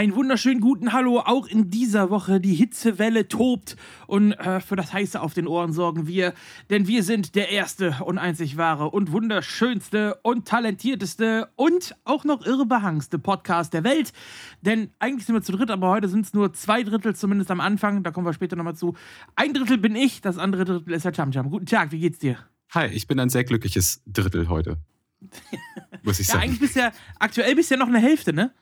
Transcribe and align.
einen 0.00 0.14
wunderschönen 0.14 0.62
guten 0.62 0.94
Hallo 0.94 1.18
auch 1.18 1.46
in 1.46 1.68
dieser 1.68 2.08
Woche. 2.08 2.40
Die 2.40 2.54
Hitzewelle 2.54 3.28
tobt 3.28 3.76
und 4.06 4.32
äh, 4.32 4.60
für 4.60 4.74
das 4.74 4.94
Heiße 4.94 5.20
auf 5.20 5.34
den 5.34 5.46
Ohren 5.46 5.74
sorgen 5.74 6.06
wir, 6.06 6.32
denn 6.70 6.88
wir 6.88 7.02
sind 7.02 7.34
der 7.34 7.50
erste 7.50 7.96
und 8.02 8.16
einzig 8.16 8.56
wahre 8.56 8.92
und 8.92 9.12
wunderschönste 9.12 10.18
und 10.22 10.48
talentierteste 10.48 11.50
und 11.54 11.94
auch 12.04 12.24
noch 12.24 12.46
irrebehangste 12.46 13.18
Podcast 13.18 13.74
der 13.74 13.84
Welt. 13.84 14.14
Denn 14.62 14.88
eigentlich 15.00 15.26
sind 15.26 15.34
wir 15.34 15.42
zu 15.42 15.52
dritt, 15.52 15.70
aber 15.70 15.90
heute 15.90 16.08
sind 16.08 16.24
es 16.24 16.32
nur 16.32 16.54
zwei 16.54 16.82
Drittel, 16.82 17.14
zumindest 17.14 17.50
am 17.50 17.60
Anfang. 17.60 18.02
Da 18.02 18.10
kommen 18.10 18.26
wir 18.26 18.32
später 18.32 18.56
nochmal 18.56 18.76
zu. 18.76 18.94
Ein 19.36 19.52
Drittel 19.52 19.76
bin 19.76 19.94
ich, 19.96 20.22
das 20.22 20.38
andere 20.38 20.64
Drittel 20.64 20.94
ist 20.94 21.04
der 21.04 21.12
Chamcham. 21.12 21.50
Guten 21.50 21.66
Tag, 21.66 21.92
wie 21.92 22.00
geht's 22.00 22.20
dir? 22.20 22.38
Hi, 22.70 22.86
ich 22.86 23.06
bin 23.06 23.20
ein 23.20 23.28
sehr 23.28 23.44
glückliches 23.44 24.02
Drittel 24.06 24.48
heute. 24.48 24.78
Muss 26.02 26.20
ich 26.20 26.28
ja, 26.28 26.32
sagen. 26.36 26.44
Eigentlich 26.44 26.60
bist 26.60 26.76
ja, 26.76 26.90
aktuell 27.18 27.54
bist 27.54 27.70
du 27.70 27.74
ja 27.74 27.78
noch 27.78 27.88
eine 27.88 28.00
Hälfte, 28.00 28.32
ne? 28.32 28.54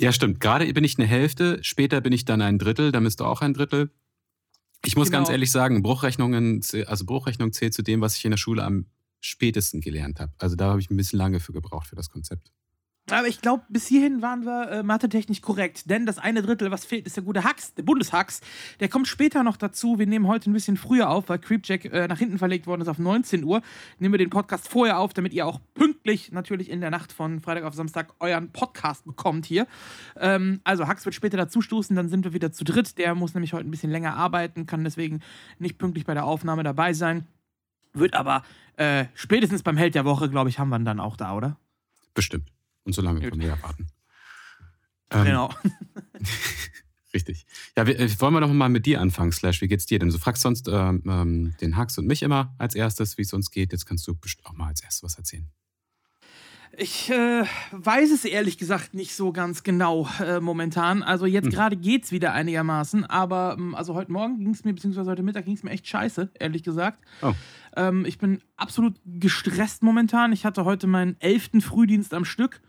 Ja, 0.00 0.12
stimmt. 0.12 0.40
Gerade 0.40 0.72
bin 0.72 0.82
ich 0.82 0.98
eine 0.98 1.06
Hälfte, 1.06 1.58
später 1.60 2.00
bin 2.00 2.14
ich 2.14 2.24
dann 2.24 2.40
ein 2.40 2.58
Drittel, 2.58 2.90
dann 2.90 3.04
bist 3.04 3.20
du 3.20 3.24
auch 3.26 3.42
ein 3.42 3.52
Drittel. 3.52 3.90
Ich 4.82 4.96
muss 4.96 5.08
genau. 5.08 5.18
ganz 5.18 5.28
ehrlich 5.28 5.52
sagen, 5.52 5.82
Bruchrechnungen, 5.82 6.62
also 6.86 7.04
Bruchrechnung 7.04 7.52
zählt 7.52 7.74
zu 7.74 7.82
dem, 7.82 8.00
was 8.00 8.16
ich 8.16 8.24
in 8.24 8.30
der 8.30 8.38
Schule 8.38 8.64
am 8.64 8.86
spätesten 9.20 9.82
gelernt 9.82 10.18
habe. 10.18 10.32
Also 10.38 10.56
da 10.56 10.70
habe 10.70 10.80
ich 10.80 10.88
ein 10.88 10.96
bisschen 10.96 11.18
lange 11.18 11.38
für 11.38 11.52
gebraucht 11.52 11.86
für 11.86 11.96
das 11.96 12.08
Konzept. 12.08 12.50
Aber 13.08 13.26
ich 13.26 13.40
glaube, 13.40 13.64
bis 13.68 13.86
hierhin 13.86 14.22
waren 14.22 14.44
wir 14.44 14.70
äh, 14.70 14.82
mathetechnisch 14.82 15.40
korrekt. 15.40 15.90
Denn 15.90 16.06
das 16.06 16.18
eine 16.18 16.42
Drittel, 16.42 16.70
was 16.70 16.84
fehlt, 16.84 17.06
ist 17.06 17.16
der 17.16 17.24
gute 17.24 17.42
Hax, 17.42 17.74
der 17.74 17.82
Bundeshax. 17.82 18.40
Der 18.78 18.88
kommt 18.88 19.08
später 19.08 19.42
noch 19.42 19.56
dazu. 19.56 19.98
Wir 19.98 20.06
nehmen 20.06 20.28
heute 20.28 20.48
ein 20.48 20.52
bisschen 20.52 20.76
früher 20.76 21.10
auf, 21.10 21.28
weil 21.28 21.38
Creepjack 21.38 21.86
äh, 21.86 22.06
nach 22.06 22.18
hinten 22.18 22.38
verlegt 22.38 22.66
worden 22.66 22.82
ist 22.82 22.88
auf 22.88 22.98
19 22.98 23.42
Uhr. 23.42 23.62
Nehmen 23.98 24.14
wir 24.14 24.18
den 24.18 24.30
Podcast 24.30 24.68
vorher 24.68 24.98
auf, 24.98 25.12
damit 25.12 25.32
ihr 25.32 25.46
auch 25.46 25.60
pünktlich 25.74 26.30
natürlich 26.30 26.70
in 26.70 26.80
der 26.80 26.90
Nacht 26.90 27.12
von 27.12 27.40
Freitag 27.40 27.64
auf 27.64 27.74
Samstag 27.74 28.14
euren 28.20 28.52
Podcast 28.52 29.04
bekommt 29.04 29.44
hier. 29.44 29.66
Ähm, 30.16 30.60
also 30.62 30.86
Hax 30.86 31.04
wird 31.04 31.14
später 31.14 31.36
dazu 31.36 31.62
stoßen, 31.62 31.96
dann 31.96 32.08
sind 32.08 32.24
wir 32.24 32.32
wieder 32.32 32.52
zu 32.52 32.64
dritt. 32.64 32.96
Der 32.98 33.14
muss 33.16 33.34
nämlich 33.34 33.52
heute 33.52 33.66
ein 33.66 33.72
bisschen 33.72 33.90
länger 33.90 34.16
arbeiten, 34.16 34.66
kann 34.66 34.84
deswegen 34.84 35.20
nicht 35.58 35.78
pünktlich 35.78 36.04
bei 36.04 36.14
der 36.14 36.24
Aufnahme 36.24 36.62
dabei 36.62 36.92
sein. 36.92 37.26
Wird 37.92 38.14
aber 38.14 38.44
äh, 38.76 39.06
spätestens 39.14 39.64
beim 39.64 39.76
Held 39.76 39.96
der 39.96 40.04
Woche, 40.04 40.30
glaube 40.30 40.48
ich, 40.48 40.60
haben 40.60 40.68
wir 40.68 40.78
ihn 40.78 40.84
dann 40.84 41.00
auch 41.00 41.16
da, 41.16 41.34
oder? 41.34 41.56
Bestimmt. 42.14 42.52
Und 42.84 42.94
so 42.94 43.02
lange 43.02 43.20
können 43.20 43.40
wir 43.40 43.48
ja 43.48 43.62
warten. 43.62 43.88
Ähm, 45.10 45.24
genau. 45.24 45.50
richtig. 47.14 47.46
Ja, 47.76 47.86
wir, 47.86 47.98
äh, 47.98 48.20
wollen 48.20 48.34
wir 48.34 48.40
doch 48.40 48.52
mal 48.52 48.68
mit 48.68 48.86
dir 48.86 49.00
anfangen, 49.00 49.32
Slash. 49.32 49.60
Wie 49.60 49.68
geht's 49.68 49.86
dir 49.86 49.98
denn? 49.98 50.10
Du 50.10 50.18
fragst 50.18 50.42
sonst 50.42 50.68
ähm, 50.68 51.02
ähm, 51.06 51.54
den 51.60 51.76
Hax 51.76 51.98
und 51.98 52.06
mich 52.06 52.22
immer 52.22 52.54
als 52.58 52.74
erstes, 52.74 53.18
wie 53.18 53.22
es 53.22 53.32
uns 53.32 53.50
geht. 53.50 53.72
Jetzt 53.72 53.86
kannst 53.86 54.06
du 54.06 54.16
auch 54.44 54.52
mal 54.52 54.68
als 54.68 54.82
erstes 54.82 55.02
was 55.02 55.16
erzählen. 55.16 55.50
Ich 56.76 57.10
äh, 57.10 57.44
weiß 57.72 58.12
es 58.12 58.24
ehrlich 58.24 58.56
gesagt 58.56 58.94
nicht 58.94 59.14
so 59.14 59.32
ganz 59.32 59.64
genau 59.64 60.08
äh, 60.20 60.38
momentan. 60.38 61.02
Also 61.02 61.26
jetzt 61.26 61.46
hm. 61.46 61.52
gerade 61.52 61.76
geht 61.76 62.04
es 62.04 62.12
wieder 62.12 62.32
einigermaßen, 62.32 63.04
aber 63.04 63.56
ähm, 63.58 63.74
also 63.74 63.94
heute 63.94 64.12
Morgen 64.12 64.38
ging 64.38 64.50
es 64.50 64.64
mir, 64.64 64.72
beziehungsweise 64.72 65.10
heute 65.10 65.24
Mittag 65.24 65.46
ging 65.46 65.54
es 65.54 65.64
mir 65.64 65.70
echt 65.70 65.88
scheiße, 65.88 66.30
ehrlich 66.38 66.62
gesagt. 66.62 67.04
Oh. 67.22 67.32
Ähm, 67.76 68.04
ich 68.06 68.18
bin 68.18 68.40
absolut 68.56 68.94
gestresst 69.04 69.82
momentan. 69.82 70.32
Ich 70.32 70.44
hatte 70.44 70.64
heute 70.64 70.86
meinen 70.86 71.16
elften 71.18 71.60
Frühdienst 71.60 72.14
am 72.14 72.24
Stück 72.24 72.60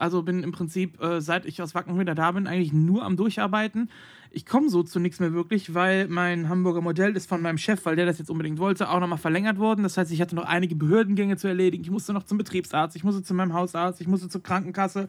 also 0.00 0.22
bin 0.22 0.42
im 0.42 0.50
Prinzip, 0.50 1.00
äh, 1.02 1.20
seit 1.20 1.44
ich 1.44 1.60
aus 1.60 1.74
Wacken 1.74 1.98
wieder 1.98 2.14
da 2.14 2.32
bin, 2.32 2.46
eigentlich 2.46 2.72
nur 2.72 3.04
am 3.04 3.16
Durcharbeiten. 3.16 3.90
Ich 4.30 4.46
komme 4.46 4.70
so 4.70 4.82
zu 4.82 4.98
nichts 4.98 5.20
mehr 5.20 5.34
wirklich, 5.34 5.74
weil 5.74 6.08
mein 6.08 6.48
Hamburger 6.48 6.80
Modell 6.80 7.16
ist 7.16 7.28
von 7.28 7.42
meinem 7.42 7.58
Chef, 7.58 7.84
weil 7.84 7.96
der 7.96 8.06
das 8.06 8.18
jetzt 8.18 8.30
unbedingt 8.30 8.58
wollte, 8.58 8.88
auch 8.88 8.98
nochmal 8.98 9.18
verlängert 9.18 9.58
worden. 9.58 9.82
Das 9.82 9.98
heißt, 9.98 10.10
ich 10.10 10.20
hatte 10.22 10.36
noch 10.36 10.46
einige 10.46 10.74
Behördengänge 10.74 11.36
zu 11.36 11.48
erledigen. 11.48 11.84
Ich 11.84 11.90
musste 11.90 12.14
noch 12.14 12.22
zum 12.22 12.38
Betriebsarzt, 12.38 12.96
ich 12.96 13.04
musste 13.04 13.22
zu 13.22 13.34
meinem 13.34 13.52
Hausarzt, 13.52 14.00
ich 14.00 14.06
musste 14.06 14.28
zur 14.28 14.42
Krankenkasse, 14.42 15.08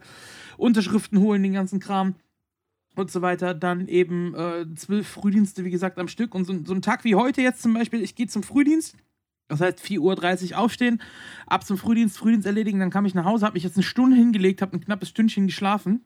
Unterschriften 0.58 1.18
holen, 1.20 1.42
den 1.42 1.54
ganzen 1.54 1.80
Kram 1.80 2.16
und 2.94 3.10
so 3.10 3.22
weiter. 3.22 3.54
Dann 3.54 3.88
eben 3.88 4.34
äh, 4.34 4.66
zwölf 4.74 5.08
Frühdienste, 5.08 5.64
wie 5.64 5.70
gesagt, 5.70 5.98
am 5.98 6.08
Stück. 6.08 6.34
Und 6.34 6.44
so, 6.44 6.54
so 6.64 6.74
ein 6.74 6.82
Tag 6.82 7.04
wie 7.04 7.14
heute 7.14 7.40
jetzt 7.40 7.62
zum 7.62 7.72
Beispiel, 7.72 8.02
ich 8.02 8.14
gehe 8.14 8.26
zum 8.26 8.42
Frühdienst 8.42 8.96
das 9.52 9.60
heißt, 9.60 9.80
4.30 9.80 10.52
Uhr 10.52 10.58
aufstehen, 10.58 11.00
ab 11.46 11.64
zum 11.64 11.78
Frühdienst, 11.78 12.18
Frühdienst 12.18 12.46
erledigen, 12.46 12.80
dann 12.80 12.90
kam 12.90 13.06
ich 13.06 13.14
nach 13.14 13.24
Hause, 13.24 13.46
habe 13.46 13.54
mich 13.54 13.64
jetzt 13.64 13.76
eine 13.76 13.84
Stunde 13.84 14.16
hingelegt, 14.16 14.62
habe 14.62 14.76
ein 14.76 14.80
knappes 14.80 15.08
Stündchen 15.10 15.46
geschlafen, 15.46 16.04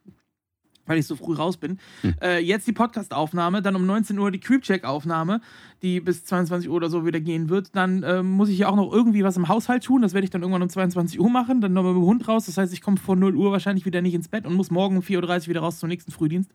weil 0.86 0.98
ich 0.98 1.06
so 1.06 1.16
früh 1.16 1.34
raus 1.34 1.56
bin. 1.56 1.78
Hm. 2.02 2.14
Äh, 2.20 2.38
jetzt 2.38 2.66
die 2.66 2.72
Podcast-Aufnahme, 2.72 3.62
dann 3.62 3.76
um 3.76 3.86
19 3.86 4.18
Uhr 4.18 4.30
die 4.30 4.40
Creepcheck-Aufnahme, 4.40 5.40
die 5.82 6.00
bis 6.00 6.24
22 6.24 6.68
Uhr 6.68 6.76
oder 6.76 6.90
so 6.90 7.06
wieder 7.06 7.20
gehen 7.20 7.48
wird. 7.48 7.74
Dann 7.74 8.02
äh, 8.02 8.22
muss 8.22 8.48
ich 8.48 8.58
ja 8.58 8.68
auch 8.68 8.76
noch 8.76 8.92
irgendwie 8.92 9.24
was 9.24 9.36
im 9.36 9.48
Haushalt 9.48 9.84
tun, 9.84 10.02
das 10.02 10.12
werde 10.12 10.24
ich 10.24 10.30
dann 10.30 10.42
irgendwann 10.42 10.62
um 10.62 10.68
22 10.68 11.20
Uhr 11.20 11.30
machen, 11.30 11.60
dann 11.60 11.72
nochmal 11.72 11.94
mit 11.94 12.02
dem 12.02 12.06
Hund 12.06 12.28
raus, 12.28 12.46
das 12.46 12.56
heißt, 12.56 12.72
ich 12.72 12.82
komme 12.82 12.96
vor 12.96 13.16
0 13.16 13.36
Uhr 13.36 13.52
wahrscheinlich 13.52 13.86
wieder 13.86 14.02
nicht 14.02 14.14
ins 14.14 14.28
Bett 14.28 14.46
und 14.46 14.54
muss 14.54 14.70
morgen 14.70 14.96
um 14.96 15.02
4.30 15.02 15.42
Uhr 15.42 15.48
wieder 15.48 15.60
raus 15.60 15.78
zum 15.78 15.88
nächsten 15.88 16.12
Frühdienst. 16.12 16.50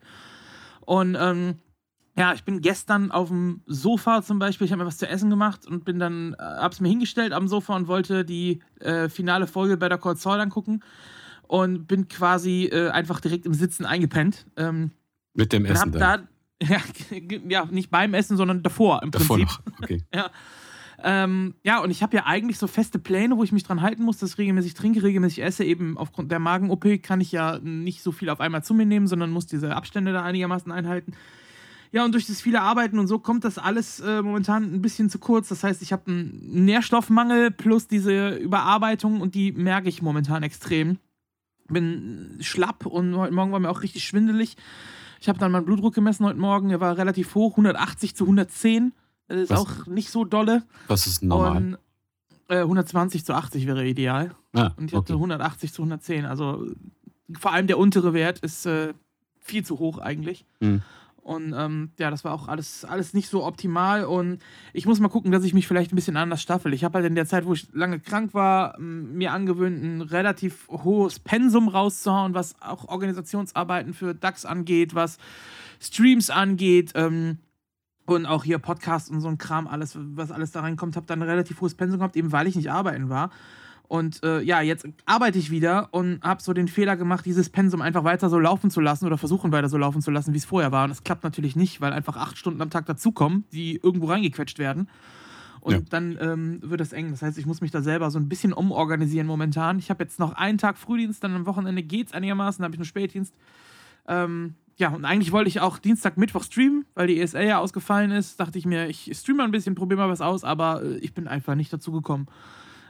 Und 0.84 1.16
ähm, 1.18 1.54
ja, 2.16 2.34
ich 2.34 2.44
bin 2.44 2.60
gestern 2.60 3.10
auf 3.10 3.28
dem 3.28 3.62
Sofa 3.66 4.22
zum 4.22 4.38
Beispiel, 4.38 4.66
ich 4.66 4.72
habe 4.72 4.82
mir 4.82 4.86
was 4.86 4.98
zu 4.98 5.08
essen 5.08 5.30
gemacht 5.30 5.66
und 5.66 5.84
bin 5.84 5.98
dann, 5.98 6.34
äh, 6.34 6.42
hab's 6.42 6.80
mir 6.80 6.88
hingestellt 6.88 7.32
am 7.32 7.48
Sofa 7.48 7.74
und 7.74 7.88
wollte 7.88 8.24
die 8.24 8.60
äh, 8.80 9.08
finale 9.08 9.46
Folge 9.46 9.78
Better 9.78 9.98
Call 9.98 10.16
Saul 10.16 10.40
angucken 10.40 10.80
und 11.48 11.86
bin 11.86 12.08
quasi 12.08 12.64
äh, 12.64 12.90
einfach 12.90 13.20
direkt 13.20 13.46
im 13.46 13.54
Sitzen 13.54 13.86
eingepennt. 13.86 14.46
Ähm, 14.56 14.90
Mit 15.34 15.52
dem 15.52 15.64
Essen 15.64 15.92
dann? 15.92 16.28
Da, 16.60 16.66
ja, 16.66 16.80
ja, 17.48 17.64
nicht 17.70 17.90
beim 17.90 18.12
Essen, 18.12 18.36
sondern 18.36 18.62
davor 18.62 19.02
im 19.02 19.10
davor 19.10 19.38
Prinzip. 19.38 19.58
Noch. 19.66 19.82
Okay. 19.82 20.02
ja. 20.14 20.30
Ähm, 21.04 21.54
ja, 21.64 21.80
und 21.80 21.90
ich 21.90 22.02
habe 22.02 22.14
ja 22.16 22.26
eigentlich 22.26 22.58
so 22.58 22.66
feste 22.66 22.98
Pläne, 22.98 23.36
wo 23.36 23.42
ich 23.42 23.52
mich 23.52 23.64
dran 23.64 23.80
halten 23.80 24.04
muss, 24.04 24.18
dass 24.18 24.32
ich 24.32 24.38
regelmäßig 24.38 24.74
trinke, 24.74 25.02
regelmäßig 25.02 25.42
esse. 25.42 25.64
Eben 25.64 25.98
aufgrund 25.98 26.30
der 26.30 26.38
Magen-OP 26.38 27.02
kann 27.02 27.20
ich 27.20 27.32
ja 27.32 27.58
nicht 27.58 28.02
so 28.02 28.12
viel 28.12 28.30
auf 28.30 28.40
einmal 28.40 28.62
zu 28.62 28.74
mir 28.74 28.86
nehmen, 28.86 29.06
sondern 29.06 29.30
muss 29.30 29.46
diese 29.46 29.74
Abstände 29.74 30.12
da 30.12 30.22
einigermaßen 30.22 30.70
einhalten. 30.70 31.14
Ja, 31.92 32.06
und 32.06 32.12
durch 32.12 32.26
das 32.26 32.40
viele 32.40 32.62
Arbeiten 32.62 32.98
und 32.98 33.06
so 33.06 33.18
kommt 33.18 33.44
das 33.44 33.58
alles 33.58 34.00
äh, 34.00 34.22
momentan 34.22 34.74
ein 34.74 34.80
bisschen 34.80 35.10
zu 35.10 35.18
kurz. 35.18 35.48
Das 35.48 35.62
heißt, 35.62 35.82
ich 35.82 35.92
habe 35.92 36.10
einen 36.10 36.64
Nährstoffmangel 36.64 37.50
plus 37.50 37.86
diese 37.86 38.30
Überarbeitung 38.30 39.20
und 39.20 39.34
die 39.34 39.52
merke 39.52 39.90
ich 39.90 40.00
momentan 40.00 40.42
extrem. 40.42 40.98
Bin 41.68 42.38
schlapp 42.40 42.86
und 42.86 43.14
heute 43.16 43.34
Morgen 43.34 43.52
war 43.52 43.60
mir 43.60 43.70
auch 43.70 43.82
richtig 43.82 44.04
schwindelig. 44.04 44.56
Ich 45.20 45.28
habe 45.28 45.38
dann 45.38 45.52
meinen 45.52 45.66
Blutdruck 45.66 45.94
gemessen 45.94 46.24
heute 46.24 46.38
Morgen. 46.38 46.70
Der 46.70 46.80
war 46.80 46.96
relativ 46.96 47.34
hoch, 47.34 47.52
180 47.52 48.16
zu 48.16 48.24
110. 48.24 48.92
Das 49.28 49.40
ist 49.40 49.50
was, 49.50 49.60
auch 49.60 49.86
nicht 49.86 50.10
so 50.10 50.24
dolle. 50.24 50.62
Was 50.88 51.06
ist 51.06 51.22
normal? 51.22 51.56
Und, 51.58 51.78
äh, 52.48 52.62
120 52.62 53.24
zu 53.24 53.34
80 53.34 53.66
wäre 53.66 53.86
ideal. 53.86 54.34
Ah, 54.54 54.72
und 54.78 54.86
ich 54.86 54.94
okay. 54.94 55.12
hatte 55.12 55.12
180 55.14 55.72
zu 55.74 55.82
110. 55.82 56.24
Also 56.24 56.66
vor 57.38 57.52
allem 57.52 57.66
der 57.66 57.78
untere 57.78 58.14
Wert 58.14 58.38
ist 58.38 58.64
äh, 58.64 58.94
viel 59.40 59.64
zu 59.64 59.78
hoch 59.78 59.98
eigentlich. 59.98 60.46
Mhm. 60.60 60.82
Und 61.22 61.54
ähm, 61.56 61.92
ja, 62.00 62.10
das 62.10 62.24
war 62.24 62.34
auch 62.34 62.48
alles, 62.48 62.84
alles 62.84 63.14
nicht 63.14 63.28
so 63.28 63.44
optimal. 63.44 64.04
Und 64.04 64.40
ich 64.72 64.86
muss 64.86 64.98
mal 64.98 65.08
gucken, 65.08 65.30
dass 65.30 65.44
ich 65.44 65.54
mich 65.54 65.68
vielleicht 65.68 65.92
ein 65.92 65.96
bisschen 65.96 66.16
anders 66.16 66.42
staffel. 66.42 66.74
Ich 66.74 66.82
habe 66.82 66.98
halt 66.98 67.06
in 67.06 67.14
der 67.14 67.26
Zeit, 67.26 67.46
wo 67.46 67.52
ich 67.52 67.68
lange 67.72 68.00
krank 68.00 68.34
war, 68.34 68.76
mir 68.78 69.32
angewöhnt, 69.32 69.82
ein 69.82 70.00
relativ 70.00 70.66
hohes 70.68 71.20
Pensum 71.20 71.68
rauszuhauen, 71.68 72.34
was 72.34 72.60
auch 72.60 72.88
Organisationsarbeiten 72.88 73.94
für 73.94 74.14
DAX 74.14 74.44
angeht, 74.44 74.96
was 74.96 75.18
Streams 75.80 76.28
angeht. 76.28 76.90
Ähm, 76.96 77.38
und 78.04 78.26
auch 78.26 78.42
hier 78.42 78.58
Podcasts 78.58 79.08
und 79.08 79.20
so 79.20 79.28
ein 79.28 79.38
Kram, 79.38 79.68
alles, 79.68 79.96
was 79.96 80.32
alles 80.32 80.50
da 80.50 80.60
reinkommt, 80.60 80.96
habe 80.96 81.06
dann 81.06 81.22
ein 81.22 81.28
relativ 81.28 81.60
hohes 81.60 81.76
Pensum 81.76 82.00
gehabt, 82.00 82.16
eben 82.16 82.32
weil 82.32 82.48
ich 82.48 82.56
nicht 82.56 82.70
arbeiten 82.70 83.08
war. 83.08 83.30
Und 83.92 84.24
äh, 84.24 84.40
ja, 84.40 84.62
jetzt 84.62 84.88
arbeite 85.04 85.38
ich 85.38 85.50
wieder 85.50 85.88
und 85.90 86.22
habe 86.22 86.42
so 86.42 86.54
den 86.54 86.66
Fehler 86.66 86.96
gemacht, 86.96 87.26
dieses 87.26 87.50
Pensum 87.50 87.82
einfach 87.82 88.04
weiter 88.04 88.30
so 88.30 88.38
laufen 88.38 88.70
zu 88.70 88.80
lassen 88.80 89.04
oder 89.04 89.18
versuchen 89.18 89.52
weiter 89.52 89.68
so 89.68 89.76
laufen 89.76 90.00
zu 90.00 90.10
lassen, 90.10 90.32
wie 90.32 90.38
es 90.38 90.46
vorher 90.46 90.72
war. 90.72 90.84
Und 90.84 90.88
das 90.88 91.04
klappt 91.04 91.24
natürlich 91.24 91.56
nicht, 91.56 91.82
weil 91.82 91.92
einfach 91.92 92.16
acht 92.16 92.38
Stunden 92.38 92.62
am 92.62 92.70
Tag 92.70 92.86
dazukommen, 92.86 93.44
die 93.52 93.78
irgendwo 93.82 94.06
reingequetscht 94.06 94.58
werden. 94.58 94.88
Und 95.60 95.74
ja. 95.74 95.80
dann 95.90 96.16
ähm, 96.22 96.58
wird 96.62 96.80
das 96.80 96.94
eng. 96.94 97.10
Das 97.10 97.20
heißt, 97.20 97.36
ich 97.36 97.44
muss 97.44 97.60
mich 97.60 97.70
da 97.70 97.82
selber 97.82 98.10
so 98.10 98.18
ein 98.18 98.30
bisschen 98.30 98.54
umorganisieren 98.54 99.26
momentan. 99.26 99.78
Ich 99.78 99.90
habe 99.90 100.02
jetzt 100.02 100.18
noch 100.18 100.32
einen 100.36 100.56
Tag 100.56 100.78
Frühdienst, 100.78 101.22
dann 101.22 101.34
am 101.34 101.44
Wochenende 101.44 101.82
geht 101.82 102.06
es 102.06 102.12
einigermaßen, 102.14 102.62
dann 102.62 102.68
habe 102.68 102.76
ich 102.76 102.80
einen 102.80 102.86
Spätdienst. 102.86 103.34
Ähm, 104.08 104.54
ja, 104.78 104.88
und 104.88 105.04
eigentlich 105.04 105.32
wollte 105.32 105.48
ich 105.48 105.60
auch 105.60 105.76
Dienstag, 105.76 106.16
Mittwoch 106.16 106.44
streamen, 106.44 106.86
weil 106.94 107.08
die 107.08 107.20
ESL 107.20 107.46
ja 107.46 107.58
ausgefallen 107.58 108.10
ist. 108.10 108.40
Dachte 108.40 108.56
ich 108.56 108.64
mir, 108.64 108.88
ich 108.88 109.10
streame 109.12 109.36
mal 109.36 109.44
ein 109.44 109.50
bisschen, 109.50 109.74
probiere 109.74 110.00
mal 110.00 110.08
was 110.08 110.22
aus, 110.22 110.44
aber 110.44 110.82
äh, 110.82 110.96
ich 110.96 111.12
bin 111.12 111.28
einfach 111.28 111.56
nicht 111.56 111.70
dazu 111.70 111.92
gekommen. 111.92 112.26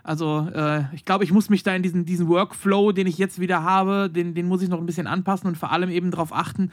Also 0.02 0.48
äh, 0.52 0.84
ich 0.94 1.04
glaube, 1.04 1.24
ich 1.24 1.32
muss 1.32 1.48
mich 1.48 1.62
da 1.62 1.74
in 1.74 1.82
diesen, 1.82 2.04
diesen 2.04 2.28
Workflow, 2.28 2.92
den 2.92 3.06
ich 3.06 3.18
jetzt 3.18 3.40
wieder 3.40 3.62
habe, 3.62 4.10
den, 4.10 4.34
den 4.34 4.46
muss 4.46 4.62
ich 4.62 4.68
noch 4.68 4.80
ein 4.80 4.86
bisschen 4.86 5.06
anpassen 5.06 5.48
und 5.48 5.56
vor 5.56 5.70
allem 5.70 5.90
eben 5.90 6.10
darauf 6.10 6.32
achten, 6.32 6.72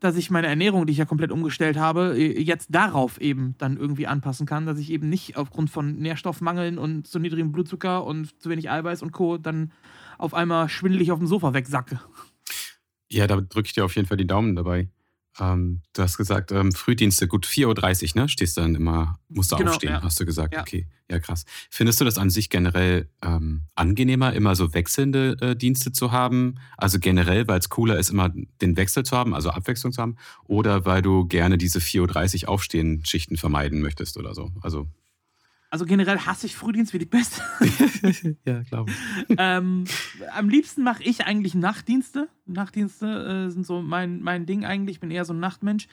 dass 0.00 0.16
ich 0.16 0.30
meine 0.30 0.46
Ernährung, 0.46 0.86
die 0.86 0.92
ich 0.92 0.98
ja 0.98 1.06
komplett 1.06 1.32
umgestellt 1.32 1.78
habe, 1.78 2.14
äh, 2.16 2.40
jetzt 2.40 2.74
darauf 2.74 3.20
eben 3.20 3.54
dann 3.58 3.76
irgendwie 3.76 4.06
anpassen 4.06 4.46
kann, 4.46 4.66
dass 4.66 4.78
ich 4.78 4.90
eben 4.90 5.08
nicht 5.08 5.36
aufgrund 5.36 5.70
von 5.70 5.96
Nährstoffmangeln 5.96 6.78
und 6.78 7.06
zu 7.06 7.18
niedrigem 7.18 7.52
Blutzucker 7.52 8.04
und 8.04 8.40
zu 8.40 8.50
wenig 8.50 8.70
Eiweiß 8.70 9.02
und 9.02 9.12
Co. 9.12 9.38
dann 9.38 9.72
auf 10.18 10.34
einmal 10.34 10.68
schwindelig 10.68 11.12
auf 11.12 11.18
dem 11.18 11.26
Sofa 11.26 11.54
wegsacke. 11.54 12.00
Ja, 13.10 13.26
da 13.26 13.36
drücke 13.36 13.66
ich 13.66 13.72
dir 13.72 13.84
auf 13.84 13.94
jeden 13.94 14.08
Fall 14.08 14.16
die 14.16 14.26
Daumen 14.26 14.56
dabei. 14.56 14.88
Ähm, 15.38 15.82
du 15.92 16.02
hast 16.02 16.16
gesagt, 16.16 16.52
ähm, 16.52 16.72
Frühdienste, 16.72 17.28
gut 17.28 17.46
4.30 17.46 18.16
Uhr, 18.16 18.22
ne? 18.22 18.28
Stehst 18.28 18.56
dann 18.56 18.74
immer, 18.74 19.18
musst 19.28 19.52
du 19.52 19.56
genau, 19.56 19.72
aufstehen, 19.72 19.90
ja. 19.90 20.02
hast 20.02 20.18
du 20.18 20.24
gesagt. 20.24 20.54
Ja. 20.54 20.60
Okay, 20.62 20.86
ja, 21.10 21.18
krass. 21.18 21.44
Findest 21.70 22.00
du 22.00 22.04
das 22.04 22.18
an 22.18 22.30
sich 22.30 22.50
generell 22.50 23.08
ähm, 23.22 23.62
angenehmer, 23.74 24.32
immer 24.32 24.54
so 24.54 24.72
wechselnde 24.74 25.36
äh, 25.40 25.56
Dienste 25.56 25.92
zu 25.92 26.12
haben? 26.12 26.56
Also 26.76 26.98
generell, 26.98 27.46
weil 27.48 27.58
es 27.58 27.68
cooler 27.68 27.98
ist, 27.98 28.10
immer 28.10 28.32
den 28.60 28.76
Wechsel 28.76 29.04
zu 29.04 29.16
haben, 29.16 29.34
also 29.34 29.50
Abwechslung 29.50 29.92
zu 29.92 30.02
haben? 30.02 30.16
Oder 30.44 30.84
weil 30.84 31.02
du 31.02 31.26
gerne 31.26 31.58
diese 31.58 31.78
4.30 31.78 32.44
Uhr 32.44 32.48
Aufstehen-Schichten 32.48 33.36
vermeiden 33.36 33.80
möchtest 33.80 34.16
oder 34.16 34.34
so? 34.34 34.50
Also 34.62 34.88
also 35.76 35.84
generell 35.84 36.20
hasse 36.20 36.46
ich 36.46 36.56
Frühdienst 36.56 36.94
wie 36.94 36.98
die 36.98 37.04
Beste. 37.04 37.42
ja, 38.46 38.62
glaube 38.62 38.90
ich. 38.90 39.36
ähm, 39.36 39.84
am 40.34 40.48
liebsten 40.48 40.82
mache 40.82 41.02
ich 41.02 41.26
eigentlich 41.26 41.54
Nachtdienste. 41.54 42.28
Nachtdienste 42.46 43.46
äh, 43.46 43.50
sind 43.50 43.66
so 43.66 43.82
mein, 43.82 44.22
mein 44.22 44.46
Ding 44.46 44.64
eigentlich. 44.64 44.96
Ich 44.96 45.00
bin 45.00 45.10
eher 45.10 45.26
so 45.26 45.34
ein 45.34 45.38
Nachtmensch. 45.38 45.86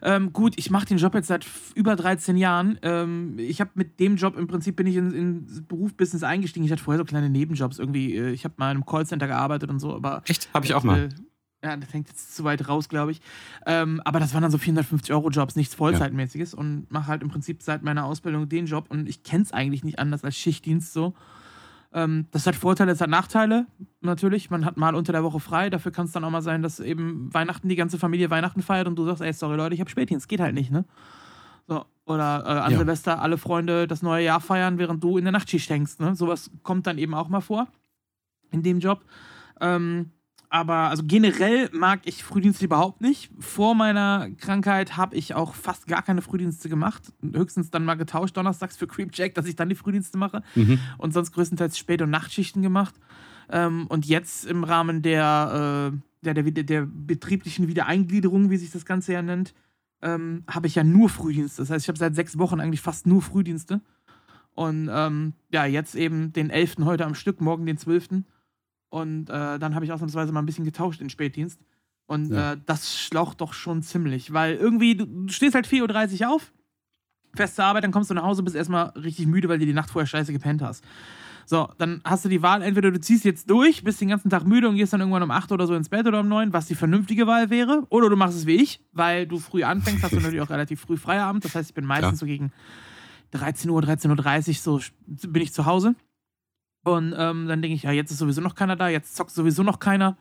Ähm, 0.00 0.32
gut, 0.32 0.54
ich 0.56 0.70
mache 0.70 0.86
den 0.86 0.96
Job 0.96 1.14
jetzt 1.14 1.26
seit 1.26 1.44
über 1.74 1.96
13 1.96 2.38
Jahren. 2.38 2.78
Ähm, 2.80 3.38
ich 3.38 3.60
habe 3.60 3.72
mit 3.74 4.00
dem 4.00 4.16
Job 4.16 4.38
im 4.38 4.46
Prinzip 4.46 4.76
bin 4.76 4.86
ich 4.86 4.96
ins 4.96 5.12
in 5.12 5.66
Berufsbusiness 5.68 6.22
eingestiegen. 6.22 6.64
Ich 6.64 6.72
hatte 6.72 6.82
vorher 6.82 6.96
so 6.98 7.04
kleine 7.04 7.28
Nebenjobs 7.28 7.78
irgendwie. 7.78 8.16
Äh, 8.16 8.30
ich 8.30 8.44
habe 8.44 8.54
mal 8.56 8.70
in 8.70 8.78
einem 8.78 8.86
Callcenter 8.86 9.26
gearbeitet 9.26 9.68
und 9.68 9.80
so, 9.80 9.94
aber. 9.94 10.22
Echt? 10.28 10.48
Habe 10.54 10.64
ich 10.64 10.72
auch 10.72 10.82
mal. 10.82 10.98
Äh, 10.98 11.08
ja, 11.62 11.76
das 11.76 11.92
hängt 11.92 12.08
jetzt 12.08 12.34
zu 12.34 12.44
weit 12.44 12.68
raus, 12.68 12.88
glaube 12.88 13.12
ich. 13.12 13.20
Ähm, 13.66 14.00
aber 14.04 14.18
das 14.18 14.32
waren 14.32 14.42
dann 14.42 14.50
so 14.50 14.58
450 14.58 15.12
Euro 15.12 15.28
Jobs, 15.28 15.56
nichts 15.56 15.74
Vollzeitmäßiges. 15.74 16.52
Ja. 16.52 16.58
Und 16.58 16.90
mache 16.90 17.08
halt 17.08 17.22
im 17.22 17.28
Prinzip 17.28 17.62
seit 17.62 17.82
meiner 17.82 18.04
Ausbildung 18.04 18.48
den 18.48 18.66
Job. 18.66 18.86
Und 18.88 19.08
ich 19.08 19.22
kenne 19.22 19.42
es 19.42 19.52
eigentlich 19.52 19.84
nicht 19.84 19.98
anders 19.98 20.24
als 20.24 20.36
Schichtdienst 20.36 20.92
so. 20.92 21.14
Ähm, 21.92 22.26
das 22.30 22.46
hat 22.46 22.54
Vorteile, 22.54 22.92
das 22.92 23.00
hat 23.00 23.10
Nachteile, 23.10 23.66
natürlich. 24.00 24.48
Man 24.48 24.64
hat 24.64 24.76
mal 24.76 24.94
unter 24.94 25.12
der 25.12 25.24
Woche 25.24 25.40
frei. 25.40 25.70
Dafür 25.70 25.92
kann 25.92 26.06
es 26.06 26.12
dann 26.12 26.24
auch 26.24 26.30
mal 26.30 26.42
sein, 26.42 26.62
dass 26.62 26.80
eben 26.80 27.32
Weihnachten 27.34 27.68
die 27.68 27.76
ganze 27.76 27.98
Familie 27.98 28.30
Weihnachten 28.30 28.62
feiert 28.62 28.86
und 28.86 28.96
du 28.96 29.04
sagst, 29.04 29.22
ey, 29.22 29.32
sorry 29.32 29.56
Leute, 29.56 29.74
ich 29.74 29.80
habe 29.80 29.90
Spätdienst. 29.90 30.28
Geht 30.28 30.40
halt 30.40 30.54
nicht, 30.54 30.70
ne? 30.70 30.84
So. 31.66 31.84
Oder 32.06 32.42
äh, 32.44 32.48
an 32.60 32.72
ja. 32.72 32.78
Silvester 32.78 33.20
alle 33.20 33.38
Freunde 33.38 33.86
das 33.86 34.02
neue 34.02 34.24
Jahr 34.24 34.40
feiern, 34.40 34.78
während 34.78 35.04
du 35.04 35.18
in 35.18 35.24
der 35.24 35.32
Nachtschicht 35.32 35.68
hängst. 35.70 36.00
Ne? 36.00 36.16
Sowas 36.16 36.50
kommt 36.62 36.86
dann 36.86 36.98
eben 36.98 37.14
auch 37.14 37.28
mal 37.28 37.40
vor 37.40 37.68
in 38.50 38.62
dem 38.62 38.80
Job. 38.80 39.04
Ähm, 39.60 40.10
aber 40.52 40.90
also 40.90 41.04
generell 41.06 41.70
mag 41.72 42.00
ich 42.04 42.24
Frühdienste 42.24 42.64
überhaupt 42.64 43.00
nicht. 43.00 43.30
Vor 43.38 43.76
meiner 43.76 44.28
Krankheit 44.36 44.96
habe 44.96 45.14
ich 45.14 45.34
auch 45.34 45.54
fast 45.54 45.86
gar 45.86 46.02
keine 46.02 46.22
Frühdienste 46.22 46.68
gemacht. 46.68 47.12
Höchstens 47.22 47.70
dann 47.70 47.84
mal 47.84 47.94
getauscht 47.94 48.36
donnerstags 48.36 48.76
für 48.76 48.88
Creepjack, 48.88 49.32
dass 49.34 49.46
ich 49.46 49.54
dann 49.54 49.68
die 49.68 49.76
Frühdienste 49.76 50.18
mache. 50.18 50.42
Mhm. 50.56 50.80
Und 50.98 51.14
sonst 51.14 51.30
größtenteils 51.32 51.78
Spät- 51.78 52.02
und 52.02 52.10
Nachtschichten 52.10 52.62
gemacht. 52.62 52.96
Ähm, 53.48 53.86
und 53.86 54.06
jetzt 54.06 54.44
im 54.44 54.64
Rahmen 54.64 55.02
der, 55.02 55.92
äh, 55.92 55.98
der, 56.24 56.42
der, 56.42 56.64
der, 56.64 56.86
betrieblichen 56.86 57.68
Wiedereingliederung, 57.68 58.50
wie 58.50 58.56
sich 58.56 58.72
das 58.72 58.84
Ganze 58.84 59.12
ja 59.12 59.22
nennt, 59.22 59.54
ähm, 60.02 60.42
habe 60.48 60.66
ich 60.66 60.74
ja 60.74 60.82
nur 60.82 61.08
Frühdienste. 61.08 61.62
Das 61.62 61.70
heißt, 61.70 61.84
ich 61.84 61.88
habe 61.88 61.98
seit 61.98 62.16
sechs 62.16 62.38
Wochen 62.38 62.58
eigentlich 62.58 62.80
fast 62.80 63.06
nur 63.06 63.22
Frühdienste. 63.22 63.82
Und 64.56 64.90
ähm, 64.92 65.34
ja, 65.52 65.64
jetzt 65.64 65.94
eben 65.94 66.32
den 66.32 66.50
11. 66.50 66.78
heute 66.80 67.06
am 67.06 67.14
Stück, 67.14 67.40
morgen 67.40 67.66
den 67.66 67.78
12. 67.78 68.24
Und 68.90 69.30
äh, 69.30 69.58
dann 69.58 69.74
habe 69.74 69.84
ich 69.84 69.92
ausnahmsweise 69.92 70.32
mal 70.32 70.40
ein 70.40 70.46
bisschen 70.46 70.64
getauscht 70.64 71.00
in 71.00 71.10
Spätdienst. 71.10 71.60
Und 72.06 72.32
ja. 72.32 72.52
äh, 72.52 72.56
das 72.66 72.98
schlaucht 72.98 73.40
doch 73.40 73.54
schon 73.54 73.82
ziemlich, 73.82 74.32
weil 74.32 74.56
irgendwie, 74.56 74.96
du, 74.96 75.06
du 75.06 75.32
stehst 75.32 75.54
halt 75.54 75.68
4.30 75.68 76.22
Uhr 76.22 76.34
auf, 76.34 76.52
fährst 77.36 77.54
zur 77.54 77.64
Arbeit, 77.64 77.84
dann 77.84 77.92
kommst 77.92 78.10
du 78.10 78.14
nach 78.14 78.24
Hause, 78.24 78.42
bist 78.42 78.56
erstmal 78.56 78.88
richtig 78.90 79.28
müde, 79.28 79.48
weil 79.48 79.60
du 79.60 79.66
die 79.66 79.72
Nacht 79.72 79.90
vorher 79.90 80.08
scheiße 80.08 80.32
gepennt 80.32 80.60
hast. 80.60 80.84
So, 81.46 81.68
dann 81.78 82.00
hast 82.04 82.24
du 82.24 82.28
die 82.28 82.42
Wahl, 82.42 82.62
entweder 82.62 82.90
du 82.90 83.00
ziehst 83.00 83.24
jetzt 83.24 83.48
durch, 83.48 83.84
bist 83.84 84.00
den 84.00 84.08
ganzen 84.08 84.28
Tag 84.28 84.44
müde 84.44 84.68
und 84.68 84.74
gehst 84.74 84.92
dann 84.92 85.00
irgendwann 85.00 85.22
um 85.22 85.30
8 85.30 85.52
oder 85.52 85.68
so 85.68 85.74
ins 85.74 85.88
Bett 85.88 86.06
oder 86.06 86.20
um 86.20 86.28
9, 86.28 86.52
was 86.52 86.66
die 86.66 86.74
vernünftige 86.74 87.28
Wahl 87.28 87.50
wäre, 87.50 87.86
oder 87.90 88.08
du 88.08 88.16
machst 88.16 88.36
es 88.36 88.46
wie 88.46 88.56
ich, 88.56 88.80
weil 88.92 89.26
du 89.26 89.38
früh 89.38 89.62
anfängst, 89.62 90.02
hast 90.02 90.12
du 90.12 90.20
natürlich 90.20 90.40
auch 90.40 90.50
relativ 90.50 90.80
früh 90.80 90.96
Feierabend, 90.96 91.44
das 91.44 91.54
heißt, 91.54 91.70
ich 91.70 91.74
bin 91.74 91.84
meistens 91.84 92.12
ja. 92.12 92.16
so 92.16 92.26
gegen 92.26 92.52
13 93.32 93.70
Uhr, 93.70 93.82
13.30 93.82 94.68
Uhr 94.68 94.80
so 94.80 94.80
bin 95.28 95.42
ich 95.42 95.52
zu 95.52 95.66
Hause. 95.66 95.94
Und 96.84 97.14
ähm, 97.16 97.46
dann 97.46 97.62
denke 97.62 97.74
ich, 97.74 97.82
ja, 97.82 97.92
jetzt 97.92 98.10
ist 98.10 98.18
sowieso 98.18 98.40
noch 98.40 98.54
keiner 98.54 98.76
da, 98.76 98.88
jetzt 98.88 99.16
zockt 99.16 99.32
sowieso 99.32 99.62
noch 99.62 99.80
keiner 99.80 100.16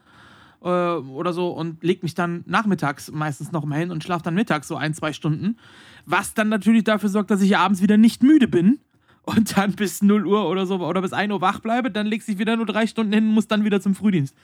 äh, 0.62 0.68
oder 0.68 1.34
so 1.34 1.50
und 1.50 1.84
leg 1.84 2.04
mich 2.04 2.16
dann 2.16 2.44
nachmittags 2.46 3.12
meistens 3.12 3.52
noch 3.52 3.66
mal 3.66 3.80
hin 3.80 3.92
und 3.92 4.04
schlafe 4.04 4.24
dann 4.24 4.36
mittags 4.36 4.68
so 4.68 4.76
ein, 4.76 4.94
zwei 4.94 5.14
Stunden. 5.14 5.58
Was 6.06 6.34
dann 6.34 6.50
natürlich 6.50 6.84
dafür 6.84 7.10
sorgt, 7.10 7.32
dass 7.32 7.42
ich 7.42 7.58
abends 7.58 7.82
wieder 7.82 7.98
nicht 7.98 8.24
müde 8.24 8.48
bin 8.48 8.80
und 9.24 9.58
dann 9.58 9.74
bis 9.74 10.02
0 10.02 10.26
Uhr 10.26 10.50
oder 10.50 10.66
so 10.66 10.80
oder 10.80 11.02
bis 11.02 11.14
1 11.14 11.32
Uhr 11.32 11.42
wach 11.42 11.60
bleibe, 11.60 11.92
dann 11.92 12.08
legst 12.08 12.28
dich 12.28 12.40
wieder 12.40 12.56
nur 12.56 12.66
drei 12.66 12.88
Stunden 12.88 13.14
hin 13.14 13.28
und 13.28 13.34
musst 13.34 13.52
dann 13.52 13.64
wieder 13.64 13.80
zum 13.80 13.96
Frühdienst. 13.96 14.36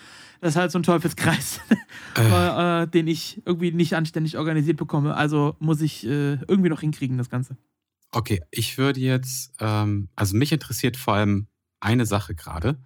Das 0.41 0.51
ist 0.51 0.55
halt 0.57 0.71
so 0.71 0.79
ein 0.79 0.83
Teufelskreis, 0.83 1.59
äh. 2.17 2.83
äh, 2.83 2.87
den 2.87 3.07
ich 3.07 3.41
irgendwie 3.45 3.71
nicht 3.71 3.95
anständig 3.95 4.37
organisiert 4.37 4.77
bekomme. 4.77 5.15
Also 5.15 5.55
muss 5.59 5.81
ich 5.81 6.05
äh, 6.05 6.35
irgendwie 6.47 6.69
noch 6.69 6.81
hinkriegen, 6.81 7.17
das 7.17 7.29
Ganze. 7.29 7.57
Okay, 8.11 8.41
ich 8.51 8.77
würde 8.77 8.99
jetzt, 9.01 9.53
ähm, 9.59 10.07
also 10.15 10.37
mich 10.37 10.53
interessiert 10.53 10.95
vor 10.95 11.15
allem 11.15 11.47
eine 11.85 12.05
Sache 12.05 12.35
gerade. 12.35 12.77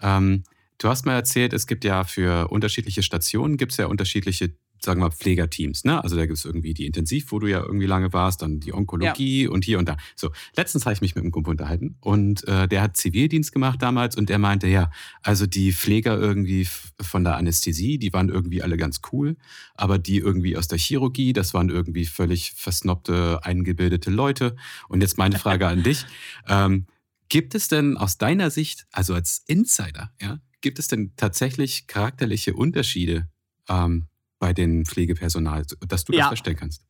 Ähm, 0.00 0.44
du 0.78 0.88
hast 0.88 1.06
mal 1.06 1.14
erzählt, 1.14 1.52
es 1.52 1.66
gibt 1.66 1.84
ja 1.84 2.04
für 2.04 2.48
unterschiedliche 2.48 3.02
Stationen, 3.02 3.56
gibt 3.56 3.72
es 3.72 3.78
ja 3.78 3.86
unterschiedliche, 3.86 4.54
sagen 4.80 5.00
wir 5.00 5.06
mal, 5.06 5.14
Pflegerteams. 5.14 5.84
Ne? 5.84 6.02
Also 6.02 6.16
da 6.16 6.26
gibt 6.26 6.38
es 6.38 6.44
irgendwie 6.44 6.74
die 6.74 6.86
Intensiv, 6.86 7.32
wo 7.32 7.38
du 7.38 7.46
ja 7.46 7.62
irgendwie 7.62 7.86
lange 7.86 8.12
warst, 8.12 8.42
dann 8.42 8.60
die 8.60 8.74
Onkologie 8.74 9.44
ja. 9.44 9.50
und 9.50 9.64
hier 9.64 9.78
und 9.78 9.88
da. 9.88 9.96
So, 10.14 10.30
letztens 10.56 10.84
habe 10.84 10.92
ich 10.94 11.00
mich 11.00 11.14
mit 11.14 11.22
einem 11.22 11.32
Kumpel 11.32 11.52
unterhalten 11.52 11.96
und 12.00 12.46
äh, 12.46 12.68
der 12.68 12.82
hat 12.82 12.96
Zivildienst 12.96 13.52
gemacht 13.52 13.80
damals 13.80 14.16
und 14.16 14.28
der 14.28 14.38
meinte, 14.38 14.66
ja, 14.66 14.90
also 15.22 15.46
die 15.46 15.72
Pfleger 15.72 16.18
irgendwie 16.18 16.68
von 17.00 17.24
der 17.24 17.36
Anästhesie, 17.36 17.98
die 17.98 18.12
waren 18.12 18.28
irgendwie 18.28 18.62
alle 18.62 18.76
ganz 18.76 19.00
cool, 19.12 19.36
aber 19.74 19.98
die 19.98 20.18
irgendwie 20.18 20.56
aus 20.56 20.68
der 20.68 20.78
Chirurgie, 20.78 21.32
das 21.32 21.54
waren 21.54 21.70
irgendwie 21.70 22.04
völlig 22.04 22.52
versnobte, 22.52 23.40
eingebildete 23.42 24.10
Leute. 24.10 24.54
Und 24.88 25.00
jetzt 25.00 25.18
meine 25.18 25.38
Frage 25.38 25.66
an 25.66 25.82
dich. 25.82 26.04
Ähm, 26.46 26.86
Gibt 27.28 27.54
es 27.54 27.68
denn 27.68 27.96
aus 27.96 28.18
deiner 28.18 28.50
Sicht, 28.50 28.86
also 28.92 29.14
als 29.14 29.42
Insider, 29.46 30.12
ja, 30.20 30.38
gibt 30.60 30.78
es 30.78 30.88
denn 30.88 31.12
tatsächlich 31.16 31.86
charakterliche 31.86 32.54
Unterschiede 32.54 33.28
ähm, 33.68 34.06
bei 34.38 34.52
den 34.52 34.84
Pflegepersonal, 34.84 35.64
dass 35.88 36.04
du 36.04 36.12
ja. 36.12 36.20
das 36.20 36.28
verstehen 36.28 36.56
kannst? 36.56 36.86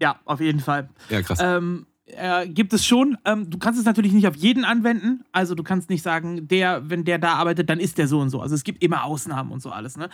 Ja, 0.00 0.20
auf 0.24 0.40
jeden 0.40 0.60
Fall. 0.60 0.88
Ja, 1.10 1.22
krass. 1.22 1.38
Ähm, 1.40 1.86
äh, 2.06 2.48
gibt 2.48 2.72
es 2.72 2.84
schon. 2.84 3.16
Ähm, 3.24 3.48
du 3.48 3.58
kannst 3.58 3.78
es 3.78 3.86
natürlich 3.86 4.12
nicht 4.12 4.26
auf 4.26 4.34
jeden 4.34 4.64
anwenden. 4.64 5.24
Also 5.30 5.54
du 5.54 5.62
kannst 5.62 5.88
nicht 5.88 6.02
sagen, 6.02 6.48
der, 6.48 6.90
wenn 6.90 7.04
der 7.04 7.18
da 7.18 7.34
arbeitet, 7.34 7.70
dann 7.70 7.78
ist 7.78 7.98
der 7.98 8.08
so 8.08 8.20
und 8.20 8.30
so. 8.30 8.40
Also 8.40 8.54
es 8.54 8.64
gibt 8.64 8.82
immer 8.82 9.04
Ausnahmen 9.04 9.52
und 9.52 9.62
so 9.62 9.70
alles. 9.70 9.96
Ne? 9.96 10.08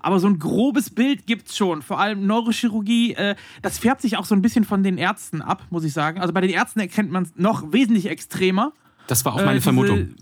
Aber 0.00 0.18
so 0.20 0.26
ein 0.26 0.38
grobes 0.38 0.90
Bild 0.90 1.26
gibt 1.26 1.48
es 1.48 1.56
schon. 1.56 1.82
Vor 1.82 2.00
allem 2.00 2.26
Neurochirurgie, 2.26 3.14
äh, 3.14 3.36
das 3.60 3.78
färbt 3.78 4.00
sich 4.00 4.16
auch 4.16 4.24
so 4.24 4.34
ein 4.34 4.42
bisschen 4.42 4.64
von 4.64 4.82
den 4.82 4.96
Ärzten 4.96 5.42
ab, 5.42 5.66
muss 5.70 5.84
ich 5.84 5.92
sagen. 5.92 6.20
Also 6.20 6.32
bei 6.32 6.40
den 6.40 6.50
Ärzten 6.50 6.80
erkennt 6.80 7.10
man 7.10 7.24
es 7.24 7.32
noch 7.36 7.72
wesentlich 7.72 8.08
extremer. 8.08 8.72
Das 9.06 9.24
war 9.24 9.34
auch 9.34 9.38
meine 9.38 9.52
äh, 9.52 9.54
diese, 9.54 9.62
Vermutung. 9.64 10.14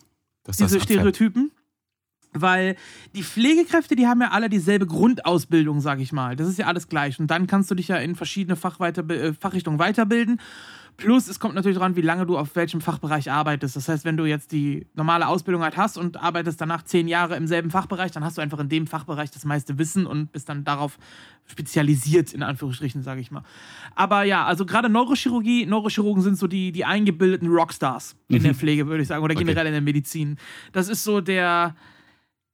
diese 0.59 0.81
Stereotypen. 0.81 1.53
Weil 2.35 2.77
die 3.15 3.23
Pflegekräfte, 3.23 3.95
die 3.95 4.07
haben 4.07 4.23
ja 4.23 4.31
alle 4.31 4.49
dieselbe 4.49 4.87
Grundausbildung, 4.87 5.83
sag 5.83 6.01
ich 6.01 6.12
mal. 6.12 6.35
Das 6.35 6.49
ist 6.49 6.59
ja 6.59 6.67
alles 6.67 6.89
gleich. 6.89 7.21
Und 7.21 7.27
dann 7.27 7.47
kannst 7.47 7.71
du 7.71 7.75
dich 7.75 7.89
ja 7.89 7.97
in 7.97 8.15
verschiedene 8.15 8.57
Fachweiter 8.57 9.09
äh, 9.11 9.35
Fachrichtungen 9.35 9.79
weiterbilden. 9.79 10.41
Plus, 10.97 11.29
es 11.29 11.41
kommt 11.41 11.55
natürlich 11.55 11.79
dran, 11.79 11.97
wie 11.97 12.03
lange 12.03 12.27
du 12.27 12.37
auf 12.37 12.55
welchem 12.55 12.81
Fachbereich 12.81 13.31
arbeitest. 13.31 13.77
Das 13.77 13.89
heißt, 13.89 14.05
wenn 14.05 14.17
du 14.17 14.25
jetzt 14.25 14.53
die 14.53 14.87
normale 14.95 15.27
Ausbildung 15.27 15.63
halt 15.63 15.77
hast 15.77 15.97
und 15.97 16.17
arbeitest 16.17 16.61
danach 16.61 16.83
zehn 16.83 17.09
Jahre 17.09 17.37
im 17.37 17.47
selben 17.47 17.71
Fachbereich, 17.71 18.13
dann 18.13 18.25
hast 18.25 18.39
du 18.39 18.43
einfach 18.43 18.59
in 18.61 18.69
dem 18.69 18.87
Fachbereich 18.87 19.31
das 19.31 19.45
meiste 19.45 19.79
Wissen 19.79 20.07
und 20.07 20.33
bist 20.33 20.49
dann 20.49 20.65
darauf 20.65 20.99
spezialisiert, 21.47 22.33
in 22.33 22.43
Anführungsstrichen, 22.43 23.03
sage 23.03 23.21
ich 23.21 23.31
mal. 23.31 23.43
Aber 23.95 24.23
ja, 24.25 24.45
also 24.45 24.65
gerade 24.65 24.89
Neurochirurgie, 24.89 25.67
Neurochirurgen 25.67 26.23
sind 26.23 26.39
so 26.39 26.47
die, 26.47 26.73
die 26.73 26.85
eingebildeten 26.85 27.49
Rockstars 27.49 28.15
in 28.29 28.39
mhm. 28.39 28.43
der 28.45 28.55
Pflege, 28.55 28.87
würde 28.87 29.03
ich 29.03 29.09
sagen, 29.09 29.25
oder 29.25 29.35
generell 29.35 29.59
okay. 29.59 29.69
in 29.69 29.73
der 29.73 29.83
Medizin. 29.83 30.39
Das 30.73 30.89
ist 30.89 31.05
so 31.05 31.21
der 31.21 31.75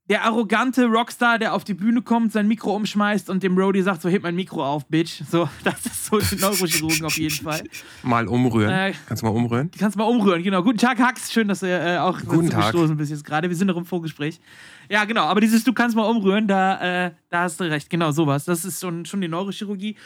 der 0.08 0.24
arrogante 0.24 0.86
Rockstar, 0.86 1.38
der 1.38 1.52
auf 1.52 1.64
die 1.64 1.74
Bühne 1.74 2.00
kommt, 2.00 2.32
sein 2.32 2.48
Mikro 2.48 2.74
umschmeißt 2.74 3.28
und 3.28 3.42
dem 3.42 3.58
Roadie 3.58 3.82
sagt, 3.82 4.00
so 4.00 4.08
heb 4.08 4.22
mein 4.22 4.34
Mikro 4.34 4.64
auf, 4.64 4.86
Bitch. 4.86 5.22
So, 5.30 5.48
das 5.64 5.84
ist 5.84 6.06
so 6.06 6.18
die 6.18 6.40
Neurochirurgen 6.40 7.04
auf 7.04 7.18
jeden 7.18 7.44
Fall. 7.44 7.62
Mal 8.02 8.26
umrühren. 8.26 8.70
Äh, 8.70 8.94
kannst 9.06 9.22
du 9.22 9.26
mal 9.26 9.32
umrühren? 9.32 9.70
Kannst 9.78 9.96
du 9.96 9.98
mal 9.98 10.06
umrühren, 10.06 10.42
genau. 10.42 10.62
Guten 10.62 10.78
Tag, 10.78 10.98
Hax. 10.98 11.30
Schön, 11.30 11.48
dass 11.48 11.60
du 11.60 11.66
äh, 11.66 11.98
auch 11.98 12.20
Guten 12.24 12.48
Tag. 12.48 12.72
gestoßen 12.72 12.96
bist 12.96 13.10
jetzt 13.10 13.24
gerade. 13.24 13.50
Wir 13.50 13.56
sind 13.56 13.66
noch 13.66 13.76
im 13.76 13.84
Vorgespräch. 13.84 14.40
Ja, 14.88 15.04
genau. 15.04 15.24
Aber 15.24 15.42
dieses 15.42 15.62
Du 15.64 15.74
kannst 15.74 15.94
mal 15.94 16.04
umrühren, 16.04 16.48
da, 16.48 17.06
äh, 17.06 17.10
da 17.28 17.42
hast 17.42 17.60
du 17.60 17.64
recht. 17.64 17.90
Genau, 17.90 18.10
sowas. 18.10 18.46
Das 18.46 18.64
ist 18.64 18.80
schon, 18.80 19.04
schon 19.04 19.20
die 19.20 19.28
Neurochirurgie, 19.28 19.96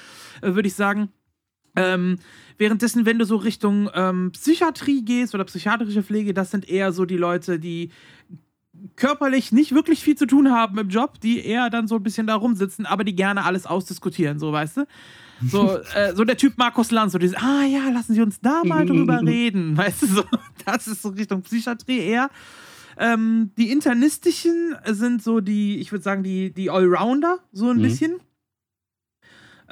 äh, 0.40 0.54
würde 0.54 0.66
ich 0.66 0.74
sagen. 0.74 1.10
Ähm, 1.76 2.18
währenddessen, 2.58 3.06
wenn 3.06 3.18
du 3.18 3.24
so 3.24 3.36
Richtung 3.36 3.88
ähm, 3.94 4.32
Psychiatrie 4.32 5.04
gehst 5.04 5.34
oder 5.34 5.44
psychiatrische 5.44 6.02
Pflege, 6.02 6.34
das 6.34 6.50
sind 6.50 6.68
eher 6.68 6.92
so 6.92 7.04
die 7.04 7.16
Leute, 7.16 7.60
die 7.60 7.90
körperlich 8.96 9.52
nicht 9.52 9.74
wirklich 9.74 10.00
viel 10.00 10.16
zu 10.16 10.26
tun 10.26 10.50
haben 10.50 10.78
im 10.78 10.88
Job, 10.88 11.20
die 11.20 11.44
eher 11.44 11.70
dann 11.70 11.88
so 11.88 11.96
ein 11.96 12.02
bisschen 12.02 12.26
da 12.26 12.34
rumsitzen, 12.34 12.86
aber 12.86 13.04
die 13.04 13.14
gerne 13.14 13.44
alles 13.44 13.66
ausdiskutieren, 13.66 14.38
so 14.38 14.52
weißt 14.52 14.78
du? 14.78 14.86
So, 15.46 15.78
äh, 15.94 16.14
so 16.14 16.24
der 16.24 16.36
Typ 16.36 16.56
Markus 16.56 16.90
Lanz, 16.90 17.12
so 17.12 17.18
dieses, 17.18 17.36
ah 17.36 17.64
ja, 17.64 17.88
lassen 17.90 18.14
Sie 18.14 18.22
uns 18.22 18.40
da 18.40 18.62
mal 18.64 18.86
drüber 18.86 19.20
reden, 19.26 19.76
weißt 19.76 20.02
du, 20.02 20.06
so, 20.06 20.24
das 20.64 20.86
ist 20.86 21.02
so 21.02 21.10
Richtung 21.10 21.42
Psychiatrie 21.42 21.98
eher. 21.98 22.30
Ähm, 22.98 23.50
die 23.56 23.70
internistischen 23.70 24.76
sind 24.86 25.22
so 25.22 25.40
die, 25.40 25.78
ich 25.78 25.92
würde 25.92 26.02
sagen, 26.02 26.22
die, 26.22 26.52
die 26.52 26.70
Allrounder, 26.70 27.38
so 27.52 27.70
ein 27.70 27.78
mhm. 27.78 27.82
bisschen. 27.82 28.20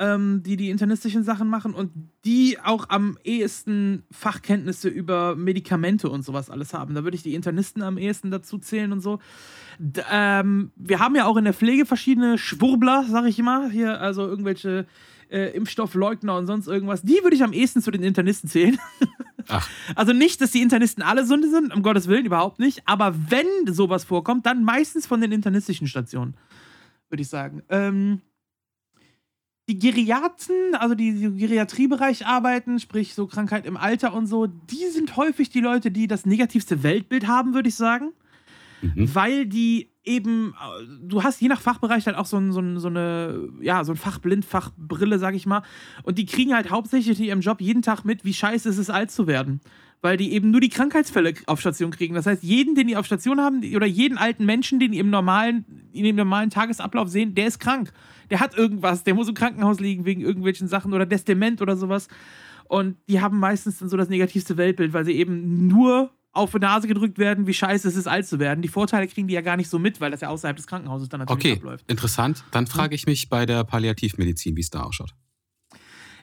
Ähm, 0.00 0.42
die 0.42 0.56
die 0.56 0.70
internistischen 0.70 1.22
Sachen 1.22 1.46
machen 1.46 1.74
und 1.74 1.92
die 2.24 2.58
auch 2.58 2.88
am 2.88 3.18
ehesten 3.22 4.04
Fachkenntnisse 4.10 4.88
über 4.88 5.36
Medikamente 5.36 6.08
und 6.08 6.24
sowas 6.24 6.48
alles 6.48 6.72
haben. 6.72 6.94
Da 6.94 7.04
würde 7.04 7.16
ich 7.16 7.22
die 7.22 7.34
Internisten 7.34 7.82
am 7.82 7.98
ehesten 7.98 8.30
dazu 8.30 8.58
zählen 8.58 8.92
und 8.92 9.00
so. 9.00 9.18
D 9.78 10.02
ähm, 10.10 10.72
wir 10.74 11.00
haben 11.00 11.14
ja 11.14 11.26
auch 11.26 11.36
in 11.36 11.44
der 11.44 11.52
Pflege 11.52 11.84
verschiedene 11.84 12.38
Schwurbler, 12.38 13.04
sag 13.10 13.26
ich 13.26 13.38
immer. 13.38 13.68
Hier, 13.68 14.00
also 14.00 14.26
irgendwelche 14.26 14.86
äh, 15.30 15.54
Impfstoffleugner 15.54 16.34
und 16.34 16.46
sonst 16.46 16.66
irgendwas. 16.66 17.02
Die 17.02 17.22
würde 17.22 17.36
ich 17.36 17.42
am 17.42 17.52
ehesten 17.52 17.82
zu 17.82 17.90
den 17.90 18.02
Internisten 18.02 18.48
zählen. 18.48 18.78
Ach. 19.48 19.68
Also 19.94 20.14
nicht, 20.14 20.40
dass 20.40 20.50
die 20.50 20.62
Internisten 20.62 21.02
alle 21.02 21.26
Sünde 21.26 21.50
sind, 21.50 21.74
um 21.74 21.82
Gottes 21.82 22.08
Willen, 22.08 22.24
überhaupt 22.24 22.58
nicht. 22.58 22.82
Aber 22.86 23.14
wenn 23.28 23.46
sowas 23.66 24.04
vorkommt, 24.04 24.46
dann 24.46 24.64
meistens 24.64 25.06
von 25.06 25.20
den 25.20 25.32
internistischen 25.32 25.88
Stationen, 25.88 26.34
würde 27.10 27.22
ich 27.22 27.28
sagen. 27.28 27.62
Ähm, 27.68 28.22
die 29.68 29.78
Geriaten, 29.78 30.74
also 30.74 30.94
die, 30.94 31.12
die 31.14 31.24
im 31.24 31.36
Geriatriebereich 31.36 32.26
arbeiten, 32.26 32.80
sprich 32.80 33.14
so 33.14 33.26
Krankheit 33.26 33.66
im 33.66 33.76
Alter 33.76 34.14
und 34.14 34.26
so, 34.26 34.46
die 34.46 34.86
sind 34.90 35.16
häufig 35.16 35.50
die 35.50 35.60
Leute, 35.60 35.90
die 35.90 36.06
das 36.06 36.26
negativste 36.26 36.82
Weltbild 36.82 37.28
haben, 37.28 37.54
würde 37.54 37.68
ich 37.68 37.76
sagen. 37.76 38.12
Mhm. 38.82 39.14
Weil 39.14 39.46
die 39.46 39.90
eben, 40.04 40.54
du 41.02 41.22
hast 41.22 41.40
je 41.40 41.48
nach 41.48 41.60
Fachbereich 41.60 42.06
halt 42.06 42.16
auch 42.16 42.26
so, 42.26 42.38
ein, 42.38 42.52
so, 42.52 42.60
ein, 42.60 42.78
so 42.78 42.88
eine, 42.88 43.48
ja, 43.60 43.84
so 43.84 43.92
ein 43.92 43.96
Fachblindfachbrille, 43.96 45.18
sag 45.18 45.34
ich 45.34 45.46
mal. 45.46 45.62
Und 46.02 46.18
die 46.18 46.26
kriegen 46.26 46.54
halt 46.54 46.70
hauptsächlich 46.70 47.18
in 47.20 47.26
ihrem 47.26 47.40
Job 47.40 47.60
jeden 47.60 47.82
Tag 47.82 48.04
mit, 48.04 48.24
wie 48.24 48.34
scheiße 48.34 48.68
es 48.68 48.78
ist, 48.78 48.90
alt 48.90 49.10
zu 49.10 49.26
werden. 49.26 49.60
Weil 50.02 50.16
die 50.16 50.32
eben 50.32 50.50
nur 50.50 50.60
die 50.60 50.70
Krankheitsfälle 50.70 51.34
auf 51.46 51.60
Station 51.60 51.90
kriegen. 51.90 52.14
Das 52.14 52.26
heißt, 52.26 52.42
jeden, 52.42 52.74
den 52.74 52.86
die 52.86 52.96
auf 52.96 53.04
Station 53.04 53.40
haben, 53.40 53.62
oder 53.74 53.86
jeden 53.86 54.16
alten 54.16 54.46
Menschen, 54.46 54.80
den 54.80 54.92
die 54.92 54.98
im 54.98 55.10
normalen, 55.10 55.64
in 55.92 56.04
dem 56.04 56.16
normalen 56.16 56.48
Tagesablauf 56.48 57.08
sehen, 57.08 57.34
der 57.34 57.46
ist 57.46 57.58
krank. 57.58 57.92
Der 58.30 58.40
hat 58.40 58.56
irgendwas, 58.56 59.04
der 59.04 59.14
muss 59.14 59.28
im 59.28 59.34
Krankenhaus 59.34 59.78
liegen 59.80 60.06
wegen 60.06 60.22
irgendwelchen 60.22 60.68
Sachen 60.68 60.94
oder 60.94 61.04
Destament 61.04 61.60
oder 61.60 61.76
sowas. 61.76 62.08
Und 62.64 62.96
die 63.08 63.20
haben 63.20 63.38
meistens 63.38 63.78
dann 63.78 63.88
so 63.88 63.96
das 63.96 64.08
negativste 64.08 64.56
Weltbild, 64.56 64.92
weil 64.92 65.04
sie 65.04 65.12
eben 65.12 65.66
nur 65.66 66.10
auf 66.32 66.52
die 66.52 66.58
Nase 66.58 66.86
gedrückt 66.86 67.18
werden, 67.18 67.46
wie 67.46 67.54
scheiße 67.54 67.88
es 67.88 67.96
ist, 67.96 68.06
alt 68.06 68.26
zu 68.26 68.38
werden. 68.38 68.62
Die 68.62 68.68
Vorteile 68.68 69.08
kriegen 69.08 69.26
die 69.26 69.34
ja 69.34 69.40
gar 69.40 69.56
nicht 69.56 69.68
so 69.68 69.78
mit, 69.78 70.00
weil 70.00 70.10
das 70.10 70.20
ja 70.20 70.28
außerhalb 70.28 70.56
des 70.56 70.66
Krankenhauses 70.66 71.08
dann 71.08 71.20
natürlich 71.20 71.44
okay, 71.44 71.58
abläuft. 71.58 71.84
Okay, 71.84 71.92
interessant. 71.92 72.44
Dann 72.52 72.66
frage 72.66 72.94
ich 72.94 73.06
mich 73.06 73.28
bei 73.28 73.46
der 73.46 73.64
Palliativmedizin, 73.64 74.56
wie 74.56 74.60
es 74.60 74.70
da 74.70 74.82
ausschaut. 74.82 75.14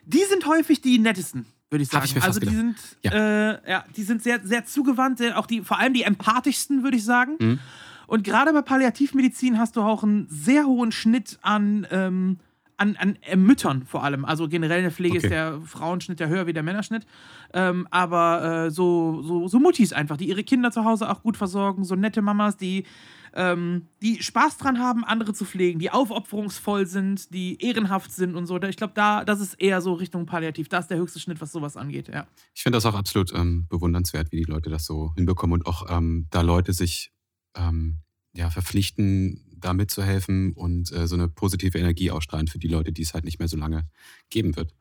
Die 0.06 0.24
sind 0.24 0.46
häufig 0.46 0.80
die 0.80 0.98
nettesten, 0.98 1.44
würde 1.70 1.82
ich 1.82 1.88
sagen. 1.88 2.06
Ich 2.06 2.22
also 2.22 2.40
die 2.40 2.48
sind, 2.48 2.76
ja. 3.02 3.12
Äh, 3.12 3.70
ja. 3.70 3.84
die 3.96 4.02
sind 4.02 4.22
sehr, 4.22 4.40
sehr 4.44 4.64
zugewandt, 4.64 5.20
auch 5.34 5.46
die, 5.46 5.62
vor 5.62 5.78
allem 5.78 5.94
die 5.94 6.02
empathischsten, 6.02 6.82
würde 6.82 6.96
ich 6.96 7.04
sagen. 7.04 7.36
Mhm. 7.38 7.58
Und 8.06 8.24
gerade 8.24 8.52
bei 8.52 8.62
Palliativmedizin 8.62 9.58
hast 9.58 9.76
du 9.76 9.82
auch 9.82 10.02
einen 10.02 10.26
sehr 10.30 10.64
hohen 10.64 10.92
Schnitt 10.92 11.38
an 11.42 11.86
ähm, 11.90 12.38
an, 12.78 12.96
an 12.96 13.18
äh, 13.22 13.36
Müttern 13.36 13.84
vor 13.84 14.04
allem. 14.04 14.24
Also 14.24 14.48
generell 14.48 14.78
in 14.78 14.84
der 14.84 14.92
Pflege 14.92 15.18
okay. 15.18 15.26
ist 15.26 15.30
der 15.30 15.60
Frauenschnitt 15.60 16.20
ja 16.20 16.28
höher 16.28 16.46
wie 16.46 16.52
der 16.52 16.62
Männerschnitt. 16.62 17.06
Ähm, 17.52 17.86
aber 17.90 18.66
äh, 18.66 18.70
so, 18.70 19.20
so, 19.22 19.48
so 19.48 19.58
Muttis 19.58 19.92
einfach, 19.92 20.16
die 20.16 20.28
ihre 20.28 20.44
Kinder 20.44 20.70
zu 20.70 20.84
Hause 20.84 21.10
auch 21.10 21.22
gut 21.22 21.36
versorgen, 21.36 21.84
so 21.84 21.96
nette 21.96 22.22
Mamas, 22.22 22.56
die, 22.56 22.84
ähm, 23.34 23.86
die 24.02 24.22
Spaß 24.22 24.58
dran 24.58 24.78
haben, 24.78 25.04
andere 25.04 25.32
zu 25.32 25.44
pflegen, 25.44 25.78
die 25.78 25.90
aufopferungsvoll 25.90 26.86
sind, 26.86 27.32
die 27.32 27.62
ehrenhaft 27.62 28.12
sind 28.12 28.34
und 28.34 28.46
so. 28.46 28.60
Ich 28.62 28.76
glaube, 28.76 28.94
da, 28.94 29.24
das 29.24 29.40
ist 29.40 29.54
eher 29.54 29.80
so 29.80 29.94
Richtung 29.94 30.26
Palliativ. 30.26 30.68
Da 30.68 30.78
ist 30.78 30.88
der 30.88 30.98
höchste 30.98 31.20
Schnitt, 31.20 31.40
was 31.40 31.52
sowas 31.52 31.76
angeht, 31.76 32.08
ja. 32.08 32.26
Ich 32.54 32.62
finde 32.62 32.76
das 32.76 32.86
auch 32.86 32.94
absolut 32.94 33.32
ähm, 33.34 33.66
bewundernswert, 33.68 34.32
wie 34.32 34.36
die 34.36 34.50
Leute 34.50 34.70
das 34.70 34.84
so 34.84 35.12
hinbekommen 35.16 35.60
und 35.60 35.66
auch 35.66 35.86
ähm, 35.88 36.26
da 36.30 36.40
Leute 36.40 36.72
sich 36.72 37.12
ähm, 37.56 37.98
ja, 38.34 38.50
verpflichten, 38.50 39.44
da 39.56 39.74
mitzuhelfen 39.74 40.52
und 40.52 40.92
äh, 40.92 41.06
so 41.06 41.16
eine 41.16 41.28
positive 41.28 41.78
Energie 41.78 42.10
ausstrahlen 42.10 42.46
für 42.46 42.58
die 42.58 42.68
Leute, 42.68 42.92
die 42.92 43.02
es 43.02 43.14
halt 43.14 43.24
nicht 43.24 43.38
mehr 43.38 43.48
so 43.48 43.56
lange 43.56 43.88
geben 44.30 44.56
wird. 44.56 44.74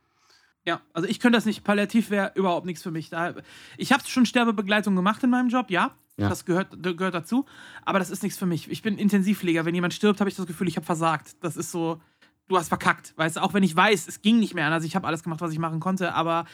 Ja, 0.67 0.81
also 0.93 1.07
ich 1.07 1.19
könnte 1.19 1.37
das 1.37 1.45
nicht. 1.45 1.63
Palliativ 1.63 2.09
wäre 2.09 2.33
überhaupt 2.35 2.65
nichts 2.65 2.83
für 2.83 2.91
mich. 2.91 3.09
Da, 3.09 3.35
ich 3.77 3.93
habe 3.93 4.03
schon 4.05 4.25
Sterbebegleitung 4.25 4.95
gemacht 4.95 5.23
in 5.23 5.29
meinem 5.29 5.49
Job, 5.49 5.71
ja. 5.71 5.95
Ja. 6.19 6.29
Das 6.29 6.45
gehört, 6.45 6.81
gehört 6.81 7.13
dazu. 7.13 7.45
Aber 7.83 7.99
das 7.99 8.09
ist 8.09 8.23
nichts 8.23 8.39
für 8.39 8.47
mich. 8.47 8.69
Ich 8.71 8.81
bin 8.81 8.97
Intensivpfleger. 8.97 9.65
Wenn 9.65 9.75
jemand 9.75 9.93
stirbt, 9.93 10.19
habe 10.19 10.29
ich 10.29 10.35
das 10.35 10.47
Gefühl, 10.47 10.67
ich 10.67 10.75
habe 10.75 10.85
versagt. 10.85 11.35
Das 11.41 11.55
ist 11.55 11.71
so, 11.71 12.01
du 12.47 12.57
hast 12.57 12.69
verkackt. 12.69 13.13
Weißt 13.17 13.35
du, 13.35 13.43
auch 13.43 13.53
wenn 13.53 13.63
ich 13.63 13.75
weiß, 13.75 14.07
es 14.07 14.21
ging 14.21 14.39
nicht 14.39 14.55
mehr 14.55 14.65
anders. 14.65 14.83
Ich 14.83 14.95
habe 14.95 15.05
alles 15.05 15.21
gemacht, 15.21 15.41
was 15.41 15.51
ich 15.51 15.59
machen 15.59 15.79
konnte. 15.79 16.15
Aber 16.15 16.45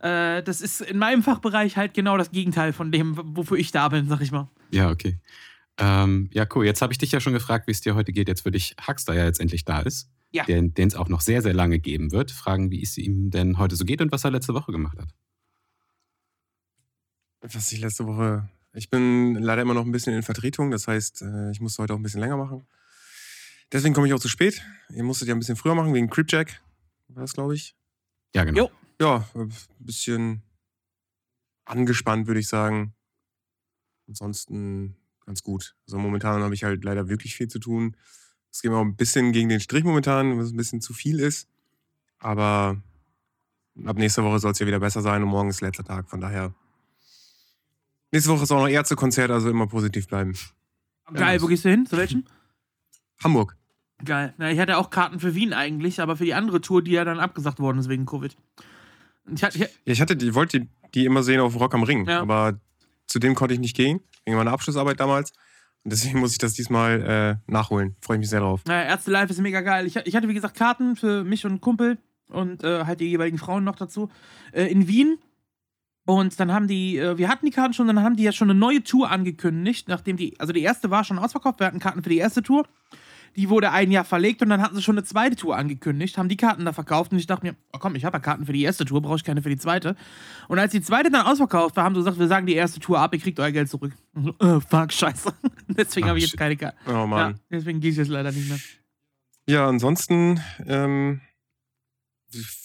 äh, 0.00 0.42
das 0.42 0.62
ist 0.62 0.80
in 0.80 0.96
meinem 0.96 1.22
Fachbereich 1.22 1.76
halt 1.76 1.92
genau 1.92 2.16
das 2.16 2.30
Gegenteil 2.30 2.72
von 2.72 2.90
dem, 2.92 3.18
wofür 3.36 3.58
ich 3.58 3.72
da 3.72 3.88
bin, 3.88 4.08
sag 4.08 4.22
ich 4.22 4.32
mal. 4.32 4.48
Ja, 4.70 4.90
okay. 4.90 5.18
Ähm, 5.76 6.30
ja, 6.32 6.46
cool. 6.54 6.64
Jetzt 6.64 6.80
habe 6.80 6.92
ich 6.92 6.98
dich 6.98 7.12
ja 7.12 7.20
schon 7.20 7.34
gefragt, 7.34 7.66
wie 7.66 7.72
es 7.72 7.82
dir 7.82 7.94
heute 7.94 8.12
geht. 8.12 8.28
Jetzt 8.28 8.46
würde 8.46 8.56
ich 8.56 8.74
Hux, 8.88 9.04
da 9.04 9.12
ja 9.12 9.24
jetzt 9.24 9.40
endlich 9.40 9.66
da 9.66 9.80
ist, 9.80 10.08
ja. 10.32 10.44
den 10.44 10.72
es 10.76 10.94
auch 10.94 11.08
noch 11.08 11.20
sehr, 11.20 11.42
sehr 11.42 11.52
lange 11.52 11.78
geben 11.78 12.10
wird, 12.10 12.30
fragen, 12.30 12.70
wie 12.70 12.82
es 12.82 12.96
ihm 12.96 13.30
denn 13.30 13.58
heute 13.58 13.76
so 13.76 13.84
geht 13.84 14.00
und 14.00 14.12
was 14.12 14.24
er 14.24 14.30
letzte 14.30 14.54
Woche 14.54 14.72
gemacht 14.72 14.98
hat. 14.98 15.08
Was 17.42 17.70
ich 17.72 17.80
letzte 17.80 18.06
Woche. 18.06 18.48
Ich 18.74 18.90
bin 18.90 19.34
leider 19.36 19.62
immer 19.62 19.74
noch 19.74 19.84
ein 19.84 19.92
bisschen 19.92 20.14
in 20.14 20.22
Vertretung, 20.22 20.70
das 20.70 20.88
heißt, 20.88 21.22
äh, 21.22 21.50
ich 21.52 21.60
musste 21.60 21.82
heute 21.82 21.94
auch 21.94 21.98
ein 21.98 22.02
bisschen 22.02 22.20
länger 22.20 22.36
machen. 22.36 22.66
Deswegen 23.72 23.94
komme 23.94 24.06
ich 24.06 24.14
auch 24.14 24.20
zu 24.20 24.28
spät. 24.28 24.62
Ihr 24.90 25.04
musstet 25.04 25.28
ja 25.28 25.34
ein 25.34 25.38
bisschen 25.38 25.56
früher 25.56 25.74
machen, 25.74 25.94
wegen 25.94 26.10
Cripjack. 26.10 26.60
War 27.08 27.22
das, 27.22 27.32
glaube 27.32 27.54
ich? 27.54 27.76
Ja, 28.34 28.44
genau. 28.44 28.64
Jo. 28.64 28.70
Ja, 29.00 29.28
ein 29.34 29.52
bisschen 29.78 30.42
angespannt, 31.64 32.26
würde 32.26 32.40
ich 32.40 32.48
sagen. 32.48 32.94
Ansonsten 34.06 34.96
ganz 35.24 35.42
gut. 35.42 35.76
Also 35.86 35.98
momentan 35.98 36.42
habe 36.42 36.54
ich 36.54 36.64
halt 36.64 36.84
leider 36.84 37.08
wirklich 37.08 37.34
viel 37.34 37.48
zu 37.48 37.58
tun. 37.58 37.96
Es 38.50 38.60
geht 38.60 38.70
mir 38.70 38.76
auch 38.76 38.84
ein 38.84 38.96
bisschen 38.96 39.32
gegen 39.32 39.48
den 39.48 39.60
Strich 39.60 39.84
momentan, 39.84 40.38
was 40.38 40.50
ein 40.50 40.56
bisschen 40.56 40.80
zu 40.80 40.92
viel 40.92 41.20
ist. 41.20 41.48
Aber 42.18 42.80
ab 43.84 43.96
nächster 43.96 44.24
Woche 44.24 44.38
soll 44.38 44.52
es 44.52 44.58
ja 44.58 44.66
wieder 44.66 44.80
besser 44.80 45.02
sein 45.02 45.22
und 45.22 45.28
morgen 45.28 45.48
ist 45.48 45.60
letzter 45.60 45.84
Tag. 45.84 46.08
Von 46.08 46.20
daher. 46.20 46.54
Nächste 48.14 48.30
Woche 48.30 48.44
ist 48.44 48.52
auch 48.52 48.60
noch 48.60 48.68
Ärztekonzert, 48.68 49.32
also 49.32 49.50
immer 49.50 49.66
positiv 49.66 50.06
bleiben. 50.06 50.38
Geil, 51.12 51.42
wo 51.42 51.48
gehst 51.48 51.64
du 51.64 51.70
hin? 51.70 51.84
Zu 51.84 51.96
welchem? 51.96 52.22
Hamburg. 53.24 53.56
Geil. 54.04 54.34
Na, 54.38 54.52
ich 54.52 54.60
hatte 54.60 54.78
auch 54.78 54.90
Karten 54.90 55.18
für 55.18 55.34
Wien 55.34 55.52
eigentlich, 55.52 56.00
aber 56.00 56.16
für 56.16 56.24
die 56.24 56.34
andere 56.34 56.60
Tour, 56.60 56.80
die 56.80 56.92
ja 56.92 57.04
dann 57.04 57.18
abgesagt 57.18 57.58
worden 57.58 57.78
ist 57.78 57.88
wegen 57.88 58.06
Covid. 58.06 58.36
Ich, 59.34 59.42
hatte, 59.42 59.58
ich, 59.58 59.68
ich 59.84 60.00
hatte, 60.00 60.14
die, 60.14 60.32
wollte 60.32 60.68
die 60.94 61.06
immer 61.06 61.24
sehen 61.24 61.40
auf 61.40 61.58
Rock 61.58 61.74
am 61.74 61.82
Ring, 61.82 62.06
ja. 62.06 62.20
aber 62.20 62.60
zu 63.08 63.18
dem 63.18 63.34
konnte 63.34 63.54
ich 63.54 63.58
nicht 63.58 63.74
gehen 63.74 63.98
wegen 64.24 64.36
meiner 64.36 64.52
Abschlussarbeit 64.52 65.00
damals. 65.00 65.32
Und 65.82 65.92
deswegen 65.92 66.20
muss 66.20 66.30
ich 66.30 66.38
das 66.38 66.52
diesmal 66.52 67.40
äh, 67.48 67.50
nachholen. 67.50 67.96
Freue 68.00 68.18
ich 68.18 68.20
mich 68.20 68.30
sehr 68.30 68.40
drauf. 68.40 68.60
Naja, 68.64 68.90
Ärzte 68.90 69.10
Live 69.10 69.30
ist 69.30 69.40
mega 69.40 69.60
geil. 69.60 69.88
Ich, 69.88 69.96
ich 69.96 70.14
hatte, 70.14 70.28
wie 70.28 70.34
gesagt, 70.34 70.56
Karten 70.56 70.94
für 70.94 71.24
mich 71.24 71.44
und 71.44 71.50
einen 71.50 71.60
Kumpel 71.60 71.98
und 72.28 72.62
äh, 72.62 72.84
halt 72.84 73.00
die 73.00 73.08
jeweiligen 73.08 73.38
Frauen 73.38 73.64
noch 73.64 73.74
dazu 73.74 74.08
äh, 74.52 74.66
in 74.66 74.86
Wien. 74.86 75.18
Und 76.06 76.38
dann 76.38 76.52
haben 76.52 76.68
die, 76.68 76.98
äh, 76.98 77.16
wir 77.16 77.28
hatten 77.28 77.46
die 77.46 77.52
Karten 77.52 77.72
schon, 77.72 77.86
dann 77.86 78.02
haben 78.02 78.16
die 78.16 78.24
ja 78.24 78.32
schon 78.32 78.50
eine 78.50 78.58
neue 78.58 78.82
Tour 78.82 79.10
angekündigt, 79.10 79.88
nachdem 79.88 80.16
die, 80.16 80.38
also 80.38 80.52
die 80.52 80.60
erste 80.60 80.90
war 80.90 81.02
schon 81.04 81.18
ausverkauft, 81.18 81.60
wir 81.60 81.66
hatten 81.66 81.78
Karten 81.78 82.02
für 82.02 82.10
die 82.10 82.18
erste 82.18 82.42
Tour. 82.42 82.66
Die 83.36 83.48
wurde 83.48 83.72
ein 83.72 83.90
Jahr 83.90 84.04
verlegt 84.04 84.42
und 84.42 84.48
dann 84.48 84.62
hatten 84.62 84.76
sie 84.76 84.82
schon 84.82 84.96
eine 84.96 85.04
zweite 85.04 85.34
Tour 85.34 85.56
angekündigt, 85.56 86.18
haben 86.18 86.28
die 86.28 86.36
Karten 86.36 86.64
da 86.64 86.72
verkauft 86.72 87.10
und 87.10 87.18
ich 87.18 87.26
dachte 87.26 87.44
mir, 87.44 87.56
oh 87.72 87.78
komm, 87.80 87.96
ich 87.96 88.04
habe 88.04 88.16
ja 88.16 88.20
Karten 88.20 88.46
für 88.46 88.52
die 88.52 88.62
erste 88.62 88.84
Tour, 88.84 89.02
brauche 89.02 89.16
ich 89.16 89.24
keine 89.24 89.42
für 89.42 89.48
die 89.48 89.56
zweite. 89.56 89.96
Und 90.46 90.58
als 90.60 90.70
die 90.70 90.80
zweite 90.80 91.10
dann 91.10 91.26
ausverkauft 91.26 91.74
war, 91.74 91.84
haben 91.84 91.94
sie 91.94 92.00
gesagt, 92.00 92.18
wir 92.18 92.28
sagen 92.28 92.46
die 92.46 92.54
erste 92.54 92.78
Tour 92.78 93.00
ab, 93.00 93.12
ihr 93.12 93.18
kriegt 93.18 93.40
euer 93.40 93.50
Geld 93.50 93.68
zurück. 93.68 93.92
So, 94.14 94.34
oh, 94.38 94.60
fuck, 94.60 94.92
scheiße. 94.92 95.34
deswegen 95.68 96.06
habe 96.06 96.18
ich 96.18 96.26
jetzt 96.26 96.36
keine 96.36 96.56
Karten. 96.56 96.78
Oh 96.86 97.06
Mann. 97.06 97.32
Ja, 97.32 97.38
deswegen 97.50 97.80
gehe 97.80 97.90
ich 97.90 97.96
jetzt 97.96 98.08
leider 98.08 98.30
nicht 98.30 98.48
mehr. 98.48 98.58
Ja, 99.48 99.68
ansonsten 99.68 100.40
ähm, 100.64 101.20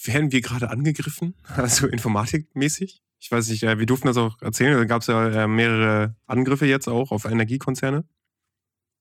werden 0.04 0.30
wir 0.30 0.40
gerade 0.40 0.70
angegriffen, 0.70 1.34
also 1.56 1.88
informatikmäßig. 1.88 3.02
Ich 3.20 3.30
weiß 3.30 3.48
nicht, 3.48 3.62
äh, 3.62 3.78
wir 3.78 3.86
durften 3.86 4.06
das 4.06 4.16
auch 4.16 4.40
erzählen. 4.40 4.76
Da 4.76 4.84
gab 4.84 5.02
es 5.02 5.08
ja 5.08 5.28
äh, 5.28 5.46
mehrere 5.46 6.16
Angriffe 6.26 6.66
jetzt 6.66 6.88
auch 6.88 7.12
auf 7.12 7.26
Energiekonzerne 7.26 8.04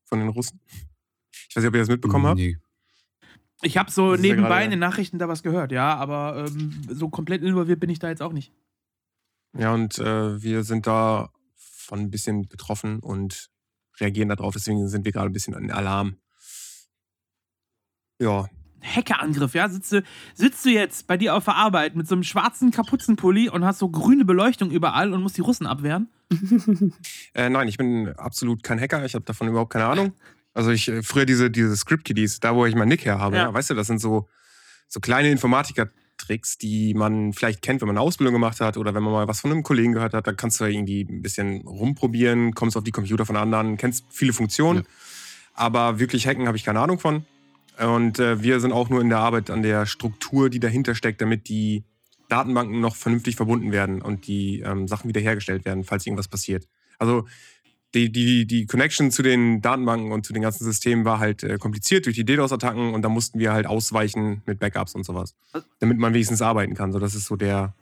von 0.05 0.19
den 0.19 0.27
Russen. 0.27 0.59
Ich 1.49 1.55
weiß 1.55 1.63
nicht, 1.63 1.69
ob 1.69 1.75
ihr 1.75 1.81
das 1.81 1.89
mitbekommen 1.89 2.27
habt. 2.27 2.37
Nee. 2.37 2.57
Ich 3.61 3.77
habe 3.77 3.91
so 3.91 4.15
nebenbei 4.15 4.59
ja 4.59 4.65
in 4.65 4.71
den 4.71 4.79
Nachrichten 4.79 5.19
da 5.19 5.27
was 5.27 5.43
gehört, 5.43 5.71
ja, 5.71 5.95
aber 5.95 6.45
ähm, 6.47 6.81
so 6.89 7.09
komplett 7.09 7.41
involviert 7.43 7.79
bin 7.79 7.89
ich 7.89 7.99
da 7.99 8.09
jetzt 8.09 8.21
auch 8.21 8.31
nicht. 8.31 8.53
Ja, 9.57 9.73
und 9.73 9.97
äh, 9.99 10.41
wir 10.41 10.63
sind 10.63 10.85
da 10.87 11.31
von 11.55 11.99
ein 11.99 12.11
bisschen 12.11 12.47
betroffen 12.47 12.99
und 12.99 13.49
reagieren 13.99 14.29
darauf. 14.29 14.53
Deswegen 14.53 14.87
sind 14.87 15.05
wir 15.05 15.11
gerade 15.11 15.29
ein 15.29 15.33
bisschen 15.33 15.55
an 15.55 15.71
Alarm. 15.71 16.17
Ja. 18.19 18.47
Hackerangriff, 18.81 19.53
ja? 19.53 19.69
Sitzt 19.69 19.91
du, 19.91 20.03
sitzt 20.33 20.65
du 20.65 20.69
jetzt 20.69 21.07
bei 21.07 21.17
dir 21.17 21.35
auf 21.35 21.45
der 21.45 21.55
Arbeit 21.55 21.95
mit 21.95 22.07
so 22.07 22.15
einem 22.15 22.23
schwarzen 22.23 22.71
Kapuzenpulli 22.71 23.49
und 23.49 23.65
hast 23.65 23.79
so 23.79 23.89
grüne 23.89 24.25
Beleuchtung 24.25 24.71
überall 24.71 25.13
und 25.13 25.21
musst 25.21 25.37
die 25.37 25.41
Russen 25.41 25.67
abwehren? 25.67 26.09
äh, 27.33 27.49
nein, 27.49 27.67
ich 27.67 27.77
bin 27.77 28.13
absolut 28.17 28.63
kein 28.63 28.79
Hacker. 28.79 29.03
Ich 29.05 29.15
habe 29.15 29.25
davon 29.25 29.47
überhaupt 29.47 29.73
keine 29.73 29.85
Ahnung. 29.85 30.13
Also 30.53 30.71
ich 30.71 30.87
äh, 30.87 31.03
früher 31.03 31.25
diese, 31.25 31.49
diese 31.51 31.75
Script-Kiddies, 31.75 32.39
da 32.39 32.55
wo 32.55 32.65
ich 32.65 32.75
meinen 32.75 32.89
Nick 32.89 33.05
her 33.05 33.19
habe, 33.19 33.37
ja. 33.37 33.43
Ja, 33.43 33.53
weißt 33.53 33.71
du, 33.71 33.73
das 33.75 33.87
sind 33.87 33.99
so, 33.99 34.27
so 34.87 34.99
kleine 34.99 35.29
Informatiker-Tricks, 35.31 36.57
die 36.57 36.93
man 36.93 37.33
vielleicht 37.33 37.61
kennt, 37.61 37.81
wenn 37.81 37.87
man 37.87 37.97
eine 37.97 38.05
Ausbildung 38.05 38.33
gemacht 38.33 38.59
hat 38.61 38.77
oder 38.77 38.93
wenn 38.93 39.03
man 39.03 39.13
mal 39.13 39.27
was 39.27 39.41
von 39.41 39.51
einem 39.51 39.63
Kollegen 39.63 39.93
gehört 39.93 40.13
hat, 40.13 40.27
da 40.27 40.33
kannst 40.33 40.59
du 40.59 40.65
irgendwie 40.65 41.01
ein 41.01 41.21
bisschen 41.21 41.61
rumprobieren, 41.61 42.53
kommst 42.55 42.77
auf 42.77 42.83
die 42.83 42.91
Computer 42.91 43.25
von 43.25 43.37
anderen, 43.37 43.77
kennst 43.77 44.05
viele 44.09 44.33
Funktionen, 44.33 44.79
ja. 44.79 44.85
aber 45.53 45.99
wirklich 45.99 46.27
hacken 46.27 46.47
habe 46.47 46.57
ich 46.57 46.65
keine 46.65 46.79
Ahnung 46.79 46.99
von. 46.99 47.25
Und 47.79 48.19
äh, 48.19 48.41
wir 48.41 48.59
sind 48.59 48.71
auch 48.71 48.89
nur 48.89 49.01
in 49.01 49.09
der 49.09 49.19
Arbeit 49.19 49.49
an 49.49 49.61
der 49.61 49.85
Struktur, 49.85 50.49
die 50.49 50.59
dahinter 50.59 50.95
steckt, 50.95 51.21
damit 51.21 51.47
die 51.47 51.83
Datenbanken 52.27 52.79
noch 52.79 52.95
vernünftig 52.95 53.35
verbunden 53.35 53.71
werden 53.71 54.01
und 54.01 54.27
die 54.27 54.59
ähm, 54.59 54.87
Sachen 54.87 55.07
wiederhergestellt 55.07 55.65
werden, 55.65 55.83
falls 55.83 56.05
irgendwas 56.05 56.27
passiert. 56.27 56.67
Also 56.99 57.25
die, 57.95 58.11
die, 58.11 58.45
die 58.45 58.65
Connection 58.67 59.09
zu 59.11 59.23
den 59.23 59.61
Datenbanken 59.61 60.11
und 60.11 60.25
zu 60.25 60.33
den 60.33 60.43
ganzen 60.43 60.63
Systemen 60.63 61.05
war 61.05 61.19
halt 61.19 61.43
äh, 61.43 61.57
kompliziert 61.57 62.05
durch 62.05 62.15
die 62.15 62.25
DDoS-Attacken 62.25 62.93
und 62.93 63.01
da 63.01 63.09
mussten 63.09 63.39
wir 63.39 63.51
halt 63.51 63.65
ausweichen 63.65 64.43
mit 64.45 64.59
Backups 64.59 64.93
und 64.93 65.05
sowas, 65.05 65.33
damit 65.79 65.97
man 65.97 66.13
wenigstens 66.13 66.41
arbeiten 66.41 66.75
kann. 66.75 66.91
So, 66.91 66.99
das 66.99 67.15
ist 67.15 67.25
so 67.25 67.35
der. 67.35 67.73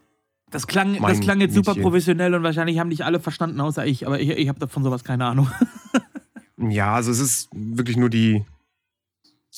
Das 0.50 0.66
klang, 0.66 0.98
das 1.02 1.20
klang 1.20 1.42
jetzt 1.42 1.54
super 1.54 1.74
professionell 1.74 2.34
und 2.34 2.42
wahrscheinlich 2.42 2.78
haben 2.78 2.88
nicht 2.88 3.04
alle 3.04 3.20
verstanden, 3.20 3.60
außer 3.60 3.84
ich, 3.84 4.06
aber 4.06 4.18
ich, 4.18 4.30
ich 4.30 4.48
habe 4.48 4.58
davon 4.58 4.82
sowas 4.82 5.04
keine 5.04 5.26
Ahnung. 5.26 5.50
ja, 6.56 6.94
also 6.94 7.10
es 7.10 7.18
ist 7.18 7.50
wirklich 7.52 7.98
nur 7.98 8.08
die, 8.08 8.46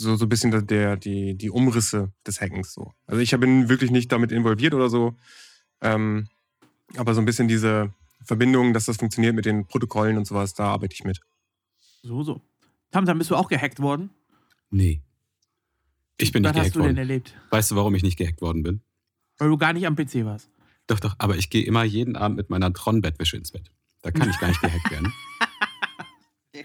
so, 0.01 0.17
so 0.17 0.25
ein 0.25 0.29
bisschen 0.29 0.67
der, 0.67 0.97
die, 0.97 1.35
die 1.35 1.51
Umrisse 1.51 2.13
des 2.27 2.41
Hackens. 2.41 2.73
So. 2.73 2.93
Also 3.07 3.21
ich 3.21 3.31
bin 3.39 3.69
wirklich 3.69 3.91
nicht 3.91 4.11
damit 4.11 4.33
involviert 4.33 4.75
oder 4.75 4.89
so. 4.89 5.17
Ähm, 5.81 6.29
aber 6.97 7.15
so 7.15 7.21
ein 7.21 7.25
bisschen 7.25 7.49
diese 7.49 7.93
Verbindung, 8.25 8.73
dass 8.73 8.87
das 8.87 8.97
funktioniert 8.97 9.35
mit 9.35 9.45
den 9.45 9.67
Protokollen 9.67 10.17
und 10.17 10.27
sowas, 10.27 10.55
da 10.55 10.67
arbeite 10.67 10.95
ich 10.95 11.05
mit. 11.05 11.21
So, 12.03 12.23
so. 12.23 12.41
Tamtam, 12.91 13.19
bist 13.19 13.31
du 13.31 13.37
auch 13.37 13.49
gehackt 13.49 13.81
worden? 13.81 14.11
Nee. 14.71 15.03
Ich 16.17 16.33
bin 16.33 16.45
Was 16.45 16.55
nicht 16.55 16.63
gehackt 16.63 16.77
worden. 16.77 16.85
Was 16.85 16.89
hast 16.89 16.91
du 16.91 16.95
denn 16.95 16.97
erlebt? 16.97 17.35
Weißt 17.51 17.71
du, 17.71 17.77
warum 17.77 17.95
ich 17.95 18.03
nicht 18.03 18.17
gehackt 18.17 18.41
worden 18.41 18.63
bin? 18.63 18.81
Weil 19.39 19.49
du 19.49 19.57
gar 19.57 19.73
nicht 19.73 19.87
am 19.87 19.97
PC 19.97 20.25
warst. 20.25 20.51
Doch, 20.87 21.01
doch, 21.01 21.15
aber 21.19 21.37
ich 21.37 21.51
gehe 21.51 21.65
immer 21.65 21.85
jeden 21.85 22.17
Abend 22.17 22.37
mit 22.37 22.51
meiner 22.51 22.73
Tron-Bettwäsche 22.73 23.37
ins 23.37 23.53
Bett. 23.53 23.71
Da 24.03 24.11
kann 24.11 24.29
ich 24.29 24.39
gar 24.39 24.49
nicht 24.49 24.61
gehackt 24.61 24.91
werden. 24.91 25.13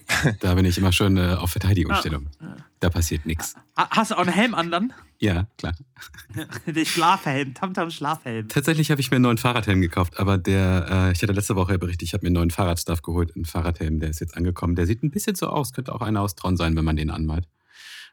Da 0.39 0.55
bin 0.55 0.65
ich 0.65 0.77
immer 0.77 0.91
schon 0.91 1.17
äh, 1.17 1.35
auf 1.39 1.51
Verteidigungsstellung. 1.51 2.27
Ah. 2.39 2.57
Da 2.79 2.89
passiert 2.89 3.25
nichts. 3.25 3.55
Hast 3.75 4.11
du 4.11 4.15
auch 4.15 4.21
einen 4.21 4.33
Helm 4.33 4.53
an 4.53 4.71
dann? 4.71 4.93
Ja, 5.19 5.47
klar. 5.57 5.73
Der 6.65 6.85
Schlafhelm, 6.85 7.53
Tamtam 7.53 7.89
Schlafhelm. 7.89 8.47
Tatsächlich 8.47 8.91
habe 8.91 9.01
ich 9.01 9.11
mir 9.11 9.15
einen 9.15 9.23
neuen 9.23 9.37
Fahrradhelm 9.37 9.81
gekauft, 9.81 10.19
aber 10.19 10.37
der, 10.37 10.87
äh, 10.89 11.11
ich 11.11 11.21
hatte 11.21 11.33
letzte 11.33 11.55
Woche 11.55 11.79
berichtet, 11.79 12.03
ich 12.03 12.13
habe 12.13 12.23
mir 12.23 12.27
einen 12.27 12.35
neuen 12.35 12.51
Fahrradstuff 12.51 13.01
geholt, 13.01 13.35
einen 13.35 13.45
Fahrradhelm, 13.45 13.99
der 13.99 14.09
ist 14.09 14.19
jetzt 14.19 14.35
angekommen. 14.35 14.75
Der 14.75 14.85
sieht 14.85 15.03
ein 15.03 15.11
bisschen 15.11 15.35
so 15.35 15.47
aus, 15.47 15.71
könnte 15.73 15.93
auch 15.95 16.01
einer 16.01 16.21
aus 16.21 16.35
Tron 16.35 16.57
sein, 16.57 16.75
wenn 16.75 16.85
man 16.85 16.97
den 16.97 17.09
anmalt. 17.09 17.47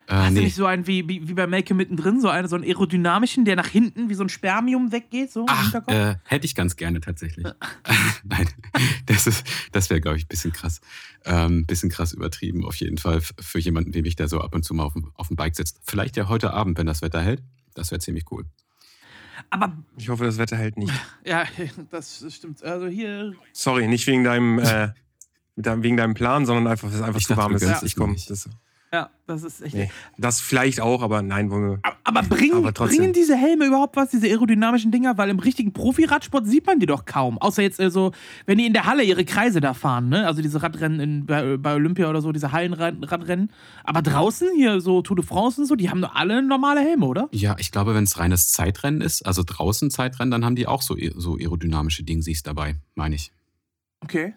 Äh, 0.09 0.15
Hast 0.15 0.33
nee. 0.33 0.41
du 0.41 0.45
nicht 0.45 0.57
so 0.57 0.67
einen 0.67 0.87
wie, 0.87 1.09
wie, 1.09 1.29
wie 1.29 1.35
bei 1.35 1.47
Melke 1.47 1.75
mittendrin, 1.75 2.21
so 2.21 2.29
einen, 2.29 2.49
so 2.49 2.57
einen 2.57 2.65
aerodynamischen, 2.65 3.45
der 3.45 3.57
nach 3.57 3.69
hinten 3.69 4.09
wie 4.09 4.15
so 4.15 4.25
ein 4.25 4.29
Spermium 4.29 4.93
weggeht? 4.93 5.33
So 5.33 5.47
Ach, 5.49 5.75
äh, 5.87 6.17
hätte 6.25 6.45
ich 6.45 6.55
ganz 6.55 6.77
gerne 6.77 7.01
tatsächlich. 7.01 7.47
Nein, 8.25 8.49
das, 9.07 9.45
das 9.71 9.91
wäre, 9.91 10.01
glaube 10.01 10.17
ich, 10.17 10.25
ein 10.25 10.29
bisschen 10.29 10.53
krass. 10.53 10.81
Ein 11.25 11.53
ähm, 11.53 11.67
bisschen 11.67 11.91
krass 11.91 12.13
übertrieben, 12.13 12.65
auf 12.65 12.77
jeden 12.77 12.99
Fall, 12.99 13.21
für 13.21 13.59
jemanden 13.59 13.95
wie 13.95 14.03
mich, 14.03 14.17
der 14.17 14.29
so 14.29 14.41
ab 14.41 14.55
und 14.55 14.65
zu 14.65 14.75
mal 14.75 14.85
auf 14.85 14.95
dem, 14.95 15.13
auf 15.15 15.29
dem 15.29 15.37
Bike 15.37 15.55
sitzt. 15.55 15.81
Vielleicht 15.85 16.17
ja 16.17 16.29
heute 16.29 16.53
Abend, 16.53 16.79
wenn 16.79 16.87
das 16.87 17.03
Wetter 17.03 17.23
hält. 17.23 17.43
Das 17.75 17.91
wäre 17.91 18.01
ziemlich 18.01 18.25
cool. 18.31 18.45
Aber. 19.51 19.77
Ich 19.97 20.09
hoffe, 20.09 20.25
das 20.25 20.39
Wetter 20.39 20.57
hält 20.57 20.77
nicht. 20.77 20.93
Ja, 21.25 21.45
das 21.91 22.25
stimmt. 22.35 22.63
Also 22.65 22.87
hier. 22.87 23.33
Sorry, 23.53 23.87
nicht 23.87 24.07
wegen 24.07 24.25
deinem, 24.25 24.59
äh, 24.59 24.89
wegen 25.57 25.97
deinem 25.97 26.15
Plan, 26.15 26.47
sondern 26.47 26.67
einfach, 26.67 26.89
weil 26.89 26.97
es 26.97 27.03
einfach 27.03 27.21
ich 27.21 27.27
zu 27.27 27.37
warm 27.37 27.55
ist. 27.55 27.63
Ja. 27.63 27.81
Ich 27.83 27.95
komme. 27.95 28.17
Ja, 28.93 29.09
das 29.27 29.43
ist 29.43 29.63
echt. 29.63 29.75
Nee, 29.75 29.91
das 30.19 30.43
vielleicht 30.43 30.83
auch, 30.83 31.01
aber 31.01 31.23
nein, 31.23 31.51
wollen 31.51 31.71
wir. 31.71 31.79
Aber, 31.83 31.97
aber, 32.05 32.23
bringen, 32.25 32.67
aber 32.67 32.73
bringen 32.73 33.15
diese 33.15 33.35
Helme 33.35 33.65
überhaupt 33.65 33.97
was, 33.97 34.11
diese 34.11 34.27
aerodynamischen 34.27 34.91
Dinger? 34.93 35.17
Weil 35.17 35.31
im 35.31 35.39
richtigen 35.39 35.73
Profi-Radsport 35.73 36.47
sieht 36.47 36.67
man 36.67 36.79
die 36.79 36.85
doch 36.85 37.07
kaum. 37.07 37.39
Außer 37.39 37.63
jetzt 37.63 37.81
äh, 37.81 37.91
so, 37.91 38.13
wenn 38.45 38.59
die 38.59 38.67
in 38.67 38.75
der 38.75 38.85
Halle 38.85 39.03
ihre 39.03 39.25
Kreise 39.25 39.63
da 39.63 39.73
fahren, 39.73 40.11
ne? 40.11 40.27
Also 40.27 40.43
diese 40.43 40.63
Radrennen 40.63 41.01
in, 41.01 41.25
bei, 41.25 41.57
bei 41.57 41.75
Olympia 41.75 42.11
oder 42.11 42.21
so, 42.21 42.33
diese 42.33 42.53
Hallenradrennen. 42.53 43.51
Aber 43.83 44.03
draußen, 44.03 44.51
hier 44.57 44.83
so 44.83 45.01
Tour 45.01 45.17
de 45.17 45.25
France 45.25 45.63
und 45.63 45.67
so, 45.67 45.75
die 45.75 45.89
haben 45.89 46.03
doch 46.03 46.15
alle 46.15 46.43
normale 46.43 46.81
Helme, 46.81 47.07
oder? 47.07 47.31
Ja, 47.33 47.57
ich 47.59 47.73
glaube, 47.73 47.95
wenn 47.95 48.05
es 48.05 48.19
reines 48.19 48.51
Zeitrennen 48.51 49.01
ist, 49.01 49.25
also 49.25 49.43
draußen 49.47 49.91
Zeitrennen, 49.91 50.31
dann 50.31 50.45
haben 50.45 50.57
die 50.57 50.67
auch 50.67 50.83
so, 50.83 50.97
so 51.17 51.39
aerodynamische 51.39 52.05
Dingsies 52.05 52.43
dabei, 52.43 52.77
meine 52.95 53.15
ich. 53.15 53.33
Okay. 54.01 54.35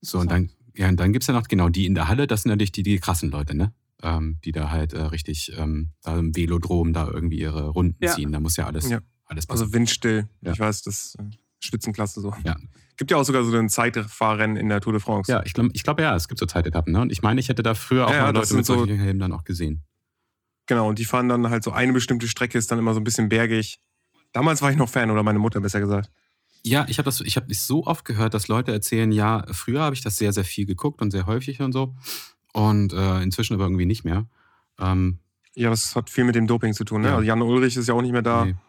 So, 0.00 0.20
und 0.20 0.30
dann 0.30 0.48
ja, 0.76 0.88
und 0.88 0.98
dann 0.98 1.12
gibt 1.12 1.22
es 1.22 1.28
ja 1.28 1.34
noch 1.34 1.46
genau 1.48 1.68
die 1.68 1.86
in 1.86 1.94
der 1.94 2.08
Halle, 2.08 2.26
das 2.26 2.42
sind 2.42 2.50
natürlich 2.50 2.72
die, 2.72 2.82
die 2.82 2.98
krassen 2.98 3.30
Leute, 3.30 3.56
ne? 3.56 3.72
Ähm, 4.02 4.38
die 4.44 4.52
da 4.52 4.70
halt 4.70 4.92
äh, 4.92 5.00
richtig 5.02 5.52
ähm, 5.56 5.92
da 6.02 6.18
im 6.18 6.36
Velodrom 6.36 6.92
da 6.92 7.08
irgendwie 7.08 7.38
ihre 7.38 7.68
Runden 7.68 7.96
ja. 8.00 8.12
ziehen. 8.12 8.32
Da 8.32 8.40
muss 8.40 8.56
ja 8.56 8.66
alles, 8.66 8.90
ja. 8.90 8.98
alles 9.24 9.46
passieren. 9.46 9.66
Also 9.66 9.72
windstill. 9.72 10.28
Ja. 10.42 10.52
Ich 10.52 10.58
weiß, 10.58 10.82
das 10.82 11.16
äh, 11.18 11.22
Spitzenklasse 11.60 12.20
so. 12.20 12.34
Ja. 12.44 12.56
Gibt 12.96 13.10
ja 13.10 13.16
auch 13.16 13.24
sogar 13.24 13.44
so 13.44 13.56
ein 13.56 13.68
Zeitfahrrennen 13.68 14.56
in 14.56 14.68
der 14.68 14.80
Tour 14.80 14.92
de 14.92 15.00
France. 15.00 15.30
Ja, 15.30 15.42
ich 15.44 15.54
glaube 15.54 15.70
ich 15.72 15.84
glaub, 15.84 15.98
ja, 16.00 16.14
es 16.14 16.28
gibt 16.28 16.38
so 16.38 16.46
Zeitetappen. 16.46 16.92
Ne? 16.92 17.00
Und 17.00 17.12
ich 17.12 17.22
meine, 17.22 17.40
ich 17.40 17.48
hätte 17.48 17.62
da 17.62 17.74
früher 17.74 18.06
auch 18.06 18.12
ja, 18.12 18.22
mal 18.22 18.34
Leute 18.34 18.54
mit 18.54 18.66
so, 18.66 18.74
solchen 18.74 18.98
Helmen 18.98 19.20
dann 19.20 19.32
auch 19.32 19.44
gesehen. 19.44 19.84
Genau, 20.66 20.88
und 20.88 20.98
die 20.98 21.04
fahren 21.04 21.28
dann 21.28 21.48
halt 21.50 21.62
so 21.62 21.72
eine 21.72 21.92
bestimmte 21.92 22.28
Strecke, 22.28 22.58
ist 22.58 22.70
dann 22.70 22.78
immer 22.78 22.94
so 22.94 23.00
ein 23.00 23.04
bisschen 23.04 23.28
bergig. 23.28 23.78
Damals 24.32 24.62
war 24.62 24.70
ich 24.70 24.76
noch 24.76 24.88
Fan, 24.88 25.10
oder 25.10 25.22
meine 25.22 25.38
Mutter 25.38 25.60
besser 25.60 25.80
gesagt. 25.80 26.10
Ja, 26.66 26.86
ich 26.88 26.98
habe 26.98 27.04
das, 27.04 27.20
ich 27.20 27.36
habe 27.36 27.52
so 27.52 27.86
oft 27.86 28.04
gehört, 28.04 28.32
dass 28.32 28.48
Leute 28.48 28.72
erzählen, 28.72 29.12
ja, 29.12 29.44
früher 29.52 29.82
habe 29.82 29.94
ich 29.94 30.02
das 30.02 30.16
sehr, 30.16 30.32
sehr 30.32 30.44
viel 30.44 30.64
geguckt 30.64 31.02
und 31.02 31.10
sehr 31.10 31.26
häufig 31.26 31.60
und 31.60 31.72
so. 31.72 31.94
Und 32.54 32.92
äh, 32.92 33.22
inzwischen 33.22 33.54
aber 33.54 33.64
irgendwie 33.64 33.84
nicht 33.84 34.04
mehr. 34.04 34.26
Ähm, 34.78 35.18
ja, 35.54 35.70
das 35.70 35.94
hat 35.94 36.08
viel 36.08 36.24
mit 36.24 36.34
dem 36.34 36.46
Doping 36.46 36.72
zu 36.72 36.84
tun, 36.84 37.02
ne? 37.02 37.08
Ja. 37.08 37.14
Also 37.16 37.26
Jan 37.26 37.42
Ulrich 37.42 37.76
ist 37.76 37.86
ja 37.86 37.94
auch 37.94 38.02
nicht 38.02 38.12
mehr 38.12 38.22
da. 38.22 38.46
Nee. 38.46 38.54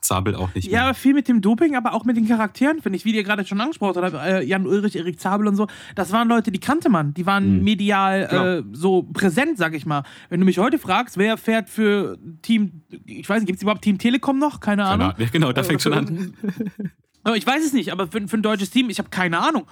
Zabel 0.00 0.36
auch 0.36 0.54
nicht 0.54 0.70
mehr. 0.70 0.80
Ja, 0.80 0.94
viel 0.94 1.12
mit 1.12 1.28
dem 1.28 1.40
Doping, 1.40 1.74
aber 1.74 1.92
auch 1.92 2.04
mit 2.04 2.16
den 2.16 2.26
Charakteren, 2.26 2.80
finde 2.80 2.96
ich, 2.96 3.04
wie 3.04 3.14
ihr 3.14 3.24
gerade 3.24 3.44
schon 3.44 3.60
angesprochen 3.60 4.02
habt. 4.02 4.14
Äh, 4.14 4.42
Jan 4.42 4.66
Ulrich, 4.66 4.96
Erik 4.96 5.20
Zabel 5.20 5.46
und 5.48 5.56
so. 5.56 5.66
Das 5.96 6.12
waren 6.12 6.28
Leute, 6.28 6.50
die 6.52 6.60
kannte 6.60 6.88
man. 6.88 7.12
Die 7.14 7.26
waren 7.26 7.58
mhm. 7.58 7.64
medial 7.64 8.28
genau. 8.28 8.44
äh, 8.44 8.62
so 8.72 9.02
präsent, 9.02 9.58
sag 9.58 9.74
ich 9.74 9.86
mal. 9.86 10.04
Wenn 10.30 10.40
du 10.40 10.46
mich 10.46 10.58
heute 10.58 10.78
fragst, 10.78 11.18
wer 11.18 11.36
fährt 11.36 11.68
für 11.68 12.16
Team, 12.42 12.82
ich 13.06 13.28
weiß 13.28 13.40
nicht, 13.40 13.48
gibt 13.48 13.58
es 13.58 13.62
überhaupt 13.62 13.82
Team 13.82 13.98
Telekom 13.98 14.38
noch? 14.38 14.60
Keine 14.60 14.84
Ahnung. 14.84 15.12
Ja, 15.18 15.26
genau, 15.30 15.52
da 15.52 15.62
fängt 15.62 15.82
schon 15.82 15.92
an. 15.92 16.34
Ich 17.34 17.46
weiß 17.46 17.64
es 17.64 17.72
nicht, 17.72 17.92
aber 17.92 18.08
für, 18.08 18.26
für 18.26 18.36
ein 18.36 18.42
deutsches 18.42 18.70
Team, 18.70 18.90
ich 18.90 18.98
habe 18.98 19.10
keine 19.10 19.38
Ahnung. 19.38 19.66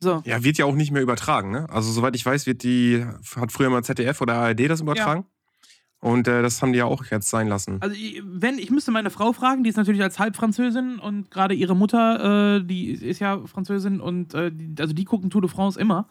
So. 0.00 0.22
Ja, 0.24 0.44
wird 0.44 0.58
ja 0.58 0.64
auch 0.64 0.74
nicht 0.74 0.92
mehr 0.92 1.02
übertragen, 1.02 1.50
ne? 1.50 1.66
Also, 1.70 1.90
soweit 1.90 2.14
ich 2.14 2.24
weiß, 2.24 2.46
wird 2.46 2.62
die, 2.62 3.04
hat 3.36 3.50
früher 3.50 3.68
mal 3.68 3.82
ZDF 3.82 4.20
oder 4.20 4.34
ARD 4.34 4.70
das 4.70 4.80
übertragen. 4.80 5.22
Ja. 5.22 5.38
Und 6.00 6.28
äh, 6.28 6.42
das 6.42 6.62
haben 6.62 6.72
die 6.72 6.78
ja 6.78 6.84
auch 6.84 7.04
jetzt 7.06 7.28
sein 7.28 7.48
lassen. 7.48 7.78
Also, 7.80 7.96
wenn, 8.22 8.58
ich 8.58 8.70
müsste 8.70 8.92
meine 8.92 9.10
Frau 9.10 9.32
fragen, 9.32 9.64
die 9.64 9.70
ist 9.70 9.76
natürlich 9.76 10.02
als 10.02 10.20
Halbfranzösin 10.20 11.00
und 11.00 11.30
gerade 11.30 11.54
ihre 11.54 11.74
Mutter, 11.74 12.56
äh, 12.56 12.64
die 12.64 12.90
ist 12.90 13.18
ja 13.18 13.44
Französin 13.46 14.00
und 14.00 14.34
äh, 14.34 14.52
die, 14.52 14.80
also 14.80 14.94
die 14.94 15.04
gucken 15.04 15.30
Tour 15.30 15.40
de 15.40 15.50
France 15.50 15.78
immer. 15.78 16.06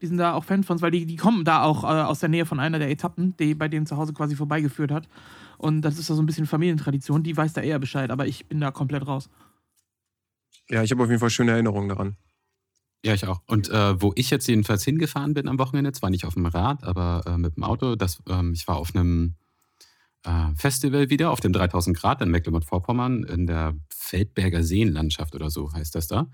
Die 0.00 0.06
sind 0.06 0.18
da 0.18 0.34
auch 0.34 0.44
Fan 0.44 0.62
von, 0.62 0.80
weil 0.80 0.90
die, 0.90 1.06
die 1.06 1.16
kommen 1.16 1.44
da 1.44 1.62
auch 1.62 1.84
äh, 1.84 1.86
aus 1.86 2.20
der 2.20 2.28
Nähe 2.28 2.46
von 2.46 2.60
einer 2.60 2.78
der 2.78 2.90
Etappen, 2.90 3.36
die 3.36 3.54
bei 3.54 3.68
denen 3.68 3.86
zu 3.86 3.96
Hause 3.96 4.12
quasi 4.14 4.36
vorbeigeführt 4.36 4.90
hat. 4.90 5.08
Und 5.58 5.82
das 5.82 5.98
ist 5.98 6.08
da 6.08 6.14
so 6.14 6.22
ein 6.22 6.26
bisschen 6.26 6.46
Familientradition, 6.46 7.22
die 7.22 7.36
weiß 7.36 7.54
da 7.54 7.62
eher 7.62 7.78
Bescheid, 7.78 8.10
aber 8.10 8.26
ich 8.26 8.46
bin 8.46 8.60
da 8.60 8.70
komplett 8.70 9.06
raus. 9.06 9.30
Ja, 10.70 10.82
ich 10.82 10.90
habe 10.90 11.02
auf 11.02 11.08
jeden 11.08 11.20
Fall 11.20 11.30
schöne 11.30 11.52
Erinnerungen 11.52 11.88
daran. 11.88 12.16
Ja, 13.04 13.14
ich 13.14 13.26
auch. 13.26 13.40
Und 13.46 13.68
äh, 13.68 14.00
wo 14.00 14.12
ich 14.16 14.30
jetzt 14.30 14.48
jedenfalls 14.48 14.84
hingefahren 14.84 15.34
bin 15.34 15.48
am 15.48 15.58
Wochenende, 15.58 15.92
zwar 15.92 16.10
nicht 16.10 16.24
auf 16.24 16.34
dem 16.34 16.46
Rad, 16.46 16.82
aber 16.82 17.22
äh, 17.26 17.38
mit 17.38 17.56
dem 17.56 17.62
Auto, 17.62 17.94
das, 17.94 18.20
ähm, 18.28 18.52
ich 18.52 18.66
war 18.66 18.76
auf 18.76 18.94
einem 18.94 19.36
äh, 20.24 20.54
Festival 20.56 21.08
wieder, 21.08 21.30
auf 21.30 21.40
dem 21.40 21.52
3000 21.52 21.96
Grad 21.96 22.20
in 22.20 22.30
Mecklenburg-Vorpommern, 22.30 23.22
in 23.24 23.46
der 23.46 23.76
Feldberger 23.90 24.64
Seenlandschaft 24.64 25.34
oder 25.34 25.50
so 25.50 25.72
heißt 25.72 25.94
das 25.94 26.08
da. 26.08 26.30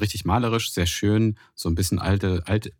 Richtig 0.00 0.24
malerisch, 0.24 0.72
sehr 0.72 0.86
schön, 0.86 1.38
so 1.54 1.68
ein 1.68 1.74
bisschen 1.74 1.98
alte, 1.98 2.42
alte 2.46 2.72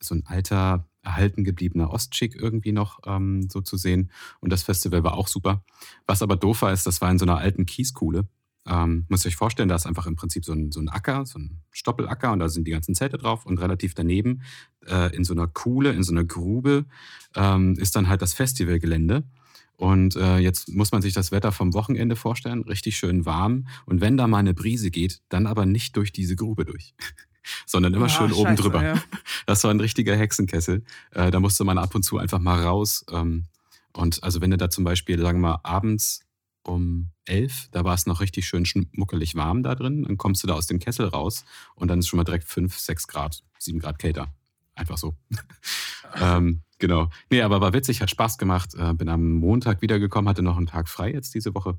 so 0.00 0.14
ein 0.14 0.24
alter, 0.26 0.88
erhalten 1.02 1.44
gebliebener 1.44 1.90
Ostschick 1.90 2.34
irgendwie 2.34 2.72
noch 2.72 3.00
ähm, 3.06 3.48
so 3.50 3.60
zu 3.60 3.76
sehen. 3.76 4.10
Und 4.40 4.50
das 4.52 4.62
Festival 4.62 5.04
war 5.04 5.14
auch 5.14 5.28
super. 5.28 5.64
Was 6.06 6.22
aber 6.22 6.36
doof 6.36 6.62
war, 6.62 6.72
ist, 6.72 6.86
das 6.86 7.00
war 7.00 7.10
in 7.10 7.18
so 7.18 7.24
einer 7.26 7.38
alten 7.38 7.66
Kieskuhle. 7.66 8.26
Ähm, 8.66 9.04
müsst 9.08 9.26
ihr 9.26 9.28
euch 9.28 9.36
vorstellen, 9.36 9.68
da 9.68 9.74
ist 9.74 9.86
einfach 9.86 10.06
im 10.06 10.16
Prinzip 10.16 10.44
so 10.44 10.52
ein, 10.52 10.72
so 10.72 10.80
ein 10.80 10.88
Acker, 10.88 11.26
so 11.26 11.38
ein 11.38 11.60
Stoppelacker 11.70 12.32
und 12.32 12.38
da 12.38 12.48
sind 12.48 12.66
die 12.66 12.70
ganzen 12.70 12.94
Zelte 12.94 13.18
drauf 13.18 13.44
und 13.44 13.58
relativ 13.58 13.94
daneben 13.94 14.42
äh, 14.86 15.14
in 15.14 15.24
so 15.24 15.34
einer 15.34 15.46
Kuhle, 15.46 15.92
in 15.92 16.02
so 16.02 16.12
einer 16.12 16.24
Grube 16.24 16.86
ähm, 17.34 17.74
ist 17.78 17.94
dann 17.96 18.08
halt 18.08 18.22
das 18.22 18.32
Festivalgelände. 18.32 19.24
Und 19.76 20.16
äh, 20.16 20.38
jetzt 20.38 20.68
muss 20.68 20.92
man 20.92 21.02
sich 21.02 21.12
das 21.14 21.32
Wetter 21.32 21.50
vom 21.50 21.74
Wochenende 21.74 22.16
vorstellen, 22.16 22.62
richtig 22.62 22.96
schön 22.96 23.26
warm. 23.26 23.66
Und 23.86 24.00
wenn 24.00 24.16
da 24.16 24.26
mal 24.28 24.38
eine 24.38 24.54
Brise 24.54 24.90
geht, 24.90 25.20
dann 25.28 25.46
aber 25.46 25.66
nicht 25.66 25.96
durch 25.96 26.12
diese 26.12 26.36
Grube 26.36 26.64
durch, 26.64 26.94
sondern 27.66 27.92
immer 27.92 28.06
Ach, 28.06 28.16
schön 28.16 28.28
scheiße, 28.28 28.40
oben 28.40 28.56
drüber. 28.56 28.82
Ja. 28.82 29.02
Das 29.46 29.62
war 29.64 29.70
ein 29.70 29.80
richtiger 29.80 30.16
Hexenkessel. 30.16 30.84
Äh, 31.10 31.30
da 31.30 31.40
musste 31.40 31.64
man 31.64 31.76
ab 31.76 31.94
und 31.94 32.02
zu 32.02 32.18
einfach 32.18 32.38
mal 32.38 32.62
raus. 32.62 33.04
Ähm, 33.10 33.44
und 33.92 34.22
also 34.22 34.40
wenn 34.40 34.50
du 34.50 34.56
da 34.56 34.70
zum 34.70 34.84
Beispiel, 34.84 35.18
sagen 35.20 35.40
wir 35.40 35.50
mal, 35.50 35.60
abends 35.62 36.23
um 36.66 37.10
elf, 37.26 37.68
da 37.70 37.84
war 37.84 37.94
es 37.94 38.06
noch 38.06 38.20
richtig 38.20 38.46
schön 38.46 38.66
schmuckelig 38.66 39.34
warm 39.34 39.62
da 39.62 39.74
drin. 39.74 40.02
Dann 40.02 40.18
kommst 40.18 40.42
du 40.42 40.46
da 40.46 40.54
aus 40.54 40.66
dem 40.66 40.78
Kessel 40.78 41.06
raus 41.06 41.44
und 41.74 41.88
dann 41.88 41.98
ist 41.98 42.08
schon 42.08 42.16
mal 42.16 42.24
direkt 42.24 42.44
fünf, 42.44 42.78
sechs 42.78 43.06
Grad, 43.06 43.42
sieben 43.58 43.78
Grad 43.78 43.98
kälter. 43.98 44.34
Einfach 44.74 44.98
so. 44.98 45.14
ähm, 46.20 46.62
genau. 46.78 47.08
Nee, 47.30 47.42
aber 47.42 47.60
war 47.60 47.72
witzig, 47.72 48.00
hat 48.00 48.10
Spaß 48.10 48.38
gemacht. 48.38 48.74
Äh, 48.74 48.94
bin 48.94 49.08
am 49.08 49.34
Montag 49.34 49.82
wiedergekommen, 49.82 50.28
hatte 50.28 50.42
noch 50.42 50.56
einen 50.56 50.66
Tag 50.66 50.88
frei 50.88 51.12
jetzt 51.12 51.34
diese 51.34 51.54
Woche. 51.54 51.78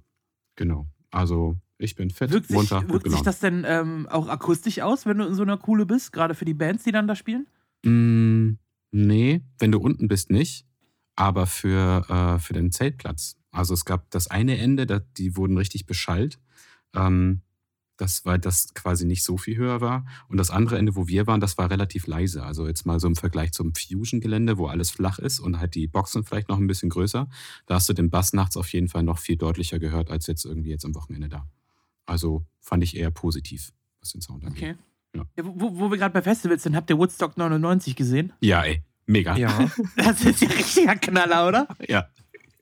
Genau. 0.56 0.88
Also 1.12 1.58
ich 1.78 1.95
bin 1.95 2.10
fett. 2.10 2.32
Wirkt 2.32 2.48
sich, 2.48 2.56
Montag, 2.56 2.89
wirkt 2.89 3.10
sich 3.10 3.21
das 3.21 3.39
denn 3.39 3.65
ähm, 3.67 4.08
auch 4.10 4.30
akustisch 4.30 4.80
aus, 4.80 5.06
wenn 5.06 5.17
du 5.17 5.26
in 5.26 5.34
so 5.34 5.43
einer 5.43 5.58
Kuhle 5.58 5.86
bist, 5.86 6.13
gerade 6.13 6.36
für 6.36 6.45
die 6.45 6.54
Bands, 6.54 6.84
die 6.84 6.91
dann 6.91 7.08
da 7.08 7.15
spielen? 7.15 7.48
Mm, 7.84 8.58
nee, 8.91 9.41
wenn 9.60 9.71
du 9.71 9.80
unten 9.80 10.08
bist, 10.08 10.32
nicht. 10.32 10.65
aber 11.15 11.48
für, 11.48 12.10
äh, 12.10 12.39
für 12.39 12.54
den 12.54 12.71
Zeltplatz. 12.71 13.38
Also 13.56 13.74
es 13.74 13.86
gab 13.86 14.10
das 14.12 14.28
eine 14.28 14.58
Ende, 14.58 14.86
da, 14.86 15.00
die 15.00 15.38
wurden 15.38 15.58
richtig 15.58 15.86
beschallt. 15.86 16.39
Ähm, 16.94 17.41
das, 17.98 18.26
weil 18.26 18.39
das 18.39 18.74
quasi 18.74 19.06
nicht 19.06 19.24
so 19.24 19.38
viel 19.38 19.56
höher 19.56 19.80
war. 19.80 20.06
Und 20.28 20.36
das 20.36 20.50
andere 20.50 20.78
Ende, 20.78 20.98
wo 20.98 21.08
wir 21.08 21.28
waren, 21.28 21.39
das 21.39 21.58
war 21.58 21.70
relativ 21.72 22.08
leise. 22.08 22.44
Also 22.44 22.68
jetzt 22.68 22.86
mal 22.86 23.00
so 23.00 23.08
im 23.08 23.15
Vergleich 23.15 23.54
zum 23.54 23.74
Fusion-Gelände, 23.74 24.58
wo 24.58 24.68
alles 24.68 24.91
flach 24.91 25.18
ist 25.18 25.39
und 25.39 25.60
halt 25.60 25.76
die 25.76 25.88
Boxen 25.88 26.26
vielleicht 26.26 26.50
noch 26.50 26.58
ein 26.58 26.68
bisschen 26.68 26.89
größer. 26.89 27.30
Da 27.68 27.76
hast 27.76 27.88
du 27.88 27.94
den 27.94 28.10
Bass 28.10 28.34
nachts 28.34 28.58
auf 28.58 28.68
jeden 28.74 28.89
Fall 28.89 29.04
noch 29.04 29.20
viel 29.20 29.38
deutlicher 29.38 29.80
gehört, 29.80 30.12
als 30.12 30.28
jetzt 30.28 30.44
irgendwie 30.44 30.72
jetzt 30.72 30.84
am 30.84 30.94
Wochenende 30.94 31.30
da. 31.30 31.48
Also 32.06 32.46
fand 32.60 32.84
ich 32.84 32.98
eher 32.98 33.12
positiv, 33.12 33.72
was 34.02 34.12
den 34.12 34.22
Sound 34.22 34.44
angeht. 34.44 34.63
Okay. 34.63 34.76
Ja. 35.15 35.26
Ja, 35.38 35.44
wo, 35.46 35.80
wo 35.80 35.89
wir 35.89 35.98
gerade 35.98 36.13
bei 36.13 36.22
Festivals 36.22 36.63
sind, 36.63 36.76
habt 36.76 36.89
ihr 36.89 36.98
Woodstock 36.98 37.38
99 37.38 37.96
gesehen? 37.96 38.34
Ja, 38.41 38.63
ey. 38.63 38.84
Mega. 39.06 39.38
Ja. 39.38 39.72
Das 39.96 40.22
ist 40.22 40.41
ja 40.41 40.50
richtiger 40.50 40.96
Knaller, 40.96 41.48
oder? 41.48 41.68
Ja. 41.88 42.10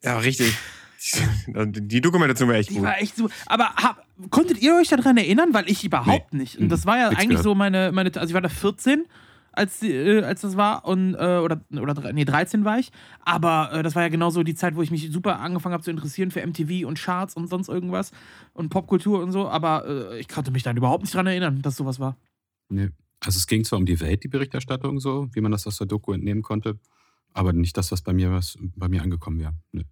Ja, 0.04 0.18
richtig. 0.18 0.56
Die 1.66 2.00
Dokumentation 2.00 2.48
war 2.48 2.56
echt 2.56 2.70
Die 2.70 2.74
gut. 2.74 2.84
war 2.84 3.00
echt 3.00 3.16
so. 3.16 3.28
Aber 3.46 3.74
hab, 3.76 4.06
konntet 4.30 4.60
ihr 4.62 4.76
euch 4.76 4.88
daran 4.88 5.16
erinnern? 5.16 5.52
Weil 5.52 5.68
ich 5.70 5.84
überhaupt 5.84 6.34
nicht. 6.34 6.58
Und 6.58 6.68
das 6.68 6.86
war 6.86 6.96
ja 6.98 7.08
Nix 7.10 7.20
eigentlich 7.20 7.28
gehört. 7.30 7.44
so 7.44 7.54
meine, 7.54 7.92
meine. 7.92 8.10
Also 8.14 8.28
ich 8.28 8.34
war 8.34 8.40
da 8.40 8.48
14, 8.48 9.04
als, 9.52 9.80
die, 9.80 9.92
äh, 9.92 10.22
als 10.22 10.40
das 10.40 10.56
war. 10.56 10.84
Und, 10.84 11.14
äh, 11.14 11.38
oder, 11.38 11.60
oder 11.70 12.12
nee, 12.12 12.24
13 12.24 12.64
war 12.64 12.78
ich. 12.78 12.90
Aber 13.20 13.72
äh, 13.72 13.82
das 13.82 13.94
war 13.94 14.02
ja 14.02 14.08
genauso 14.08 14.42
die 14.42 14.54
Zeit, 14.54 14.76
wo 14.76 14.82
ich 14.82 14.90
mich 14.90 15.10
super 15.12 15.40
angefangen 15.40 15.74
habe 15.74 15.82
zu 15.82 15.90
interessieren 15.90 16.30
für 16.30 16.44
MTV 16.46 16.86
und 16.86 16.98
Charts 16.98 17.34
und 17.34 17.48
sonst 17.48 17.68
irgendwas. 17.68 18.10
Und 18.52 18.70
Popkultur 18.70 19.22
und 19.22 19.32
so. 19.32 19.48
Aber 19.48 19.86
äh, 19.86 20.18
ich 20.20 20.28
konnte 20.28 20.50
mich 20.50 20.62
dann 20.62 20.76
überhaupt 20.76 21.02
nicht 21.02 21.14
daran 21.14 21.26
erinnern, 21.26 21.60
dass 21.62 21.76
sowas 21.76 22.00
war. 22.00 22.16
Nee. 22.68 22.90
Also 23.20 23.38
es 23.38 23.46
ging 23.46 23.64
zwar 23.64 23.78
um 23.78 23.86
die 23.86 24.00
Welt, 24.00 24.22
die 24.22 24.28
Berichterstattung 24.28 25.00
so, 25.00 25.28
wie 25.32 25.40
man 25.40 25.50
das 25.52 25.66
aus 25.66 25.78
der 25.78 25.86
Doku 25.86 26.12
entnehmen 26.12 26.42
konnte, 26.42 26.78
aber 27.32 27.54
nicht 27.54 27.74
das, 27.76 27.90
was 27.90 28.02
bei 28.02 28.12
mir, 28.12 28.30
was 28.32 28.58
bei 28.76 28.88
mir 28.88 29.02
angekommen 29.02 29.40
wäre. 29.40 29.54
Nee. 29.72 29.84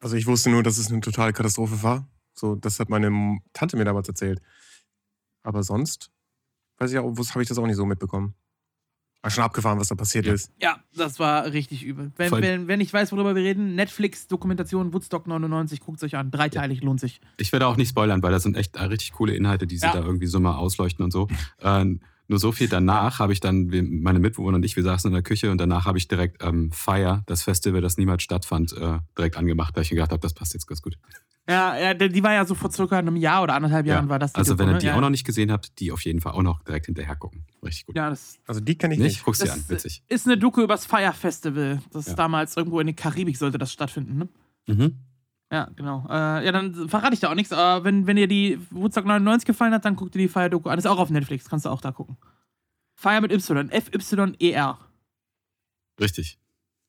Also 0.00 0.16
ich 0.16 0.26
wusste 0.26 0.50
nur, 0.50 0.62
dass 0.62 0.78
es 0.78 0.90
eine 0.90 1.00
totale 1.00 1.32
Katastrophe 1.32 1.82
war. 1.82 2.08
So, 2.32 2.54
das 2.56 2.80
hat 2.80 2.88
meine 2.88 3.38
Tante 3.52 3.76
mir 3.76 3.84
damals 3.84 4.08
erzählt. 4.08 4.40
Aber 5.42 5.62
sonst, 5.62 6.10
weiß 6.78 6.90
ich 6.92 6.98
auch, 6.98 7.04
habe 7.16 7.42
ich 7.42 7.48
das 7.48 7.58
auch 7.58 7.66
nicht 7.66 7.76
so 7.76 7.86
mitbekommen. 7.86 8.34
War 9.22 9.30
schon 9.30 9.44
abgefahren, 9.44 9.78
was 9.78 9.88
da 9.88 9.94
passiert 9.94 10.24
Ja. 10.24 10.32
ist. 10.32 10.50
Ja, 10.58 10.82
das 10.94 11.18
war 11.18 11.44
richtig 11.52 11.82
übel. 11.84 12.10
Wenn, 12.16 12.32
wenn, 12.32 12.68
wenn 12.68 12.80
ich 12.80 12.90
weiß, 12.90 13.12
worüber 13.12 13.34
wir 13.34 13.42
reden, 13.42 13.74
Netflix-Dokumentation 13.74 14.94
Woodstock 14.94 15.26
99, 15.26 15.80
guckt 15.80 15.98
es 15.98 16.04
euch 16.04 16.16
an. 16.16 16.30
Dreiteilig 16.30 16.80
lohnt 16.82 17.00
sich. 17.00 17.20
Ich 17.36 17.52
werde 17.52 17.66
auch 17.66 17.76
nicht 17.76 17.90
spoilern, 17.90 18.22
weil 18.22 18.32
da 18.32 18.40
sind 18.40 18.56
echt 18.56 18.76
äh, 18.76 18.84
richtig 18.84 19.12
coole 19.12 19.34
Inhalte, 19.34 19.66
die 19.66 19.76
sie 19.76 19.84
Ja. 19.86 19.92
da 19.92 20.00
irgendwie 20.00 20.26
so 20.26 20.40
mal 20.40 20.56
ausleuchten 20.56 21.04
und 21.04 21.10
so. 21.10 21.28
Äh, 21.58 21.84
nur 22.30 22.38
so 22.38 22.52
viel 22.52 22.68
danach 22.68 23.18
habe 23.18 23.32
ich 23.32 23.40
dann, 23.40 23.66
meine 24.02 24.20
Mitbewohner 24.20 24.54
und 24.56 24.64
ich, 24.64 24.76
wir 24.76 24.84
saßen 24.84 25.08
in 25.08 25.14
der 25.14 25.22
Küche 25.24 25.50
und 25.50 25.58
danach 25.58 25.84
habe 25.84 25.98
ich 25.98 26.06
direkt 26.06 26.42
ähm, 26.44 26.70
Fire, 26.70 27.24
das 27.26 27.42
Festival, 27.42 27.80
das 27.80 27.96
niemals 27.96 28.22
stattfand, 28.22 28.72
äh, 28.72 28.98
direkt 29.18 29.36
angemacht, 29.36 29.74
weil 29.74 29.82
ich 29.82 29.90
mir 29.90 29.96
gedacht 29.96 30.12
habe, 30.12 30.20
das 30.20 30.32
passt 30.32 30.54
jetzt 30.54 30.68
ganz 30.68 30.80
gut. 30.80 30.96
Ja, 31.48 31.76
ja, 31.76 31.94
die 31.94 32.22
war 32.22 32.32
ja 32.32 32.44
so 32.46 32.54
vor 32.54 32.70
circa 32.70 32.98
einem 32.98 33.16
Jahr 33.16 33.42
oder 33.42 33.54
anderthalb 33.54 33.84
Jahren 33.84 34.08
war 34.08 34.20
das. 34.20 34.32
die 34.32 34.38
also 34.38 34.52
Doku, 34.52 34.60
wenn 34.62 34.68
ihr 34.68 34.72
ne? 34.74 34.78
die 34.78 34.86
ja. 34.86 34.94
auch 34.94 35.00
noch 35.00 35.10
nicht 35.10 35.26
gesehen 35.26 35.50
habt, 35.50 35.80
die 35.80 35.90
auf 35.90 36.02
jeden 36.04 36.20
Fall 36.20 36.32
auch 36.34 36.42
noch 36.42 36.62
direkt 36.62 36.86
hinterher 36.86 37.16
gucken. 37.16 37.46
Richtig 37.64 37.86
gut. 37.86 37.96
Ja, 37.96 38.08
das 38.10 38.38
Also 38.46 38.60
die 38.60 38.78
kenne 38.78 38.94
ich 38.94 39.00
nicht? 39.00 39.08
nicht. 39.08 39.24
Guckst 39.24 39.42
dir 39.42 39.52
an, 39.52 39.64
witzig. 39.66 40.04
ist 40.06 40.26
eine 40.26 40.38
Doku 40.38 40.62
übers 40.62 40.86
Fire 40.86 41.12
Festival. 41.12 41.82
Das 41.92 42.06
Ja. 42.06 42.14
damals 42.14 42.56
irgendwo 42.56 42.78
in 42.78 42.86
der 42.86 42.94
Karibik 42.94 43.36
sollte 43.36 43.58
das 43.58 43.72
stattfinden, 43.72 44.18
ne? 44.18 44.28
Mhm. 44.68 44.96
Ja, 45.52 45.68
genau. 45.74 46.06
Äh, 46.08 46.44
ja, 46.44 46.52
dann 46.52 46.88
verrate 46.88 47.14
ich 47.14 47.20
da 47.20 47.30
auch 47.30 47.34
nichts. 47.34 47.52
Aber 47.52 47.84
wenn, 47.84 48.06
wenn 48.06 48.16
dir 48.16 48.28
die 48.28 48.60
Woodstock 48.70 49.04
99 49.04 49.46
gefallen 49.46 49.72
hat, 49.72 49.84
dann 49.84 49.96
guck 49.96 50.12
dir 50.12 50.18
die 50.18 50.28
Fire-Doku 50.28 50.68
an. 50.68 50.78
Ist 50.78 50.86
auch 50.86 50.98
auf 50.98 51.10
Netflix, 51.10 51.48
kannst 51.48 51.66
du 51.66 51.70
auch 51.70 51.80
da 51.80 51.90
gucken. 51.90 52.16
Fire 52.94 53.20
mit 53.20 53.32
Y, 53.32 53.70
F-Y-E-R. 53.70 54.78
Richtig. 55.98 56.38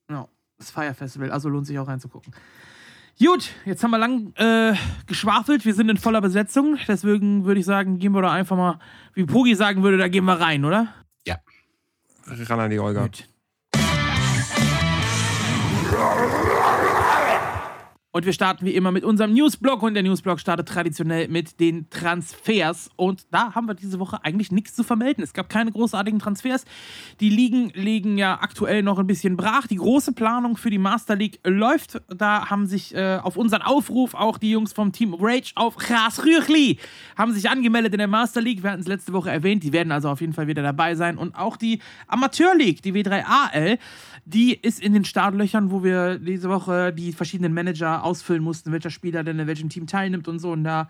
Genau, 0.07 0.29
das 0.57 0.71
Fire 0.71 0.93
Festival, 0.93 1.31
also 1.31 1.49
lohnt 1.49 1.65
sich 1.67 1.79
auch 1.79 1.87
reinzugucken. 1.87 2.33
Gut, 3.19 3.51
jetzt 3.65 3.83
haben 3.83 3.91
wir 3.91 3.97
lang 3.97 4.33
äh, 4.35 4.75
geschwafelt, 5.05 5.65
wir 5.65 5.73
sind 5.73 5.89
in 5.89 5.97
voller 5.97 6.21
Besetzung, 6.21 6.77
deswegen 6.87 7.45
würde 7.45 7.59
ich 7.59 7.65
sagen, 7.65 7.99
gehen 7.99 8.13
wir 8.13 8.21
da 8.21 8.31
einfach 8.31 8.57
mal, 8.57 8.79
wie 9.13 9.25
Pogi 9.25 9.53
sagen 9.53 9.83
würde, 9.83 9.97
da 9.97 10.07
gehen 10.07 10.25
wir 10.25 10.39
rein, 10.39 10.65
oder? 10.65 10.87
Ran 12.25 12.59
an 12.59 12.69
die 12.69 12.79
Olga. 12.79 13.03
Gut. 13.03 13.27
Und 18.13 18.25
wir 18.25 18.33
starten 18.33 18.65
wie 18.65 18.75
immer 18.75 18.91
mit 18.91 19.05
unserem 19.05 19.33
Newsblog 19.33 19.83
und 19.83 19.93
der 19.93 20.03
Newsblog 20.03 20.41
startet 20.41 20.67
traditionell 20.67 21.29
mit 21.29 21.61
den 21.61 21.89
Transfers. 21.89 22.89
Und 22.97 23.25
da 23.31 23.55
haben 23.55 23.67
wir 23.67 23.73
diese 23.73 23.99
Woche 23.99 24.23
eigentlich 24.25 24.51
nichts 24.51 24.75
zu 24.75 24.83
vermelden. 24.83 25.23
Es 25.23 25.31
gab 25.33 25.47
keine 25.47 25.71
großartigen 25.71 26.19
Transfers. 26.19 26.65
Die 27.21 27.29
Ligen 27.29 27.69
liegen 27.73 28.17
ja 28.17 28.39
aktuell 28.41 28.83
noch 28.83 28.99
ein 28.99 29.07
bisschen 29.07 29.37
brach. 29.37 29.65
Die 29.65 29.77
große 29.77 30.11
Planung 30.11 30.57
für 30.57 30.69
die 30.69 30.77
Master 30.77 31.15
League 31.15 31.39
läuft. 31.45 32.01
Da 32.09 32.49
haben 32.49 32.65
sich 32.65 32.93
äh, 32.93 33.19
auf 33.23 33.37
unseren 33.37 33.61
Aufruf 33.61 34.13
auch 34.13 34.37
die 34.37 34.51
Jungs 34.51 34.73
vom 34.73 34.91
Team 34.91 35.13
Rage 35.13 35.53
auf 35.55 35.77
Gras 35.77 36.25
Rüchli 36.25 36.79
haben 37.17 37.33
sich 37.33 37.49
angemeldet 37.49 37.93
in 37.93 37.99
der 37.99 38.07
Master 38.07 38.41
League. 38.41 38.63
Wir 38.63 38.71
hatten 38.71 38.81
es 38.81 38.87
letzte 38.87 39.13
Woche 39.13 39.29
erwähnt. 39.29 39.63
Die 39.63 39.71
werden 39.71 39.91
also 39.91 40.09
auf 40.09 40.21
jeden 40.21 40.33
Fall 40.33 40.47
wieder 40.47 40.63
dabei 40.63 40.95
sein. 40.95 41.17
Und 41.17 41.35
auch 41.35 41.55
die 41.55 41.79
Amateur 42.07 42.55
League, 42.55 42.81
die 42.81 42.93
W3AL, 42.93 43.77
die 44.25 44.53
ist 44.53 44.81
in 44.81 44.93
den 44.93 45.05
Startlöchern, 45.05 45.71
wo 45.71 45.83
wir 45.83 46.17
diese 46.17 46.49
Woche 46.49 46.91
die 46.91 47.13
verschiedenen 47.13 47.53
Manager 47.53 48.00
ausfüllen 48.03 48.43
mussten, 48.43 48.71
welcher 48.71 48.89
Spieler 48.89 49.23
denn 49.23 49.39
in 49.39 49.47
welchem 49.47 49.69
Team 49.69 49.87
teilnimmt 49.87 50.27
und 50.27 50.39
so. 50.39 50.51
Und 50.51 50.63
da 50.63 50.89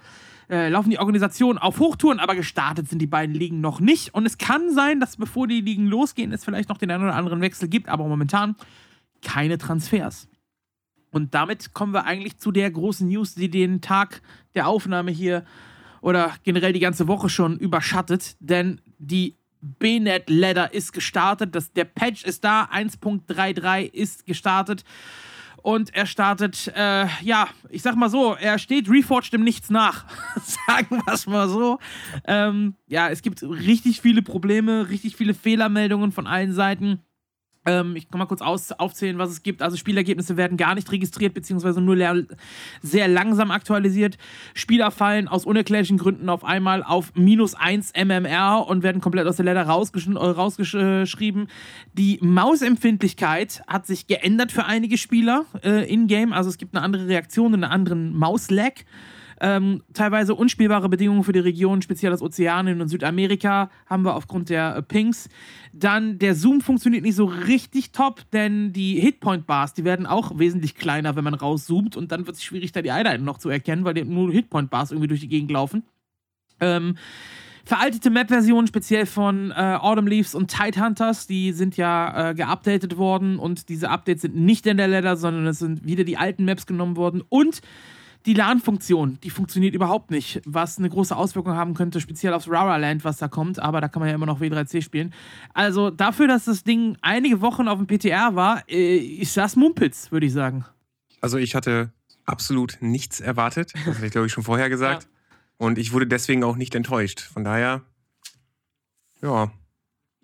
äh, 0.50 0.69
laufen 0.69 0.89
die 0.89 1.00
Organisationen 1.00 1.58
auf 1.58 1.80
Hochtouren, 1.80 2.19
aber 2.19 2.36
gestartet 2.36 2.89
sind 2.89 3.00
die 3.00 3.08
beiden 3.08 3.36
Ligen 3.36 3.62
noch 3.62 3.80
nicht. 3.80 4.13
Und 4.13 4.26
es 4.26 4.38
kann 4.38 4.74
sein, 4.74 5.00
dass 5.00 5.17
bevor 5.17 5.47
die 5.47 5.62
Ligen 5.62 5.88
losgehen, 5.88 6.32
es 6.32 6.43
vielleicht 6.43 6.69
noch 6.69 6.78
den 6.78 6.91
einen 6.91 7.04
oder 7.04 7.15
anderen 7.15 7.41
Wechsel 7.41 7.69
gibt, 7.69 7.89
aber 7.89 8.08
momentan 8.08 8.56
keine 9.21 9.58
Transfers. 9.58 10.28
Und 11.12 11.34
damit 11.34 11.74
kommen 11.74 11.93
wir 11.93 12.06
eigentlich 12.06 12.38
zu 12.38 12.52
der 12.52 12.71
großen 12.71 13.08
News, 13.08 13.36
die 13.36 13.50
den 13.50 13.82
Tag 13.82 14.21
der 14.56 14.67
Aufnahme 14.67 15.12
hier 15.12 15.43
oder 16.02 16.34
generell 16.43 16.74
die 16.74 16.80
ganze 16.80 17.08
Woche 17.08 17.30
schon 17.30 17.58
überschattet, 17.58 18.36
denn 18.39 18.82
die 18.97 19.36
BNet 19.62 20.30
Ladder 20.30 20.74
ist 20.74 20.91
gestartet, 20.91 21.54
das, 21.56 21.71
der 21.74 21.86
Patch 21.86 22.24
ist 22.24 22.43
da, 22.43 22.65
1.33 22.65 23.93
ist 23.93 24.26
gestartet 24.26 24.84
und 25.62 25.93
er 25.93 26.06
startet, 26.06 26.71
äh, 26.76 27.08
ja, 27.21 27.47
ich 27.69 27.82
sag 27.82 27.95
mal 27.95 28.10
so, 28.10 28.36
er 28.36 28.58
steht 28.60 28.89
Reforged 28.89 29.34
im 29.34 29.43
Nichts 29.43 29.69
nach, 29.69 30.06
sagen 30.67 31.02
wir 31.06 31.13
es 31.13 31.28
mal 31.28 31.50
so. 31.50 31.80
Ähm, 32.26 32.76
ja, 32.88 33.10
es 33.10 33.21
gibt 33.21 33.43
richtig 33.43 34.02
viele 34.02 34.21
Probleme, 34.21 34.89
richtig 34.89 35.15
viele 35.15 35.34
Fehlermeldungen 35.34 36.12
von 36.12 36.28
allen 36.28 36.54
Seiten. 36.54 37.02
Ähm, 37.65 37.95
ich 37.95 38.10
kann 38.10 38.17
mal 38.17 38.26
kurz 38.26 38.41
aus, 38.41 38.71
aufzählen, 38.71 39.17
was 39.19 39.30
es 39.30 39.43
gibt. 39.43 39.62
Also 39.62 39.78
Spielergebnisse 39.78 40.36
werden 40.36 40.58
gar 40.58 40.74
nicht 40.74 40.91
registriert, 40.91 41.34
beziehungsweise 41.34 41.80
nur 41.80 41.95
sehr 42.82 43.08
langsam 43.08 43.52
aktualisiert. 43.52 44.17
Spieler 44.54 44.89
fallen 44.89 45.28
aus 45.28 45.45
unerklärlichen 45.45 45.97
Gründen 45.97 46.30
auf 46.30 46.43
einmal 46.43 46.84
auf 46.84 47.13
minus 47.15 47.54
1 47.54 47.93
MMR 47.93 48.65
und 48.67 48.82
werden 48.82 49.02
komplett 49.02 49.28
aus 49.28 49.36
der 49.36 49.45
Ladder 49.45 49.63
rausgesch 49.63 50.08
äh, 50.08 50.17
rausgeschrieben. 50.17 51.47
Die 51.93 52.17
Mausempfindlichkeit 52.21 53.62
hat 53.67 53.86
sich 53.86 54.08
geändert 54.08 54.52
für 54.52 54.65
einige 54.65 54.97
Spieler 54.97 55.45
äh, 55.63 55.88
in-game. 55.91 56.34
Also 56.34 56.50
es 56.50 56.58
gibt 56.58 56.76
eine 56.76 56.84
andere 56.84 57.08
Reaktion 57.08 57.54
einen 57.54 57.63
anderen 57.63 58.15
Mauslag. 58.15 58.86
Ähm, 59.43 59.82
teilweise 59.93 60.36
unspielbare 60.36 60.88
Bedingungen 60.88 61.23
für 61.23 61.32
die 61.32 61.39
Region, 61.39 61.82
speziell 61.82 62.13
aus 62.13 62.21
Ozeanien 62.21 62.80
und 62.80 62.89
Südamerika, 62.89 63.71
haben 63.88 64.06
wir 64.06 64.15
aufgrund 64.15 64.49
der 64.49 64.75
äh, 64.75 64.84
Pings. 64.84 65.30
Dann 65.73 66.19
der 66.19 66.36
Zoom 66.36 66.62
funktioniert 66.62 67.04
nicht 67.04 67.15
so 67.15 67.25
richtig 67.25 67.91
top, 67.91 68.21
denn 68.34 68.71
die 68.71 68.99
Hitpoint-Bars, 68.99 69.73
die 69.73 69.84
werden 69.84 70.06
auch 70.06 70.38
wesentlich 70.38 70.75
kleiner, 70.75 71.15
wenn 71.15 71.23
man 71.23 71.34
rauszoomt 71.34 71.97
und 71.97 72.12
dann 72.12 72.27
wird 72.27 72.38
es 72.38 72.43
schwierig, 72.43 72.71
da 72.71 72.84
die 72.84 72.91
Einheiten 72.91 73.23
noch 73.23 73.39
zu 73.39 73.49
erkennen, 73.49 73.84
weil 73.84 73.95
nur 74.06 74.32
Hitpoint-Bars 74.32 74.91
irgendwie 74.91 75.08
durch 75.08 75.21
die 75.21 75.27
Gegend 75.27 75.49
laufen. 75.49 75.86
Ähm, 76.60 76.97
veraltete 77.65 78.12
Map-Versionen, 78.12 78.67
speziell 78.67 79.08
von 79.08 79.49
äh, 79.49 79.56
Autumn 79.56 80.06
Leaves 80.06 80.36
und 80.36 80.56
Tidehunters, 80.56 81.25
die 81.25 81.51
sind 81.51 81.77
ja 81.77 82.30
äh, 82.30 82.36
geupdatet 82.36 82.97
worden 82.97 83.39
und 83.39 83.69
diese 83.69 83.89
Updates 83.89 84.21
sind 84.21 84.36
nicht 84.36 84.67
in 84.67 84.77
der 84.77 84.88
Ladder, 84.88 85.15
sondern 85.15 85.47
es 85.47 85.58
sind 85.58 85.84
wieder 85.84 86.04
die 86.04 86.17
alten 86.17 86.45
Maps 86.45 86.67
genommen 86.67 86.95
worden 86.95 87.23
und 87.27 87.62
die 88.25 88.34
LAN-Funktion, 88.34 89.19
die 89.23 89.29
funktioniert 89.29 89.73
überhaupt 89.73 90.12
nicht, 90.12 90.41
was 90.45 90.77
eine 90.77 90.89
große 90.89 91.15
Auswirkung 91.15 91.55
haben 91.55 91.73
könnte, 91.73 91.99
speziell 92.01 92.34
aufs 92.34 92.49
Rara 92.49 92.77
Land, 92.77 93.03
was 93.03 93.17
da 93.17 93.27
kommt, 93.27 93.60
aber 93.60 93.81
da 93.81 93.88
kann 93.88 94.01
man 94.01 94.10
ja 94.10 94.15
immer 94.15 94.25
noch 94.25 94.39
W3C 94.39 94.81
spielen. 94.81 95.13
Also 95.53 95.89
dafür, 95.89 96.27
dass 96.27 96.45
das 96.45 96.63
Ding 96.63 96.97
einige 97.01 97.41
Wochen 97.41 97.67
auf 97.67 97.79
dem 97.79 97.88
PTR 97.88 98.36
war, 98.36 98.63
äh, 98.69 98.97
ist 98.97 99.36
das 99.38 99.55
Mumpitz, 99.55 100.12
würde 100.12 100.25
ich 100.25 100.34
sagen. 100.34 100.65
Also 101.19 101.38
ich 101.38 101.55
hatte 101.55 101.91
absolut 102.25 102.77
nichts 102.81 103.19
erwartet. 103.19 103.73
Das 103.86 103.95
hatte 103.95 104.05
ich, 104.05 104.12
glaube 104.12 104.27
ich, 104.27 104.34
schon 104.34 104.43
vorher 104.43 104.69
gesagt. 104.69 105.07
Und 105.57 105.77
ich 105.77 105.93
wurde 105.93 106.07
deswegen 106.07 106.43
auch 106.43 106.55
nicht 106.55 106.73
enttäuscht. 106.75 107.21
Von 107.21 107.43
daher, 107.43 107.84
ja, 109.21 109.51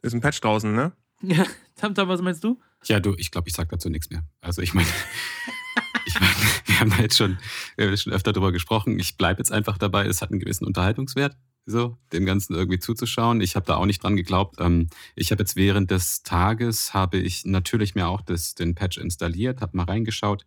ist 0.01 0.13
ein 0.13 0.21
Patch 0.21 0.41
draußen, 0.41 0.73
ne? 0.73 0.93
Ja, 1.21 1.45
Tamtam, 1.75 2.07
was 2.07 2.21
meinst 2.21 2.43
du? 2.43 2.59
Ja, 2.85 2.99
du, 2.99 3.15
ich 3.17 3.31
glaube, 3.31 3.49
ich 3.49 3.55
sag 3.55 3.69
dazu 3.69 3.89
nichts 3.89 4.09
mehr. 4.09 4.23
Also 4.41 4.61
ich 4.61 4.73
meine, 4.73 4.87
ich 6.05 6.19
mein, 6.19 6.29
wir 6.77 6.81
haben 6.81 6.89
da 6.91 7.01
jetzt 7.01 7.17
schon, 7.17 7.37
wir 7.75 7.87
haben 7.87 7.97
schon 7.97 8.13
öfter 8.13 8.33
drüber 8.33 8.51
gesprochen. 8.51 8.99
Ich 8.99 9.17
bleibe 9.17 9.39
jetzt 9.39 9.51
einfach 9.51 9.77
dabei, 9.77 10.05
es 10.05 10.21
hat 10.21 10.29
einen 10.31 10.39
gewissen 10.39 10.65
Unterhaltungswert. 10.65 11.35
so 11.65 11.97
dem 12.13 12.25
Ganzen 12.25 12.55
irgendwie 12.55 12.79
zuzuschauen. 12.79 13.41
Ich 13.41 13.55
habe 13.55 13.65
da 13.65 13.75
auch 13.75 13.85
nicht 13.85 14.03
dran 14.03 14.15
geglaubt. 14.15 14.57
Ähm, 14.59 14.87
ich 15.15 15.31
habe 15.31 15.41
jetzt 15.41 15.55
während 15.55 15.89
des 15.91 16.23
Tages 16.23 16.93
habe 16.93 17.17
ich 17.17 17.45
natürlich 17.45 17.95
mir 17.95 18.07
auch 18.07 18.21
das, 18.21 18.55
den 18.55 18.75
Patch 18.75 18.97
installiert, 18.97 19.59
habe 19.61 19.75
mal 19.75 19.83
reingeschaut, 19.83 20.45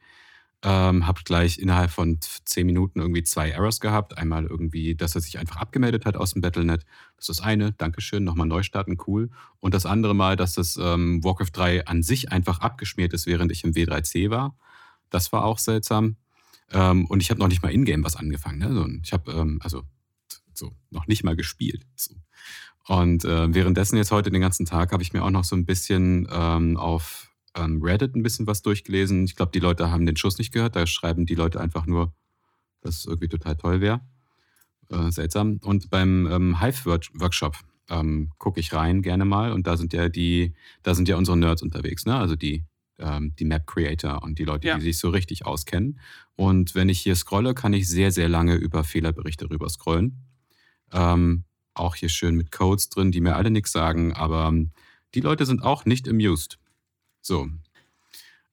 ähm, 0.62 1.06
habe 1.06 1.20
gleich 1.24 1.58
innerhalb 1.58 1.90
von 1.90 2.18
zehn 2.44 2.64
Minuten 2.64 3.00
irgendwie 3.00 3.24
zwei 3.24 3.50
Errors 3.50 3.80
gehabt. 3.80 4.16
Einmal 4.16 4.46
irgendwie, 4.46 4.94
dass 4.94 5.14
er 5.14 5.20
sich 5.20 5.38
einfach 5.38 5.56
abgemeldet 5.56 6.06
hat 6.06 6.16
aus 6.16 6.32
dem 6.32 6.42
Battlenet. 6.42 6.84
Das 7.16 7.28
ist 7.28 7.40
das 7.40 7.40
eine, 7.40 7.72
Dankeschön, 7.72 8.24
nochmal 8.24 8.46
neu 8.46 8.62
starten, 8.62 8.96
cool. 9.06 9.30
Und 9.58 9.74
das 9.74 9.84
andere 9.84 10.14
Mal, 10.14 10.36
dass 10.36 10.54
das 10.54 10.78
ähm, 10.80 11.24
Warcraft 11.24 11.50
3 11.52 11.86
an 11.86 12.02
sich 12.02 12.30
einfach 12.30 12.60
abgeschmiert 12.60 13.12
ist, 13.14 13.26
während 13.26 13.50
ich 13.52 13.64
im 13.64 13.72
W3C 13.72 14.30
war. 14.30 14.54
Das 15.10 15.32
war 15.32 15.44
auch 15.44 15.58
seltsam. 15.58 16.16
Ähm, 16.72 17.06
und 17.06 17.22
ich 17.22 17.30
habe 17.30 17.40
noch 17.40 17.48
nicht 17.48 17.62
mal 17.62 17.72
Ingame 17.72 18.04
was 18.04 18.16
angefangen. 18.16 18.58
Ne? 18.58 18.72
So, 18.72 18.86
ich 19.02 19.12
habe 19.12 19.32
ähm, 19.32 19.58
also 19.62 19.82
so 20.54 20.72
noch 20.90 21.06
nicht 21.06 21.24
mal 21.24 21.36
gespielt. 21.36 21.84
So. 21.96 22.14
Und 22.86 23.24
äh, 23.24 23.52
währenddessen 23.54 23.96
jetzt 23.96 24.10
heute 24.10 24.30
den 24.30 24.40
ganzen 24.40 24.66
Tag 24.66 24.92
habe 24.92 25.02
ich 25.02 25.12
mir 25.12 25.22
auch 25.22 25.30
noch 25.30 25.44
so 25.44 25.56
ein 25.56 25.66
bisschen 25.66 26.28
ähm, 26.30 26.76
auf 26.76 27.30
ähm, 27.56 27.82
Reddit 27.82 28.14
ein 28.14 28.22
bisschen 28.22 28.46
was 28.46 28.62
durchgelesen. 28.62 29.24
Ich 29.24 29.36
glaube, 29.36 29.52
die 29.52 29.60
Leute 29.60 29.90
haben 29.90 30.06
den 30.06 30.16
Schuss 30.16 30.38
nicht 30.38 30.52
gehört. 30.52 30.76
Da 30.76 30.86
schreiben 30.86 31.26
die 31.26 31.34
Leute 31.34 31.60
einfach 31.60 31.86
nur, 31.86 32.12
dass 32.80 32.98
es 32.98 33.04
irgendwie 33.06 33.28
total 33.28 33.56
toll 33.56 33.80
wäre. 33.80 34.00
Äh, 34.88 35.10
seltsam. 35.10 35.60
Und 35.62 35.90
beim 35.90 36.26
ähm, 36.30 36.60
Hive-Workshop 36.60 37.56
ähm, 37.90 38.30
gucke 38.38 38.60
ich 38.60 38.72
rein 38.72 39.02
gerne 39.02 39.24
mal. 39.24 39.52
Und 39.52 39.66
da 39.66 39.76
sind 39.76 39.92
ja 39.92 40.08
die, 40.08 40.54
da 40.82 40.94
sind 40.94 41.08
ja 41.08 41.16
unsere 41.16 41.36
Nerds 41.36 41.62
unterwegs, 41.62 42.06
ne? 42.06 42.16
Also 42.16 42.36
die, 42.36 42.64
ähm, 43.00 43.34
die 43.38 43.44
Map-Creator 43.44 44.22
und 44.22 44.38
die 44.38 44.44
Leute, 44.44 44.68
ja. 44.68 44.76
die 44.76 44.82
sich 44.82 44.98
so 44.98 45.10
richtig 45.10 45.46
auskennen. 45.46 45.98
Und 46.36 46.74
wenn 46.74 46.88
ich 46.88 47.00
hier 47.00 47.16
scrolle, 47.16 47.54
kann 47.54 47.72
ich 47.72 47.88
sehr, 47.88 48.12
sehr 48.12 48.28
lange 48.28 48.54
über 48.54 48.84
Fehlerberichte 48.84 49.50
rüber 49.50 49.68
scrollen. 49.68 50.24
Ähm, 50.92 51.44
auch 51.74 51.94
hier 51.94 52.08
schön 52.08 52.36
mit 52.36 52.50
Codes 52.50 52.88
drin, 52.88 53.12
die 53.12 53.20
mir 53.20 53.36
alle 53.36 53.50
nichts 53.50 53.72
sagen, 53.72 54.12
aber 54.12 54.48
ähm, 54.48 54.70
die 55.14 55.20
Leute 55.20 55.46
sind 55.46 55.62
auch 55.62 55.84
nicht 55.84 56.08
amused. 56.08 56.58
So. 57.20 57.48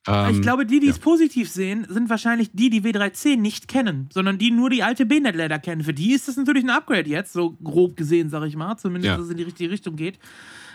Ähm, 0.08 0.36
ich 0.36 0.42
glaube, 0.42 0.66
die, 0.66 0.80
die 0.80 0.88
ja. 0.88 0.94
es 0.94 1.00
positiv 1.00 1.50
sehen, 1.50 1.86
sind 1.90 2.10
wahrscheinlich 2.10 2.50
die, 2.54 2.70
die 2.70 2.82
W3C 2.82 3.38
nicht 3.38 3.68
kennen, 3.68 4.10
sondern 4.12 4.38
die 4.38 4.52
nur 4.52 4.70
die 4.70 4.84
alte 4.84 5.06
B-Net-Ladder 5.06 5.60
kennen. 5.60 5.84
Für 5.84 5.94
die 5.94 6.14
ist 6.14 6.28
das 6.28 6.38
natürlich 6.38 6.64
ein 6.64 6.70
Upgrade 6.70 7.10
jetzt, 7.10 7.34
so 7.34 7.52
grob 7.64 7.96
gesehen, 7.98 8.30
sag 8.30 8.46
ich 8.46 8.56
mal. 8.56 8.78
Zumindest, 8.78 9.08
ja. 9.08 9.18
dass 9.18 9.26
es 9.26 9.32
in 9.32 9.38
die 9.38 9.44
richtige 9.44 9.70
Richtung 9.70 9.96
geht. 9.96 10.20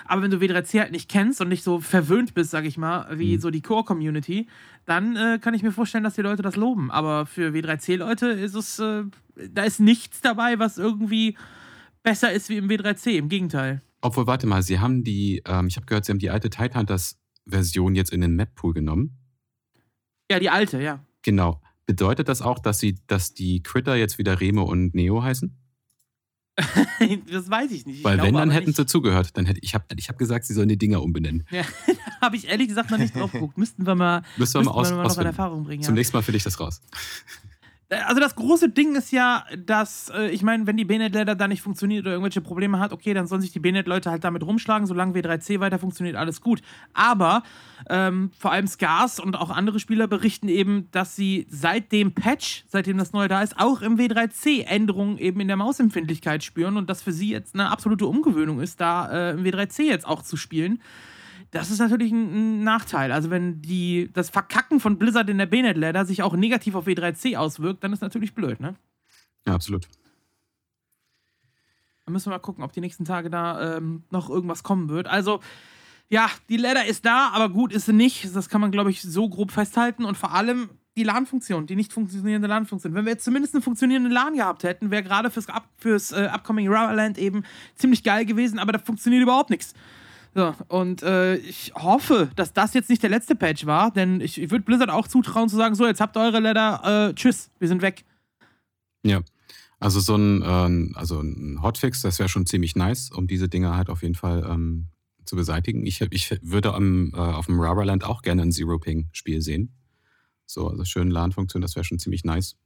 Aber 0.05 0.23
wenn 0.23 0.31
du 0.31 0.39
W3C 0.39 0.81
halt 0.81 0.93
nicht 0.93 1.09
kennst 1.09 1.41
und 1.41 1.49
nicht 1.49 1.63
so 1.63 1.81
verwöhnt 1.81 2.35
bist, 2.35 2.51
sag 2.51 2.65
ich 2.65 2.77
mal, 2.77 3.07
wie 3.19 3.37
mhm. 3.37 3.41
so 3.41 3.51
die 3.51 3.63
Core-Community, 3.63 4.49
dann 4.85 5.17
äh, 5.17 5.39
kann 5.41 5.55
ich 5.55 5.63
mir 5.63 5.73
vorstellen, 5.73 6.05
dass 6.05 6.15
die 6.15 6.23
Leute 6.23 6.43
das 6.43 6.57
loben. 6.57 6.91
Aber 6.91 7.25
für 7.25 7.51
W3C-Leute 7.51 8.27
ist 8.27 8.55
es, 8.55 8.79
äh, 8.81 9.05
da 9.51 9.63
ist 9.63 9.81
nichts 9.81 10.21
dabei, 10.21 10.59
was 10.59 10.77
irgendwie 10.77 11.37
besser 12.03 12.33
ist 12.33 12.49
wie 12.49 12.57
im 12.57 12.69
W3C. 12.69 13.13
Im 13.13 13.29
Gegenteil. 13.29 13.81
Obwohl, 14.01 14.27
warte 14.27 14.49
mal, 14.49 14.63
sie 14.63 14.81
haben 14.81 15.05
die, 15.05 15.43
ähm, 15.47 15.69
ich 15.69 15.77
habe 15.77 15.87
gehört, 15.87 16.05
sie 16.05 16.13
haben 16.13 16.19
die 16.19 16.31
alte 16.31 16.51
Tidehunters 16.51 17.17
Version 17.47 17.95
jetzt 17.95 18.13
in 18.13 18.21
den 18.21 18.35
Map-Pool 18.35 18.75
genommen? 18.75 19.19
Ja, 20.33 20.39
die 20.39 20.49
alte, 20.49 20.81
ja. 20.81 21.05
Genau. 21.21 21.61
Bedeutet 21.85 22.27
das 22.27 22.41
auch, 22.41 22.59
dass, 22.59 22.79
sie, 22.79 22.99
dass 23.07 23.35
die 23.35 23.63
Critter 23.63 23.97
jetzt 23.97 24.17
wieder 24.17 24.41
Remo 24.41 24.63
und 24.63 24.95
Neo 24.95 25.23
heißen? 25.23 25.55
das 27.31 27.51
weiß 27.51 27.71
ich 27.73 27.85
nicht. 27.85 27.99
Ich 27.99 28.05
Weil 28.05 28.23
wenn, 28.23 28.33
dann 28.33 28.51
hätten 28.51 28.69
nicht. 28.69 28.77
sie 28.77 28.87
zugehört. 28.87 29.37
Dann 29.37 29.45
hätte, 29.45 29.61
ich 29.63 29.75
habe 29.75 29.85
ich 29.95 30.09
hab 30.09 30.17
gesagt, 30.17 30.47
sie 30.47 30.55
sollen 30.55 30.71
die 30.71 30.79
Dinger 30.79 31.03
umbenennen. 31.03 31.47
Ja, 31.51 31.65
habe 32.23 32.37
ich 32.37 32.49
ehrlich 32.49 32.69
gesagt 32.69 32.91
noch 32.91 32.97
nicht 32.97 33.15
drauf 33.15 33.33
geguckt. 33.33 33.59
Müssten 33.59 33.87
wir 33.87 33.95
mal, 33.95 34.23
müssten 34.39 34.61
wir 34.61 34.65
mal, 34.65 34.71
aus, 34.71 34.89
wir 34.89 34.97
mal 34.97 35.05
noch 35.05 35.19
in 35.19 35.27
Erfahrung 35.27 35.65
bringen. 35.65 35.83
Zum 35.83 35.95
ja. 35.95 35.99
nächsten 35.99 36.17
Mal 36.17 36.23
finde 36.23 36.39
ich 36.39 36.45
das 36.45 36.59
raus. 36.59 36.81
Also 38.07 38.21
das 38.21 38.35
große 38.37 38.71
Ding 38.71 38.95
ist 38.95 39.13
ja, 39.13 39.45
dass, 39.59 40.11
äh, 40.11 40.29
ich 40.31 40.43
meine, 40.43 40.67
wenn 40.67 40.77
die 40.77 40.85
BNet-Leiter 40.85 41.35
da 41.35 41.47
nicht 41.47 41.61
funktioniert 41.61 42.05
oder 42.05 42.13
irgendwelche 42.13 42.41
Probleme 42.41 42.79
hat, 42.79 42.93
okay, 42.93 43.13
dann 43.13 43.27
sollen 43.27 43.43
sich 43.43 43.53
die 43.53 43.61
BNet-Leute 43.61 44.11
halt 44.11 44.25
damit 44.25 44.45
rumschlagen, 44.45 44.87
solange 44.87 45.13
W3C 45.13 45.61
weiter 45.61 45.79
funktioniert, 45.79 46.17
alles 46.17 46.41
gut. 46.41 46.63
Aber 46.95 47.43
ähm, 47.91 48.31
vor 48.39 48.53
allem 48.53 48.67
Scars 48.67 49.21
und 49.21 49.37
auch 49.37 49.51
andere 49.51 49.79
Spieler 49.79 50.07
berichten 50.07 50.49
eben, 50.49 50.89
dass 50.93 51.17
sie 51.17 51.47
seit 51.51 51.93
dem 51.93 52.13
Patch, 52.15 52.65
seitdem 52.69 52.97
das 52.97 53.13
neue 53.13 53.29
da 53.29 53.43
ist, 53.43 53.59
auch 53.59 53.83
im 53.83 53.99
W3C 53.99 54.65
Änderungen 54.65 55.19
eben 55.19 55.41
in 55.41 55.49
der 55.49 55.57
Mausempfindlichkeit 55.57 56.43
spüren 56.45 56.77
und 56.77 56.89
das 56.89 57.03
für 57.03 57.13
sie 57.13 57.31
jetzt 57.31 57.55
eine 57.55 57.71
absolute 57.71 58.07
Umgewöhnung 58.07 58.61
ist, 58.61 58.81
da 58.81 59.11
äh, 59.11 59.31
im 59.33 59.45
W3C 59.45 59.83
jetzt 59.83 60.07
auch 60.07 60.23
zu 60.23 60.37
spielen. 60.37 60.81
Das 61.53 61.71
ist 61.71 61.79
natürlich 61.79 62.11
ein, 62.11 62.61
ein, 62.61 62.65
Nachteil. 62.65 63.13
Also, 63.13 63.31
wenn 63.31 63.61
die, 63.63 64.11
das 64.13 64.31
Verkacken 64.31 64.81
von 64.81 64.99
Blizzard 64.99 65.29
in 65.29 65.39
der 65.39 65.47
BNet-Ladder 65.47 66.07
sich 66.07 66.23
auch 66.23 66.35
negativ 66.35 66.75
auf 66.75 66.87
W3C 66.87 67.37
auswirkt, 67.37 67.85
dann 67.85 67.93
ist 67.93 68.01
natürlich 68.01 68.35
blöd, 68.35 68.59
ne? 68.59 68.75
Ja, 69.47 69.55
absolut. 69.55 69.87
Dann 72.05 72.15
müssen 72.15 72.27
wir 72.27 72.37
mal 72.37 72.39
gucken, 72.39 72.65
ob 72.65 72.73
die 72.73 72.81
nächsten 72.81 73.05
Tage 73.05 73.29
da 73.29 73.77
ähm, 73.77 74.03
noch 74.11 74.31
irgendwas 74.31 74.63
kommen 74.63 74.89
wird. 74.89 75.07
Also, 75.07 75.41
ja, 76.09 76.31
die 76.49 76.57
Ladder 76.57 76.87
ist 76.87 77.05
da, 77.05 77.29
aber 77.29 77.51
gut 77.51 77.73
ist 77.73 77.87
sie 77.87 77.93
nicht. 77.93 78.35
Das 78.35 78.49
kann 78.49 78.61
man, 78.61 78.73
glaube 78.73 78.91
ich, 78.91 79.03
so 79.03 79.29
grob 79.29 79.53
festhalten. 79.53 80.07
Und 80.07 80.17
vor 80.17 80.33
allem 80.33 80.71
die 80.97 81.05
LAN-Funktion, 81.05 81.67
die 81.67 81.77
nicht 81.77 81.93
funktionierende 81.93 82.49
LAN-Funktion. 82.49 82.95
Wenn 82.95 83.05
wir 83.05 83.13
jetzt 83.13 83.25
zumindest 83.25 83.55
eine 83.55 83.63
funktionierende 83.63 84.11
LAN 84.11 84.35
gehabt 84.35 84.63
hätten, 84.63 84.91
wäre 84.91 85.03
gerade 85.03 85.31
fürs, 85.31 85.47
fürs 85.77 86.13
äh, 86.13 86.29
Upcoming 86.33 86.69
Rubberland 86.69 87.19
eben 87.19 87.45
ziemlich 87.77 88.03
geil 88.03 88.25
gewesen, 88.25 88.59
aber 88.59 88.73
da 88.73 88.79
funktioniert 88.79 89.23
überhaupt 89.23 89.51
nichts. 89.51 89.75
So, 90.35 90.55
und 90.69 91.03
äh, 91.03 91.37
ich 91.37 91.73
hoffe, 91.75 92.31
dass 92.37 92.55
das 92.55 92.73
jetzt 92.73 92.89
nicht 92.89 93.03
der 93.03 93.11
letzte 93.11 93.35
Patch 93.35 93.67
war, 93.67 93.91
denn 93.91 94.21
ich, 94.21 94.41
ich 94.41 94.51
würde 94.51 94.65
Blizzard 94.65 94.89
auch 94.89 95.07
zutrauen 95.07 95.49
zu 95.49 95.57
sagen, 95.57 95.75
so, 95.75 95.87
jetzt 95.87 96.01
habt 96.01 96.17
ihr 96.17 96.21
eure 96.21 96.41
Ladder, 96.41 97.11
äh, 97.11 97.15
tschüss, 97.15 97.51
wir 97.59 97.69
sind 97.69 97.83
weg. 97.83 98.05
Ja, 99.03 99.21
also 99.79 100.01
so 100.01 100.17
ein, 100.17 100.43
ähm, 100.47 100.93
also 100.95 101.21
ein 101.21 101.61
Hotfix, 101.63 102.01
das 102.01 102.19
wäre 102.19 102.31
schon 102.31 102.47
ziemlich 102.47 102.77
nice, 102.77 103.11
um 103.11 103.27
diese 103.27 103.49
Dinge 103.49 103.77
halt 103.77 103.91
auf 103.91 104.03
jeden 104.03 104.15
Fall 104.15 104.47
ähm, 104.49 104.87
zu 105.25 105.37
beseitigen. 105.37 105.85
Ich, 105.85 106.01
ich 106.01 106.39
würde 106.41 106.73
am, 106.73 107.13
äh, 107.15 107.19
auf 107.19 107.47
dem 107.47 107.61
Rubberland 107.61 108.05
auch 108.05 108.23
gerne 108.23 108.43
ein 108.43 108.53
Zero-Ping-Spiel 108.53 109.43
sehen. 109.43 109.75
So, 110.47 110.69
also 110.69 110.85
schön 110.85 111.11
LAN-Funktion, 111.11 111.61
das 111.61 111.77
wäre 111.77 111.85
schon 111.85 111.99
ziemlich 111.99 112.25
nice. 112.25 112.57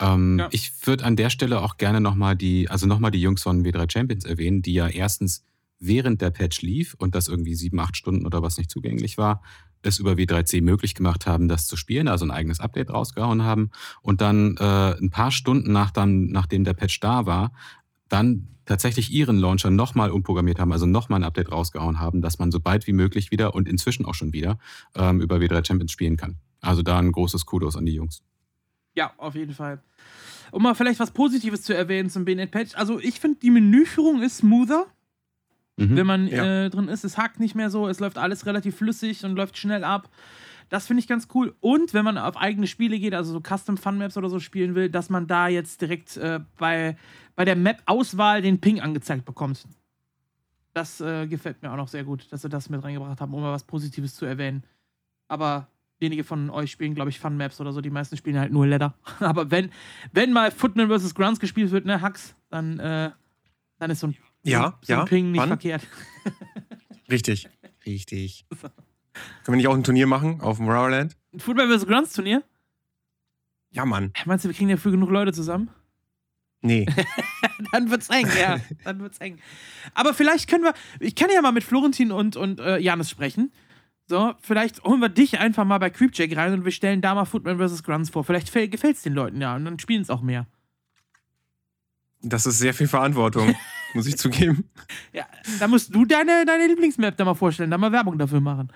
Ähm, 0.00 0.38
ja. 0.38 0.48
Ich 0.50 0.72
würde 0.86 1.04
an 1.04 1.16
der 1.16 1.30
Stelle 1.30 1.62
auch 1.62 1.76
gerne 1.78 2.00
nochmal 2.00 2.36
die, 2.36 2.68
also 2.68 2.86
nochmal 2.86 3.10
die 3.10 3.20
Jungs 3.20 3.42
von 3.42 3.64
W3 3.64 3.90
Champions 3.90 4.24
erwähnen, 4.24 4.60
die 4.60 4.74
ja 4.74 4.88
erstens 4.88 5.44
während 5.86 6.20
der 6.20 6.30
Patch 6.30 6.62
lief 6.62 6.94
und 6.98 7.14
das 7.14 7.28
irgendwie 7.28 7.54
sieben, 7.54 7.80
acht 7.80 7.96
Stunden 7.96 8.26
oder 8.26 8.42
was 8.42 8.58
nicht 8.58 8.70
zugänglich 8.70 9.18
war, 9.18 9.42
es 9.82 9.98
über 9.98 10.12
W3C 10.12 10.62
möglich 10.62 10.94
gemacht 10.94 11.26
haben, 11.26 11.48
das 11.48 11.66
zu 11.66 11.76
spielen, 11.76 12.08
also 12.08 12.24
ein 12.24 12.30
eigenes 12.30 12.60
Update 12.60 12.90
rausgehauen 12.90 13.42
haben 13.42 13.70
und 14.02 14.20
dann 14.20 14.56
äh, 14.56 14.96
ein 14.98 15.10
paar 15.10 15.30
Stunden 15.30 15.72
nach 15.72 15.90
dann, 15.90 16.26
nachdem 16.26 16.64
der 16.64 16.74
Patch 16.74 17.00
da 17.00 17.26
war, 17.26 17.52
dann 18.08 18.48
tatsächlich 18.64 19.12
ihren 19.12 19.38
Launcher 19.38 19.70
nochmal 19.70 20.10
umprogrammiert 20.10 20.58
haben, 20.58 20.72
also 20.72 20.86
nochmal 20.86 21.20
ein 21.20 21.24
Update 21.24 21.52
rausgehauen 21.52 22.00
haben, 22.00 22.22
dass 22.22 22.38
man 22.38 22.50
so 22.50 22.60
bald 22.60 22.86
wie 22.86 22.92
möglich 22.92 23.30
wieder 23.30 23.54
und 23.54 23.68
inzwischen 23.68 24.06
auch 24.06 24.14
schon 24.14 24.32
wieder 24.32 24.58
ähm, 24.94 25.20
über 25.20 25.36
W3 25.36 25.66
Champions 25.66 25.92
spielen 25.92 26.16
kann. 26.16 26.36
Also 26.60 26.82
da 26.82 26.98
ein 26.98 27.12
großes 27.12 27.44
Kudos 27.44 27.76
an 27.76 27.84
die 27.84 27.94
Jungs. 27.94 28.22
Ja, 28.94 29.12
auf 29.18 29.34
jeden 29.34 29.52
Fall. 29.52 29.82
Um 30.50 30.62
mal 30.62 30.74
vielleicht 30.74 31.00
was 31.00 31.10
Positives 31.10 31.62
zu 31.62 31.74
erwähnen 31.74 32.08
zum 32.08 32.24
BNet-Patch. 32.24 32.74
Also 32.76 33.00
ich 33.00 33.20
finde, 33.20 33.40
die 33.40 33.50
Menüführung 33.50 34.22
ist 34.22 34.38
smoother 34.38 34.86
mhm. 35.76 35.96
wenn 35.96 36.06
man 36.06 36.28
ja. 36.28 36.64
äh, 36.64 36.70
drin 36.70 36.88
ist. 36.88 37.04
Es 37.04 37.18
hackt 37.18 37.40
nicht 37.40 37.54
mehr 37.54 37.70
so, 37.70 37.88
es 37.88 38.00
läuft 38.00 38.18
alles 38.18 38.46
relativ 38.46 38.76
flüssig 38.76 39.24
und 39.24 39.36
läuft 39.36 39.58
schnell 39.58 39.84
ab. 39.84 40.08
Das 40.68 40.86
finde 40.86 41.00
ich 41.00 41.08
ganz 41.08 41.28
cool. 41.34 41.54
Und 41.60 41.94
wenn 41.94 42.04
man 42.04 42.18
auf 42.18 42.36
eigene 42.36 42.66
Spiele 42.66 42.98
geht, 42.98 43.14
also 43.14 43.32
so 43.32 43.40
Custom 43.40 43.76
Fun 43.76 43.98
Maps 43.98 44.16
oder 44.16 44.28
so 44.28 44.40
spielen 44.40 44.74
will, 44.74 44.88
dass 44.88 45.10
man 45.10 45.26
da 45.26 45.48
jetzt 45.48 45.80
direkt 45.80 46.16
äh, 46.16 46.40
bei, 46.58 46.96
bei 47.36 47.44
der 47.44 47.56
Map-Auswahl 47.56 48.42
den 48.42 48.60
Ping 48.60 48.80
angezeigt 48.80 49.24
bekommt. 49.24 49.66
Das 50.72 51.00
äh, 51.00 51.26
gefällt 51.26 51.62
mir 51.62 51.70
auch 51.70 51.76
noch 51.76 51.88
sehr 51.88 52.02
gut, 52.02 52.26
dass 52.32 52.42
sie 52.42 52.48
das 52.48 52.68
mit 52.68 52.82
reingebracht 52.82 53.20
haben, 53.20 53.32
um 53.34 53.42
mal 53.42 53.52
was 53.52 53.64
Positives 53.64 54.16
zu 54.16 54.24
erwähnen. 54.24 54.64
Aber 55.28 55.68
wenige 56.00 56.24
von 56.24 56.50
euch 56.50 56.70
spielen, 56.70 56.94
glaube 56.94 57.10
ich, 57.10 57.20
Fun 57.20 57.36
Maps 57.36 57.60
oder 57.60 57.72
so. 57.72 57.80
Die 57.80 57.90
meisten 57.90 58.16
spielen 58.16 58.38
halt 58.38 58.52
nur 58.52 58.66
Leather. 58.66 58.94
Aber 59.20 59.50
wenn, 59.50 59.70
wenn 60.12 60.32
mal 60.32 60.50
Footman 60.50 60.88
vs. 60.88 61.14
Grunts 61.14 61.40
gespielt 61.40 61.70
wird, 61.70 61.86
ne, 61.86 62.00
Hacks, 62.00 62.34
dann, 62.50 62.78
äh, 62.78 63.10
dann 63.78 63.90
ist 63.90 64.00
so 64.00 64.08
ein 64.08 64.16
ja, 64.50 64.78
so, 64.82 64.92
ja. 64.92 65.04
Ping 65.04 65.30
nicht 65.30 65.40
Wann? 65.40 65.48
verkehrt. 65.48 65.86
Richtig, 67.10 67.48
richtig. 67.84 68.46
So. 68.50 68.56
Können 68.66 68.74
wir 69.46 69.56
nicht 69.56 69.68
auch 69.68 69.74
ein 69.74 69.84
Turnier 69.84 70.06
machen 70.06 70.40
auf 70.40 70.56
dem 70.56 70.68
Rowland? 70.68 71.14
Ein 71.34 71.40
Football 71.40 71.78
vs. 71.78 71.86
Grunts 71.86 72.14
Turnier? 72.14 72.42
Ja, 73.72 73.84
Mann. 73.84 74.12
Meinst 74.24 74.44
du, 74.44 74.48
wir 74.48 74.54
kriegen 74.56 74.70
dafür 74.70 74.90
genug 74.90 75.10
Leute 75.10 75.32
zusammen? 75.34 75.68
Nee. 76.62 76.86
dann 77.72 77.90
wird's 77.90 78.08
eng, 78.08 78.26
ja. 78.40 78.58
Dann 78.84 79.00
wird's 79.00 79.18
eng. 79.18 79.38
Aber 79.92 80.14
vielleicht 80.14 80.48
können 80.48 80.64
wir, 80.64 80.72
ich 80.98 81.14
kann 81.14 81.28
ja 81.30 81.42
mal 81.42 81.52
mit 81.52 81.62
Florentin 81.62 82.10
und, 82.10 82.36
und 82.36 82.58
äh, 82.58 82.78
Janis 82.78 83.10
sprechen. 83.10 83.52
So, 84.06 84.34
vielleicht 84.40 84.82
holen 84.84 85.00
wir 85.00 85.08
dich 85.10 85.38
einfach 85.38 85.64
mal 85.64 85.78
bei 85.78 85.90
Creepjack 85.90 86.36
rein 86.36 86.52
und 86.52 86.64
wir 86.64 86.72
stellen 86.72 87.02
da 87.02 87.14
mal 87.14 87.26
Footman 87.26 87.58
vs. 87.58 87.82
Grunts 87.82 88.10
vor. 88.10 88.24
Vielleicht 88.24 88.52
gefällt 88.52 88.96
es 88.96 89.02
den 89.02 89.14
Leuten 89.14 89.40
ja 89.40 89.54
und 89.56 89.64
dann 89.64 89.78
spielen 89.78 90.02
es 90.02 90.10
auch 90.10 90.22
mehr. 90.22 90.46
Das 92.22 92.46
ist 92.46 92.58
sehr 92.58 92.72
viel 92.72 92.88
Verantwortung, 92.88 93.54
muss 93.94 94.06
ich 94.06 94.16
zugeben. 94.18 94.68
Ja, 95.12 95.26
da 95.58 95.68
musst 95.68 95.94
du 95.94 96.04
deine, 96.04 96.44
deine 96.44 96.66
Lieblingsmap 96.66 97.16
da 97.16 97.24
mal 97.24 97.34
vorstellen, 97.34 97.70
da 97.70 97.78
mal 97.78 97.92
Werbung 97.92 98.18
dafür 98.18 98.40
machen. 98.40 98.72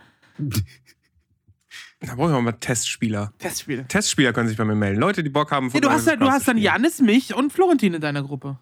Da 2.01 2.15
brauchen 2.15 2.33
wir 2.33 2.41
mal 2.41 2.53
Testspieler. 2.53 3.33
Testspieler. 3.39 3.87
Testspieler 3.89 4.33
können 4.33 4.49
sich 4.49 4.57
bei 4.57 4.65
mir 4.65 4.77
melden. 4.77 5.01
Leute, 5.01 5.23
die 5.23 5.31
Bock 5.31 5.51
haben. 5.51 5.69
Ja, 5.71 5.81
du 5.81 5.91
hast, 5.91 6.07
halt, 6.07 6.21
du 6.21 6.31
hast 6.31 6.47
dann 6.47 6.57
Janis, 6.57 7.01
mich 7.01 7.35
und 7.35 7.53
Florentin 7.53 7.95
in 7.95 8.01
deiner 8.01 8.23
Gruppe. 8.23 8.59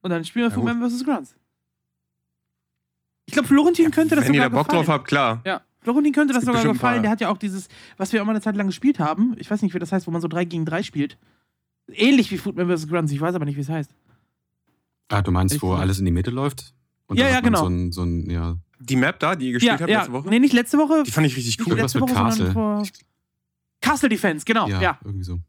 Und 0.00 0.10
dann 0.10 0.24
spielen 0.24 0.46
wir 0.46 0.50
Footman 0.50 0.80
vs. 0.80 1.04
Grunts. 1.04 1.36
Ich 3.26 3.34
glaube, 3.34 3.48
Florentin 3.48 3.84
ja, 3.84 3.90
könnte 3.90 4.16
das 4.16 4.24
wenn 4.24 4.32
sogar 4.32 4.46
Wenn 4.46 4.50
ihr 4.50 4.50
da 4.50 4.56
Bock 4.56 4.68
gefallen. 4.68 4.86
drauf 4.86 4.94
habt, 4.94 5.06
klar. 5.06 5.42
Ja, 5.44 5.60
Florentin 5.82 6.12
könnte 6.12 6.32
das, 6.32 6.44
das 6.44 6.56
sogar 6.56 6.72
gefallen. 6.72 7.02
Der 7.02 7.10
hat 7.10 7.20
ja 7.20 7.28
auch 7.28 7.36
dieses, 7.36 7.68
was 7.98 8.12
wir 8.12 8.22
auch 8.22 8.26
mal 8.26 8.32
eine 8.32 8.40
Zeit 8.40 8.56
lang 8.56 8.66
gespielt 8.66 8.98
haben. 8.98 9.36
Ich 9.38 9.50
weiß 9.50 9.60
nicht, 9.62 9.74
wie 9.74 9.78
das 9.78 9.92
heißt, 9.92 10.06
wo 10.06 10.10
man 10.10 10.22
so 10.22 10.28
3 10.28 10.46
gegen 10.46 10.64
3 10.64 10.82
spielt. 10.82 11.18
Ähnlich 11.92 12.30
wie 12.30 12.38
Footman 12.38 12.74
vs. 12.74 12.88
Grunts. 12.88 13.12
Ich 13.12 13.20
weiß 13.20 13.34
aber 13.34 13.44
nicht, 13.44 13.56
wie 13.56 13.60
es 13.60 13.68
heißt. 13.68 13.90
Ah, 15.10 15.22
du 15.22 15.32
meinst, 15.32 15.60
wo 15.60 15.74
alles 15.74 15.98
in 15.98 16.04
die 16.04 16.10
Mitte 16.10 16.30
läuft? 16.30 16.72
Und 17.06 17.18
ja, 17.18 17.28
ja, 17.28 17.40
genau. 17.40 17.60
So 17.60 17.66
ein, 17.66 17.92
so 17.92 18.02
ein, 18.04 18.30
ja. 18.30 18.56
Die 18.78 18.96
Map 18.96 19.18
da, 19.18 19.34
die 19.34 19.48
ihr 19.48 19.52
gespielt 19.54 19.72
ja, 19.72 19.80
habt 19.80 19.90
ja. 19.90 19.98
letzte 19.98 20.12
Woche? 20.12 20.28
Nee, 20.28 20.38
nicht 20.38 20.54
letzte 20.54 20.78
Woche. 20.78 21.02
Die 21.04 21.10
fand 21.10 21.26
ich 21.26 21.36
richtig 21.36 21.66
cool. 21.66 21.76
Letzte 21.76 22.00
Woche, 22.00 22.14
Castle. 22.14 22.52
Vor 22.52 22.82
Castle 23.80 24.08
Defense, 24.08 24.44
genau. 24.44 24.68
Ja, 24.68 24.80
ja. 24.80 24.98
irgendwie 25.04 25.24
so. 25.24 25.40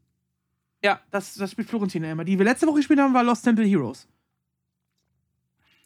Ja, 0.82 1.00
das, 1.10 1.34
das 1.34 1.52
spielt 1.52 1.68
Florentin 1.68 2.02
immer. 2.02 2.24
Die 2.24 2.36
wir 2.36 2.44
letzte 2.44 2.66
Woche 2.66 2.76
gespielt 2.76 2.98
haben, 2.98 3.14
war 3.14 3.22
Lost 3.22 3.44
Temple 3.44 3.64
Heroes. 3.64 4.08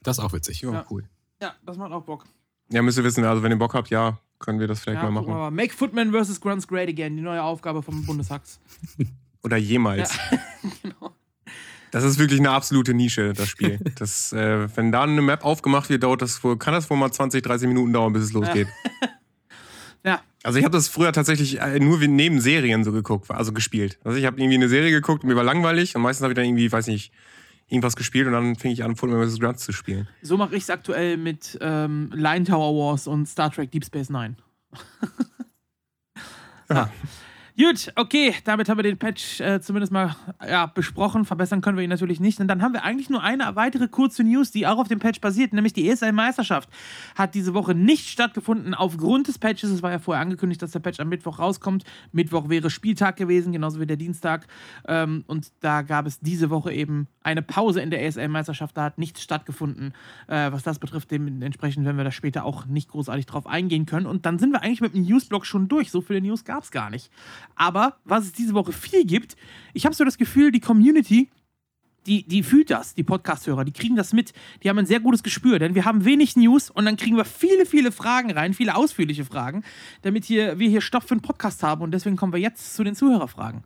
Das 0.03 0.19
ist 0.19 0.25
auch 0.25 0.33
witzig. 0.33 0.63
Ja, 0.63 0.85
cool. 0.91 1.05
Ja, 1.41 1.55
das 1.65 1.77
macht 1.77 1.93
auch 1.93 2.03
Bock. 2.03 2.25
Ja, 2.71 2.81
müsst 2.83 2.97
ihr 2.99 3.05
wissen, 3.05 3.25
also 3.25 3.43
wenn 3.43 3.53
ihr 3.53 3.59
Bock 3.59 3.75
habt, 3.75 3.91
ja, 3.91 4.19
können 4.39 4.59
wir 4.59 4.67
das 4.67 4.81
vielleicht 4.81 5.03
ja, 5.03 5.11
mal 5.11 5.21
machen. 5.21 5.33
Mal. 5.33 5.51
Make 5.51 5.75
Footman 5.75 6.13
vs. 6.13 6.41
Grunts 6.41 6.67
Great 6.67 6.89
Again, 6.89 7.17
die 7.17 7.23
neue 7.23 7.43
Aufgabe 7.43 7.83
vom 7.83 8.05
Bundeshacks. 8.07 8.59
Oder 9.45 9.59
jemals. 9.59 10.17
Ja, 10.31 10.39
genau. 10.83 11.16
Das 11.97 12.05
ist 12.05 12.19
wirklich 12.19 12.41
eine 12.41 12.51
absolute 12.51 12.93
Nische, 12.93 13.33
das 13.33 13.49
Spiel. 13.49 13.79
Das, 13.95 14.31
äh, 14.35 14.69
wenn 14.77 14.93
da 14.93 15.05
eine 15.05 15.23
Map 15.23 15.43
aufgemacht 15.47 15.89
wird, 15.89 16.03
dauert 16.03 16.21
das 16.21 16.45
wohl, 16.45 16.59
kann 16.59 16.75
das 16.75 16.91
wohl 16.91 16.99
mal 16.99 17.11
20, 17.11 17.43
30 17.43 17.69
Minuten 17.69 17.91
dauern, 17.95 18.13
bis 18.13 18.25
es 18.25 18.33
losgeht. 18.35 18.69
ja. 20.05 20.21
Also 20.43 20.59
ich 20.59 20.67
habe 20.67 20.77
das 20.77 20.89
früher 20.89 21.11
tatsächlich 21.15 21.59
äh, 21.59 21.81
nur 21.81 21.99
neben 22.01 22.39
Serien 22.43 22.85
so 22.85 22.93
geguckt, 22.93 23.31
also 23.31 23.55
gespielt. 23.55 23.99
Also 24.05 24.19
ich 24.19 24.27
habe 24.27 24.39
irgendwie 24.39 24.57
eine 24.57 24.69
Serie 24.69 24.91
geguckt 24.91 25.23
und 25.23 25.31
mir 25.31 25.37
war 25.37 25.43
langweilig 25.43 25.97
und 25.97 26.03
meistens 26.03 26.23
habe 26.23 26.35
ich 26.35 26.37
dann 26.37 26.45
irgendwie, 26.45 26.71
weiß 26.71 26.87
nicht, 26.89 27.13
irgendwas 27.67 27.97
gespielt 27.97 28.27
und 28.27 28.35
dann 28.35 28.57
fing 28.57 28.73
ich 28.73 28.85
an, 28.85 28.95
Football 28.95 29.27
vs. 29.27 29.41
Grunts 29.41 29.65
zu 29.65 29.73
spielen. 29.73 30.07
So 30.21 30.37
mache 30.37 30.55
ich 30.55 30.65
es 30.65 30.69
aktuell 30.71 31.17
mit 31.17 31.57
ähm, 31.63 32.11
Line 32.13 32.45
Tower 32.45 32.75
Wars 32.77 33.07
und 33.07 33.25
Star 33.25 33.51
Trek 33.51 33.71
Deep 33.71 33.87
Space 33.87 34.11
Nine. 34.11 34.37
ja. 36.69 36.91
Gut, 37.59 37.91
okay, 37.97 38.35
damit 38.45 38.69
haben 38.69 38.77
wir 38.77 38.83
den 38.83 38.99
Patch 38.99 39.41
äh, 39.41 39.63
zumindest 39.63 39.91
mal 39.91 40.15
ja, 40.47 40.67
besprochen. 40.67 41.25
Verbessern 41.25 41.63
können 41.63 41.79
wir 41.79 41.85
ihn 41.85 41.89
natürlich 41.89 42.21
nicht. 42.21 42.39
Und 42.39 42.49
dann 42.49 42.61
haben 42.61 42.75
wir 42.75 42.85
eigentlich 42.85 43.09
nur 43.09 43.23
eine 43.23 43.57
weitere 43.57 43.89
kurze 43.89 44.25
News, 44.25 44.51
die 44.51 44.67
auch 44.67 44.77
auf 44.77 44.89
dem 44.89 44.99
Patch 44.99 45.23
basiert, 45.23 45.55
nämlich 45.55 45.73
die 45.73 45.89
ESL-Meisterschaft 45.89 46.69
hat 47.15 47.35
diese 47.35 47.55
Woche 47.55 47.75
nicht 47.75 48.09
stattgefunden 48.09 48.75
aufgrund 48.75 49.29
des 49.29 49.39
Patches. 49.39 49.71
Es 49.71 49.83
war 49.83 49.91
ja 49.91 49.99
vorher 49.99 50.21
angekündigt, 50.21 50.61
dass 50.61 50.73
der 50.73 50.81
Patch 50.81 51.01
am 51.01 51.09
Mittwoch 51.09 51.39
rauskommt. 51.39 51.85
Mittwoch 52.13 52.51
wäre 52.51 52.69
Spieltag 52.69 53.17
gewesen, 53.17 53.53
genauso 53.53 53.81
wie 53.81 53.87
der 53.87 53.97
Dienstag. 53.97 54.47
Ähm, 54.87 55.25
und 55.27 55.51
da 55.61 55.81
gab 55.81 56.07
es 56.07 56.21
diese 56.21 56.51
Woche 56.51 56.75
eben 56.75 57.07
eine 57.23 57.41
Pause 57.41 57.81
in 57.81 57.89
der 57.89 58.05
ESL-Meisterschaft. 58.05 58.77
Da 58.77 58.85
hat 58.85 58.99
nichts 58.99 59.23
stattgefunden. 59.23 59.95
Äh, 60.29 60.53
was 60.53 60.63
das 60.63 60.79
betrifft, 60.79 61.11
dementsprechend 61.11 61.87
werden 61.87 61.97
wir 61.97 62.05
da 62.05 62.13
später 62.13 62.45
auch 62.45 62.67
nicht 62.67 62.91
großartig 62.91 63.25
drauf 63.25 63.47
eingehen 63.47 63.87
können. 63.87 64.05
Und 64.05 64.27
dann 64.27 64.39
sind 64.39 64.53
wir 64.53 64.63
eigentlich 64.63 64.83
mit 64.83 64.95
dem 64.95 65.05
Newsblock 65.05 65.47
schon 65.47 65.69
durch. 65.69 65.91
So 65.91 66.03
viele 66.03 66.21
News 66.21 66.45
gab 66.45 66.63
es 66.63 66.71
gar 66.71 66.91
nicht. 66.91 67.11
Aber 67.55 67.97
was 68.05 68.25
es 68.25 68.33
diese 68.33 68.55
Woche 68.55 68.73
viel 68.73 69.05
gibt, 69.05 69.37
ich 69.73 69.85
habe 69.85 69.95
so 69.95 70.05
das 70.05 70.19
Gefühl, 70.19 70.53
die 70.53 70.61
Community, 70.61 71.31
die, 72.07 72.27
die 72.27 72.43
fühlt 72.43 72.71
das, 72.71 72.95
die 72.95 73.03
Podcast-Hörer, 73.03 73.65
die 73.65 73.73
kriegen 73.73 73.97
das 73.97 74.13
mit. 74.13 74.33
Die 74.63 74.69
haben 74.69 74.79
ein 74.79 74.87
sehr 74.87 75.01
gutes 75.01 75.23
Gespür, 75.23 75.59
denn 75.59 75.75
wir 75.75 75.85
haben 75.85 76.05
wenig 76.05 76.37
News 76.37 76.71
und 76.71 76.85
dann 76.85 76.97
kriegen 76.97 77.17
wir 77.17 77.25
viele, 77.25 77.67
viele 77.67 77.93
Fragen 77.93 78.31
rein, 78.31 78.55
viele 78.55 78.77
ausführliche 78.77 79.25
Fragen, 79.25 79.65
damit 80.03 80.25
hier, 80.25 80.59
wir 80.59 80.69
hier 80.69 80.81
Stoff 80.81 81.05
für 81.05 81.13
einen 81.13 81.23
Podcast 81.23 81.63
haben. 81.63 81.83
Und 81.83 81.93
deswegen 81.93 82.17
kommen 82.17 82.33
wir 82.33 82.41
jetzt 82.41 82.75
zu 82.75 82.85
den 82.85 82.95
Zuhörerfragen. 82.95 83.65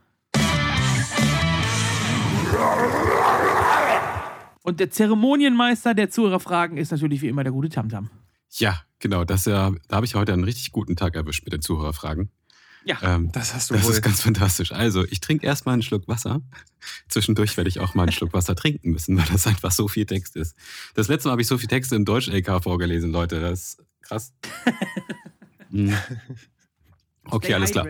Und 4.62 4.80
der 4.80 4.90
Zeremonienmeister 4.90 5.94
der 5.94 6.10
Zuhörerfragen 6.10 6.76
ist 6.76 6.90
natürlich 6.92 7.22
wie 7.22 7.28
immer 7.28 7.44
der 7.44 7.52
gute 7.52 7.68
Tamtam. 7.68 8.10
Ja, 8.52 8.80
genau. 8.98 9.24
Das, 9.24 9.44
ja, 9.44 9.72
da 9.88 9.96
habe 9.96 10.06
ich 10.06 10.14
heute 10.14 10.32
einen 10.32 10.44
richtig 10.44 10.72
guten 10.72 10.96
Tag 10.96 11.14
erwischt 11.14 11.44
mit 11.44 11.52
den 11.52 11.62
Zuhörerfragen. 11.62 12.30
Ja, 12.84 12.96
ähm, 13.02 13.30
das 13.32 13.54
hast 13.54 13.70
du 13.70 13.74
Das 13.74 13.84
wohl. 13.84 13.92
ist 13.92 14.02
ganz 14.02 14.22
fantastisch. 14.22 14.72
Also, 14.72 15.04
ich 15.04 15.20
trinke 15.20 15.46
erstmal 15.46 15.74
einen 15.74 15.82
Schluck 15.82 16.08
Wasser. 16.08 16.40
Zwischendurch 17.08 17.56
werde 17.56 17.68
ich 17.68 17.78
auch 17.80 17.94
mal 17.94 18.04
einen 18.04 18.12
Schluck 18.12 18.32
Wasser 18.32 18.56
trinken 18.56 18.90
müssen, 18.90 19.16
weil 19.18 19.26
das 19.26 19.46
einfach 19.46 19.70
so 19.70 19.86
viel 19.88 20.06
Text 20.06 20.36
ist. 20.36 20.56
Das 20.94 21.08
letzte 21.08 21.28
Mal 21.28 21.32
habe 21.32 21.42
ich 21.42 21.48
so 21.48 21.58
viel 21.58 21.68
Texte 21.68 21.94
im 21.96 22.04
Deutsch-LK 22.04 22.62
vorgelesen, 22.62 23.10
Leute. 23.12 23.40
Das 23.40 23.60
ist 23.60 23.84
krass. 24.02 24.32
Hm. 25.72 25.94
Okay, 27.26 27.54
alles 27.54 27.70
klar. 27.70 27.86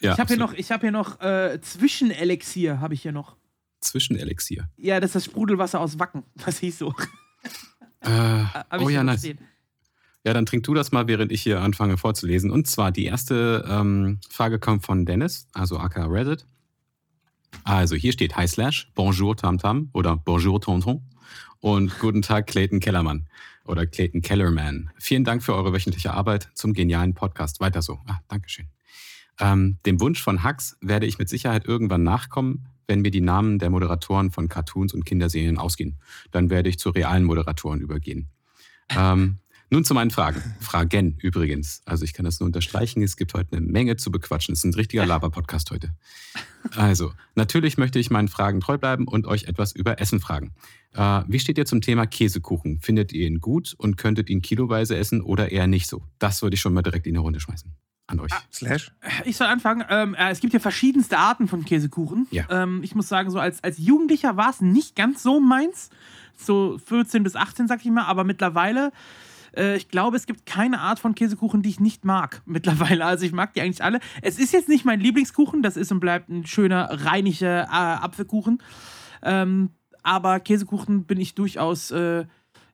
Ja, 0.00 0.14
ich 0.14 0.18
habe 0.18 0.28
hier 0.28 0.38
noch, 0.38 0.54
ich 0.54 0.70
hab 0.70 0.80
hier 0.80 0.90
noch 0.90 1.20
äh, 1.20 1.60
Zwischenelixier, 1.60 2.80
habe 2.80 2.94
ich 2.94 3.02
hier 3.02 3.12
noch. 3.12 3.36
Zwischenelixier. 3.82 4.70
Ja, 4.78 5.00
das 5.00 5.10
ist 5.10 5.14
das 5.16 5.24
Sprudelwasser 5.26 5.80
aus 5.80 5.98
Wacken. 5.98 6.22
Das 6.46 6.58
hieß 6.60 6.78
so. 6.78 6.94
Äh, 8.00 8.44
oh 8.78 8.88
ja, 8.88 9.02
nice. 9.02 9.20
stehen. 9.20 9.38
Ja, 10.24 10.34
dann 10.34 10.44
trink 10.44 10.64
du 10.64 10.74
das 10.74 10.92
mal, 10.92 11.08
während 11.08 11.32
ich 11.32 11.42
hier 11.42 11.60
anfange 11.60 11.96
vorzulesen. 11.96 12.50
Und 12.50 12.66
zwar 12.66 12.92
die 12.92 13.06
erste 13.06 13.64
ähm, 13.68 14.18
Frage 14.28 14.58
kommt 14.58 14.84
von 14.84 15.06
Dennis, 15.06 15.48
also 15.54 15.78
aka 15.78 16.06
Reddit. 16.06 16.44
Also 17.64 17.96
hier 17.96 18.12
steht 18.12 18.36
Hi 18.36 18.46
Slash, 18.46 18.90
Bonjour 18.94 19.36
Tam 19.36 19.58
Tam 19.58 19.88
oder 19.92 20.16
Bonjour 20.16 20.60
Tonton 20.60 21.02
und 21.60 21.98
Guten 21.98 22.22
Tag 22.22 22.46
Clayton 22.46 22.80
Kellermann 22.80 23.26
oder 23.64 23.86
Clayton 23.86 24.20
Kellerman. 24.20 24.90
Vielen 24.98 25.24
Dank 25.24 25.42
für 25.42 25.54
eure 25.54 25.72
wöchentliche 25.72 26.12
Arbeit 26.12 26.50
zum 26.54 26.74
genialen 26.74 27.14
Podcast. 27.14 27.60
Weiter 27.60 27.80
so. 27.80 27.98
Ah, 28.06 28.18
Dankeschön. 28.28 28.66
Ähm, 29.38 29.78
dem 29.86 30.00
Wunsch 30.00 30.22
von 30.22 30.44
Hux 30.44 30.76
werde 30.82 31.06
ich 31.06 31.18
mit 31.18 31.28
Sicherheit 31.30 31.64
irgendwann 31.66 32.02
nachkommen, 32.02 32.66
wenn 32.86 33.00
mir 33.00 33.10
die 33.10 33.22
Namen 33.22 33.58
der 33.58 33.70
Moderatoren 33.70 34.30
von 34.30 34.48
Cartoons 34.48 34.92
und 34.92 35.06
Kinderserien 35.06 35.56
ausgehen. 35.56 35.98
Dann 36.30 36.50
werde 36.50 36.68
ich 36.68 36.78
zu 36.78 36.90
realen 36.90 37.24
Moderatoren 37.24 37.80
übergehen. 37.80 38.28
Ähm, 38.90 39.38
nun 39.70 39.84
zu 39.84 39.94
meinen 39.94 40.10
Fragen. 40.10 40.42
Fragen 40.60 41.16
übrigens. 41.20 41.80
Also 41.84 42.04
ich 42.04 42.12
kann 42.12 42.24
das 42.24 42.40
nur 42.40 42.46
unterstreichen. 42.46 43.02
Es 43.02 43.16
gibt 43.16 43.34
heute 43.34 43.56
eine 43.56 43.66
Menge 43.66 43.96
zu 43.96 44.10
bequatschen. 44.10 44.52
Es 44.52 44.60
ist 44.60 44.64
ein 44.64 44.74
richtiger 44.74 45.06
Laber-Podcast 45.06 45.70
heute. 45.70 45.94
Also, 46.76 47.12
natürlich 47.36 47.78
möchte 47.78 47.98
ich 47.98 48.10
meinen 48.10 48.28
Fragen 48.28 48.60
treu 48.60 48.76
bleiben 48.76 49.08
und 49.08 49.26
euch 49.26 49.44
etwas 49.44 49.72
über 49.72 50.00
Essen 50.00 50.20
fragen. 50.20 50.52
Äh, 50.92 51.22
wie 51.26 51.38
steht 51.38 51.56
ihr 51.56 51.64
zum 51.64 51.80
Thema 51.80 52.06
Käsekuchen? 52.06 52.80
Findet 52.80 53.12
ihr 53.12 53.26
ihn 53.26 53.40
gut 53.40 53.74
und 53.78 53.96
könntet 53.96 54.28
ihn 54.28 54.42
kiloweise 54.42 54.96
essen 54.96 55.22
oder 55.22 55.52
eher 55.52 55.66
nicht 55.66 55.88
so? 55.88 56.02
Das 56.18 56.42
würde 56.42 56.54
ich 56.54 56.60
schon 56.60 56.74
mal 56.74 56.82
direkt 56.82 57.06
in 57.06 57.14
die 57.14 57.20
Runde 57.20 57.40
schmeißen. 57.40 57.72
An 58.08 58.18
euch. 58.18 58.32
Slash? 58.52 58.90
Ich 59.24 59.36
soll 59.36 59.46
anfangen. 59.46 59.84
Ähm, 59.88 60.14
äh, 60.14 60.30
es 60.30 60.40
gibt 60.40 60.52
ja 60.52 60.58
verschiedenste 60.58 61.16
Arten 61.16 61.46
von 61.46 61.64
Käsekuchen. 61.64 62.26
Ja. 62.32 62.44
Ähm, 62.50 62.82
ich 62.82 62.96
muss 62.96 63.08
sagen, 63.08 63.30
so 63.30 63.38
als, 63.38 63.62
als 63.62 63.78
Jugendlicher 63.78 64.36
war 64.36 64.50
es 64.50 64.60
nicht 64.60 64.96
ganz 64.96 65.22
so 65.22 65.38
meins. 65.38 65.90
So 66.34 66.78
14 66.86 67.22
bis 67.22 67.36
18, 67.36 67.68
sag 67.68 67.84
ich 67.84 67.90
mal. 67.90 68.04
Aber 68.06 68.24
mittlerweile, 68.24 68.90
äh, 69.56 69.76
ich 69.76 69.88
glaube, 69.88 70.16
es 70.16 70.26
gibt 70.26 70.46
keine 70.46 70.80
Art 70.80 70.98
von 70.98 71.14
Käsekuchen, 71.14 71.62
die 71.62 71.68
ich 71.68 71.80
nicht 71.80 72.04
mag. 72.04 72.42
Mittlerweile. 72.46 73.04
Also 73.04 73.24
ich 73.24 73.32
mag 73.32 73.54
die 73.54 73.60
eigentlich 73.60 73.82
alle. 73.82 74.00
Es 74.22 74.38
ist 74.38 74.52
jetzt 74.52 74.68
nicht 74.68 74.84
mein 74.84 75.00
Lieblingskuchen. 75.00 75.62
Das 75.62 75.76
ist 75.76 75.92
und 75.92 76.00
bleibt 76.00 76.28
ein 76.28 76.46
schöner, 76.46 76.88
reiniger 77.04 77.64
äh, 77.64 77.66
Apfelkuchen. 77.68 78.62
Ähm, 79.22 79.70
aber 80.02 80.40
Käsekuchen 80.40 81.04
bin 81.04 81.20
ich 81.20 81.34
durchaus 81.34 81.90
äh, 81.90 82.24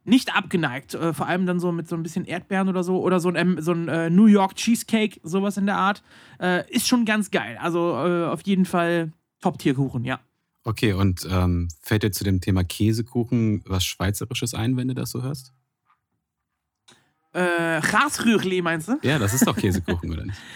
nicht 0.04 0.36
abgeneigt. 0.36 0.94
Äh, 0.94 1.12
vor 1.12 1.26
allem 1.26 1.46
dann 1.46 1.60
so 1.60 1.72
mit 1.72 1.88
so 1.88 1.96
ein 1.96 2.02
bisschen 2.02 2.24
Erdbeeren 2.24 2.68
oder 2.68 2.84
so. 2.84 3.00
Oder 3.02 3.20
so 3.20 3.30
ein, 3.30 3.60
so 3.60 3.72
ein 3.72 3.88
äh, 3.88 4.10
New 4.10 4.26
York 4.26 4.54
Cheesecake, 4.54 5.20
sowas 5.22 5.56
in 5.56 5.66
der 5.66 5.76
Art. 5.76 6.02
Äh, 6.40 6.70
ist 6.70 6.88
schon 6.88 7.04
ganz 7.04 7.30
geil. 7.30 7.58
Also 7.60 7.90
äh, 7.94 8.26
auf 8.26 8.42
jeden 8.46 8.64
Fall 8.64 9.12
Top-Tierkuchen, 9.40 10.04
ja. 10.04 10.20
Okay, 10.64 10.92
und 10.92 11.26
ähm, 11.30 11.68
fällt 11.80 12.02
dir 12.02 12.10
zu 12.10 12.24
dem 12.24 12.40
Thema 12.40 12.64
Käsekuchen 12.64 13.62
was 13.66 13.84
Schweizerisches 13.84 14.52
ein, 14.52 14.76
wenn 14.76 14.88
du 14.88 14.94
das 14.94 15.10
so 15.10 15.22
hörst? 15.22 15.52
Äh, 17.36 17.80
Grasrührli 17.82 18.62
meinst 18.62 18.88
du? 18.88 18.98
Ja, 19.02 19.18
das 19.18 19.34
ist 19.34 19.46
doch 19.46 19.56
Käsekuchen, 19.56 20.10
oder 20.12 20.24
nicht? 20.24 20.38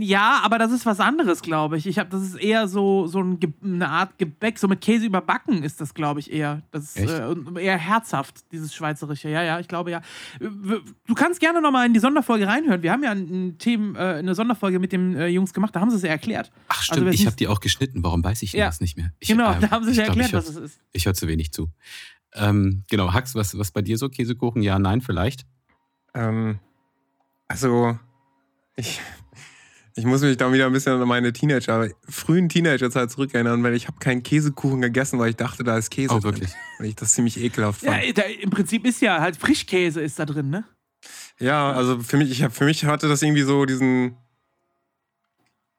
Ja, 0.00 0.40
aber 0.42 0.58
das 0.58 0.72
ist 0.72 0.84
was 0.84 0.98
anderes, 0.98 1.42
glaube 1.42 1.78
ich. 1.78 1.86
Ich 1.86 1.98
habe, 2.00 2.10
das 2.10 2.22
ist 2.22 2.34
eher 2.34 2.66
so, 2.66 3.06
so 3.06 3.20
ein 3.22 3.38
eine 3.62 3.88
Art 3.88 4.18
Gebäck, 4.18 4.58
so 4.58 4.66
mit 4.66 4.80
Käse 4.80 5.06
überbacken 5.06 5.62
ist 5.62 5.80
das, 5.80 5.94
glaube 5.94 6.18
ich, 6.18 6.32
eher. 6.32 6.62
Das 6.72 6.96
ist 6.96 7.08
äh, 7.08 7.34
eher 7.62 7.78
herzhaft, 7.78 8.50
dieses 8.50 8.74
Schweizerische. 8.74 9.28
Ja, 9.30 9.44
ja, 9.44 9.60
ich 9.60 9.68
glaube 9.68 9.92
ja. 9.92 10.02
Du 10.40 11.14
kannst 11.14 11.38
gerne 11.38 11.62
nochmal 11.62 11.86
in 11.86 11.94
die 11.94 12.00
Sonderfolge 12.00 12.48
reinhören. 12.48 12.82
Wir 12.82 12.90
haben 12.90 13.04
ja 13.04 13.12
ein 13.12 13.58
Thema, 13.58 13.98
äh, 13.98 14.18
eine 14.18 14.34
Sonderfolge 14.34 14.80
mit 14.80 14.90
den 14.90 15.14
äh, 15.14 15.28
Jungs 15.28 15.54
gemacht, 15.54 15.74
da 15.74 15.80
haben 15.80 15.90
sie 15.90 15.96
es 15.96 16.02
ja 16.02 16.08
erklärt. 16.10 16.50
Ach 16.68 16.82
stimmt, 16.82 17.06
wer 17.06 17.12
ich 17.12 17.24
habe 17.26 17.36
die 17.36 17.46
auch 17.46 17.60
geschnitten. 17.60 18.02
Warum 18.02 18.24
weiß 18.24 18.42
ich 18.42 18.52
Ja. 18.52 18.66
das 18.66 18.80
nicht 18.80 18.96
mehr? 18.96 19.12
Ich, 19.20 19.28
Genau, 19.28 19.52
ähm, 19.52 19.60
da 19.60 19.70
haben 19.70 19.84
sie 19.84 19.92
es 19.92 19.96
ja 19.98 20.04
glaub, 20.06 20.16
erklärt, 20.18 20.32
was 20.46 20.52
hör- 20.56 20.64
es 20.64 20.72
ist. 20.72 20.80
Ich 20.92 21.06
höre 21.06 21.14
zu 21.14 21.28
wenig 21.28 21.52
zu. 21.52 21.68
Ähm, 22.34 22.84
genau, 22.90 23.12
Hax, 23.12 23.34
was, 23.36 23.56
was 23.56 23.70
bei 23.70 23.82
dir 23.82 23.98
so? 23.98 24.08
Käsekuchen? 24.08 24.62
Ja, 24.62 24.78
nein, 24.78 25.00
vielleicht? 25.00 25.46
Ähm, 26.14 26.58
also, 27.48 27.98
ich, 28.76 29.00
ich 29.94 30.04
muss 30.04 30.22
mich 30.22 30.36
da 30.36 30.52
wieder 30.52 30.66
ein 30.66 30.72
bisschen 30.72 31.00
an 31.00 31.08
meine 31.08 31.32
Teenager, 31.32 31.88
frühen 32.08 32.48
Teenagerzeit 32.48 33.10
zurückerinnern, 33.10 33.62
weil 33.62 33.74
ich 33.74 33.86
habe 33.88 33.98
keinen 33.98 34.22
Käsekuchen 34.22 34.80
gegessen, 34.80 35.18
weil 35.18 35.30
ich 35.30 35.36
dachte, 35.36 35.64
da 35.64 35.76
ist 35.76 35.90
Käse 35.90 36.14
Oh, 36.14 36.20
drin. 36.20 36.32
wirklich? 36.34 36.50
Weil 36.78 36.86
ich 36.88 36.94
das 36.96 37.12
ziemlich 37.12 37.40
ekelhaft 37.40 37.82
Ja, 37.82 37.92
fand. 37.94 38.18
da, 38.18 38.22
im 38.22 38.50
Prinzip 38.50 38.86
ist 38.86 39.00
ja 39.02 39.20
halt 39.20 39.36
Frischkäse 39.36 40.00
ist 40.00 40.18
da 40.18 40.26
drin, 40.26 40.50
ne? 40.50 40.64
Ja, 41.38 41.72
also 41.72 42.00
für 42.00 42.16
mich, 42.18 42.30
ich 42.30 42.42
hab, 42.42 42.52
für 42.54 42.64
mich 42.64 42.84
hatte 42.84 43.08
das 43.08 43.22
irgendwie 43.22 43.42
so 43.42 43.64
diesen, 43.64 44.16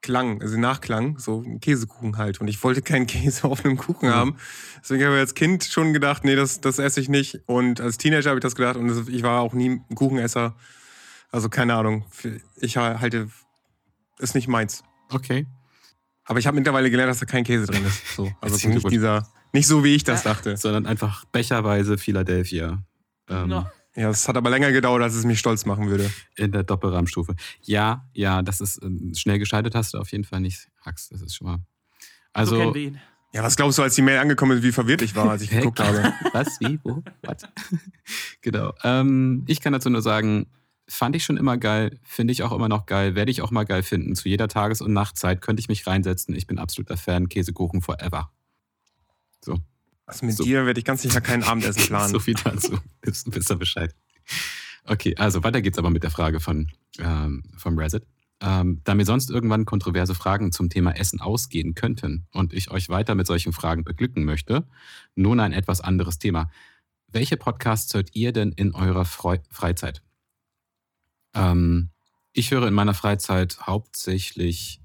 Klang, 0.02 0.42
also 0.42 0.58
Nachklang, 0.58 1.18
so 1.18 1.42
ein 1.42 1.60
Käsekuchen 1.60 2.18
halt. 2.18 2.40
Und 2.40 2.48
ich 2.48 2.62
wollte 2.62 2.82
keinen 2.82 3.06
Käse 3.06 3.44
auf 3.44 3.64
einem 3.64 3.76
Kuchen 3.76 4.08
mhm. 4.08 4.14
haben. 4.14 4.36
Deswegen 4.82 5.04
habe 5.04 5.14
ich 5.14 5.20
als 5.20 5.34
Kind 5.34 5.64
schon 5.64 5.92
gedacht, 5.92 6.24
nee, 6.24 6.34
das, 6.34 6.60
das 6.60 6.78
esse 6.78 7.00
ich 7.00 7.08
nicht. 7.08 7.40
Und 7.46 7.80
als 7.80 7.98
Teenager 7.98 8.30
habe 8.30 8.38
ich 8.38 8.42
das 8.42 8.56
gedacht 8.56 8.76
und 8.76 9.08
ich 9.08 9.22
war 9.22 9.40
auch 9.40 9.54
nie 9.54 9.80
ein 9.88 9.94
Kuchenesser. 9.94 10.54
Also 11.30 11.48
keine 11.48 11.74
Ahnung. 11.74 12.04
Ich 12.56 12.76
halte, 12.76 13.28
ist 14.18 14.34
nicht 14.34 14.48
meins. 14.48 14.82
Okay. 15.10 15.46
Aber 16.24 16.38
ich 16.38 16.46
habe 16.46 16.56
mittlerweile 16.56 16.90
gelernt, 16.90 17.10
dass 17.10 17.18
da 17.18 17.26
kein 17.26 17.44
Käse 17.44 17.66
drin 17.66 17.84
ist. 17.86 18.14
So. 18.14 18.30
Also 18.40 18.68
nicht 18.68 18.90
dieser, 18.90 19.28
nicht 19.52 19.66
so 19.66 19.84
wie 19.84 19.94
ich 19.94 20.04
das 20.04 20.22
dachte. 20.22 20.56
Sondern 20.56 20.86
einfach 20.86 21.24
becherweise 21.26 21.98
Philadelphia. 21.98 22.82
Ähm, 23.28 23.48
no. 23.48 23.66
Ja, 23.94 24.08
es 24.08 24.26
hat 24.26 24.36
aber 24.36 24.48
länger 24.48 24.72
gedauert, 24.72 25.02
als 25.02 25.14
es 25.14 25.24
mich 25.24 25.38
stolz 25.38 25.66
machen 25.66 25.88
würde. 25.88 26.10
In 26.36 26.50
der 26.50 26.62
Doppelrahmstufe. 26.62 27.34
Ja, 27.62 28.08
ja, 28.14 28.42
das 28.42 28.60
ist 28.60 28.82
ähm, 28.82 29.12
schnell 29.14 29.38
gescheitert 29.38 29.74
hast 29.74 29.94
du 29.94 29.98
auf 29.98 30.10
jeden 30.12 30.24
Fall 30.24 30.40
nicht, 30.40 30.68
Hax. 30.84 31.10
Das 31.10 31.20
ist 31.20 31.34
schon 31.34 31.46
mal. 31.46 31.58
Also. 32.32 32.72
So 32.72 32.74
ja, 33.34 33.42
was 33.42 33.56
glaubst 33.56 33.78
du, 33.78 33.82
als 33.82 33.94
die 33.94 34.02
Mail 34.02 34.18
angekommen 34.18 34.58
ist, 34.58 34.62
wie 34.62 34.72
verwirrt 34.72 35.00
ich 35.00 35.16
war, 35.16 35.30
als 35.30 35.42
ich 35.42 35.48
geguckt 35.48 35.80
habe? 35.80 36.12
Was? 36.34 36.60
Wie? 36.60 36.78
Wo? 36.84 37.02
Was? 37.22 37.48
genau. 38.42 38.74
Ähm, 38.84 39.44
ich 39.46 39.62
kann 39.62 39.72
dazu 39.72 39.88
nur 39.88 40.02
sagen, 40.02 40.48
fand 40.86 41.16
ich 41.16 41.24
schon 41.24 41.38
immer 41.38 41.56
geil, 41.56 41.98
finde 42.02 42.32
ich 42.32 42.42
auch 42.42 42.52
immer 42.52 42.68
noch 42.68 42.84
geil, 42.84 43.14
werde 43.14 43.30
ich 43.30 43.40
auch 43.40 43.50
mal 43.50 43.64
geil 43.64 43.82
finden. 43.82 44.14
Zu 44.14 44.28
jeder 44.28 44.48
Tages- 44.48 44.82
und 44.82 44.92
Nachtzeit 44.92 45.40
könnte 45.40 45.60
ich 45.60 45.68
mich 45.68 45.86
reinsetzen. 45.86 46.34
Ich 46.34 46.46
bin 46.46 46.58
absoluter 46.58 46.98
Fan. 46.98 47.30
Käsekuchen 47.30 47.80
forever. 47.80 48.30
So. 50.12 50.16
Also 50.18 50.26
mit 50.26 50.36
so. 50.36 50.44
dir 50.44 50.66
werde 50.66 50.78
ich 50.78 50.84
ganz 50.84 51.02
sicher 51.02 51.20
kein 51.20 51.42
Abendessen 51.42 51.82
planen. 51.86 52.12
so 52.12 52.18
viel 52.18 52.34
dazu. 52.34 52.78
Wisst 53.02 53.50
ihr 53.50 53.56
Bescheid. 53.56 53.94
Okay, 54.84 55.14
also 55.16 55.42
weiter 55.44 55.62
geht's 55.62 55.78
aber 55.78 55.90
mit 55.90 56.02
der 56.02 56.10
Frage 56.10 56.40
von 56.40 56.70
ähm, 56.98 57.42
vom 57.56 57.78
Reset. 57.78 58.00
Ähm, 58.40 58.80
da 58.82 58.94
mir 58.96 59.04
sonst 59.04 59.30
irgendwann 59.30 59.64
kontroverse 59.64 60.16
Fragen 60.16 60.50
zum 60.50 60.68
Thema 60.68 60.90
Essen 60.96 61.20
ausgehen 61.20 61.74
könnten 61.76 62.26
und 62.32 62.52
ich 62.52 62.72
euch 62.72 62.88
weiter 62.88 63.14
mit 63.14 63.28
solchen 63.28 63.52
Fragen 63.52 63.84
beglücken 63.84 64.24
möchte, 64.24 64.66
nun 65.14 65.38
ein 65.38 65.52
etwas 65.52 65.80
anderes 65.80 66.18
Thema. 66.18 66.50
Welche 67.06 67.36
Podcasts 67.36 67.94
hört 67.94 68.10
ihr 68.14 68.32
denn 68.32 68.50
in 68.50 68.74
eurer 68.74 69.04
Freu 69.04 69.38
Freizeit? 69.50 70.02
Ähm, 71.34 71.90
ich 72.32 72.50
höre 72.50 72.66
in 72.66 72.74
meiner 72.74 72.94
Freizeit 72.94 73.58
hauptsächlich 73.66 74.80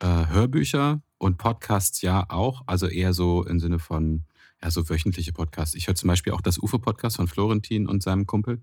äh, 0.00 0.26
Hörbücher 0.26 1.00
und 1.18 1.36
Podcasts 1.38 2.02
ja 2.02 2.24
auch, 2.28 2.62
also 2.66 2.88
eher 2.88 3.12
so 3.12 3.44
im 3.44 3.60
Sinne 3.60 3.78
von 3.78 4.24
ja, 4.62 4.70
so 4.70 4.88
wöchentliche 4.88 5.32
Podcasts. 5.32 5.74
Ich 5.74 5.86
höre 5.86 5.94
zum 5.94 6.08
Beispiel 6.08 6.32
auch 6.32 6.40
das 6.40 6.58
UFO-Podcast 6.58 7.16
von 7.16 7.28
Florentin 7.28 7.86
und 7.86 8.02
seinem 8.02 8.26
Kumpel. 8.26 8.62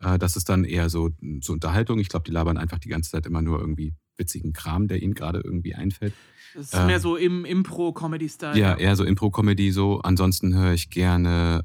Äh, 0.00 0.18
das 0.18 0.36
ist 0.36 0.48
dann 0.48 0.64
eher 0.64 0.88
so, 0.88 1.10
so 1.40 1.52
Unterhaltung. 1.52 1.98
Ich 1.98 2.08
glaube, 2.08 2.24
die 2.24 2.32
labern 2.32 2.56
einfach 2.56 2.78
die 2.78 2.88
ganze 2.88 3.10
Zeit 3.10 3.26
immer 3.26 3.42
nur 3.42 3.60
irgendwie 3.60 3.94
witzigen 4.16 4.52
Kram, 4.52 4.88
der 4.88 5.02
ihnen 5.02 5.14
gerade 5.14 5.40
irgendwie 5.40 5.74
einfällt. 5.74 6.14
Das 6.54 6.66
ist 6.66 6.74
äh, 6.74 6.86
mehr 6.86 7.00
so 7.00 7.16
im 7.16 7.44
Impro-Comedy-Style. 7.44 8.58
Ja, 8.58 8.76
eher 8.76 8.96
so 8.96 9.04
Impro-Comedy 9.04 9.72
so. 9.72 10.00
Ansonsten 10.00 10.54
höre 10.54 10.72
ich 10.72 10.90
gerne 10.90 11.64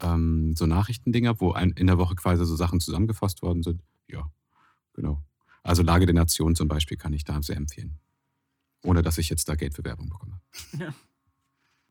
ähm, 0.00 0.54
so 0.56 0.66
Nachrichtendinger, 0.66 1.40
wo 1.40 1.52
ein, 1.52 1.70
in 1.72 1.86
der 1.86 1.98
Woche 1.98 2.14
quasi 2.14 2.44
so 2.44 2.56
Sachen 2.56 2.80
zusammengefasst 2.80 3.42
worden 3.42 3.62
sind. 3.62 3.82
Ja, 4.08 4.30
genau. 4.92 5.22
Also 5.62 5.82
Lage 5.82 6.06
der 6.06 6.14
Nation 6.14 6.54
zum 6.54 6.68
Beispiel 6.68 6.96
kann 6.96 7.12
ich 7.12 7.24
da 7.24 7.40
sehr 7.40 7.56
empfehlen. 7.56 7.98
Ohne 8.82 9.02
dass 9.02 9.16
ich 9.16 9.30
jetzt 9.30 9.48
da 9.48 9.54
Geld 9.54 9.74
für 9.74 9.84
Werbung 9.84 10.10
bekomme. 10.10 10.40
Ja. 10.78 10.94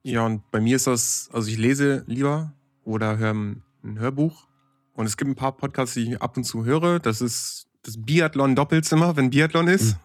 Ja, 0.04 0.26
und 0.26 0.50
bei 0.52 0.60
mir 0.60 0.76
ist 0.76 0.88
das, 0.88 1.30
also 1.32 1.50
ich 1.50 1.58
lese 1.58 2.04
lieber 2.08 2.54
oder 2.84 3.18
höre 3.18 3.34
ein 3.34 3.64
Hörbuch. 3.84 4.48
Und 4.94 5.06
es 5.06 5.18
gibt 5.18 5.32
ein 5.32 5.36
paar 5.36 5.54
Podcasts, 5.54 5.96
die 5.96 6.14
ich 6.14 6.22
ab 6.22 6.38
und 6.38 6.44
zu 6.44 6.66
höre. 6.66 7.00
Das 7.00 7.22
ist 7.22 7.68
das 7.84 7.98
Biathlon-Doppelzimmer, 7.98 9.16
wenn 9.16 9.30
Biathlon 9.30 9.68
ist. 9.68 9.94
Mhm. 9.94 10.00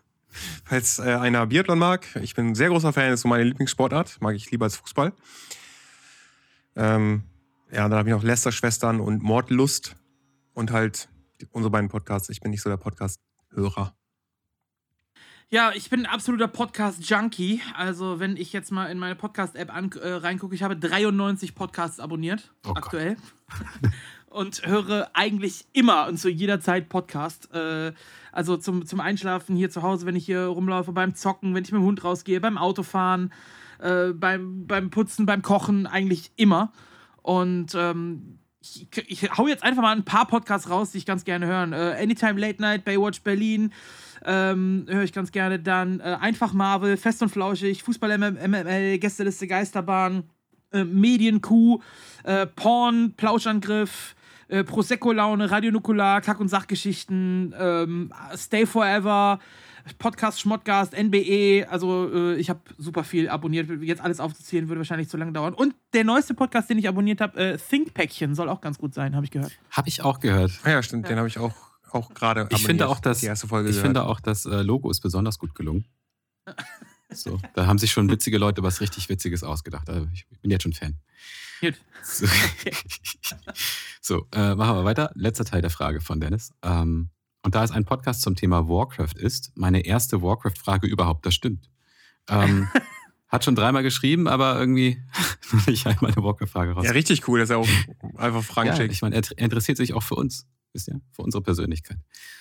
Falls 0.65 0.99
äh, 0.99 1.15
einer 1.15 1.47
Biathlon 1.47 1.79
mag. 1.79 2.07
Ich 2.23 2.35
bin 2.35 2.49
ein 2.49 2.55
sehr 2.55 2.69
großer 2.69 2.93
Fan, 2.93 3.11
das 3.11 3.15
ist 3.15 3.23
so 3.23 3.29
meine 3.29 3.45
Lieblingssportart. 3.45 4.21
Mag 4.21 4.37
ich 4.37 4.51
lieber 4.51 4.67
als 4.67 4.77
Fußball. 4.77 5.13
Ähm, 6.77 7.25
ja, 7.71 7.89
dann 7.89 7.99
habe 7.99 8.09
ich 8.09 8.15
noch 8.15 8.23
Lester-Schwestern 8.23 9.01
und 9.01 9.23
Mordlust. 9.23 9.97
Und 10.55 10.71
halt 10.71 11.09
unsere 11.51 11.71
beiden 11.71 11.89
Podcasts. 11.89 12.29
Ich 12.31 12.41
bin 12.41 12.51
nicht 12.51 12.63
so 12.63 12.71
der 12.71 12.77
Podcast-Hörer. 12.77 13.98
Ja, 15.51 15.73
ich 15.75 15.89
bin 15.89 16.01
ein 16.01 16.13
absoluter 16.13 16.47
Podcast-Junkie. 16.47 17.63
Also, 17.75 18.21
wenn 18.21 18.37
ich 18.37 18.53
jetzt 18.53 18.71
mal 18.71 18.91
in 18.91 18.99
meine 18.99 19.15
Podcast-App 19.15 19.71
äh, 19.71 20.09
reingucke, 20.09 20.55
ich 20.55 20.63
habe 20.63 20.77
93 20.77 21.55
Podcasts 21.55 22.01
abonniert, 22.01 22.53
oh 22.67 22.73
aktuell. 22.75 23.17
und 24.27 24.67
höre 24.67 25.09
eigentlich 25.15 25.65
immer 25.73 26.07
und 26.07 26.19
zu 26.19 26.29
jeder 26.29 26.61
Zeit 26.61 26.91
Podcast. 26.91 27.51
Äh, 27.55 27.95
also 28.31 28.59
zum, 28.59 28.85
zum 28.85 29.01
Einschlafen 29.01 29.57
hier 29.57 29.71
zu 29.71 29.81
Hause, 29.81 30.05
wenn 30.05 30.17
ich 30.17 30.27
hier 30.27 30.43
rumlaufe, 30.43 30.93
beim 30.93 31.15
Zocken, 31.15 31.55
wenn 31.55 31.65
ich 31.65 31.73
mit 31.73 31.81
dem 31.81 31.87
Hund 31.87 32.05
rausgehe, 32.05 32.43
beim 32.43 32.59
Autofahren, 32.59 33.33
äh, 33.79 34.09
beim, 34.09 34.67
beim 34.67 34.91
Putzen, 34.91 35.25
beim 35.25 35.41
Kochen, 35.41 35.87
eigentlich 35.87 36.31
immer. 36.37 36.73
Und 37.23 37.75
ähm, 37.75 38.39
ich, 38.61 38.89
ich 39.07 39.37
hau 39.37 39.47
jetzt 39.47 39.63
einfach 39.63 39.83
mal 39.83 39.95
ein 39.95 40.05
paar 40.05 40.27
Podcasts 40.27 40.69
raus, 40.69 40.91
die 40.91 40.99
ich 40.99 41.07
ganz 41.07 41.25
gerne 41.25 41.47
hören. 41.47 41.73
Äh, 41.73 41.97
Anytime 42.01 42.41
Late 42.41 42.61
Night, 42.61 42.85
Baywatch 42.85 43.23
Berlin, 43.23 43.73
ähm, 44.25 44.87
höre 44.89 45.05
ich 45.05 45.13
ganz 45.13 45.31
gerne. 45.33 45.59
Dann 45.59 46.01
äh, 46.01 46.17
einfach 46.21 46.53
Marvel, 46.53 46.97
Fest 46.97 47.23
und 47.23 47.29
Flauschig, 47.29 47.83
Fußball 47.83 48.19
MML, 48.19 48.99
Gästeliste 48.99 49.47
Geisterbahn, 49.47 50.25
äh, 50.73 50.85
Medienkuh, 50.85 51.81
äh, 52.25 52.47
Porn, 52.47 53.15
Plauschangriff, 53.17 54.17
äh, 54.49 54.65
Prosecco-Laune, 54.65 55.51
Radionukular, 55.51 56.21
Kack- 56.21 56.41
und 56.41 56.49
Sachgeschichten, 56.49 57.55
ähm, 57.59 58.13
Stay 58.37 58.67
Forever, 58.67 59.39
Podcast 59.97 60.41
Schmottgast, 60.41 60.93
NBE, 60.93 61.67
also 61.71 62.11
äh, 62.13 62.35
ich 62.37 62.51
habe 62.51 62.61
super 62.77 63.05
viel 63.05 63.29
abonniert. 63.29 63.71
Jetzt 63.83 64.03
alles 64.03 64.21
aufzuzählen 64.21 64.69
würde 64.69 64.81
wahrscheinlich 64.81 65.09
zu 65.09 65.17
lange 65.17 65.33
dauern. 65.33 65.55
Und 65.55 65.75
der 65.95 66.05
neueste 66.05 66.35
Podcast, 66.35 66.69
den 66.69 66.79
ich 66.79 66.89
abonniert 66.89 67.21
habe, 67.21 67.39
äh, 67.39 67.59
Thinkpäckchen, 67.59 68.35
soll 68.35 68.49
auch 68.49 68.61
ganz 68.61 68.79
gut 68.79 68.95
sein, 68.95 69.15
habe 69.15 69.25
ich 69.25 69.31
gehört. 69.31 69.53
Habe 69.71 69.89
ich 69.89 70.03
auch 70.03 70.21
gehört. 70.21 70.53
Ah 70.65 70.71
ja, 70.71 70.83
stimmt, 70.83 71.05
ja. 71.05 71.11
den 71.11 71.19
habe 71.19 71.29
ich 71.29 71.39
auch 71.39 71.55
auch 71.91 72.13
gerade 72.15 72.47
Ich 72.51 72.65
finde 72.65 72.89
auch, 72.89 73.01
dass, 73.01 73.23
ich 73.23 73.77
finde 73.77 74.05
auch, 74.05 74.21
das 74.21 74.45
äh, 74.45 74.63
Logo 74.63 74.91
ist 74.91 75.01
besonders 75.01 75.39
gut 75.39 75.55
gelungen. 75.55 75.87
So, 77.11 77.41
da 77.55 77.67
haben 77.67 77.79
sich 77.79 77.91
schon 77.91 78.11
witzige 78.11 78.39
Leute 78.39 78.63
was 78.63 78.81
richtig 78.81 79.09
Witziges 79.09 79.43
ausgedacht. 79.43 79.89
Also 79.89 80.07
ich 80.13 80.27
bin 80.43 80.51
jetzt 80.51 80.63
schon 80.63 80.75
Fan. 80.75 80.99
Gut. 81.61 81.75
So, 82.03 82.27
so 84.01 84.27
äh, 84.33 84.55
machen 84.55 84.77
wir 84.77 84.85
weiter. 84.85 85.11
Letzter 85.15 85.45
Teil 85.45 85.63
der 85.63 85.71
Frage 85.71 86.01
von 86.01 86.21
Dennis. 86.21 86.53
Ähm, 86.63 87.11
und 87.49 87.55
da 87.55 87.65
es 87.65 87.71
ein 87.71 87.87
Podcast 87.87 88.21
zum 88.21 88.37
Thema 88.37 88.69
Warcraft 88.69 89.15
ist, 89.17 89.53
meine 89.55 89.87
erste 89.87 90.21
Warcraft-Frage 90.21 90.87
überhaupt, 90.87 91.25
das 91.25 91.35
stimmt. 91.35 91.71
Ähm, 92.29 92.69
hat 93.29 93.43
schon 93.43 93.55
dreimal 93.55 93.83
geschrieben, 93.83 94.29
aber 94.29 94.61
irgendwie 94.61 95.03
ich 95.67 95.87
halt 95.87 96.03
meine 96.03 96.17
Warcraft-Frage 96.17 96.73
raus. 96.73 96.85
Ja, 96.85 96.91
richtig 96.91 97.27
cool, 97.27 97.39
dass 97.39 97.49
er 97.49 97.57
auch 97.57 97.69
einfach 98.19 98.45
Fragen 98.45 98.69
ja, 98.69 98.79
Ich 98.85 99.01
meine, 99.01 99.17
er 99.17 99.23
interessiert 99.39 99.79
sich 99.79 99.95
auch 99.95 100.03
für 100.03 100.17
uns. 100.17 100.47
Wisst 100.75 100.89
ihr? 100.89 101.01
Für 101.11 101.23
unsere 101.23 101.43
Persönlichkeit. 101.43 101.97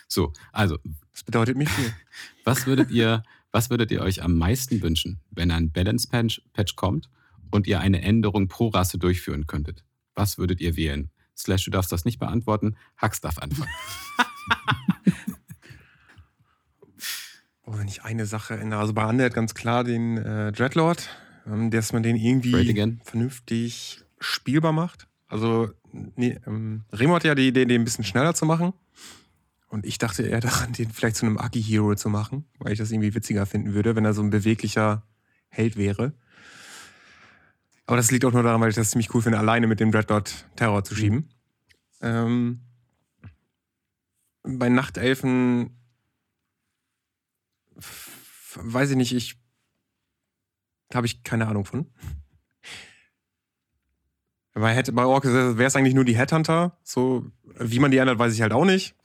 So, 0.09 0.33
also. 0.51 0.77
Das 1.13 1.23
bedeutet 1.23 1.55
mich 1.55 1.69
viel. 1.69 1.93
Was 2.43 2.67
würdet 2.67 2.91
ihr, 2.91 3.23
was 3.53 3.69
würdet 3.69 3.91
ihr 3.91 4.01
euch 4.01 4.21
am 4.21 4.37
meisten 4.37 4.81
wünschen, 4.81 5.21
wenn 5.31 5.51
ein 5.51 5.71
Balance 5.71 6.09
Patch, 6.09 6.41
Patch 6.51 6.75
kommt 6.75 7.09
und 7.49 7.65
ihr 7.65 7.79
eine 7.79 8.01
Änderung 8.01 8.49
pro 8.49 8.67
Rasse 8.67 8.97
durchführen 8.97 9.47
könntet? 9.47 9.85
Was 10.15 10.37
würdet 10.37 10.59
ihr 10.59 10.75
wählen? 10.75 11.11
Slash, 11.37 11.63
du 11.63 11.71
darfst 11.71 11.93
das 11.93 12.03
nicht 12.03 12.19
beantworten. 12.19 12.75
Hux 13.01 13.21
darf 13.21 13.37
anfangen. 13.37 13.71
oh, 17.65 17.77
wenn 17.77 17.87
ich 17.87 18.03
eine 18.03 18.25
Sache 18.25 18.55
ändere. 18.55 18.79
Also 18.79 18.93
bei 18.93 19.05
Undead 19.07 19.33
ganz 19.33 19.53
klar 19.53 19.83
den 19.83 20.17
äh, 20.17 20.51
Dreadlord, 20.51 21.09
ähm, 21.45 21.71
dass 21.71 21.93
man 21.93 22.03
den 22.03 22.15
irgendwie 22.15 22.99
vernünftig 23.03 24.03
spielbar 24.19 24.71
macht. 24.71 25.07
Also 25.27 25.69
nee, 25.91 26.39
ähm, 26.45 26.85
Remo 26.91 27.15
hatte 27.15 27.27
ja 27.27 27.35
die 27.35 27.47
Idee, 27.47 27.65
den 27.65 27.81
ein 27.81 27.85
bisschen 27.85 28.03
schneller 28.03 28.33
zu 28.33 28.45
machen. 28.45 28.73
Und 29.69 29.85
ich 29.85 29.97
dachte 29.97 30.23
eher 30.23 30.39
daran, 30.39 30.71
den 30.73 30.91
vielleicht 30.91 31.17
zu 31.17 31.25
einem 31.25 31.37
Aki-Hero 31.37 31.95
zu 31.95 32.09
machen, 32.09 32.45
weil 32.59 32.71
ich 32.71 32.79
das 32.79 32.91
irgendwie 32.91 33.13
witziger 33.13 33.45
finden 33.45 33.73
würde, 33.73 33.95
wenn 33.95 34.05
er 34.05 34.13
so 34.13 34.21
ein 34.21 34.29
beweglicher 34.29 35.03
Held 35.49 35.75
wäre. 35.75 36.13
Aber 37.85 37.97
das 37.97 38.11
liegt 38.11 38.25
auch 38.25 38.33
nur 38.33 38.43
daran, 38.43 38.61
weil 38.61 38.69
ich 38.69 38.75
das 38.75 38.91
ziemlich 38.91 39.13
cool 39.13 39.21
finde, 39.21 39.39
alleine 39.39 39.67
mit 39.67 39.79
dem 39.79 39.91
Dreadnought 39.91 40.45
Terror 40.55 40.83
zu 40.83 40.95
schieben. 40.95 41.17
Mhm. 41.17 41.27
Ähm, 42.01 42.59
bei 44.47 44.69
Nachtelfen 44.69 45.77
weiß 48.55 48.91
ich 48.91 48.97
nicht, 48.97 49.13
ich 49.13 49.39
habe 50.93 51.05
ich 51.05 51.23
keine 51.23 51.47
Ahnung 51.47 51.65
von. 51.65 51.91
Bei, 54.53 54.81
bei 54.81 55.05
Orks 55.05 55.27
wäre 55.27 55.63
es 55.63 55.75
eigentlich 55.75 55.93
nur 55.93 56.05
die 56.05 56.17
Headhunter. 56.17 56.79
So, 56.83 57.29
wie 57.59 57.79
man 57.79 57.91
die 57.91 57.97
ändert, 57.97 58.17
weiß 58.17 58.33
ich 58.33 58.41
halt 58.41 58.53
auch 58.53 58.65
nicht. 58.65 58.96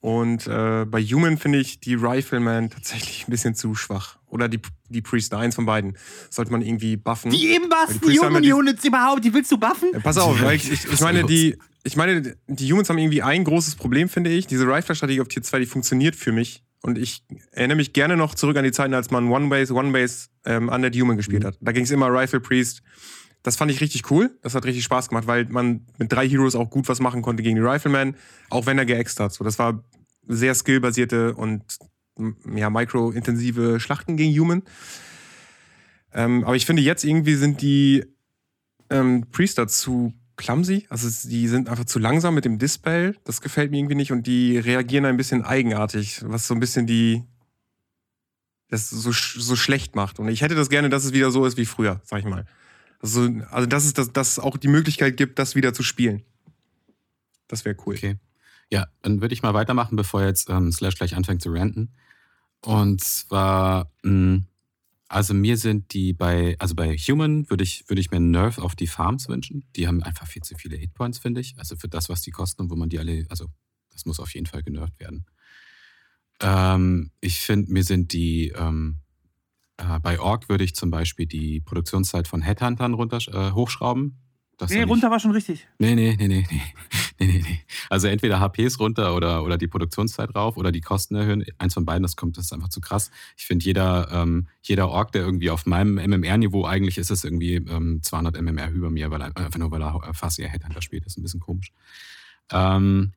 Und 0.00 0.46
äh, 0.46 0.84
bei 0.84 1.02
Human 1.02 1.38
finde 1.38 1.58
ich 1.58 1.80
die 1.80 1.94
Rifleman 1.94 2.70
tatsächlich 2.70 3.26
ein 3.26 3.30
bisschen 3.30 3.54
zu 3.54 3.74
schwach. 3.74 4.18
Oder 4.28 4.48
die, 4.48 4.60
die 4.88 5.02
Priest, 5.02 5.34
eins 5.34 5.54
von 5.54 5.66
beiden. 5.66 5.96
Sollte 6.30 6.52
man 6.52 6.62
irgendwie 6.62 6.96
buffen. 6.96 7.32
Wie 7.32 7.48
eben 7.48 7.70
was? 7.70 7.98
Die 8.00 8.18
Human 8.18 8.42
die, 8.42 8.52
Units 8.52 8.84
überhaupt, 8.84 9.24
die 9.24 9.32
willst 9.32 9.50
du 9.50 9.58
buffen? 9.58 9.90
Ja, 9.92 10.00
pass 10.00 10.18
auf, 10.18 10.40
ich, 10.52 10.70
ich, 10.70 10.92
ich, 10.92 11.00
meine, 11.00 11.24
die, 11.24 11.56
ich 11.82 11.96
meine, 11.96 12.36
die 12.46 12.70
Humans 12.70 12.90
haben 12.90 12.98
irgendwie 12.98 13.22
ein 13.22 13.44
großes 13.44 13.76
Problem, 13.76 14.08
finde 14.08 14.30
ich. 14.30 14.46
Diese 14.46 14.66
Rifle-Strategie 14.66 15.20
auf 15.20 15.28
Tier 15.28 15.42
2, 15.42 15.60
die 15.60 15.66
funktioniert 15.66 16.14
für 16.14 16.32
mich 16.32 16.62
Und 16.82 16.98
ich 16.98 17.24
erinnere 17.52 17.76
mich 17.76 17.92
gerne 17.92 18.16
noch 18.16 18.34
zurück 18.34 18.56
an 18.56 18.64
die 18.64 18.72
Zeiten, 18.72 18.94
als 18.94 19.10
man 19.10 19.28
One 19.28 19.48
Base, 19.48 19.72
One 19.72 19.92
Base 19.92 20.28
ähm, 20.44 20.68
Undead 20.68 20.94
Human 20.94 21.16
gespielt 21.16 21.42
mhm. 21.42 21.48
hat. 21.48 21.58
Da 21.60 21.72
ging 21.72 21.84
es 21.84 21.90
immer 21.90 22.08
Rifle 22.12 22.40
Priest. 22.40 22.82
Das 23.46 23.54
fand 23.54 23.70
ich 23.70 23.80
richtig 23.80 24.10
cool. 24.10 24.36
Das 24.42 24.56
hat 24.56 24.64
richtig 24.64 24.82
Spaß 24.82 25.08
gemacht, 25.08 25.28
weil 25.28 25.44
man 25.44 25.86
mit 25.98 26.12
drei 26.12 26.28
Heroes 26.28 26.56
auch 26.56 26.68
gut 26.68 26.88
was 26.88 26.98
machen 26.98 27.22
konnte 27.22 27.44
gegen 27.44 27.54
die 27.54 27.62
Rifleman, 27.62 28.16
auch 28.50 28.66
wenn 28.66 28.76
er 28.76 28.84
geäxt 28.84 29.20
hat. 29.20 29.32
So, 29.32 29.44
das 29.44 29.56
war 29.60 29.84
sehr 30.26 30.52
skillbasierte 30.52 31.32
und 31.32 31.62
ja, 32.56 32.70
micro-intensive 32.70 33.78
Schlachten 33.78 34.16
gegen 34.16 34.36
Human. 34.36 34.64
Ähm, 36.12 36.42
aber 36.42 36.56
ich 36.56 36.66
finde, 36.66 36.82
jetzt 36.82 37.04
irgendwie 37.04 37.36
sind 37.36 37.62
die 37.62 38.04
ähm, 38.90 39.26
Priester 39.30 39.68
zu 39.68 40.12
clumsy. 40.36 40.88
Also 40.88 41.08
die 41.28 41.46
sind 41.46 41.68
einfach 41.68 41.84
zu 41.84 42.00
langsam 42.00 42.34
mit 42.34 42.44
dem 42.44 42.58
Dispel. 42.58 43.16
Das 43.22 43.40
gefällt 43.40 43.70
mir 43.70 43.78
irgendwie 43.78 43.94
nicht. 43.94 44.10
Und 44.10 44.26
die 44.26 44.58
reagieren 44.58 45.04
ein 45.04 45.16
bisschen 45.16 45.44
eigenartig, 45.44 46.20
was 46.24 46.48
so 46.48 46.54
ein 46.54 46.58
bisschen 46.58 46.88
die 46.88 47.22
das 48.70 48.90
so, 48.90 49.12
so 49.12 49.54
schlecht 49.54 49.94
macht. 49.94 50.18
Und 50.18 50.26
ich 50.26 50.42
hätte 50.42 50.56
das 50.56 50.68
gerne, 50.68 50.88
dass 50.88 51.04
es 51.04 51.12
wieder 51.12 51.30
so 51.30 51.46
ist 51.46 51.56
wie 51.56 51.64
früher, 51.64 52.00
sag 52.02 52.18
ich 52.18 52.24
mal. 52.24 52.44
Also, 53.00 53.28
also 53.50 53.66
dass 53.66 53.84
es 53.84 53.94
das, 53.94 54.12
dass 54.12 54.38
auch 54.38 54.56
die 54.56 54.68
Möglichkeit 54.68 55.16
gibt, 55.16 55.38
das 55.38 55.54
wieder 55.54 55.72
zu 55.72 55.82
spielen. 55.82 56.22
Das 57.48 57.64
wäre 57.64 57.76
cool. 57.86 57.94
Okay. 57.94 58.16
Ja, 58.70 58.88
dann 59.02 59.20
würde 59.20 59.32
ich 59.32 59.42
mal 59.42 59.54
weitermachen, 59.54 59.96
bevor 59.96 60.24
jetzt 60.24 60.50
ähm, 60.50 60.72
Slash 60.72 60.96
gleich 60.96 61.14
anfängt 61.14 61.42
zu 61.42 61.52
ranten. 61.52 61.92
Und 62.62 63.02
zwar, 63.02 63.92
mh, 64.02 64.10
hm, 64.10 64.46
also 65.08 65.34
mir 65.34 65.56
sind 65.56 65.92
die 65.94 66.12
bei, 66.12 66.56
also 66.58 66.74
bei 66.74 66.96
Human 66.96 67.48
würde 67.48 67.62
ich, 67.62 67.88
würde 67.88 68.00
ich 68.00 68.10
mir 68.10 68.18
Nerf 68.18 68.58
auf 68.58 68.74
die 68.74 68.88
Farms 68.88 69.28
wünschen. 69.28 69.64
Die 69.76 69.86
haben 69.86 70.02
einfach 70.02 70.26
viel 70.26 70.42
zu 70.42 70.56
viele 70.56 70.76
Hitpoints, 70.76 71.18
finde 71.18 71.40
ich. 71.40 71.56
Also 71.58 71.76
für 71.76 71.88
das, 71.88 72.08
was 72.08 72.22
die 72.22 72.32
kosten 72.32 72.62
und 72.62 72.70
wo 72.70 72.76
man 72.76 72.88
die 72.88 72.98
alle, 72.98 73.24
also 73.28 73.46
das 73.92 74.04
muss 74.04 74.18
auf 74.18 74.34
jeden 74.34 74.46
Fall 74.46 74.64
genervt 74.64 74.98
werden. 74.98 75.26
Ähm, 76.40 77.12
ich 77.20 77.40
finde, 77.40 77.72
mir 77.72 77.84
sind 77.84 78.12
die, 78.12 78.52
ähm, 78.56 78.98
äh, 79.78 80.00
bei 80.00 80.18
Org 80.20 80.48
würde 80.48 80.64
ich 80.64 80.74
zum 80.74 80.90
Beispiel 80.90 81.26
die 81.26 81.60
Produktionszeit 81.60 82.28
von 82.28 82.42
Headhuntern 82.42 82.94
runter, 82.94 83.18
äh, 83.32 83.52
hochschrauben. 83.52 84.18
Das 84.58 84.70
nee, 84.70 84.82
runter 84.82 85.10
war 85.10 85.20
schon 85.20 85.32
richtig. 85.32 85.68
Nee, 85.78 85.94
nee, 85.94 86.16
nee, 86.18 86.28
nee, 86.28 86.46
nee. 86.50 86.62
nee, 87.18 87.26
nee, 87.26 87.44
nee. 87.46 87.60
Also 87.90 88.08
entweder 88.08 88.40
HPs 88.40 88.80
runter 88.80 89.14
oder, 89.14 89.44
oder 89.44 89.58
die 89.58 89.66
Produktionszeit 89.68 90.34
rauf 90.34 90.56
oder 90.56 90.72
die 90.72 90.80
Kosten 90.80 91.14
erhöhen. 91.14 91.44
Eins 91.58 91.74
von 91.74 91.84
beiden, 91.84 92.02
das 92.02 92.16
kommt, 92.16 92.38
das 92.38 92.46
ist 92.46 92.52
einfach 92.54 92.70
zu 92.70 92.80
krass. 92.80 93.10
Ich 93.36 93.44
finde, 93.44 93.66
jeder, 93.66 94.08
ähm, 94.10 94.48
jeder 94.62 94.88
Org, 94.88 95.12
der 95.12 95.22
irgendwie 95.22 95.50
auf 95.50 95.66
meinem 95.66 95.96
MMR-Niveau 95.96 96.64
eigentlich 96.64 96.96
ist, 96.96 97.10
ist 97.10 97.24
irgendwie 97.24 97.56
ähm, 97.56 98.02
200 98.02 98.40
MMR 98.40 98.70
über 98.70 98.90
mir, 98.90 99.10
weil 99.10 99.20
er, 99.20 99.36
einfach 99.36 99.58
nur, 99.58 99.70
weil 99.70 99.82
er 99.82 100.14
fast 100.14 100.38
eher 100.38 100.48
Headhunter 100.48 100.80
spielt. 100.80 101.04
Das 101.04 101.12
ist 101.12 101.18
ein 101.18 101.22
bisschen 101.22 101.40
komisch. 101.40 101.72
Ähm, 102.50 103.12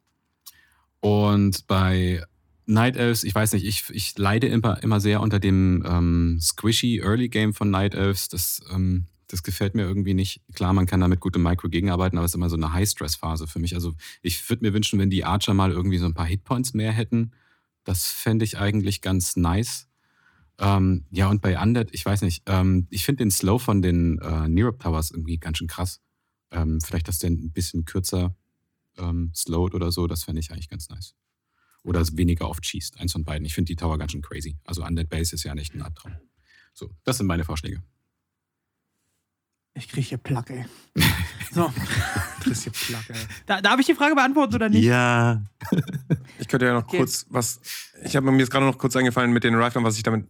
und 0.99 1.67
bei 1.67 2.21
Night 2.69 2.97
Elves, 2.97 3.23
ich 3.23 3.33
weiß 3.33 3.53
nicht, 3.53 3.65
ich, 3.65 3.89
ich 3.89 4.17
leide 4.17 4.47
immer, 4.47 4.81
immer 4.83 4.99
sehr 4.99 5.21
unter 5.21 5.39
dem 5.39 5.83
ähm, 5.87 6.37
squishy 6.39 6.99
Early 6.99 7.29
Game 7.29 7.53
von 7.53 7.69
Night 7.69 7.95
Elves. 7.95 8.29
Das 8.29 8.61
ähm, 8.71 9.07
das 9.31 9.43
gefällt 9.43 9.75
mir 9.75 9.83
irgendwie 9.83 10.15
nicht. 10.15 10.41
Klar, 10.53 10.73
man 10.73 10.87
kann 10.87 10.99
damit 10.99 11.19
gut 11.19 11.35
im 11.35 11.43
Micro 11.43 11.69
gegenarbeiten, 11.69 12.17
aber 12.17 12.25
es 12.25 12.31
ist 12.31 12.35
immer 12.35 12.49
so 12.49 12.55
eine 12.55 12.73
High-Stress-Phase 12.73 13.47
für 13.47 13.59
mich. 13.59 13.75
Also 13.75 13.93
ich 14.21 14.49
würde 14.49 14.65
mir 14.65 14.73
wünschen, 14.73 14.99
wenn 14.99 15.11
die 15.11 15.23
Archer 15.23 15.53
mal 15.53 15.71
irgendwie 15.71 15.99
so 15.99 16.05
ein 16.05 16.15
paar 16.15 16.25
Hitpoints 16.25 16.73
mehr 16.73 16.91
hätten. 16.91 17.31
Das 17.83 18.07
fände 18.07 18.43
ich 18.43 18.57
eigentlich 18.57 19.01
ganz 19.01 19.35
nice. 19.35 19.87
Ähm, 20.57 21.05
ja, 21.11 21.29
und 21.29 21.41
bei 21.41 21.61
Undead, 21.61 21.89
ich 21.91 22.05
weiß 22.05 22.23
nicht, 22.23 22.43
ähm, 22.47 22.87
ich 22.89 23.05
finde 23.05 23.23
den 23.23 23.31
Slow 23.31 23.59
von 23.59 23.81
den 23.81 24.17
äh, 24.19 24.49
Nerop 24.49 24.79
Towers 24.79 25.11
irgendwie 25.11 25.37
ganz 25.37 25.59
schön 25.59 25.67
krass. 25.67 26.01
Ähm, 26.51 26.79
vielleicht, 26.81 27.07
dass 27.07 27.19
der 27.19 27.29
ein 27.29 27.51
bisschen 27.51 27.85
kürzer 27.85 28.35
ähm, 28.97 29.31
slowed 29.35 29.75
oder 29.75 29.91
so, 29.91 30.07
das 30.07 30.23
fände 30.23 30.39
ich 30.41 30.51
eigentlich 30.51 30.69
ganz 30.69 30.89
nice. 30.89 31.15
Oder 31.89 32.05
weniger 32.13 32.47
oft 32.47 32.63
schießt, 32.63 32.99
eins 32.99 33.13
von 33.13 33.23
beiden. 33.23 33.45
Ich 33.45 33.55
finde 33.55 33.69
die 33.69 33.75
Tower 33.75 33.97
ganz 33.97 34.11
schön 34.11 34.21
crazy. 34.21 34.55
Also 34.63 34.85
Undead 34.85 35.09
Base 35.09 35.33
ist 35.33 35.43
ja 35.43 35.55
nicht 35.55 35.73
ein 35.73 35.81
Albtraum. 35.81 36.15
So, 36.71 36.91
das 37.03 37.17
sind 37.17 37.25
meine 37.25 37.43
Vorschläge. 37.43 37.81
Ich 39.73 39.87
kriege 39.87 40.05
hier 40.05 40.19
Plack, 40.19 40.51
ey. 40.51 40.65
So. 41.51 41.73
kriegst 42.41 42.61
hier 42.61 42.73
Plack, 42.73 43.09
ey. 43.09 43.15
Da, 43.47 43.59
darf 43.59 43.79
ich 43.79 43.87
die 43.87 43.95
Frage 43.95 44.13
beantworten 44.13 44.53
oder 44.53 44.69
nicht? 44.69 44.83
Ja. 44.83 45.43
ich 46.37 46.47
könnte 46.47 46.67
ja 46.67 46.73
noch 46.73 46.83
okay. 46.83 46.97
kurz 46.97 47.25
was. 47.29 47.59
Ich 48.03 48.15
habe 48.15 48.29
mir 48.29 48.37
jetzt 48.37 48.51
gerade 48.51 48.67
noch 48.67 48.77
kurz 48.77 48.95
eingefallen 48.95 49.33
mit 49.33 49.43
den 49.43 49.55
Riflemen, 49.55 49.83
was 49.83 49.97
ich 49.97 50.03
damit 50.03 50.27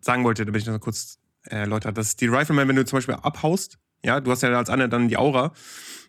sagen 0.00 0.24
wollte, 0.24 0.44
damit 0.46 0.62
ich 0.62 0.66
noch 0.66 0.80
kurz 0.80 1.20
erläutert. 1.42 1.96
Das 1.96 2.08
ist 2.08 2.20
die 2.20 2.26
Rifleman, 2.26 2.66
wenn 2.66 2.74
du 2.74 2.84
zum 2.84 2.96
Beispiel 2.96 3.14
abhaust, 3.14 3.78
ja, 4.04 4.20
du 4.20 4.32
hast 4.32 4.42
ja 4.42 4.50
als 4.50 4.68
andere 4.68 4.88
dann 4.88 5.06
die 5.06 5.16
Aura. 5.16 5.52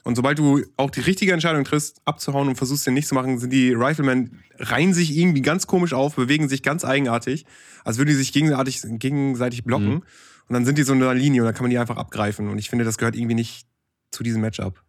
Und 0.03 0.15
sobald 0.15 0.39
du 0.39 0.63
auch 0.77 0.89
die 0.89 1.01
richtige 1.01 1.33
Entscheidung 1.33 1.63
triffst, 1.63 2.01
abzuhauen 2.05 2.47
und 2.47 2.55
versuchst, 2.55 2.87
den 2.87 2.93
nicht 2.93 3.07
zu 3.07 3.15
machen, 3.15 3.37
sind 3.37 3.51
die 3.51 3.73
Riflemen, 3.73 4.39
reihen 4.57 4.93
sich 4.93 5.15
irgendwie 5.15 5.41
ganz 5.41 5.67
komisch 5.67 5.93
auf, 5.93 6.15
bewegen 6.15 6.47
sich 6.47 6.63
ganz 6.63 6.85
eigenartig, 6.85 7.45
als 7.83 7.97
würden 7.97 8.09
die 8.09 8.15
sich 8.15 8.31
gegenseitig, 8.31 8.81
gegenseitig 8.83 9.63
blocken. 9.65 9.95
Mhm. 9.95 10.03
Und 10.47 10.53
dann 10.53 10.65
sind 10.65 10.77
die 10.77 10.83
so 10.83 10.93
in 10.93 11.03
einer 11.03 11.13
Linie 11.13 11.41
und 11.41 11.45
dann 11.45 11.53
kann 11.53 11.63
man 11.63 11.69
die 11.69 11.77
einfach 11.77 11.97
abgreifen. 11.97 12.47
Und 12.47 12.57
ich 12.57 12.69
finde, 12.69 12.85
das 12.85 12.97
gehört 12.97 13.15
irgendwie 13.15 13.35
nicht 13.35 13.67
zu 14.11 14.23
diesem 14.23 14.41
Matchup. 14.41 14.81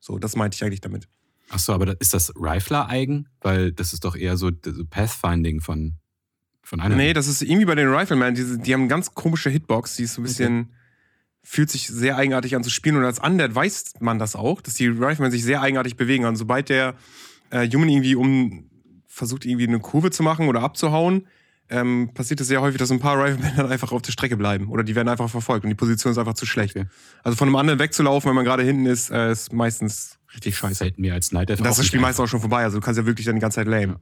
So, 0.00 0.18
das 0.18 0.36
meinte 0.36 0.54
ich 0.54 0.64
eigentlich 0.64 0.80
damit. 0.80 1.08
Achso, 1.50 1.72
aber 1.72 2.00
ist 2.00 2.14
das 2.14 2.32
Rifler-eigen? 2.34 3.28
Weil 3.40 3.72
das 3.72 3.92
ist 3.92 4.04
doch 4.04 4.16
eher 4.16 4.36
so 4.36 4.50
Pathfinding 4.90 5.60
von, 5.60 5.96
von 6.62 6.80
einer. 6.80 6.96
Nee, 6.96 7.12
das 7.12 7.26
ist 7.28 7.42
irgendwie 7.42 7.66
bei 7.66 7.74
den 7.74 7.88
Riflemen. 7.88 8.34
Die, 8.34 8.58
die 8.58 8.72
haben 8.72 8.82
eine 8.82 8.88
ganz 8.88 9.14
komische 9.14 9.50
Hitbox, 9.50 9.96
die 9.96 10.04
ist 10.04 10.14
so 10.14 10.20
ein 10.20 10.24
bisschen. 10.24 10.60
Okay. 10.60 10.70
Fühlt 11.48 11.70
sich 11.70 11.86
sehr 11.86 12.16
eigenartig 12.16 12.56
an 12.56 12.64
zu 12.64 12.70
spielen. 12.70 12.96
Und 12.96 13.04
als 13.04 13.20
Undead 13.20 13.54
weiß 13.54 13.94
man 14.00 14.18
das 14.18 14.34
auch, 14.34 14.60
dass 14.60 14.74
die 14.74 14.88
Riflemen 14.88 15.30
sich 15.30 15.44
sehr 15.44 15.62
eigenartig 15.62 15.96
bewegen. 15.96 16.24
Und 16.24 16.34
sobald 16.34 16.68
der 16.68 16.96
äh, 17.50 17.68
Human 17.68 17.88
irgendwie 17.88 18.16
um 18.16 18.68
versucht, 19.06 19.46
irgendwie 19.46 19.68
eine 19.68 19.78
Kurve 19.78 20.10
zu 20.10 20.24
machen 20.24 20.48
oder 20.48 20.62
abzuhauen, 20.62 21.26
ähm, 21.68 22.10
passiert 22.14 22.40
es 22.40 22.48
sehr 22.48 22.60
häufig, 22.60 22.78
dass 22.78 22.90
ein 22.90 23.00
paar 23.00 23.16
Riflemen 23.22 23.56
dann 23.56 23.70
einfach 23.70 23.92
auf 23.92 24.02
der 24.02 24.12
Strecke 24.12 24.36
bleiben 24.36 24.68
oder 24.68 24.84
die 24.84 24.94
werden 24.94 25.08
einfach 25.08 25.30
verfolgt 25.30 25.64
und 25.64 25.70
die 25.70 25.76
Position 25.76 26.12
ist 26.12 26.18
einfach 26.18 26.34
zu 26.34 26.46
schlecht. 26.46 26.76
Okay. 26.76 26.86
Also 27.22 27.36
von 27.36 27.48
einem 27.48 27.56
anderen 27.56 27.78
wegzulaufen, 27.78 28.28
wenn 28.28 28.36
man 28.36 28.44
gerade 28.44 28.62
hinten 28.62 28.86
ist, 28.86 29.10
äh, 29.10 29.32
ist 29.32 29.52
meistens 29.52 30.18
richtig 30.34 30.56
scheiße. 30.56 30.84
Fällt 30.84 30.98
mir 30.98 31.14
als 31.14 31.32
Night 31.32 31.50
Das 31.50 31.60
ist 31.60 31.78
das 31.78 31.86
Spiel 31.86 32.00
meistens 32.00 32.24
auch 32.24 32.28
schon 32.28 32.40
vorbei, 32.40 32.64
also 32.64 32.78
du 32.78 32.84
kannst 32.84 32.98
ja 32.98 33.06
wirklich 33.06 33.26
dann 33.26 33.36
die 33.36 33.40
ganze 33.40 33.56
Zeit 33.56 33.66
lame. 33.66 33.94
Ja. 33.94 34.00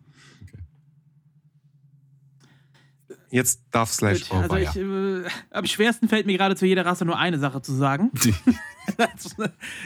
Jetzt 3.34 3.62
darf 3.72 3.90
Slash 3.90 4.28
Gut, 4.28 4.42
also 4.44 4.56
ich, 4.56 4.76
äh, 4.76 5.28
Am 5.50 5.66
schwersten 5.66 6.08
fällt 6.08 6.24
mir 6.24 6.38
gerade 6.38 6.54
zu 6.54 6.66
jeder 6.66 6.86
Rasse 6.86 7.04
nur 7.04 7.18
eine 7.18 7.40
Sache 7.40 7.60
zu 7.62 7.72
sagen. 7.74 8.12
das, 8.96 9.34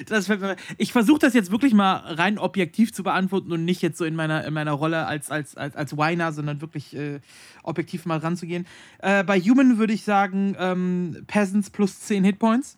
das 0.07 0.31
ich 0.77 0.93
versuche 0.93 1.21
das 1.21 1.33
jetzt 1.33 1.51
wirklich 1.51 1.73
mal 1.73 1.97
rein 1.97 2.37
objektiv 2.37 2.93
zu 2.93 3.03
beantworten 3.03 3.51
und 3.51 3.65
nicht 3.65 3.81
jetzt 3.81 3.97
so 3.97 4.05
in 4.05 4.15
meiner, 4.15 4.45
in 4.45 4.53
meiner 4.53 4.73
Rolle 4.73 5.07
als, 5.07 5.31
als, 5.31 5.57
als, 5.57 5.77
als 5.77 5.97
Whiner, 5.97 6.35
sondern 6.35 6.61
wirklich 6.61 6.95
äh, 6.95 7.21
objektiv 7.63 8.05
mal 8.05 8.19
ranzugehen. 8.19 8.67
Äh, 8.99 9.25
bei 9.25 9.41
Human 9.41 9.79
würde 9.79 9.95
ich 9.95 10.05
sagen 10.05 10.55
ähm, 10.59 11.25
Peasants 11.27 11.71
plus 11.71 12.01
10 12.01 12.25
Hitpoints. 12.25 12.77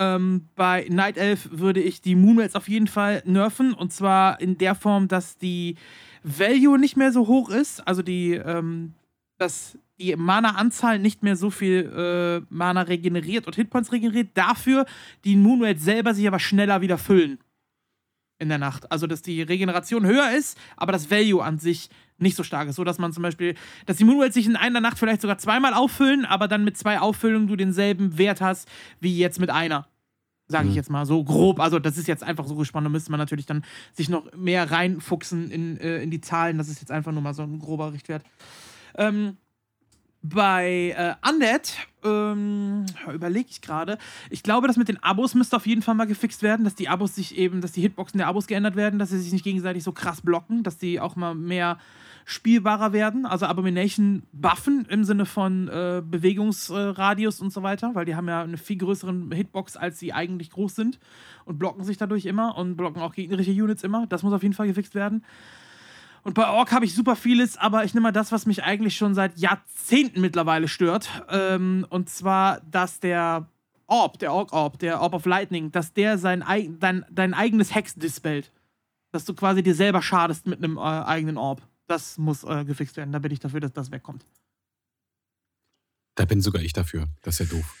Ähm, 0.00 0.48
bei 0.56 0.88
Night 0.90 1.16
Elf 1.16 1.48
würde 1.52 1.80
ich 1.80 2.00
die 2.00 2.16
Moonwells 2.16 2.56
auf 2.56 2.68
jeden 2.68 2.88
Fall 2.88 3.22
nerven 3.24 3.72
und 3.72 3.92
zwar 3.92 4.40
in 4.40 4.58
der 4.58 4.74
Form, 4.74 5.06
dass 5.06 5.38
die 5.38 5.76
Value 6.24 6.76
nicht 6.76 6.96
mehr 6.96 7.12
so 7.12 7.28
hoch 7.28 7.50
ist, 7.50 7.86
also 7.86 8.02
die, 8.02 8.32
ähm, 8.32 8.94
dass 9.38 9.78
die 9.98 10.14
Mana-Anzahl 10.14 10.98
nicht 10.98 11.22
mehr 11.22 11.36
so 11.36 11.50
viel 11.50 12.44
äh, 12.50 12.54
Mana 12.54 12.82
regeneriert 12.82 13.46
und 13.46 13.56
Hitpoints 13.56 13.92
regeneriert. 13.92 14.30
Dafür 14.34 14.86
die 15.24 15.36
Moonwelt 15.36 15.80
selber 15.80 16.14
sich 16.14 16.26
aber 16.26 16.38
schneller 16.38 16.80
wieder 16.80 16.98
füllen 16.98 17.38
in 18.38 18.48
der 18.48 18.58
Nacht. 18.58 18.90
Also, 18.92 19.06
dass 19.06 19.22
die 19.22 19.42
Regeneration 19.42 20.06
höher 20.06 20.32
ist, 20.36 20.56
aber 20.76 20.92
das 20.92 21.10
Value 21.10 21.42
an 21.42 21.58
sich 21.58 21.90
nicht 22.18 22.36
so 22.36 22.42
stark 22.42 22.68
ist. 22.68 22.76
So, 22.76 22.84
dass 22.84 22.98
man 22.98 23.12
zum 23.12 23.22
Beispiel, 23.22 23.54
dass 23.86 23.96
die 23.96 24.04
Moonwells 24.04 24.34
sich 24.34 24.46
in 24.46 24.56
einer 24.56 24.80
Nacht 24.80 24.98
vielleicht 24.98 25.20
sogar 25.20 25.38
zweimal 25.38 25.74
auffüllen, 25.74 26.24
aber 26.24 26.48
dann 26.48 26.64
mit 26.64 26.76
zwei 26.76 27.00
Auffüllungen 27.00 27.48
du 27.48 27.56
denselben 27.56 28.18
Wert 28.18 28.40
hast 28.40 28.68
wie 29.00 29.16
jetzt 29.16 29.40
mit 29.40 29.50
einer. 29.50 29.86
Sage 30.50 30.64
ich 30.64 30.70
mhm. 30.70 30.76
jetzt 30.76 30.90
mal 30.90 31.04
so 31.04 31.22
grob. 31.24 31.60
Also, 31.60 31.78
das 31.78 31.98
ist 31.98 32.08
jetzt 32.08 32.24
einfach 32.24 32.46
so 32.46 32.54
gespannt. 32.54 32.86
Da 32.86 32.90
müsste 32.90 33.10
man 33.10 33.18
natürlich 33.18 33.46
dann 33.46 33.64
sich 33.92 34.08
noch 34.08 34.32
mehr 34.34 34.70
reinfuchsen 34.70 35.50
in, 35.50 35.76
äh, 35.78 36.02
in 36.02 36.10
die 36.10 36.20
Zahlen. 36.20 36.58
Das 36.58 36.68
ist 36.68 36.80
jetzt 36.80 36.90
einfach 36.90 37.12
nur 37.12 37.22
mal 37.22 37.34
so 37.34 37.42
ein 37.42 37.58
grober 37.58 37.92
Richtwert. 37.92 38.22
Ähm, 38.98 39.38
bei 40.20 40.94
äh, 40.96 41.28
Undead 41.28 41.72
ähm, 42.04 42.86
überlege 43.12 43.48
ich 43.50 43.60
gerade. 43.60 43.98
Ich 44.30 44.42
glaube, 44.42 44.66
das 44.66 44.76
mit 44.76 44.88
den 44.88 45.02
Abos 45.02 45.34
müsste 45.34 45.56
auf 45.56 45.66
jeden 45.66 45.80
Fall 45.80 45.94
mal 45.94 46.06
gefixt 46.06 46.42
werden, 46.42 46.64
dass 46.64 46.74
die 46.74 46.88
Abos 46.88 47.14
sich 47.14 47.38
eben, 47.38 47.60
dass 47.60 47.72
die 47.72 47.80
Hitboxen 47.80 48.18
der 48.18 48.26
Abos 48.26 48.48
geändert 48.48 48.74
werden, 48.76 48.98
dass 48.98 49.10
sie 49.10 49.18
sich 49.18 49.32
nicht 49.32 49.44
gegenseitig 49.44 49.84
so 49.84 49.92
krass 49.92 50.20
blocken, 50.20 50.64
dass 50.64 50.76
die 50.76 51.00
auch 51.00 51.14
mal 51.14 51.34
mehr 51.34 51.78
spielbarer 52.24 52.92
werden. 52.92 53.26
Also 53.26 53.46
Abomination 53.46 54.24
buffen 54.32 54.86
im 54.90 55.04
Sinne 55.04 55.24
von 55.24 55.68
äh, 55.68 56.02
Bewegungsradius 56.04 57.40
äh, 57.40 57.44
und 57.44 57.52
so 57.52 57.62
weiter, 57.62 57.94
weil 57.94 58.04
die 58.04 58.16
haben 58.16 58.28
ja 58.28 58.42
eine 58.42 58.58
viel 58.58 58.76
größeren 58.76 59.32
Hitbox, 59.32 59.76
als 59.76 59.98
sie 59.98 60.12
eigentlich 60.12 60.50
groß 60.50 60.74
sind 60.74 60.98
und 61.46 61.58
blocken 61.58 61.84
sich 61.84 61.96
dadurch 61.96 62.26
immer 62.26 62.58
und 62.58 62.76
blocken 62.76 63.00
auch 63.00 63.14
gegnerische 63.14 63.52
Units 63.52 63.82
immer. 63.82 64.06
Das 64.08 64.24
muss 64.24 64.34
auf 64.34 64.42
jeden 64.42 64.54
Fall 64.54 64.66
gefixt 64.66 64.94
werden. 64.94 65.24
Und 66.28 66.34
bei 66.34 66.46
Ork 66.46 66.72
habe 66.72 66.84
ich 66.84 66.94
super 66.94 67.16
vieles, 67.16 67.56
aber 67.56 67.84
ich 67.84 67.94
nehme 67.94 68.02
mal 68.02 68.12
das, 68.12 68.32
was 68.32 68.44
mich 68.44 68.62
eigentlich 68.62 68.98
schon 68.98 69.14
seit 69.14 69.38
Jahrzehnten 69.38 70.20
mittlerweile 70.20 70.68
stört. 70.68 71.08
Ähm, 71.30 71.86
und 71.88 72.10
zwar, 72.10 72.60
dass 72.70 73.00
der 73.00 73.48
Orb, 73.86 74.18
der 74.18 74.34
Ork-Orb, 74.34 74.78
der 74.78 75.00
Orb 75.00 75.14
of 75.14 75.24
Lightning, 75.24 75.72
dass 75.72 75.94
der 75.94 76.18
sein, 76.18 76.44
dein, 76.80 77.06
dein 77.10 77.32
eigenes 77.32 77.74
Hex 77.74 77.94
dispellt. 77.94 78.52
Dass 79.10 79.24
du 79.24 79.32
quasi 79.32 79.62
dir 79.62 79.74
selber 79.74 80.02
schadest 80.02 80.46
mit 80.46 80.62
einem 80.62 80.76
äh, 80.76 80.80
eigenen 80.80 81.38
Orb. 81.38 81.62
Das 81.86 82.18
muss 82.18 82.44
äh, 82.44 82.66
gefixt 82.66 82.98
werden. 82.98 83.12
Da 83.12 83.20
bin 83.20 83.32
ich 83.32 83.40
dafür, 83.40 83.60
dass 83.60 83.72
das 83.72 83.90
wegkommt. 83.90 84.26
Da 86.14 86.26
bin 86.26 86.42
sogar 86.42 86.60
ich 86.60 86.74
dafür. 86.74 87.06
Das 87.22 87.40
ist 87.40 87.50
ja 87.50 87.56
doof. 87.56 87.74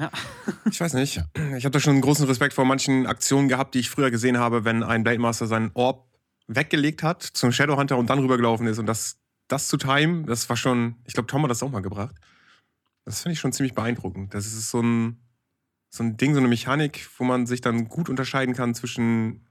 Ja. 0.00 0.10
Ich 0.68 0.80
weiß 0.80 0.94
nicht. 0.94 1.22
Ich 1.56 1.64
habe 1.64 1.70
da 1.70 1.78
schon 1.78 1.92
einen 1.92 2.02
großen 2.02 2.26
Respekt 2.26 2.54
vor 2.54 2.64
manchen 2.64 3.06
Aktionen 3.06 3.46
gehabt, 3.46 3.76
die 3.76 3.78
ich 3.78 3.88
früher 3.88 4.10
gesehen 4.10 4.38
habe, 4.38 4.64
wenn 4.64 4.82
ein 4.82 5.04
Blade 5.04 5.20
Master 5.20 5.46
seinen 5.46 5.70
Orb 5.74 6.08
weggelegt 6.48 7.02
hat 7.02 7.22
zum 7.22 7.52
Shadowhunter 7.52 7.96
und 7.96 8.10
dann 8.10 8.18
rübergelaufen 8.18 8.66
ist. 8.66 8.78
Und 8.78 8.86
das, 8.86 9.18
das 9.46 9.68
zu 9.68 9.76
timen, 9.76 10.26
das 10.26 10.48
war 10.48 10.56
schon, 10.56 10.96
ich 11.04 11.14
glaube, 11.14 11.28
Tom 11.28 11.42
hat 11.42 11.50
das 11.50 11.62
auch 11.62 11.70
mal 11.70 11.80
gebracht. 11.80 12.16
Das 13.04 13.22
finde 13.22 13.34
ich 13.34 13.40
schon 13.40 13.52
ziemlich 13.52 13.74
beeindruckend. 13.74 14.34
Das 14.34 14.46
ist 14.46 14.70
so 14.70 14.80
ein, 14.80 15.18
so 15.90 16.02
ein 16.02 16.16
Ding, 16.16 16.34
so 16.34 16.40
eine 16.40 16.48
Mechanik, 16.48 17.08
wo 17.18 17.24
man 17.24 17.46
sich 17.46 17.60
dann 17.60 17.88
gut 17.88 18.08
unterscheiden 18.08 18.54
kann 18.54 18.74
zwischen 18.74 19.46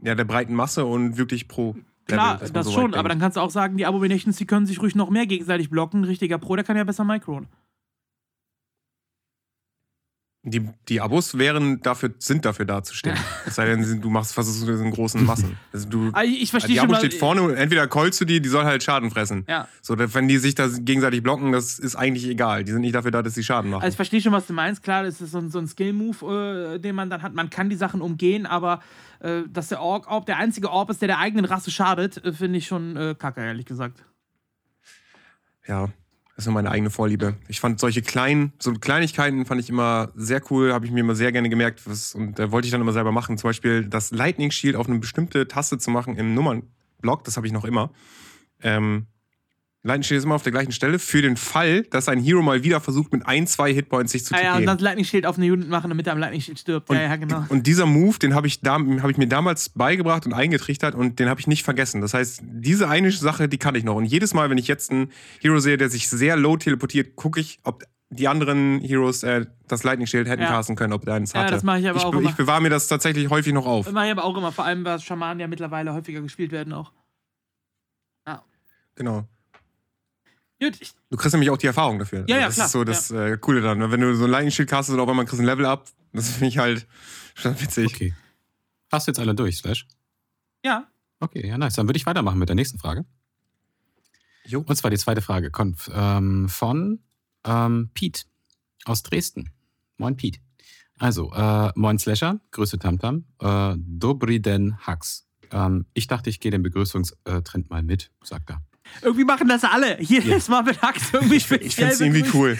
ja, 0.00 0.14
der 0.14 0.24
breiten 0.24 0.54
Masse 0.54 0.84
und 0.84 1.16
wirklich 1.16 1.48
pro. 1.48 1.76
Klar, 2.06 2.34
Level, 2.34 2.50
das 2.50 2.66
so 2.66 2.72
schon, 2.72 2.94
aber 2.94 3.08
dann 3.08 3.20
kannst 3.20 3.36
du 3.36 3.40
auch 3.40 3.50
sagen, 3.50 3.76
die 3.76 3.86
Abominations, 3.86 4.36
die 4.36 4.46
können 4.46 4.66
sich 4.66 4.80
ruhig 4.82 4.94
noch 4.94 5.10
mehr 5.10 5.26
gegenseitig 5.26 5.70
blocken. 5.70 6.00
Ein 6.00 6.04
richtiger 6.04 6.38
Pro, 6.38 6.56
der 6.56 6.64
kann 6.64 6.76
ja 6.76 6.84
besser 6.84 7.04
micron. 7.04 7.46
Die, 10.44 10.68
die 10.88 11.00
Abos 11.00 11.38
wären 11.38 11.80
dafür, 11.82 12.14
sind 12.18 12.44
dafür 12.44 12.64
da 12.64 12.82
zu 12.82 12.94
stehen. 12.96 13.14
Es 13.46 13.54
sei 13.54 13.64
denn, 13.66 14.00
du 14.00 14.10
machst 14.10 14.34
versuchst 14.34 14.66
du 14.66 14.72
in 14.72 14.90
großen 14.90 15.24
Massen. 15.24 15.56
Also 15.72 15.88
du, 15.88 16.10
Ah, 16.14 16.24
Ich, 16.24 16.50
verstehe 16.50 16.70
die 16.70 16.76
schon. 16.78 16.86
Abo 16.86 16.94
mal- 16.94 16.98
steht 16.98 17.14
vorne 17.14 17.42
und 17.42 17.54
entweder 17.54 17.86
callst 17.86 18.20
du 18.20 18.24
die, 18.24 18.40
die 18.42 18.48
soll 18.48 18.64
halt 18.64 18.82
Schaden 18.82 19.12
fressen. 19.12 19.44
Ja. 19.48 19.68
So, 19.82 19.94
wenn 19.98 20.26
die 20.26 20.38
sich 20.38 20.56
da 20.56 20.66
gegenseitig 20.66 21.22
blocken, 21.22 21.52
das 21.52 21.78
ist 21.78 21.94
eigentlich 21.94 22.26
egal. 22.26 22.64
Die 22.64 22.72
sind 22.72 22.80
nicht 22.80 22.94
dafür 22.96 23.12
da, 23.12 23.22
dass 23.22 23.34
sie 23.34 23.44
Schaden 23.44 23.70
machen. 23.70 23.82
Also 23.84 23.92
ich 23.92 23.96
verstehe 23.96 24.20
schon, 24.20 24.32
was 24.32 24.48
du 24.48 24.52
meinst. 24.52 24.82
Klar, 24.82 25.04
das 25.04 25.20
ist 25.20 25.30
so 25.30 25.38
ein, 25.38 25.48
so 25.48 25.60
ein 25.60 25.68
Skill-Move, 25.68 26.74
äh, 26.74 26.78
den 26.80 26.96
man 26.96 27.08
dann 27.08 27.22
hat. 27.22 27.34
Man 27.34 27.48
kann 27.48 27.70
die 27.70 27.76
Sachen 27.76 28.00
umgehen, 28.00 28.44
aber 28.44 28.80
äh, 29.20 29.42
dass 29.48 29.68
der 29.68 29.80
Ork, 29.80 30.10
Orb 30.10 30.26
der 30.26 30.38
einzige 30.38 30.70
Orb 30.72 30.90
ist, 30.90 31.00
der 31.02 31.06
der 31.06 31.18
eigenen 31.20 31.44
Rasse 31.44 31.70
schadet, 31.70 32.16
äh, 32.24 32.32
finde 32.32 32.58
ich 32.58 32.66
schon 32.66 32.96
äh, 32.96 33.14
kacke, 33.16 33.40
ehrlich 33.42 33.66
gesagt. 33.66 34.04
Ja, 35.68 35.88
das 36.34 36.44
ist 36.44 36.46
nur 36.46 36.54
meine 36.54 36.70
eigene 36.70 36.90
Vorliebe. 36.90 37.34
Ich 37.48 37.60
fand 37.60 37.78
solche 37.78 38.00
kleinen, 38.00 38.52
so 38.58 38.72
Kleinigkeiten 38.72 39.44
fand 39.44 39.60
ich 39.60 39.68
immer 39.68 40.12
sehr 40.14 40.40
cool, 40.50 40.72
habe 40.72 40.86
ich 40.86 40.92
mir 40.92 41.00
immer 41.00 41.14
sehr 41.14 41.30
gerne 41.30 41.50
gemerkt. 41.50 41.82
Was, 41.86 42.14
und 42.14 42.38
da 42.38 42.50
wollte 42.50 42.66
ich 42.66 42.72
dann 42.72 42.80
immer 42.80 42.94
selber 42.94 43.12
machen. 43.12 43.36
Zum 43.36 43.48
Beispiel 43.48 43.84
das 43.84 44.12
Lightning 44.12 44.50
Shield 44.50 44.76
auf 44.76 44.88
eine 44.88 44.98
bestimmte 44.98 45.46
Taste 45.46 45.76
zu 45.76 45.90
machen 45.90 46.16
im 46.16 46.34
Nummernblock, 46.34 47.24
das 47.24 47.36
habe 47.36 47.46
ich 47.46 47.52
noch 47.52 47.64
immer. 47.64 47.90
Ähm, 48.62 49.08
Lightning 49.84 50.04
Shield 50.04 50.18
ist 50.18 50.24
immer 50.24 50.36
auf 50.36 50.44
der 50.44 50.52
gleichen 50.52 50.70
Stelle 50.70 51.00
für 51.00 51.22
den 51.22 51.36
Fall, 51.36 51.82
dass 51.82 52.08
ein 52.08 52.20
Hero 52.20 52.40
mal 52.40 52.62
wieder 52.62 52.80
versucht, 52.80 53.12
mit 53.12 53.26
ein, 53.26 53.48
zwei 53.48 53.74
Hitpoints 53.74 54.12
sich 54.12 54.24
zu 54.24 54.32
Ah 54.32 54.40
ja, 54.40 54.56
und 54.56 54.64
dann 54.64 54.78
Lightning 54.78 55.04
Shield 55.04 55.26
auf 55.26 55.38
eine 55.38 55.52
Unit 55.52 55.68
machen, 55.68 55.88
damit 55.90 56.06
er 56.06 56.12
am 56.12 56.20
Lightning 56.20 56.40
Shield 56.40 56.60
stirbt. 56.60 56.88
Und, 56.88 56.96
ja, 56.96 57.02
ja, 57.02 57.16
genau. 57.16 57.44
und 57.48 57.66
dieser 57.66 57.84
Move, 57.84 58.16
den 58.20 58.32
habe 58.34 58.46
ich, 58.46 58.60
da, 58.60 58.74
hab 58.74 59.10
ich 59.10 59.16
mir 59.16 59.26
damals 59.26 59.70
beigebracht 59.70 60.24
und 60.24 60.34
eingetrichtert 60.34 60.94
und 60.94 61.18
den 61.18 61.28
habe 61.28 61.40
ich 61.40 61.48
nicht 61.48 61.64
vergessen. 61.64 62.00
Das 62.00 62.14
heißt, 62.14 62.42
diese 62.44 62.88
eine 62.88 63.10
Sache, 63.10 63.48
die 63.48 63.58
kann 63.58 63.74
ich 63.74 63.82
noch. 63.82 63.96
Und 63.96 64.04
jedes 64.04 64.34
Mal, 64.34 64.50
wenn 64.50 64.58
ich 64.58 64.68
jetzt 64.68 64.92
einen 64.92 65.10
Hero 65.40 65.58
sehe, 65.58 65.76
der 65.76 65.90
sich 65.90 66.08
sehr 66.08 66.36
low 66.36 66.56
teleportiert, 66.56 67.16
gucke 67.16 67.40
ich, 67.40 67.58
ob 67.64 67.82
die 68.08 68.28
anderen 68.28 68.78
Heroes 68.80 69.24
äh, 69.24 69.46
das 69.66 69.82
Lightning 69.82 70.06
Shield 70.06 70.28
hätten 70.28 70.42
Ja. 70.42 70.48
casten 70.48 70.76
können, 70.76 70.92
ob 70.92 71.04
der 71.04 71.14
eins 71.14 71.32
Ja, 71.32 71.40
hatte. 71.40 71.54
das 71.54 71.64
mache 71.64 71.80
ich 71.80 71.88
aber 71.88 71.98
ich, 71.98 72.04
auch 72.04 72.12
immer. 72.14 72.28
Ich 72.30 72.36
bewahre 72.36 72.60
mir 72.62 72.70
das 72.70 72.86
tatsächlich 72.86 73.30
häufig 73.30 73.52
noch 73.52 73.66
auf. 73.66 73.90
Mache 73.90 74.06
ich 74.06 74.12
aber 74.12 74.22
auch 74.24 74.36
immer, 74.36 74.52
vor 74.52 74.64
allem, 74.64 74.84
weil 74.84 75.00
Schamanen 75.00 75.40
ja 75.40 75.48
mittlerweile 75.48 75.92
häufiger 75.92 76.20
gespielt 76.20 76.52
werden 76.52 76.72
auch. 76.72 76.92
Genau. 78.94 79.26
Gut, 80.62 80.80
ich, 80.80 80.92
Du 81.10 81.16
kriegst 81.16 81.32
nämlich 81.34 81.50
auch 81.50 81.58
die 81.58 81.66
Erfahrung 81.66 81.98
dafür. 81.98 82.24
Ja, 82.28 82.38
ja, 82.38 82.46
das 82.46 82.54
klar, 82.54 82.66
ist 82.66 82.72
so 82.72 82.84
das 82.84 83.10
äh, 83.10 83.36
Coole 83.38 83.60
dann. 83.62 83.90
Wenn 83.90 84.00
du 84.00 84.14
so 84.14 84.24
ein 84.24 84.30
Lightning 84.30 84.52
Shield 84.52 84.68
castest 84.68 84.94
und 84.94 85.00
auf 85.00 85.08
einmal 85.08 85.24
kriegst 85.24 85.40
du 85.40 85.42
ein 85.42 85.46
Level 85.46 85.66
up, 85.66 85.88
das 86.12 86.30
finde 86.30 86.46
ich 86.48 86.58
halt 86.58 86.86
schon 87.34 87.60
witzig. 87.60 87.92
Okay. 87.92 88.14
Hast 88.90 89.06
du 89.06 89.10
jetzt 89.10 89.18
alle 89.18 89.34
durch, 89.34 89.58
Slash? 89.58 89.86
ja, 90.64 90.86
Okay, 91.18 91.46
ja, 91.46 91.56
nice. 91.56 91.74
Dann 91.74 91.86
würde 91.86 91.96
ich 91.96 92.04
weitermachen 92.06 92.38
mit 92.38 92.48
der 92.48 92.56
nächsten 92.56 92.78
Frage. 92.78 93.04
Jo. 94.44 94.64
Und 94.66 94.74
zwar 94.74 94.90
die 94.90 94.98
zweite 94.98 95.22
Frage 95.22 95.52
kommt 95.52 95.88
ähm, 95.94 96.48
von 96.48 96.98
ähm, 97.44 97.90
Pete 97.94 98.22
aus 98.84 99.04
Dresden. 99.04 99.50
Moin, 99.98 100.16
Pete. 100.16 100.40
Also, 100.98 101.32
äh, 101.32 101.70
moin 101.76 101.98
Slasher, 101.98 102.40
Grüße 102.50 102.78
Tamtam. 102.80 103.24
Äh, 103.40 103.74
Dobri 103.78 104.40
den 104.40 104.84
Hux. 104.84 105.28
Ähm, 105.52 105.86
ich 105.94 106.08
dachte, 106.08 106.28
ich 106.28 106.40
gehe 106.40 106.50
den 106.50 106.64
Begrüßungstrend 106.64 107.70
mal 107.70 107.84
mit, 107.84 108.10
sagt 108.24 108.50
er. 108.50 108.62
Irgendwie 109.00 109.24
machen 109.24 109.48
das 109.48 109.64
alle. 109.64 110.00
Jedes 110.02 110.48
Mal 110.48 110.62
mit 110.62 110.80
Hax 110.82 111.12
irgendwie 111.12 111.40
speziell. 111.40 111.62
Ich 111.66 111.74
finde 111.74 111.92
es 111.92 112.00
irgendwie 112.00 112.24
cool. 112.34 112.58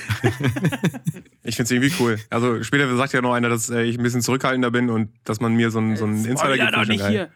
ich 1.42 1.56
finde 1.56 1.64
es 1.64 1.70
irgendwie 1.70 1.92
cool. 2.00 2.18
Also 2.30 2.62
später 2.62 2.94
sagt 2.96 3.12
ja 3.12 3.20
noch 3.20 3.34
einer, 3.34 3.48
dass 3.48 3.68
äh, 3.70 3.82
ich 3.82 3.98
ein 3.98 4.02
bisschen 4.02 4.22
zurückhaltender 4.22 4.70
bin 4.70 4.90
und 4.90 5.10
dass 5.24 5.40
man 5.40 5.54
mir 5.54 5.70
so 5.70 5.78
einen 5.78 5.96
so 5.96 6.04
einen 6.04 6.24
Insider 6.24 6.38
Spoiler 6.38 6.56
gibt. 6.56 6.72
doch 6.74 6.80
finde 6.80 6.94
ich 6.94 7.00
nicht 7.00 7.08
hier. 7.08 7.30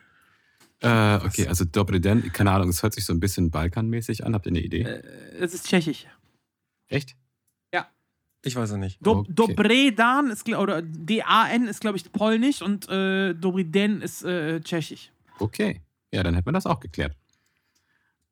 Äh, 0.81 1.27
okay, 1.27 1.49
also 1.49 1.65
Dobri 1.65 2.01
den, 2.01 2.33
keine 2.33 2.51
Ahnung, 2.51 2.69
es 2.69 2.83
hört 2.83 2.95
sich 2.95 3.05
so 3.05 3.13
ein 3.13 3.21
bisschen 3.21 3.51
Balkanmäßig 3.51 4.25
an. 4.25 4.35
Habt 4.35 4.47
ihr 4.47 4.53
eine 4.53 4.61
Idee? 4.61 4.83
Äh, 4.83 5.03
Es 5.41 5.55
ist 5.55 5.67
tschechisch. 5.67 6.07
Echt? 6.89 7.17
Ich 8.47 8.55
weiß 8.55 8.71
es 8.71 8.77
nicht. 8.77 9.05
Do 9.05 9.19
Okay. 9.19 9.33
Dobredan 9.35 10.31
ist, 10.31 10.49
oder 10.49 10.81
D-A-N 10.81 11.67
ist, 11.67 11.81
glaube 11.81 11.97
ich, 11.97 12.13
polnisch 12.13 12.63
und 12.63 12.89
äh, 12.89 13.35
Dobriden 13.35 14.03
ist 14.03 14.23
äh, 14.25 14.61
tschechisch. 14.61 15.11
Okay. 15.41 15.83
Ja, 16.13 16.23
dann 16.23 16.35
hätten 16.35 16.47
wir 16.47 16.53
das 16.53 16.65
auch 16.67 16.79
geklärt. 16.79 17.17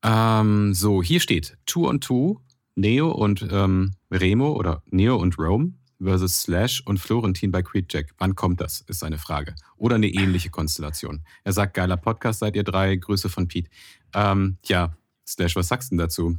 Ähm, 0.05 0.75
so, 0.75 1.03
hier 1.03 1.19
steht 1.19 1.57
Two 1.67 1.89
on 1.89 2.01
Two, 2.01 2.41
Neo 2.77 3.11
und 3.11 3.47
ähm, 3.51 3.93
Remo 4.11 4.53
oder 4.53 4.83
Neo 4.91 5.17
und 5.17 5.39
Rome 5.39 5.73
versus 6.01 6.43
Slash 6.43 6.83
und 6.85 6.99
Florentin 6.99 7.51
bei 7.51 7.63
Creedjack. 7.63 8.11
Wann 8.19 8.35
kommt 8.35 8.61
das? 8.61 8.83
Ist 8.83 9.01
seine 9.01 9.19
Frage. 9.19 9.55
Oder 9.77 9.95
eine 9.95 10.09
ähnliche 10.09 10.51
Konstellation. 10.51 11.25
Er 11.43 11.53
sagt, 11.53 11.75
geiler 11.75 11.97
Podcast 11.97 12.41
seid 12.41 12.55
ihr 12.55 12.65
drei. 12.65 12.97
Grüße 12.97 13.29
von 13.31 13.49
Pete. 13.49 13.71
Ähm, 14.13 14.59
ja, 14.67 14.95
Slash, 15.27 15.57
was 15.57 15.69
sagst 15.69 15.91
du 15.91 15.97
denn 15.97 15.99
dazu? 15.99 16.37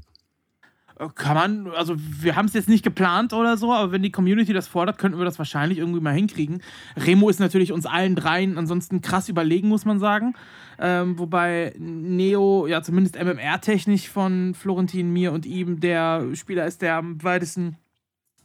Äh, 1.00 1.08
Kann 1.16 1.36
man, 1.36 1.68
also 1.76 1.96
wir 1.98 2.36
haben 2.36 2.46
es 2.46 2.54
jetzt 2.54 2.70
nicht 2.70 2.84
geplant 2.84 3.34
oder 3.34 3.58
so, 3.58 3.74
aber 3.74 3.92
wenn 3.92 4.02
die 4.04 4.12
Community 4.12 4.54
das 4.54 4.68
fordert, 4.68 4.98
könnten 4.98 5.18
wir 5.18 5.26
das 5.26 5.38
wahrscheinlich 5.38 5.78
irgendwie 5.80 6.00
mal 6.00 6.14
hinkriegen. 6.14 6.62
Remo 6.98 7.30
ist 7.30 7.40
natürlich 7.40 7.72
uns 7.72 7.86
allen 7.86 8.16
dreien 8.16 8.58
ansonsten 8.58 9.02
krass 9.02 9.28
überlegen, 9.30 9.68
muss 9.68 9.86
man 9.86 10.00
sagen. 10.00 10.36
Ähm, 10.80 11.18
wobei 11.20 11.74
Neo, 11.78 12.68
ja 12.68 12.82
zumindest 12.82 13.16
MMR-technisch 13.22 14.10
von 14.10 14.54
Florentin, 14.54 15.12
mir 15.12 15.32
und 15.32 15.46
ihm 15.46 15.80
der 15.80 16.28
Spieler 16.36 16.66
ist, 16.66 16.82
der 16.82 16.96
am 16.98 17.22
weitesten 17.24 17.78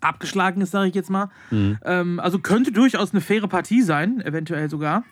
abgeschlagen 0.00 0.60
ist, 0.62 0.70
sage 0.70 0.88
ich 0.88 0.94
jetzt 0.94 1.10
mal. 1.10 1.28
Hm. 1.50 1.78
Ähm, 1.84 2.20
also 2.20 2.38
könnte 2.38 2.72
durchaus 2.72 3.10
eine 3.12 3.20
faire 3.20 3.48
Partie 3.48 3.82
sein, 3.82 4.20
eventuell 4.22 4.70
sogar. 4.70 5.04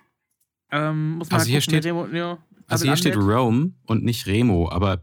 Ähm, 0.70 1.16
muss 1.18 1.30
man 1.30 1.40
Also 1.40 1.50
halt 1.50 1.50
hier 1.50 1.60
gucken, 1.60 1.82
steht- 1.82 1.84
Remo, 1.86 2.06
Neo, 2.06 2.38
Also 2.68 2.84
hier 2.86 2.96
steht. 2.96 3.16
Rome 3.16 3.72
und 3.86 4.04
nicht 4.04 4.26
Remo, 4.26 4.70
aber 4.70 5.02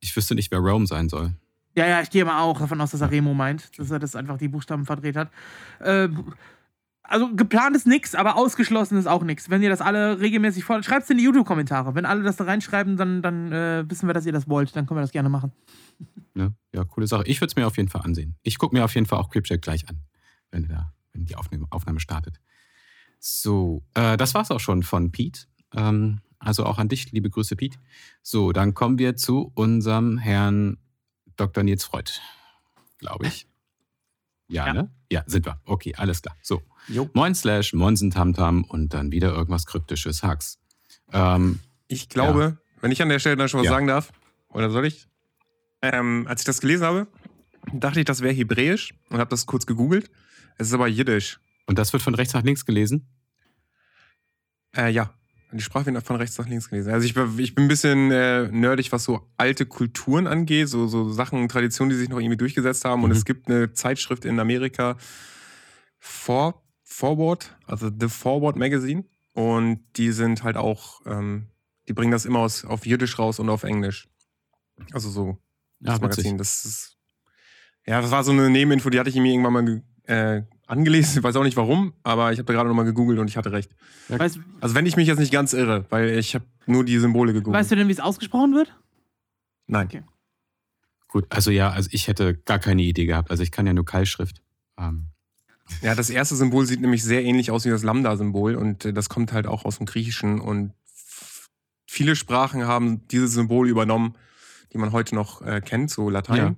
ich 0.00 0.14
wüsste 0.16 0.34
nicht, 0.34 0.50
wer 0.50 0.58
Rome 0.60 0.86
sein 0.86 1.08
soll. 1.08 1.32
Ja, 1.76 1.86
ja, 1.86 2.00
ich 2.00 2.10
gehe 2.10 2.24
mal 2.24 2.40
auch 2.40 2.58
davon 2.58 2.80
aus, 2.80 2.92
dass 2.92 3.00
er 3.00 3.10
Remo 3.10 3.34
meint, 3.34 3.78
dass 3.78 3.90
er 3.90 3.98
das 3.98 4.14
einfach 4.14 4.38
die 4.38 4.48
Buchstaben 4.48 4.86
verdreht 4.86 5.16
hat. 5.16 5.30
Äh, 5.80 6.08
also 7.02 7.34
geplant 7.34 7.76
ist 7.76 7.86
nix, 7.86 8.14
aber 8.14 8.36
ausgeschlossen 8.36 8.96
ist 8.96 9.06
auch 9.06 9.22
nix. 9.22 9.50
Wenn 9.50 9.62
ihr 9.62 9.68
das 9.68 9.82
alle 9.82 10.20
regelmäßig 10.20 10.64
fordert, 10.64 10.86
schreibt 10.86 11.04
es 11.04 11.10
in 11.10 11.18
die 11.18 11.24
YouTube-Kommentare. 11.24 11.94
Wenn 11.94 12.06
alle 12.06 12.22
das 12.22 12.36
da 12.36 12.44
reinschreiben, 12.44 12.96
dann, 12.96 13.20
dann 13.20 13.52
äh, 13.52 13.84
wissen 13.88 14.08
wir, 14.08 14.14
dass 14.14 14.24
ihr 14.24 14.32
das 14.32 14.48
wollt. 14.48 14.74
Dann 14.74 14.86
können 14.86 14.98
wir 14.98 15.02
das 15.02 15.12
gerne 15.12 15.28
machen. 15.28 15.52
Ne? 16.32 16.54
Ja, 16.72 16.84
coole 16.84 17.06
Sache. 17.06 17.24
Ich 17.26 17.40
würde 17.40 17.50
es 17.50 17.56
mir 17.56 17.66
auf 17.66 17.76
jeden 17.76 17.90
Fall 17.90 18.02
ansehen. 18.02 18.36
Ich 18.42 18.58
gucke 18.58 18.74
mir 18.74 18.84
auf 18.84 18.94
jeden 18.94 19.06
Fall 19.06 19.18
auch 19.18 19.28
Creepcheck 19.28 19.60
gleich 19.60 19.88
an, 19.88 20.00
wenn, 20.50 20.66
da, 20.66 20.92
wenn 21.12 21.26
die 21.26 21.36
Aufnahme, 21.36 21.66
Aufnahme 21.70 22.00
startet. 22.00 22.40
So, 23.18 23.84
äh, 23.94 24.16
das 24.16 24.34
war's 24.34 24.50
auch 24.50 24.60
schon 24.60 24.82
von 24.82 25.12
Pete. 25.12 25.46
Ähm, 25.74 26.20
also 26.38 26.64
auch 26.64 26.78
an 26.78 26.88
dich, 26.88 27.12
liebe 27.12 27.30
Grüße, 27.30 27.54
Pete. 27.56 27.78
So, 28.22 28.52
dann 28.52 28.74
kommen 28.74 28.98
wir 28.98 29.16
zu 29.16 29.52
unserem 29.54 30.18
Herrn 30.18 30.78
Dr. 31.36 31.62
Nils 31.64 31.84
Freud, 31.84 32.10
glaube 32.98 33.26
ich. 33.26 33.46
Ja, 34.48 34.66
Ja. 34.66 34.72
ne? 34.74 34.90
Ja, 35.10 35.22
sind 35.26 35.46
wir. 35.46 35.60
Okay, 35.64 35.94
alles 35.96 36.22
klar. 36.22 36.36
So, 36.42 36.62
Jo. 36.88 37.08
moin 37.14 37.34
Slash, 37.34 37.72
moinsen 37.72 38.10
Tamtam 38.10 38.64
und 38.64 38.92
dann 38.94 39.10
wieder 39.12 39.32
irgendwas 39.32 39.66
Kryptisches, 39.66 40.22
Hax. 40.22 40.58
Ähm, 41.12 41.60
Ich 41.88 42.08
glaube, 42.08 42.58
wenn 42.80 42.90
ich 42.90 43.00
an 43.02 43.08
der 43.08 43.18
Stelle 43.18 43.36
dann 43.36 43.48
schon 43.48 43.60
was 43.60 43.66
Ja. 43.66 43.72
sagen 43.72 43.86
darf, 43.86 44.12
oder 44.48 44.70
soll 44.70 44.86
ich? 44.86 45.06
Ähm, 45.82 46.26
als 46.28 46.40
ich 46.42 46.46
das 46.46 46.60
gelesen 46.60 46.84
habe, 46.86 47.06
dachte 47.72 48.00
ich, 48.00 48.04
das 48.06 48.20
wäre 48.20 48.34
Hebräisch 48.34 48.94
und 49.10 49.18
habe 49.18 49.30
das 49.30 49.46
kurz 49.46 49.66
gegoogelt. 49.66 50.10
Es 50.58 50.68
ist 50.68 50.74
aber 50.74 50.88
Jiddisch. 50.88 51.40
und 51.66 51.78
das 51.78 51.92
wird 51.92 52.02
von 52.02 52.14
rechts 52.14 52.34
nach 52.34 52.42
links 52.42 52.64
gelesen? 52.66 53.06
Äh, 54.76 54.90
ja. 54.90 55.14
Die 55.56 55.62
Sprache 55.62 55.86
wird 55.86 56.04
von 56.06 56.16
rechts 56.16 56.36
nach 56.38 56.48
links 56.48 56.68
gelesen. 56.68 56.92
Also 56.92 57.06
ich, 57.06 57.14
bin- 57.14 57.38
ich 57.38 57.54
bin 57.54 57.64
ein 57.66 57.68
bisschen 57.68 58.10
äh, 58.10 58.48
nerdig, 58.50 58.90
was 58.92 59.04
so 59.04 59.28
alte 59.36 59.66
Kulturen 59.66 60.26
angeht, 60.26 60.68
so, 60.68 60.86
so 60.88 61.08
Sachen, 61.10 61.48
Traditionen, 61.48 61.90
die 61.90 61.96
sich 61.96 62.08
noch 62.08 62.18
irgendwie 62.18 62.36
durchgesetzt 62.36 62.84
haben. 62.84 63.04
Und 63.04 63.10
Mhm. 63.10 63.16
es 63.16 63.24
gibt 63.24 63.48
eine 63.48 63.72
Zeitschrift 63.72 64.24
in 64.24 64.40
Amerika, 64.40 64.96
For, 65.98 66.62
Forward, 66.82 67.56
also 67.66 67.90
The 67.98 68.08
Forward 68.08 68.56
Magazine. 68.56 69.04
Und 69.32 69.80
die 69.96 70.12
sind 70.12 70.42
halt 70.44 70.56
auch, 70.56 71.00
ähm, 71.06 71.48
die 71.88 71.92
bringen 71.92 72.12
das 72.12 72.24
immer 72.24 72.40
aus, 72.40 72.64
auf 72.64 72.86
Jiddisch 72.86 73.18
raus 73.18 73.38
und 73.38 73.48
auf 73.48 73.62
Englisch. 73.64 74.08
Also 74.92 75.10
so 75.10 75.38
das 75.80 75.94
Ja, 75.98 76.02
witzig. 76.08 76.24
Magazin. 76.24 76.38
Das 76.38 76.64
ist, 76.64 76.96
ja, 77.86 78.00
das 78.00 78.10
war 78.10 78.22
so 78.24 78.32
eine 78.32 78.48
Nebeninfo, 78.50 78.90
die 78.90 78.98
hatte 78.98 79.10
ich 79.10 79.16
mir 79.16 79.32
irgendwann 79.32 79.52
mal 79.52 79.82
äh, 80.04 80.42
angelesen. 80.66 81.18
Ich 81.18 81.22
weiß 81.24 81.36
auch 81.36 81.42
nicht 81.44 81.56
warum, 81.56 81.92
aber 82.02 82.32
ich 82.32 82.38
habe 82.38 82.46
da 82.46 82.52
gerade 82.52 82.68
nochmal 82.68 82.84
gegoogelt 82.84 83.18
und 83.18 83.28
ich 83.28 83.36
hatte 83.36 83.52
recht. 83.52 83.70
Weißt, 84.08 84.38
Also 84.60 84.74
wenn 84.74 84.86
ich 84.86 84.96
mich 84.96 85.06
jetzt 85.08 85.18
nicht 85.18 85.32
ganz 85.32 85.52
irre, 85.52 85.86
weil 85.90 86.10
ich 86.18 86.34
habe 86.34 86.44
nur 86.66 86.84
die 86.84 86.98
Symbole 86.98 87.32
gegoogelt. 87.32 87.58
weißt 87.60 87.70
du 87.70 87.76
denn, 87.76 87.88
wie 87.88 87.92
es 87.92 88.00
ausgesprochen 88.00 88.54
wird? 88.54 88.74
Nein. 89.66 89.86
Okay. 89.86 90.02
Gut, 91.08 91.26
also 91.30 91.50
ja, 91.50 91.70
also 91.70 91.88
ich 91.92 92.08
hätte 92.08 92.34
gar 92.34 92.58
keine 92.58 92.82
Idee 92.82 93.06
gehabt. 93.06 93.30
Also 93.30 93.42
ich 93.42 93.50
kann 93.52 93.66
ja 93.66 93.72
nur 93.72 93.84
Keilschrift. 93.84 94.42
Ähm, 94.78 95.08
Ja, 95.80 95.94
das 95.94 96.10
erste 96.10 96.34
Symbol 96.36 96.66
sieht 96.66 96.80
nämlich 96.80 97.04
sehr 97.04 97.22
ähnlich 97.24 97.50
aus 97.50 97.64
wie 97.64 97.70
das 97.70 97.82
Lambda-Symbol 97.84 98.56
und 98.56 98.84
äh, 98.84 98.92
das 98.92 99.08
kommt 99.08 99.32
halt 99.32 99.46
auch 99.46 99.64
aus 99.64 99.76
dem 99.78 99.86
Griechischen 99.86 100.40
und 100.40 100.72
viele 101.86 102.16
Sprachen 102.16 102.66
haben 102.66 103.06
dieses 103.08 103.32
Symbol 103.32 103.68
übernommen, 103.68 104.16
die 104.72 104.78
man 104.78 104.90
heute 104.92 105.14
noch 105.14 105.40
äh, 105.42 105.60
kennt, 105.60 105.90
so 105.90 106.10
Latein. 106.10 106.36
Ja. 106.36 106.54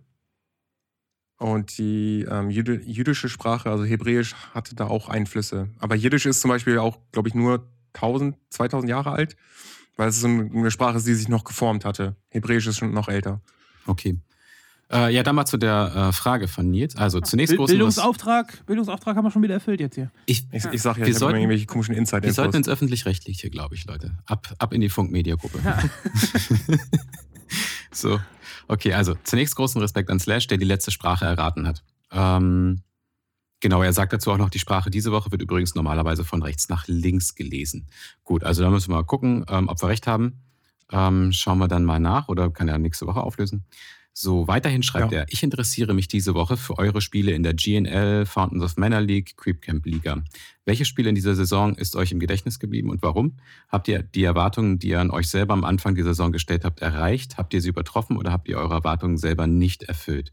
Und 1.39 1.76
die 1.76 2.22
ähm, 2.30 2.49
jüdi- 2.49 2.82
jüdische 2.84 3.28
Sprache, 3.28 3.70
also 3.70 3.84
Hebräisch, 3.84 4.34
hatte 4.55 4.74
da 4.74 4.87
auch 4.87 5.09
Einflüsse. 5.11 5.68
Aber 5.78 5.95
Jiddisch 5.95 6.24
ist 6.26 6.41
zum 6.41 6.49
Beispiel 6.49 6.78
auch, 6.78 6.99
glaube 7.12 7.28
ich, 7.28 7.34
nur 7.34 7.68
1000, 7.95 8.37
2000 8.51 8.89
Jahre 8.89 9.11
alt, 9.12 9.37
weil 9.97 10.09
es 10.09 10.20
so 10.20 10.28
eine 10.28 10.70
Sprache 10.70 10.97
ist, 10.97 11.07
die 11.07 11.14
sich 11.14 11.28
noch 11.28 11.45
geformt 11.45 11.84
hatte. 11.84 12.16
Hebräisch 12.30 12.66
ist 12.66 12.78
schon 12.78 12.93
noch 12.93 13.09
älter. 13.09 13.41
okay. 13.87 14.18
Äh, 14.89 15.12
ja, 15.12 15.24
dann 15.24 15.34
mal 15.34 15.47
zu 15.47 15.57
der 15.57 15.93
äh, 15.97 16.12
Frage 16.12 16.47
von 16.47 16.70
Nils. 16.70 16.95
Also 16.95 17.20
zunächst 17.20 17.57
Bild- 17.57 17.66
Bildungsauftrag, 17.66 18.64
Bildungsauftrag 18.66 19.16
haben 19.16 19.24
wir 19.24 19.32
schon 19.32 19.43
wieder 19.43 19.55
erfüllt 19.55 19.80
jetzt 19.80 19.97
hier. 19.97 20.12
Ich, 20.26 20.47
Ich, 20.53 20.62
Ja. 20.62 20.72
ich 20.72 20.80
sag 20.80 20.97
ja, 20.97 21.05
Wir 21.07 21.11
ich 21.11 21.18
sollten- 21.18 21.39
immer 21.39 21.43
irgendwelche 21.43 21.66
komischen 21.66 21.97
wir 21.97 22.32
sollten 22.32 22.57
ins 22.59 22.68
Öffentlich-Rechtliche, 22.68 23.51
glaube 23.51 23.74
ich, 23.74 23.84
Leute. 23.87 24.16
Ab, 24.26 24.55
ab 24.59 24.72
in 24.72 24.80
die 24.80 24.89
Funk-Media-Gruppe. 24.89 25.59
Ja. 25.64 25.82
so, 27.97 28.21
okay, 28.69 28.93
also 28.93 29.15
zunächst 29.25 29.57
großen 29.57 29.81
Respekt 29.81 30.11
an 30.11 30.21
Slash, 30.21 30.47
der 30.47 30.59
die 30.59 30.65
letzte 30.65 30.91
Sprache 30.91 31.25
erraten 31.25 31.67
hat. 31.67 31.83
Ähm, 32.13 32.83
genau, 33.61 33.83
er 33.83 33.93
sagt 33.93 34.13
dazu 34.13 34.31
auch 34.31 34.39
noch, 34.39 34.51
die 34.51 34.59
Sprache 34.59 34.91
diese 34.91 35.13
Woche 35.13 35.31
wird 35.33 35.43
übrigens 35.43 35.75
normalerweise 35.75 36.25
von 36.25 36.43
rechts 36.43 36.69
nach 36.69 36.87
links 36.87 37.35
gelesen. 37.35 37.89
Gut, 38.25 38.45
also 38.45 38.63
da 38.63 38.71
müssen 38.71 38.91
wir 38.91 38.97
mal 38.97 39.05
gucken, 39.05 39.45
ähm, 39.49 39.69
ob 39.69 39.83
wir 39.83 39.89
recht 39.89 40.07
haben. 40.07 40.43
Ähm, 40.93 41.33
schauen 41.33 41.59
wir 41.59 41.69
dann 41.69 41.85
mal 41.85 41.99
nach 41.99 42.29
oder 42.29 42.51
kann 42.51 42.69
er 42.69 42.79
nächste 42.79 43.07
Woche 43.07 43.21
auflösen. 43.21 43.65
So, 44.19 44.49
weiterhin 44.49 44.83
schreibt 44.83 45.12
Ja. 45.12 45.19
er, 45.19 45.27
ich 45.29 45.43
interessiere 45.43 45.93
mich 45.93 46.09
diese 46.09 46.33
Woche 46.33 46.57
für 46.57 46.79
eure 46.79 47.03
Spiele 47.03 47.33
in 47.33 47.43
der 47.43 47.53
GNL, 47.53 48.25
Fountains 48.25 48.62
of 48.64 48.79
Manor 48.79 49.03
League, 49.03 49.37
Creep 49.37 49.61
Camp 49.61 49.85
Liga. 49.85 50.25
Welche 50.64 50.87
Spiele 50.87 51.11
in 51.11 51.14
dieser 51.14 51.35
Saison 51.35 51.75
ist 51.75 51.97
euch 51.97 52.12
im 52.12 52.19
Gedächtnis 52.19 52.59
geblieben 52.59 52.89
und 52.89 53.03
warum? 53.03 53.37
Habt 53.69 53.89
ihr 53.89 54.03
die 54.03 54.25
Erwartungen, 54.25 54.79
die 54.79 54.89
ihr 54.89 55.01
an 55.03 55.11
euch 55.11 55.29
selber 55.29 55.53
am 55.53 55.64
Anfang 55.64 55.97
der 55.97 56.05
Saison 56.05 56.33
gestellt 56.33 56.64
habt, 56.64 56.81
erreicht? 56.81 57.37
Habt 57.37 57.53
ihr 57.53 57.61
sie 57.61 57.69
übertroffen 57.69 58.17
oder 58.17 58.33
habt 58.33 58.49
ihr 58.49 58.57
eure 58.57 58.73
Erwartungen 58.73 59.19
selber 59.19 59.47
nicht 59.47 59.83
erfüllt? 59.83 60.33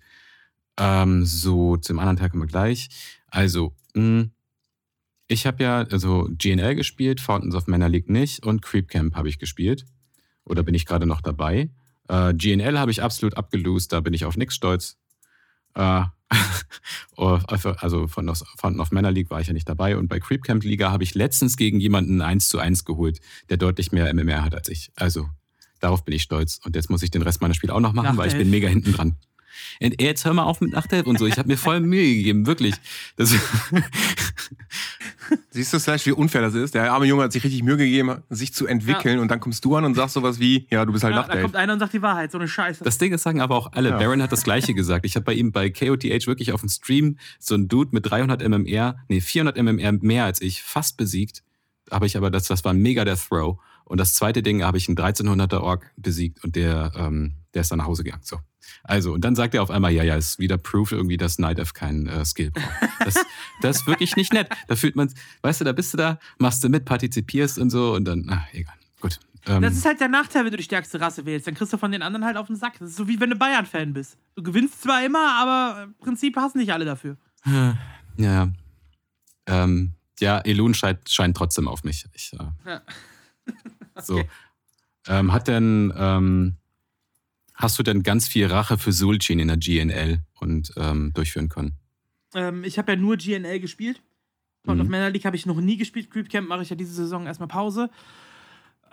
Ähm, 0.79 1.25
so, 1.25 1.75
zum 1.75 1.99
anderen 1.99 2.15
Teil 2.15 2.29
kommen 2.29 2.43
wir 2.43 2.47
gleich. 2.47 2.87
Also, 3.27 3.75
mh, 3.95 4.27
ich 5.27 5.45
habe 5.45 5.61
ja 5.61 5.81
also 5.81 6.29
GNL 6.37 6.75
gespielt, 6.75 7.19
Fountains 7.19 7.53
of 7.53 7.67
Manor 7.67 7.89
League 7.89 8.09
nicht 8.09 8.45
und 8.45 8.61
Creep 8.61 8.87
Camp 8.87 9.13
habe 9.15 9.27
ich 9.27 9.39
gespielt. 9.39 9.85
Oder 10.45 10.63
bin 10.63 10.73
ich 10.73 10.85
gerade 10.85 11.05
noch 11.05 11.19
dabei? 11.19 11.69
Äh, 12.09 12.33
GNL 12.33 12.77
habe 12.79 12.91
ich 12.91 13.01
absolut 13.01 13.37
abgelost, 13.37 13.91
da 13.93 13.99
bin 14.01 14.13
ich 14.13 14.25
auf 14.25 14.37
nichts 14.37 14.55
stolz. 14.55 14.97
Äh, 15.75 16.03
oh, 17.17 17.39
also 17.47 18.07
von 18.07 18.27
aus- 18.29 18.43
Fountain 18.57 18.79
of 18.81 18.91
Manor 18.91 19.11
League 19.11 19.29
war 19.29 19.39
ich 19.41 19.47
ja 19.47 19.53
nicht 19.53 19.69
dabei. 19.69 19.97
Und 19.97 20.07
bei 20.07 20.19
Creep 20.19 20.43
Camp 20.43 20.63
Liga 20.63 20.91
habe 20.91 21.03
ich 21.03 21.13
letztens 21.15 21.57
gegen 21.57 21.79
jemanden 21.79 22.21
1 22.21 22.49
zu 22.49 22.59
1 22.59 22.85
geholt, 22.85 23.19
der 23.49 23.57
deutlich 23.57 23.91
mehr 23.91 24.11
MMR 24.13 24.43
hat 24.43 24.55
als 24.55 24.69
ich. 24.69 24.91
Also 24.95 25.29
darauf 25.79 26.03
bin 26.05 26.15
ich 26.15 26.23
stolz. 26.23 26.59
Und 26.63 26.75
jetzt 26.75 26.89
muss 26.89 27.03
ich 27.03 27.11
den 27.11 27.21
Rest 27.21 27.41
meiner 27.41 27.53
Spiele 27.53 27.73
auch 27.73 27.79
noch 27.79 27.93
machen, 27.93 28.17
weil 28.17 28.27
ich 28.29 28.33
bin 28.37 28.49
mega 28.49 28.67
hinten 28.67 28.93
dran. 28.93 29.15
Und 29.81 30.01
jetzt 30.01 30.25
hör 30.25 30.33
mal 30.33 30.43
auf 30.43 30.61
mit 30.61 30.71
Nachtelf 30.71 31.05
und 31.07 31.19
so. 31.19 31.25
Ich 31.25 31.37
habe 31.37 31.47
mir 31.47 31.57
voll 31.57 31.79
Mühe 31.79 32.15
gegeben, 32.15 32.45
wirklich. 32.45 32.75
Das, 33.15 33.33
Siehst 35.51 35.73
du, 35.73 35.79
Slash, 35.79 36.05
wie 36.05 36.11
unfair 36.11 36.41
das 36.41 36.53
ist? 36.53 36.73
Der 36.75 36.91
arme 36.91 37.05
Junge 37.05 37.23
hat 37.23 37.31
sich 37.31 37.43
richtig 37.43 37.63
Mühe 37.63 37.77
gegeben, 37.77 38.23
sich 38.29 38.53
zu 38.53 38.67
entwickeln 38.67 39.19
und 39.19 39.29
dann 39.29 39.39
kommst 39.39 39.63
du 39.65 39.75
an 39.75 39.85
und 39.85 39.95
sagst 39.95 40.13
sowas 40.15 40.39
wie, 40.39 40.67
ja, 40.69 40.85
du 40.85 40.91
bist 40.91 41.03
halt 41.03 41.13
Ja, 41.15 41.21
da 41.21 41.27
Nachtelf. 41.27 41.43
kommt 41.43 41.55
einer 41.55 41.73
und 41.73 41.79
sagt 41.79 41.93
die 41.93 42.01
Wahrheit, 42.01 42.31
so 42.31 42.37
eine 42.37 42.47
Scheiße. 42.47 42.83
Das 42.83 42.97
Ding 42.97 43.13
ist, 43.13 43.23
sagen 43.23 43.39
aber 43.41 43.55
auch 43.55 43.71
alle. 43.73 43.89
Ja. 43.89 43.97
Baron 43.97 44.21
hat 44.21 44.31
das 44.31 44.43
Gleiche 44.43 44.73
gesagt. 44.73 45.05
Ich 45.05 45.15
habe 45.15 45.23
bei 45.23 45.33
ihm 45.33 45.51
bei 45.51 45.69
KOTH 45.69 46.27
wirklich 46.27 46.51
auf 46.51 46.61
dem 46.61 46.69
Stream 46.69 47.17
so 47.39 47.55
einen 47.55 47.67
Dude 47.67 47.91
mit 47.93 48.09
300 48.09 48.41
MMR, 48.47 48.97
nee, 49.07 49.21
400 49.21 49.57
MMR 49.57 49.91
mehr 50.03 50.25
als 50.25 50.41
ich, 50.41 50.61
fast 50.63 50.97
besiegt. 50.97 51.43
Habe 51.91 52.05
ich 52.05 52.17
aber, 52.17 52.31
das, 52.31 52.47
das 52.47 52.63
war 52.65 52.73
mega 52.73 53.05
der 53.05 53.17
Throw. 53.17 53.59
Und 53.85 53.99
das 53.99 54.13
zweite 54.13 54.41
Ding 54.41 54.63
habe 54.63 54.77
ich 54.77 54.87
einen 54.87 54.97
1300er 54.97 55.59
Ork 55.59 55.91
besiegt 55.97 56.43
und 56.43 56.55
der, 56.55 56.91
ähm, 56.95 57.35
der 57.53 57.61
ist 57.61 57.71
dann 57.71 57.77
nach 57.79 57.85
Hause 57.85 58.03
gegangen. 58.03 58.23
So. 58.23 58.39
Also, 58.83 59.13
und 59.13 59.23
dann 59.23 59.35
sagt 59.35 59.53
er 59.53 59.61
auf 59.63 59.69
einmal, 59.69 59.91
ja, 59.91 60.03
ja, 60.03 60.15
ist 60.15 60.39
wieder 60.39 60.57
Proof 60.57 60.91
irgendwie, 60.91 61.17
dass 61.17 61.39
Night 61.39 61.59
Elf 61.59 61.73
keinen 61.73 62.07
äh, 62.07 62.25
Skill 62.25 62.51
braucht. 62.51 62.89
Das, 63.05 63.15
das 63.61 63.77
ist 63.77 63.87
wirklich 63.87 64.15
nicht 64.15 64.33
nett. 64.33 64.49
Da 64.67 64.75
fühlt 64.75 64.95
man, 64.95 65.11
weißt 65.41 65.61
du, 65.61 65.65
da 65.65 65.71
bist 65.73 65.93
du 65.93 65.97
da, 65.97 66.19
machst 66.39 66.63
du 66.63 66.69
mit, 66.69 66.85
partizipierst 66.85 67.59
und 67.59 67.69
so 67.69 67.93
und 67.93 68.05
dann, 68.05 68.27
ach, 68.29 68.45
egal. 68.53 68.75
Gut. 69.01 69.19
Ähm, 69.45 69.61
Das 69.61 69.73
ist 69.75 69.85
halt 69.85 69.99
der 69.99 70.07
Nachteil, 70.07 70.45
wenn 70.45 70.51
du 70.51 70.57
die 70.57 70.63
stärkste 70.63 70.99
Rasse 71.01 71.25
wählst. 71.25 71.47
Dann 71.47 71.53
kriegst 71.53 71.73
du 71.73 71.77
von 71.77 71.91
den 71.91 72.01
anderen 72.01 72.25
halt 72.25 72.37
auf 72.37 72.47
den 72.47 72.55
Sack. 72.55 72.79
Das 72.79 72.89
ist 72.89 72.95
so 72.95 73.07
wie 73.07 73.19
wenn 73.19 73.29
du 73.29 73.35
Bayern-Fan 73.35 73.93
bist. 73.93 74.17
Du 74.35 74.43
gewinnst 74.43 74.81
zwar 74.81 75.03
immer, 75.05 75.33
aber 75.39 75.83
im 75.83 75.93
Prinzip 75.95 76.35
hassen 76.37 76.59
nicht 76.59 76.71
alle 76.71 76.85
dafür. 76.85 77.17
Ja, 77.45 77.77
ja. 78.17 78.49
Ähm, 79.45 79.91
ja, 80.19 80.39
Elun 80.39 80.73
scheint, 80.73 81.09
scheint 81.09 81.35
trotzdem 81.35 81.67
auf 81.67 81.83
mich. 81.83 82.05
Ich, 82.13 82.31
äh, 82.33 82.69
Ja. 82.69 82.81
So. 84.01 84.19
Okay. 84.23 84.29
Ähm, 85.05 85.33
hat 85.33 85.49
denn, 85.49 85.93
ähm, 85.97 86.55
hast 87.63 87.79
du 87.79 87.83
denn 87.83 88.03
ganz 88.03 88.27
viel 88.27 88.45
Rache 88.47 88.77
für 88.77 88.91
Sulcin 88.91 89.39
in 89.39 89.47
der 89.47 89.57
GNL 89.57 90.19
und 90.39 90.71
ähm, 90.77 91.11
durchführen 91.13 91.49
können? 91.49 91.77
Ähm, 92.35 92.63
ich 92.63 92.77
habe 92.77 92.91
ja 92.91 92.97
nur 92.97 93.17
GNL 93.17 93.59
gespielt. 93.59 94.01
Found 94.65 94.79
Mhm. 94.79 94.85
of 94.85 94.89
Manor 94.91 95.09
League 95.09 95.25
habe 95.25 95.35
ich 95.35 95.45
noch 95.45 95.59
nie 95.59 95.77
gespielt. 95.77 96.11
Creep 96.11 96.29
Camp 96.29 96.47
mache 96.47 96.61
ich 96.61 96.69
ja 96.69 96.75
diese 96.75 96.93
Saison 96.93 97.25
erstmal 97.25 97.47
Pause. 97.49 97.89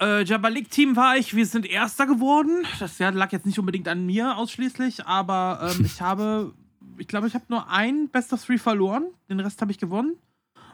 Äh, 0.00 0.24
Jabalik 0.24 0.70
Team 0.70 0.96
war 0.96 1.16
ich, 1.16 1.36
wir 1.36 1.44
sind 1.46 1.66
Erster 1.66 2.06
geworden. 2.06 2.64
Das 2.78 2.98
lag 2.98 3.32
jetzt 3.32 3.46
nicht 3.46 3.58
unbedingt 3.58 3.86
an 3.86 4.06
mir 4.06 4.36
ausschließlich, 4.36 5.04
aber 5.06 5.72
ähm, 5.78 5.84
ich 5.84 6.00
habe, 6.00 6.54
ich 6.98 7.06
glaube, 7.06 7.26
ich 7.26 7.34
habe 7.34 7.44
nur 7.48 7.68
ein 7.68 8.08
Best 8.08 8.32
of 8.32 8.44
Three 8.44 8.58
verloren. 8.58 9.04
Den 9.28 9.40
Rest 9.40 9.60
habe 9.60 9.70
ich 9.72 9.78
gewonnen. 9.78 10.16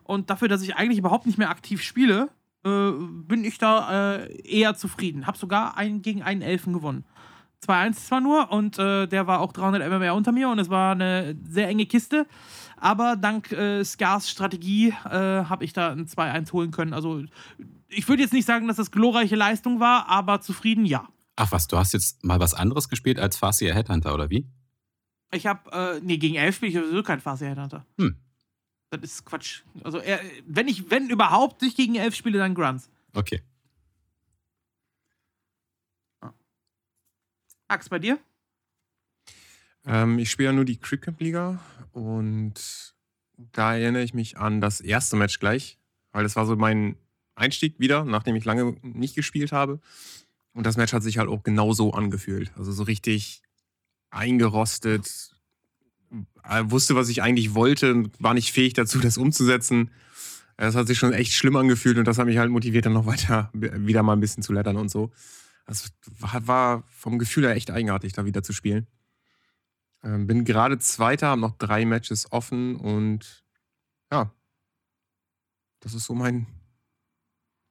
Und 0.04 0.30
dafür, 0.30 0.46
dass 0.48 0.62
ich 0.62 0.76
eigentlich 0.76 0.98
überhaupt 0.98 1.26
nicht 1.26 1.38
mehr 1.38 1.50
aktiv 1.50 1.82
spiele, 1.82 2.28
äh, 2.64 2.90
bin 3.26 3.44
ich 3.44 3.58
da 3.58 4.16
äh, 4.18 4.40
eher 4.48 4.76
zufrieden. 4.76 5.26
Hab 5.26 5.36
sogar 5.36 5.76
einen 5.76 6.02
gegen 6.02 6.22
einen 6.22 6.42
Elfen 6.42 6.72
gewonnen. 6.72 7.04
2-1 7.64 7.92
zwar 7.94 8.20
nur 8.20 8.52
und 8.52 8.78
äh, 8.78 9.06
der 9.06 9.26
war 9.26 9.40
auch 9.40 9.52
300 9.52 9.88
MMR 9.88 10.14
unter 10.14 10.32
mir 10.32 10.48
und 10.48 10.58
es 10.58 10.68
war 10.68 10.92
eine 10.92 11.36
sehr 11.48 11.68
enge 11.68 11.86
Kiste. 11.86 12.26
Aber 12.76 13.16
dank 13.16 13.52
äh, 13.52 13.84
Skars 13.84 14.30
Strategie 14.30 14.88
äh, 14.88 15.10
habe 15.10 15.64
ich 15.64 15.72
da 15.72 15.92
ein 15.92 16.06
2-1 16.06 16.52
holen 16.52 16.70
können. 16.70 16.92
Also 16.92 17.24
ich 17.88 18.08
würde 18.08 18.22
jetzt 18.22 18.32
nicht 18.32 18.46
sagen, 18.46 18.68
dass 18.68 18.76
das 18.76 18.90
glorreiche 18.90 19.36
Leistung 19.36 19.80
war, 19.80 20.08
aber 20.08 20.40
zufrieden 20.40 20.84
ja. 20.84 21.08
Ach 21.36 21.52
was, 21.52 21.68
du 21.68 21.76
hast 21.76 21.92
jetzt 21.92 22.24
mal 22.24 22.40
was 22.40 22.54
anderes 22.54 22.88
gespielt 22.88 23.18
als 23.18 23.36
Farseer 23.36 23.74
Headhunter, 23.74 24.14
oder 24.14 24.30
wie? 24.30 24.46
Ich 25.32 25.46
habe, 25.46 25.70
äh, 25.70 26.00
nee, 26.02 26.18
gegen 26.18 26.36
11 26.36 26.56
spiele 26.56 26.72
ich 26.72 26.78
sowieso 26.78 27.02
kein 27.02 27.20
Farseer 27.20 27.50
Headhunter. 27.50 27.84
Hm. 27.98 28.16
Das 28.90 29.00
ist 29.02 29.24
Quatsch. 29.24 29.62
Also 29.82 29.98
er, 29.98 30.20
wenn 30.46 30.68
ich, 30.68 30.90
wenn 30.90 31.10
überhaupt 31.10 31.62
nicht 31.62 31.76
gegen 31.76 31.96
11 31.96 32.14
spiele, 32.14 32.38
dann 32.38 32.54
Grunts. 32.54 32.90
Okay. 33.14 33.42
Ax, 37.68 37.88
bei 37.88 37.98
dir? 37.98 38.18
Ähm, 39.84 40.18
ich 40.18 40.30
spiele 40.30 40.50
ja 40.50 40.52
nur 40.52 40.64
die 40.64 40.76
Camp 40.76 41.20
Liga 41.20 41.60
und 41.92 42.94
da 43.36 43.76
erinnere 43.76 44.02
ich 44.02 44.14
mich 44.14 44.38
an 44.38 44.60
das 44.60 44.80
erste 44.80 45.16
Match 45.16 45.38
gleich, 45.38 45.78
weil 46.12 46.22
das 46.22 46.36
war 46.36 46.46
so 46.46 46.56
mein 46.56 46.96
Einstieg 47.34 47.78
wieder, 47.78 48.04
nachdem 48.04 48.36
ich 48.36 48.44
lange 48.44 48.76
nicht 48.82 49.14
gespielt 49.14 49.52
habe. 49.52 49.80
Und 50.52 50.64
das 50.64 50.76
Match 50.76 50.92
hat 50.92 51.02
sich 51.02 51.18
halt 51.18 51.28
auch 51.28 51.42
genau 51.42 51.72
so 51.72 51.92
angefühlt. 51.92 52.50
Also 52.56 52.72
so 52.72 52.84
richtig 52.84 53.42
eingerostet, 54.10 55.30
wusste, 56.62 56.94
was 56.94 57.08
ich 57.08 57.22
eigentlich 57.22 57.54
wollte 57.54 57.92
und 57.92 58.10
war 58.22 58.32
nicht 58.32 58.52
fähig 58.52 58.72
dazu, 58.72 58.98
das 58.98 59.18
umzusetzen. 59.18 59.90
Das 60.56 60.74
hat 60.74 60.86
sich 60.86 60.96
schon 60.96 61.12
echt 61.12 61.32
schlimm 61.32 61.56
angefühlt 61.56 61.98
und 61.98 62.06
das 62.06 62.16
hat 62.16 62.26
mich 62.26 62.38
halt 62.38 62.50
motiviert, 62.50 62.86
dann 62.86 62.94
noch 62.94 63.04
weiter 63.04 63.50
wieder 63.52 64.02
mal 64.02 64.14
ein 64.14 64.20
bisschen 64.20 64.42
zu 64.42 64.54
lettern 64.54 64.76
und 64.76 64.90
so. 64.90 65.12
Das 65.66 65.92
war, 66.20 66.46
war 66.46 66.82
vom 66.88 67.18
Gefühl 67.18 67.44
her 67.44 67.54
echt 67.56 67.70
eigenartig, 67.70 68.12
da 68.12 68.24
wieder 68.24 68.42
zu 68.42 68.52
spielen. 68.52 68.86
Ähm, 70.02 70.26
bin 70.26 70.44
gerade 70.44 70.78
Zweiter, 70.78 71.28
habe 71.28 71.40
noch 71.40 71.56
drei 71.58 71.84
Matches 71.84 72.30
offen 72.30 72.76
und 72.76 73.44
ja, 74.12 74.32
das 75.80 75.94
ist 75.94 76.04
so 76.04 76.14
mein 76.14 76.46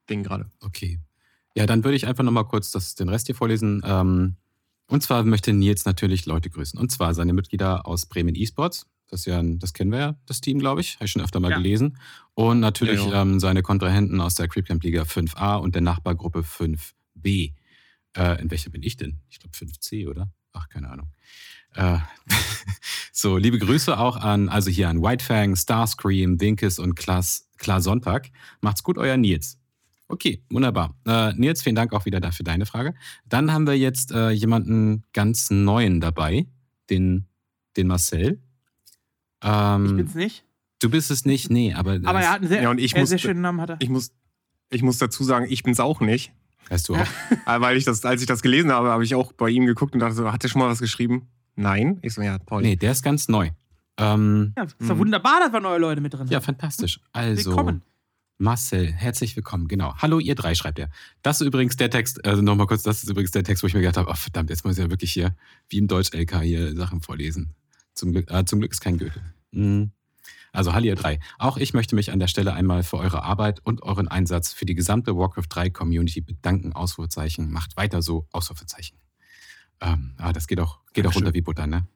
Ding 0.10 0.24
gerade. 0.24 0.52
Okay. 0.62 1.00
Ja, 1.56 1.66
dann 1.66 1.84
würde 1.84 1.96
ich 1.96 2.06
einfach 2.06 2.24
nochmal 2.24 2.46
kurz 2.48 2.72
das, 2.72 2.96
den 2.96 3.08
Rest 3.10 3.28
hier 3.28 3.36
vorlesen. 3.36 3.82
Ähm, 3.86 4.36
und 4.88 5.02
zwar 5.02 5.24
möchte 5.24 5.54
Nils 5.54 5.86
natürlich 5.86 6.26
Leute 6.26 6.50
grüßen. 6.50 6.78
Und 6.78 6.92
zwar 6.92 7.14
seine 7.14 7.34
Mitglieder 7.34 7.88
aus 7.88 8.06
Bremen 8.06 8.36
Esports. 8.36 8.88
Das, 9.08 9.26
ja, 9.26 9.40
ein- 9.40 9.60
das 9.60 9.74
kennen 9.74 9.92
wir 9.92 10.00
ja, 10.00 10.20
das 10.26 10.42
Team, 10.42 10.60
glaube 10.60 10.82
ich. 10.82 10.96
Habe 10.96 11.06
ich 11.06 11.12
schon 11.12 11.22
öfter 11.22 11.40
mal 11.40 11.52
Ja. 11.52 11.58
gelesen. 11.58 11.98
Und 12.34 12.60
natürlich 12.60 13.04
Ja. 13.06 13.22
Ähm, 13.22 13.40
seine 13.40 13.62
Kontrahenten 13.64 14.20
aus 14.20 14.36
der 14.36 14.48
Creep 14.50 14.66
Camp 14.68 14.84
Liga 14.84 15.04
5a 15.06 15.56
und 15.56 15.76
der 15.76 15.82
Nachbargruppe 15.82 16.40
5b. 16.44 17.54
Äh, 18.16 18.42
in 18.42 18.52
welcher 18.52 18.70
bin 18.70 18.84
ich 18.84 18.98
denn? 18.98 19.20
Ich 19.30 19.40
glaube 19.40 19.56
5c, 19.56 20.08
oder? 20.08 20.32
Ach, 20.54 20.70
keine 20.70 20.90
Ahnung. 20.90 21.12
Äh, 21.74 21.98
so, 23.12 23.38
liebe 23.38 23.60
Grüße 23.60 23.98
auch 23.98 24.18
an, 24.18 24.50
also 24.50 24.70
hier 24.70 24.90
an 24.90 25.02
Whitefang, 25.02 25.56
Starscream, 25.56 26.40
Winkes 26.40 26.80
und 26.80 26.96
Klaas, 26.96 27.50
Klar 27.58 27.82
Sonntag. 27.82 28.30
Macht's 28.62 28.84
gut, 28.84 28.98
euer 28.98 29.18
Nils. 29.18 29.60
Okay, 30.08 30.44
wunderbar. 30.50 30.96
Äh, 31.06 31.34
Nils, 31.34 31.64
vielen 31.64 31.76
Dank 31.76 31.92
auch 31.94 32.06
wieder 32.06 32.20
dafür 32.20 32.44
deine 32.44 32.66
Frage. 32.66 32.94
Dann 33.26 33.52
haben 33.52 33.66
wir 33.66 33.78
jetzt 33.78 34.12
äh, 34.12 34.30
jemanden 34.30 35.04
ganz 35.14 35.50
neuen 35.50 36.00
dabei, 36.00 36.46
den, 36.90 37.28
den 37.76 37.88
Marcel. 37.88 38.42
Ähm, 39.42 39.86
ich 39.86 39.96
bin's 39.96 40.16
nicht. 40.16 40.46
Du 40.80 40.90
bist 40.90 41.10
es 41.10 41.26
nicht, 41.26 41.50
nee, 41.50 41.74
aber. 41.74 42.00
Aber 42.04 42.22
er 42.22 42.32
hat 42.32 42.42
einen 42.42 42.50
sehr, 42.50 42.62
ja, 42.62 42.70
und 42.70 42.80
ich 42.80 42.96
muss, 42.96 43.10
sehr 43.10 43.18
schönen 43.18 43.42
Namen. 43.42 43.62
Hat 43.62 43.72
er. 43.72 43.78
Ich, 43.80 43.90
muss, 43.90 44.12
ich 44.70 44.84
muss 44.84 44.98
dazu 44.98 45.24
sagen, 45.24 45.48
ich 45.50 45.64
bin's 45.64 45.80
auch 45.80 46.02
nicht. 46.02 46.34
Weißt 46.70 46.90
du 46.90 46.96
auch? 46.96 47.08
Ah, 47.46 47.62
weil 47.62 47.78
ich 47.78 47.84
das, 47.84 48.04
als 48.06 48.22
ich 48.22 48.28
das 48.28 48.42
gelesen 48.42 48.72
habe, 48.72 48.90
habe 48.90 49.04
ich 49.04 49.14
auch 49.16 49.32
bei 49.34 49.50
ihm 49.50 49.66
geguckt 49.66 49.94
und 49.94 50.00
dachte 50.00 50.16
so, 50.16 50.32
hat 50.32 50.44
er 50.44 50.50
schon 50.50 50.60
mal 50.60 50.70
was 50.70 50.80
geschrieben? 50.80 51.28
Nein. 51.56 52.00
Ich 52.02 52.14
so, 52.14 52.22
ja, 52.22 52.40
toll. 52.40 52.62
Nee, 52.64 52.76
der 52.76 52.92
ist 52.92 53.04
ganz 53.04 53.28
neu. 53.28 53.52
Ähm, 53.98 54.54
ja, 54.58 54.64
ist 54.64 54.76
doch 54.82 54.98
wunderbar, 54.98 55.40
dass 55.40 55.54
wir 55.54 55.60
neue 55.60 55.80
Leute 55.80 56.02
mit 56.02 56.14
drin 56.14 56.22
haben. 56.22 56.32
Ja, 56.32 56.42
fantastisch. 56.42 57.00
Also. 57.14 57.52
Willkommen. 57.52 57.82
Marcel, 58.38 58.92
herzlich 58.92 59.36
willkommen. 59.38 59.70
Genau. 59.70 59.96
Hallo, 59.98 60.20
ihr 60.20 60.36
drei, 60.36 60.56
schreibt 60.56 60.78
er. 60.80 60.90
Das 61.22 61.40
ist 61.40 61.48
übrigens 61.48 61.78
der 61.78 61.90
Text, 61.90 62.26
also 62.26 62.42
nochmal 62.42 62.68
kurz, 62.68 62.84
das 62.84 63.02
ist 63.02 63.10
übrigens 63.10 63.32
der 63.32 63.46
Text, 63.46 63.64
wo 63.64 63.68
ich 63.68 63.74
mir 63.74 63.80
gedacht 63.80 63.96
habe, 63.96 64.10
oh 64.10 64.16
verdammt, 64.16 64.50
jetzt 64.50 64.66
muss 64.66 64.78
ich 64.78 64.84
ja 64.84 64.90
wirklich 64.90 65.14
hier, 65.14 65.36
wie 65.70 65.78
im 65.78 65.88
Deutsch-LK, 65.88 66.42
hier 66.42 66.76
Sachen 66.76 67.00
vorlesen. 67.02 67.56
Zum 67.94 68.12
Glück, 68.12 68.30
äh, 68.30 68.44
zum 68.44 68.60
Glück 68.60 68.74
ist 68.74 68.82
kein 68.82 68.98
Goethe. 68.98 69.22
Mhm. 69.52 69.92
Also, 70.56 70.74
hallo, 70.74 70.86
ihr 70.86 70.96
drei. 70.96 71.20
Auch 71.38 71.58
ich 71.58 71.74
möchte 71.74 71.96
mich 71.96 72.12
an 72.12 72.20
der 72.20 72.28
Stelle 72.28 72.54
einmal 72.54 72.84
für 72.84 72.98
eure 72.98 73.24
Arbeit 73.24 73.60
und 73.64 73.84
euren 73.84 74.08
Einsatz 74.08 74.54
für 74.54 74.66
die 74.66 74.76
gesamte 74.76 75.16
Warcraft 75.18 75.48
3 75.50 75.70
Community 75.70 76.22
bedanken. 76.22 76.74
Ausrufezeichen. 76.74 77.52
Macht 77.52 77.78
weiter 77.78 78.02
so, 78.02 78.28
Ausrufezeichen. 78.32 78.98
Ähm, 79.82 80.16
ah, 80.18 80.34
das 80.34 80.48
geht 80.48 80.60
auch, 80.60 80.80
geht 80.94 81.06
auch 81.06 81.16
runter 81.16 81.34
wie 81.34 81.42
Butter, 81.42 81.68
ne? 81.68 81.88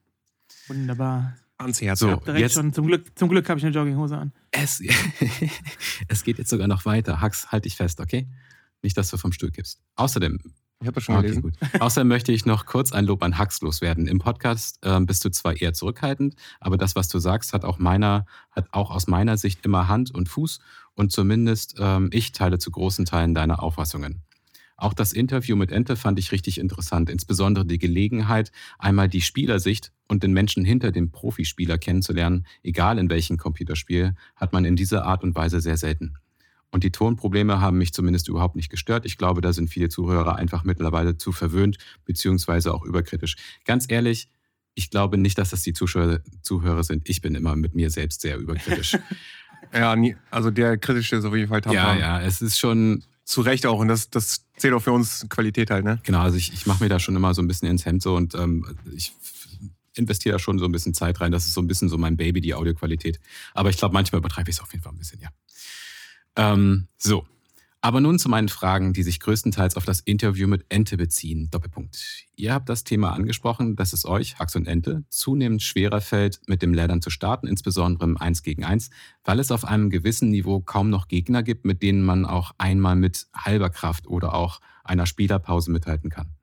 Wunderbar 0.67 1.35
ans 1.57 1.81
Herz. 1.81 1.99
So, 1.99 2.15
direkt 2.17 2.39
jetzt, 2.39 2.53
schon. 2.53 2.73
Zum 2.73 2.87
Glück, 2.87 3.17
zum 3.17 3.29
Glück 3.29 3.47
habe 3.49 3.59
ich 3.59 3.65
eine 3.65 3.73
Jogginghose 3.73 4.17
an. 4.17 4.33
Es, 4.51 4.81
es 6.07 6.23
geht 6.23 6.37
jetzt 6.37 6.49
sogar 6.49 6.67
noch 6.67 6.85
weiter. 6.85 7.21
Hax, 7.21 7.51
halt 7.51 7.65
dich 7.65 7.75
fest, 7.75 7.99
okay? 7.99 8.27
Nicht, 8.81 8.97
dass 8.97 9.09
du 9.09 9.17
vom 9.17 9.31
Stuhl 9.31 9.51
kippst. 9.51 9.81
Außerdem. 9.95 10.39
Ich 10.81 10.87
habe 10.87 10.95
das 10.95 11.03
schon 11.03 11.15
okay, 11.15 11.23
gelesen. 11.23 11.41
Gut. 11.41 11.53
Außerdem 11.81 12.07
möchte 12.07 12.31
ich 12.31 12.45
noch 12.45 12.65
kurz 12.65 12.93
ein 12.93 13.05
Lob 13.05 13.21
an 13.21 13.37
Hax 13.37 13.59
loswerden. 13.61 14.07
Im 14.07 14.19
Podcast 14.19 14.79
ähm, 14.83 15.05
bist 15.05 15.25
du 15.25 15.29
zwar 15.29 15.59
eher 15.59 15.73
zurückhaltend, 15.73 16.35
aber 16.61 16.77
das, 16.77 16.95
was 16.95 17.09
du 17.09 17.19
sagst, 17.19 17.51
hat 17.51 17.65
auch, 17.65 17.79
meiner, 17.79 18.25
hat 18.51 18.67
auch 18.71 18.89
aus 18.89 19.07
meiner 19.07 19.35
Sicht 19.35 19.65
immer 19.65 19.89
Hand 19.89 20.13
und 20.15 20.29
Fuß 20.29 20.59
und 20.95 21.11
zumindest 21.11 21.75
ähm, 21.79 22.09
ich 22.13 22.31
teile 22.31 22.59
zu 22.59 22.71
großen 22.71 23.03
Teilen 23.03 23.33
deine 23.33 23.59
Auffassungen. 23.59 24.23
Auch 24.77 24.93
das 24.93 25.11
Interview 25.11 25.57
mit 25.57 25.73
Ente 25.73 25.97
fand 25.97 26.17
ich 26.17 26.31
richtig 26.31 26.57
interessant, 26.57 27.09
insbesondere 27.09 27.65
die 27.65 27.79
Gelegenheit, 27.79 28.53
einmal 28.77 29.09
die 29.09 29.19
Spielersicht 29.19 29.91
und 30.07 30.23
den 30.23 30.31
Menschen 30.31 30.63
hinter 30.63 30.93
dem 30.93 31.11
Profispieler 31.11 31.77
kennenzulernen, 31.77 32.45
egal 32.63 32.97
in 32.97 33.09
welchem 33.09 33.35
Computerspiel, 33.35 34.15
hat 34.37 34.53
man 34.53 34.63
in 34.63 34.77
dieser 34.77 35.03
Art 35.03 35.23
und 35.23 35.35
Weise 35.35 35.59
sehr 35.59 35.75
selten. 35.75 36.15
Und 36.71 36.83
die 36.83 36.91
Tonprobleme 36.91 37.61
haben 37.61 37.77
mich 37.77 37.93
zumindest 37.93 38.27
überhaupt 38.27 38.55
nicht 38.55 38.69
gestört. 38.69 39.05
Ich 39.05 39.17
glaube, 39.17 39.41
da 39.41 39.53
sind 39.53 39.69
viele 39.69 39.89
Zuhörer 39.89 40.35
einfach 40.35 40.63
mittlerweile 40.63 41.17
zu 41.17 41.31
verwöhnt, 41.31 41.77
beziehungsweise 42.05 42.73
auch 42.73 42.83
überkritisch. 42.83 43.35
Ganz 43.65 43.85
ehrlich, 43.89 44.29
ich 44.75 44.91
glaube 44.91 45.17
nicht, 45.17 45.37
dass 45.37 45.49
das 45.49 45.63
die 45.63 45.73
Zuschauer, 45.73 46.19
Zuhörer 46.41 46.83
sind. 46.83 47.09
Ich 47.09 47.21
bin 47.21 47.35
immer 47.35 47.55
mit 47.55 47.73
mir 47.73 47.89
selbst 47.89 48.21
sehr 48.21 48.37
überkritisch. 48.37 48.97
ja, 49.73 49.95
also 50.29 50.51
der 50.51 50.77
kritische 50.77 51.15
ist 51.15 51.25
auf 51.25 51.35
jeden 51.35 51.49
Fall 51.49 51.61
Ja, 51.71 51.95
ja, 51.95 52.21
es 52.21 52.41
ist 52.41 52.59
schon, 52.59 53.03
zu 53.29 53.41
Recht 53.41 53.65
auch. 53.67 53.79
Und 53.79 53.87
das, 53.87 54.09
das 54.09 54.45
zählt 54.57 54.73
auch 54.73 54.81
für 54.81 54.91
uns 54.91 55.27
Qualität 55.29 55.69
halt, 55.69 55.85
ne? 55.85 55.99
Genau, 56.03 56.19
also 56.19 56.35
ich, 56.35 56.51
ich 56.51 56.65
mache 56.65 56.83
mir 56.83 56.89
da 56.89 56.99
schon 56.99 57.15
immer 57.15 57.33
so 57.33 57.41
ein 57.41 57.47
bisschen 57.47 57.69
ins 57.69 57.85
Hemd 57.85 58.01
so 58.01 58.15
und 58.15 58.33
ähm, 58.33 58.65
ich 58.91 59.13
investiere 59.93 60.33
da 60.33 60.39
schon 60.39 60.57
so 60.57 60.65
ein 60.65 60.71
bisschen 60.71 60.95
Zeit 60.95 61.21
rein. 61.21 61.31
Das 61.31 61.45
ist 61.45 61.53
so 61.53 61.61
ein 61.61 61.67
bisschen 61.67 61.89
so 61.89 61.97
mein 61.97 62.17
Baby, 62.17 62.41
die 62.41 62.55
Audioqualität. 62.55 63.19
Aber 63.53 63.69
ich 63.69 63.77
glaube, 63.77 63.93
manchmal 63.93 64.19
übertreibe 64.19 64.49
ich 64.49 64.55
es 64.55 64.61
auf 64.61 64.71
jeden 64.71 64.83
Fall 64.83 64.93
ein 64.93 64.97
bisschen, 64.97 65.19
ja. 65.21 65.29
Ähm, 66.35 66.87
so, 66.97 67.25
aber 67.81 68.01
nun 68.01 68.19
zu 68.19 68.27
meinen 68.27 68.49
Fragen, 68.49 68.91
die 68.91 69.03
sich 69.03 69.21
größtenteils 69.21 69.77
auf 69.77 69.85
das 69.85 70.01
Interview 70.01 70.49
mit 70.49 70.65
Ente 70.67 70.97
beziehen. 70.97 71.49
Doppelpunkt. 71.49 72.25
Ihr 72.35 72.53
habt 72.53 72.67
das 72.67 72.83
Thema 72.83 73.13
angesprochen, 73.13 73.77
dass 73.77 73.93
es 73.93 74.05
euch, 74.05 74.37
Hax 74.37 74.55
und 74.57 74.67
Ente, 74.67 75.05
zunehmend 75.09 75.63
schwerer 75.63 76.01
fällt, 76.01 76.41
mit 76.47 76.61
dem 76.61 76.73
Leddern 76.73 77.01
zu 77.01 77.09
starten, 77.09 77.47
insbesondere 77.47 78.03
im 78.03 78.17
1 78.17 78.43
gegen 78.43 78.65
1, 78.65 78.89
weil 79.23 79.39
es 79.39 79.51
auf 79.51 79.63
einem 79.63 79.89
gewissen 79.89 80.29
Niveau 80.29 80.59
kaum 80.59 80.89
noch 80.89 81.07
Gegner 81.07 81.41
gibt, 81.41 81.63
mit 81.63 81.81
denen 81.81 82.03
man 82.03 82.25
auch 82.25 82.51
einmal 82.57 82.97
mit 82.97 83.27
halber 83.33 83.69
Kraft 83.69 84.07
oder 84.07 84.33
auch 84.33 84.59
einer 84.83 85.05
Spielerpause 85.05 85.71
mithalten 85.71 86.09
kann. 86.09 86.35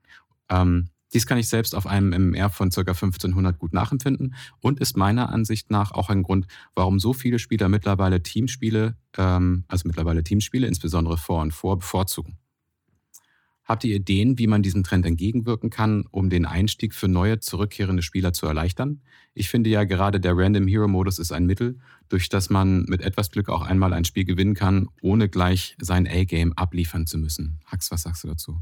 Ähm, 0.49 0.89
dies 1.13 1.25
kann 1.25 1.37
ich 1.37 1.47
selbst 1.47 1.75
auf 1.75 1.87
einem 1.87 2.09
MMR 2.09 2.49
von 2.49 2.69
ca. 2.69 2.81
1500 2.81 3.57
gut 3.57 3.73
nachempfinden 3.73 4.35
und 4.59 4.79
ist 4.79 4.97
meiner 4.97 5.29
Ansicht 5.29 5.71
nach 5.71 5.91
auch 5.91 6.09
ein 6.09 6.23
Grund, 6.23 6.47
warum 6.75 6.99
so 6.99 7.13
viele 7.13 7.39
Spieler 7.39 7.69
mittlerweile 7.69 8.21
Teamspiele, 8.21 8.97
ähm, 9.17 9.63
also 9.67 9.87
mittlerweile 9.87 10.23
Teamspiele, 10.23 10.67
insbesondere 10.67 11.17
vor 11.17 11.41
und 11.41 11.53
vor, 11.53 11.77
bevorzugen. 11.77 12.37
Habt 13.63 13.83
ihr 13.83 13.97
Ideen, 13.97 14.37
wie 14.37 14.47
man 14.47 14.63
diesem 14.63 14.83
Trend 14.83 15.05
entgegenwirken 15.05 15.69
kann, 15.69 16.05
um 16.11 16.29
den 16.29 16.45
Einstieg 16.45 16.95
für 16.95 17.09
neue, 17.09 17.41
zurückkehrende 17.41 18.01
Spieler 18.01 18.31
zu 18.31 18.45
erleichtern? 18.45 19.01
Ich 19.33 19.49
finde 19.49 19.69
ja 19.69 19.83
gerade 19.83 20.21
der 20.21 20.37
Random 20.37 20.67
Hero 20.67 20.87
Modus 20.87 21.19
ist 21.19 21.33
ein 21.33 21.45
Mittel, 21.45 21.77
durch 22.07 22.29
das 22.29 22.49
man 22.49 22.83
mit 22.83 23.01
etwas 23.01 23.29
Glück 23.29 23.49
auch 23.49 23.63
einmal 23.63 23.91
ein 23.91 24.05
Spiel 24.05 24.23
gewinnen 24.23 24.55
kann, 24.55 24.87
ohne 25.01 25.27
gleich 25.27 25.75
sein 25.81 26.07
A-Game 26.07 26.53
abliefern 26.53 27.07
zu 27.07 27.17
müssen. 27.17 27.59
Hax, 27.65 27.91
was 27.91 28.03
sagst 28.03 28.23
du 28.23 28.29
dazu? 28.29 28.61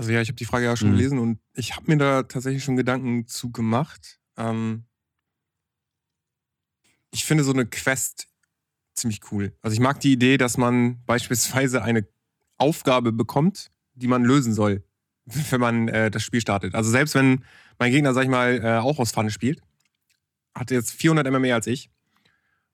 Also 0.00 0.12
ja, 0.12 0.22
ich 0.22 0.28
habe 0.28 0.36
die 0.36 0.46
Frage 0.46 0.64
ja 0.64 0.78
schon 0.78 0.88
mhm. 0.88 0.96
gelesen 0.96 1.18
und 1.18 1.40
ich 1.52 1.76
habe 1.76 1.84
mir 1.88 1.98
da 1.98 2.22
tatsächlich 2.22 2.64
schon 2.64 2.74
Gedanken 2.74 3.26
zu 3.26 3.52
gemacht. 3.52 4.18
Ähm, 4.38 4.84
ich 7.10 7.26
finde 7.26 7.44
so 7.44 7.52
eine 7.52 7.66
Quest 7.66 8.26
ziemlich 8.94 9.20
cool. 9.30 9.52
Also 9.60 9.74
ich 9.74 9.80
mag 9.80 10.00
die 10.00 10.12
Idee, 10.12 10.38
dass 10.38 10.56
man 10.56 11.02
beispielsweise 11.06 11.82
eine 11.82 12.08
Aufgabe 12.56 13.12
bekommt, 13.12 13.72
die 13.92 14.06
man 14.06 14.24
lösen 14.24 14.54
soll, 14.54 14.82
wenn 15.26 15.60
man 15.60 15.88
äh, 15.88 16.10
das 16.10 16.22
Spiel 16.22 16.40
startet. 16.40 16.74
Also 16.74 16.90
selbst 16.90 17.14
wenn 17.14 17.44
mein 17.78 17.92
Gegner, 17.92 18.14
sag 18.14 18.22
ich 18.22 18.30
mal, 18.30 18.58
äh, 18.64 18.78
auch 18.78 18.98
aus 19.00 19.12
Fun 19.12 19.28
spielt, 19.28 19.60
hat 20.54 20.70
jetzt 20.70 20.92
400 20.92 21.30
mehr 21.38 21.56
als 21.56 21.66
ich 21.66 21.90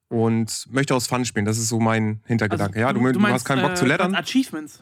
und 0.07 0.69
möchte 0.71 0.95
aus 0.95 1.09
Fun 1.09 1.25
spielen. 1.25 1.45
Das 1.45 1.59
ist 1.59 1.71
so 1.71 1.81
mein 1.81 2.23
Hintergedanke. 2.27 2.79
Also, 2.79 2.87
ja, 2.87 2.93
du, 2.93 3.13
du, 3.13 3.19
meinst, 3.19 3.35
hast 3.35 3.45
keinen 3.47 3.63
Bock 3.63 3.73
äh, 3.73 3.75
zu 3.75 3.85
leddern. 3.85 4.15
Achievements. 4.15 4.81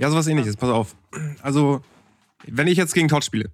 Ja, 0.00 0.10
sowas 0.10 0.26
ähnliches, 0.26 0.56
pass 0.56 0.70
auf. 0.70 0.96
Also, 1.42 1.82
wenn 2.46 2.66
ich 2.66 2.78
jetzt 2.78 2.94
gegen 2.94 3.08
Todd 3.08 3.22
spiele, 3.22 3.50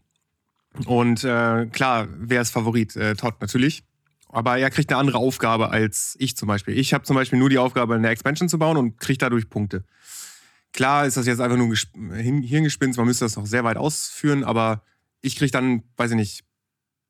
und 0.85 1.25
äh, 1.25 1.67
klar, 1.67 2.07
wer 2.19 2.41
ist 2.41 2.51
Favorit? 2.51 2.95
Äh, 2.95 3.17
Todd 3.17 3.35
natürlich. 3.41 3.83
Aber 4.29 4.57
er 4.59 4.71
kriegt 4.71 4.93
eine 4.93 5.01
andere 5.01 5.19
Aufgabe 5.19 5.71
als 5.71 6.15
ich 6.19 6.37
zum 6.37 6.47
Beispiel. 6.47 6.79
Ich 6.79 6.95
habe 6.95 7.03
zum 7.05 7.17
Beispiel 7.17 7.39
nur 7.39 7.49
die 7.49 7.59
Aufgabe, 7.59 7.95
eine 7.95 8.09
Expansion 8.11 8.49
zu 8.49 8.59
bauen 8.59 8.77
und 8.77 8.99
kriege 8.99 9.19
dadurch 9.19 9.49
Punkte. 9.49 9.85
Klar 10.73 11.07
ist 11.07 11.17
das 11.17 11.27
jetzt 11.27 11.41
einfach 11.41 11.57
nur 11.57 11.75
ein 11.95 12.43
Hirngespinst, 12.43 12.99
man 12.99 13.07
müsste 13.07 13.25
das 13.25 13.37
noch 13.37 13.47
sehr 13.47 13.65
weit 13.65 13.79
ausführen, 13.79 14.45
aber 14.45 14.83
ich 15.23 15.37
kriege 15.37 15.51
dann, 15.51 15.83
weiß 15.97 16.11
ich 16.11 16.17
nicht, 16.17 16.45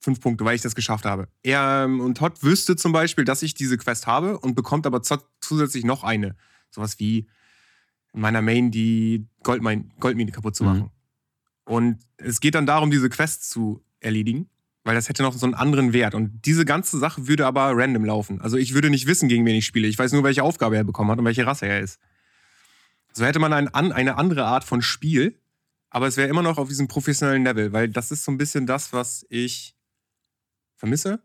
fünf 0.00 0.20
Punkte, 0.20 0.44
weil 0.44 0.54
ich 0.54 0.62
das 0.62 0.76
geschafft 0.76 1.04
habe. 1.04 1.28
Er 1.42 1.82
ähm, 1.84 2.00
und 2.00 2.16
Todd 2.16 2.42
wüsste 2.42 2.76
zum 2.76 2.92
Beispiel, 2.92 3.24
dass 3.24 3.42
ich 3.42 3.54
diese 3.54 3.76
Quest 3.76 4.06
habe 4.06 4.38
und 4.38 4.54
bekommt 4.54 4.86
aber 4.86 5.02
zusätzlich 5.40 5.84
noch 5.84 6.04
eine. 6.04 6.36
Sowas 6.70 6.98
wie, 7.00 7.26
meiner 8.16 8.42
Main 8.42 8.70
die 8.70 9.26
Goldmine, 9.42 9.84
Goldmine 10.00 10.32
kaputt 10.32 10.56
zu 10.56 10.64
machen. 10.64 10.80
Mhm. 10.80 10.90
Und 11.64 11.98
es 12.16 12.40
geht 12.40 12.54
dann 12.54 12.66
darum, 12.66 12.90
diese 12.90 13.08
Quest 13.08 13.50
zu 13.50 13.84
erledigen, 14.00 14.48
weil 14.84 14.94
das 14.94 15.08
hätte 15.08 15.22
noch 15.22 15.34
so 15.34 15.46
einen 15.46 15.54
anderen 15.54 15.92
Wert. 15.92 16.14
Und 16.14 16.46
diese 16.46 16.64
ganze 16.64 16.98
Sache 16.98 17.26
würde 17.28 17.46
aber 17.46 17.72
random 17.74 18.04
laufen. 18.04 18.40
Also 18.40 18.56
ich 18.56 18.72
würde 18.72 18.90
nicht 18.90 19.06
wissen, 19.06 19.28
gegen 19.28 19.44
wen 19.44 19.56
ich 19.56 19.66
spiele. 19.66 19.88
Ich 19.88 19.98
weiß 19.98 20.12
nur, 20.12 20.24
welche 20.24 20.42
Aufgabe 20.42 20.76
er 20.76 20.84
bekommen 20.84 21.10
hat 21.10 21.18
und 21.18 21.24
welche 21.24 21.46
Rasse 21.46 21.66
er 21.66 21.80
ist. 21.80 22.00
So 23.12 23.24
hätte 23.24 23.38
man 23.38 23.52
ein, 23.52 23.68
eine 23.68 24.16
andere 24.16 24.44
Art 24.44 24.64
von 24.64 24.82
Spiel, 24.82 25.38
aber 25.90 26.06
es 26.06 26.16
wäre 26.16 26.28
immer 26.28 26.42
noch 26.42 26.58
auf 26.58 26.68
diesem 26.68 26.88
professionellen 26.88 27.44
Level, 27.44 27.72
weil 27.72 27.88
das 27.88 28.10
ist 28.10 28.24
so 28.24 28.30
ein 28.30 28.38
bisschen 28.38 28.66
das, 28.66 28.92
was 28.92 29.26
ich 29.28 29.74
vermisse. 30.76 31.20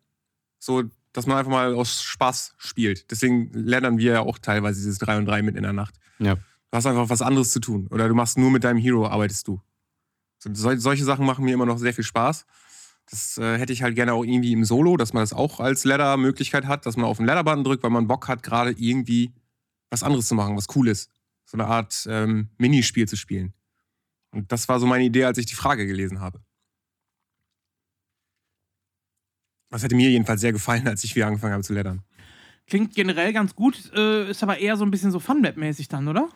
So, 0.58 0.84
dass 1.14 1.28
man 1.28 1.38
einfach 1.38 1.52
mal 1.52 1.74
aus 1.74 2.02
Spaß 2.02 2.56
spielt. 2.58 3.12
Deswegen 3.12 3.52
lernen 3.54 3.98
wir 3.98 4.14
ja 4.14 4.20
auch 4.22 4.38
teilweise 4.38 4.80
dieses 4.80 4.98
3 5.00 5.18
und 5.18 5.26
3 5.26 5.42
mit 5.42 5.56
in 5.56 5.64
der 5.64 5.74
Nacht. 5.74 5.96
Ja. 6.20 6.38
Du 6.72 6.78
hast 6.78 6.86
einfach 6.86 7.10
was 7.10 7.22
anderes 7.22 7.52
zu 7.52 7.60
tun. 7.60 7.88
Oder 7.92 8.08
du 8.08 8.16
machst 8.16 8.38
nur 8.38 8.50
mit 8.50 8.64
deinem 8.64 8.78
Hero, 8.80 9.06
arbeitest 9.08 9.48
du. 9.48 9.62
So, 10.40 10.76
solche 10.78 11.04
Sachen 11.04 11.26
machen 11.26 11.46
mir 11.46 11.54
immer 11.54 11.66
noch 11.66 11.78
sehr 11.78 11.94
viel 11.94 12.04
Spaß. 12.04 12.46
Das 13.10 13.38
äh, 13.38 13.58
hätte 13.58 13.74
ich 13.74 13.84
halt 13.84 13.96
gerne 13.96 14.14
auch 14.14 14.24
irgendwie 14.24 14.54
im 14.54 14.64
Solo, 14.64 14.96
dass 14.96 15.12
man 15.12 15.22
das 15.22 15.34
auch 15.34 15.60
als 15.60 15.84
Ladder-Möglichkeit 15.84 16.66
hat, 16.66 16.86
dass 16.86 16.96
man 16.96 17.06
auf 17.06 17.18
den 17.18 17.26
Ladder-Button 17.26 17.66
drückt, 17.66 17.84
weil 17.84 17.90
man 17.90 18.08
Bock 18.08 18.30
hat, 18.30 18.42
gerade 18.42 18.72
irgendwie 18.72 19.34
was 19.90 20.02
anderes 20.02 20.28
zu 20.28 20.36
machen, 20.36 20.56
was 20.56 20.68
cool 20.76 20.88
ist. 20.88 21.12
So 21.46 21.58
eine 21.58 21.68
Art 21.68 22.08
ähm, 22.10 22.50
Minispiel 22.58 23.08
zu 23.08 23.18
spielen. 23.18 23.54
Und 24.32 24.50
das 24.52 24.70
war 24.70 24.80
so 24.80 24.88
meine 24.88 25.04
Idee, 25.04 25.26
als 25.26 25.38
ich 25.38 25.46
die 25.46 25.56
Frage 25.56 25.86
gelesen 25.86 26.22
habe. 26.22 26.42
Das 29.70 29.84
hätte 29.84 29.96
mir 29.96 30.10
jedenfalls 30.10 30.40
sehr 30.40 30.54
gefallen, 30.54 30.88
als 30.88 31.04
ich 31.04 31.16
wieder 31.16 31.28
angefangen 31.28 31.54
habe 31.54 31.64
zu 31.64 31.74
laddern. 31.74 32.04
Klingt 32.68 32.96
generell 32.96 33.34
ganz 33.34 33.56
gut, 33.56 33.92
äh, 33.94 34.30
ist 34.30 34.44
aber 34.44 34.58
eher 34.60 34.78
so 34.78 34.86
ein 34.86 34.92
bisschen 34.92 35.12
so 35.12 35.20
Fun-Map-mäßig 35.20 35.90
dann, 35.90 36.08
oder? 36.08 36.30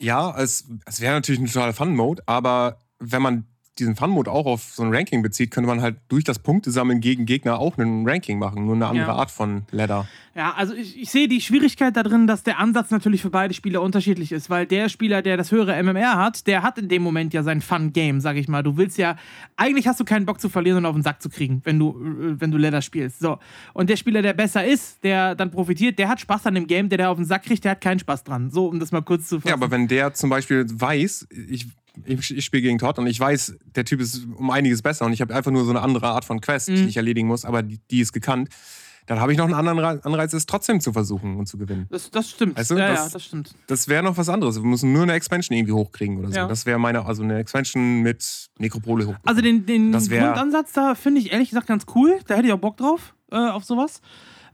Ja, 0.00 0.34
es, 0.38 0.66
es 0.86 1.00
wäre 1.00 1.14
natürlich 1.14 1.40
ein 1.40 1.46
totaler 1.46 1.74
Fun-Mode, 1.74 2.22
aber 2.26 2.78
wenn 2.98 3.20
man 3.22 3.49
diesen 3.78 3.96
Fun-Mode 3.96 4.30
auch 4.30 4.46
auf 4.46 4.62
so 4.62 4.82
ein 4.82 4.94
Ranking 4.94 5.22
bezieht, 5.22 5.50
könnte 5.50 5.68
man 5.68 5.80
halt 5.80 5.96
durch 6.08 6.24
das 6.24 6.38
Punktesammeln 6.38 7.00
gegen 7.00 7.24
Gegner 7.24 7.58
auch 7.58 7.78
ein 7.78 8.06
Ranking 8.06 8.38
machen, 8.38 8.66
nur 8.66 8.74
eine 8.74 8.86
andere 8.86 9.08
ja. 9.08 9.14
Art 9.14 9.30
von 9.30 9.62
Ladder. 9.70 10.06
Ja, 10.34 10.52
also 10.52 10.74
ich, 10.74 11.00
ich 11.00 11.10
sehe 11.10 11.28
die 11.28 11.40
Schwierigkeit 11.40 11.96
da 11.96 12.02
drin, 12.02 12.26
dass 12.26 12.42
der 12.42 12.58
Ansatz 12.58 12.90
natürlich 12.90 13.22
für 13.22 13.30
beide 13.30 13.54
Spieler 13.54 13.82
unterschiedlich 13.82 14.32
ist, 14.32 14.50
weil 14.50 14.66
der 14.66 14.88
Spieler, 14.88 15.22
der 15.22 15.36
das 15.36 15.50
höhere 15.50 15.82
MMR 15.82 16.16
hat, 16.16 16.46
der 16.46 16.62
hat 16.62 16.78
in 16.78 16.88
dem 16.88 17.02
Moment 17.02 17.32
ja 17.32 17.42
sein 17.42 17.60
Fun-Game, 17.60 18.20
sag 18.20 18.36
ich 18.36 18.48
mal. 18.48 18.62
Du 18.62 18.76
willst 18.76 18.98
ja, 18.98 19.16
eigentlich 19.56 19.86
hast 19.88 19.98
du 19.98 20.04
keinen 20.04 20.26
Bock 20.26 20.40
zu 20.40 20.48
verlieren 20.48 20.78
und 20.78 20.86
auf 20.86 20.94
den 20.94 21.02
Sack 21.02 21.22
zu 21.22 21.30
kriegen, 21.30 21.62
wenn 21.64 21.78
du, 21.78 21.90
äh, 21.90 22.40
wenn 22.40 22.50
du 22.50 22.58
Ladder 22.58 22.82
spielst. 22.82 23.20
So. 23.20 23.38
Und 23.72 23.90
der 23.90 23.96
Spieler, 23.96 24.22
der 24.22 24.34
besser 24.34 24.64
ist, 24.64 25.02
der 25.02 25.34
dann 25.34 25.50
profitiert, 25.50 25.98
der 25.98 26.08
hat 26.08 26.20
Spaß 26.20 26.46
an 26.46 26.54
dem 26.54 26.66
Game, 26.66 26.88
der 26.88 26.98
der 26.98 27.10
auf 27.10 27.16
den 27.16 27.24
Sack 27.24 27.44
kriegt, 27.44 27.64
der 27.64 27.72
hat 27.72 27.80
keinen 27.80 27.98
Spaß 27.98 28.24
dran. 28.24 28.50
So, 28.50 28.66
um 28.66 28.78
das 28.78 28.92
mal 28.92 29.02
kurz 29.02 29.28
zu 29.28 29.36
fassen. 29.36 29.48
Ja, 29.48 29.54
aber 29.54 29.70
wenn 29.70 29.88
der 29.88 30.14
zum 30.14 30.30
Beispiel 30.30 30.66
weiß, 30.68 31.28
ich 31.48 31.66
ich, 32.04 32.36
ich 32.36 32.44
spiele 32.44 32.62
gegen 32.62 32.78
Todd 32.78 32.98
und 32.98 33.06
ich 33.06 33.18
weiß, 33.18 33.56
der 33.74 33.84
Typ 33.84 34.00
ist 34.00 34.26
um 34.36 34.50
einiges 34.50 34.82
besser 34.82 35.06
und 35.06 35.12
ich 35.12 35.20
habe 35.20 35.34
einfach 35.34 35.50
nur 35.50 35.64
so 35.64 35.70
eine 35.70 35.82
andere 35.82 36.08
Art 36.08 36.24
von 36.24 36.40
Quest, 36.40 36.68
mhm. 36.68 36.76
die 36.76 36.84
ich 36.84 36.96
erledigen 36.96 37.28
muss, 37.28 37.44
aber 37.44 37.62
die, 37.62 37.80
die 37.90 38.00
ist 38.00 38.12
gekannt. 38.12 38.48
Dann 39.06 39.18
habe 39.18 39.32
ich 39.32 39.38
noch 39.38 39.46
einen 39.46 39.54
anderen 39.54 40.00
Anreiz, 40.04 40.32
es 40.34 40.46
trotzdem 40.46 40.80
zu 40.80 40.92
versuchen 40.92 41.36
und 41.36 41.46
zu 41.46 41.58
gewinnen. 41.58 41.86
Das, 41.90 42.10
das 42.12 42.30
stimmt. 42.30 42.56
Weißt 42.56 42.70
du, 42.70 42.76
ja, 42.76 42.90
das, 42.90 42.98
ja, 42.98 43.08
das 43.08 43.24
stimmt. 43.24 43.54
Das 43.66 43.88
wäre 43.88 44.04
noch 44.04 44.16
was 44.16 44.28
anderes. 44.28 44.56
Wir 44.56 44.62
müssen 44.62 44.92
nur 44.92 45.02
eine 45.02 45.14
Expansion 45.14 45.56
irgendwie 45.58 45.72
hochkriegen 45.72 46.18
oder 46.18 46.28
so. 46.28 46.36
Ja. 46.36 46.46
Das 46.46 46.64
wäre 46.64 46.78
meine, 46.78 47.04
also 47.04 47.24
eine 47.24 47.38
Expansion 47.38 48.02
mit 48.02 48.50
Nekropole 48.58 49.06
hochkriegen. 49.06 49.26
Also 49.26 49.40
den, 49.40 49.66
den 49.66 49.90
Grundansatz 49.90 50.72
da 50.74 50.94
finde 50.94 51.20
ich 51.20 51.32
ehrlich 51.32 51.50
gesagt 51.50 51.66
ganz 51.66 51.86
cool. 51.94 52.20
Da 52.28 52.36
hätte 52.36 52.46
ich 52.46 52.52
auch 52.52 52.60
Bock 52.60 52.76
drauf, 52.76 53.14
äh, 53.32 53.36
auf 53.36 53.64
sowas. 53.64 54.00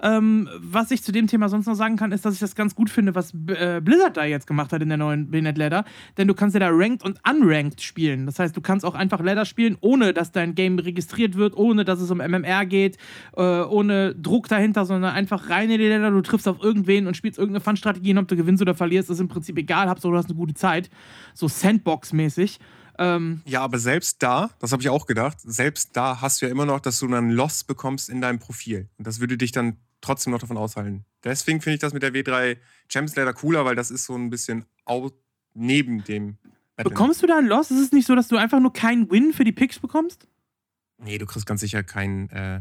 Ähm, 0.02 0.48
was 0.58 0.90
ich 0.90 1.02
zu 1.02 1.12
dem 1.12 1.26
Thema 1.26 1.48
sonst 1.48 1.66
noch 1.66 1.74
sagen 1.74 1.96
kann, 1.96 2.12
ist, 2.12 2.24
dass 2.24 2.34
ich 2.34 2.40
das 2.40 2.54
ganz 2.54 2.74
gut 2.74 2.90
finde, 2.90 3.14
was 3.14 3.32
äh, 3.48 3.80
Blizzard 3.82 4.16
da 4.16 4.24
jetzt 4.24 4.46
gemacht 4.46 4.72
hat 4.72 4.82
in 4.82 4.88
der 4.88 4.98
neuen 4.98 5.30
Bayonet 5.30 5.58
Ladder. 5.58 5.84
Denn 6.16 6.28
du 6.28 6.34
kannst 6.34 6.54
ja 6.54 6.60
da 6.60 6.68
Ranked 6.70 7.04
und 7.04 7.20
Unranked 7.28 7.80
spielen. 7.80 8.26
Das 8.26 8.38
heißt, 8.38 8.56
du 8.56 8.60
kannst 8.60 8.84
auch 8.84 8.94
einfach 8.94 9.20
Ladder 9.20 9.44
spielen, 9.44 9.76
ohne 9.80 10.12
dass 10.12 10.32
dein 10.32 10.54
Game 10.54 10.78
registriert 10.78 11.36
wird, 11.36 11.56
ohne 11.56 11.84
dass 11.84 12.00
es 12.00 12.10
um 12.10 12.18
MMR 12.18 12.66
geht, 12.66 12.96
äh, 13.36 13.42
ohne 13.42 14.14
Druck 14.14 14.48
dahinter, 14.48 14.84
sondern 14.84 15.14
einfach 15.14 15.50
rein 15.50 15.70
in 15.70 15.78
die 15.78 15.88
Ladder. 15.88 16.10
Du 16.10 16.22
triffst 16.22 16.48
auf 16.48 16.62
irgendwen 16.62 17.06
und 17.06 17.16
spielst 17.16 17.38
irgendeine 17.38 17.62
Fun-Strategie 17.62 18.12
und 18.12 18.18
ob 18.18 18.28
du 18.28 18.36
gewinnst 18.36 18.62
oder 18.62 18.74
verlierst, 18.74 19.10
ist 19.10 19.20
im 19.20 19.28
Prinzip 19.28 19.56
egal. 19.58 19.88
Hauptsache, 19.88 20.12
du 20.12 20.18
hast 20.18 20.26
eine 20.26 20.36
gute 20.36 20.54
Zeit. 20.54 20.90
So 21.34 21.48
Sandbox-mäßig. 21.48 22.58
Ähm, 22.98 23.42
ja, 23.44 23.62
aber 23.62 23.78
selbst 23.78 24.22
da, 24.22 24.50
das 24.58 24.72
habe 24.72 24.82
ich 24.82 24.88
auch 24.88 25.06
gedacht, 25.06 25.38
selbst 25.42 25.96
da 25.96 26.20
hast 26.20 26.40
du 26.40 26.46
ja 26.46 26.52
immer 26.52 26.66
noch, 26.66 26.80
dass 26.80 26.98
du 26.98 27.06
dann 27.08 27.30
Loss 27.30 27.64
bekommst 27.64 28.08
in 28.08 28.20
deinem 28.20 28.38
Profil. 28.38 28.88
Und 28.98 29.06
das 29.06 29.20
würde 29.20 29.36
dich 29.36 29.52
dann 29.52 29.76
trotzdem 30.00 30.32
noch 30.32 30.40
davon 30.40 30.56
aushalten. 30.56 31.04
Deswegen 31.24 31.60
finde 31.60 31.74
ich 31.74 31.80
das 31.80 31.92
mit 31.92 32.02
der 32.02 32.12
W3 32.12 32.58
Champions 32.88 33.16
Ladder 33.16 33.32
cooler, 33.32 33.64
weil 33.64 33.76
das 33.76 33.90
ist 33.90 34.04
so 34.04 34.14
ein 34.14 34.30
bisschen 34.30 34.64
neben 35.54 36.04
dem. 36.04 36.38
Battle. 36.76 36.90
Bekommst 36.90 37.22
du 37.22 37.26
da 37.26 37.38
ein 37.38 37.46
Loss? 37.46 37.70
Ist 37.70 37.80
es 37.80 37.92
nicht 37.92 38.06
so, 38.06 38.14
dass 38.14 38.28
du 38.28 38.36
einfach 38.36 38.60
nur 38.60 38.72
keinen 38.72 39.10
Win 39.10 39.32
für 39.32 39.44
die 39.44 39.52
Picks 39.52 39.78
bekommst? 39.78 40.28
Nee, 40.98 41.16
du 41.16 41.24
kriegst 41.24 41.46
ganz 41.46 41.62
sicher 41.62 41.82
keinen. 41.82 42.28
Äh 42.30 42.60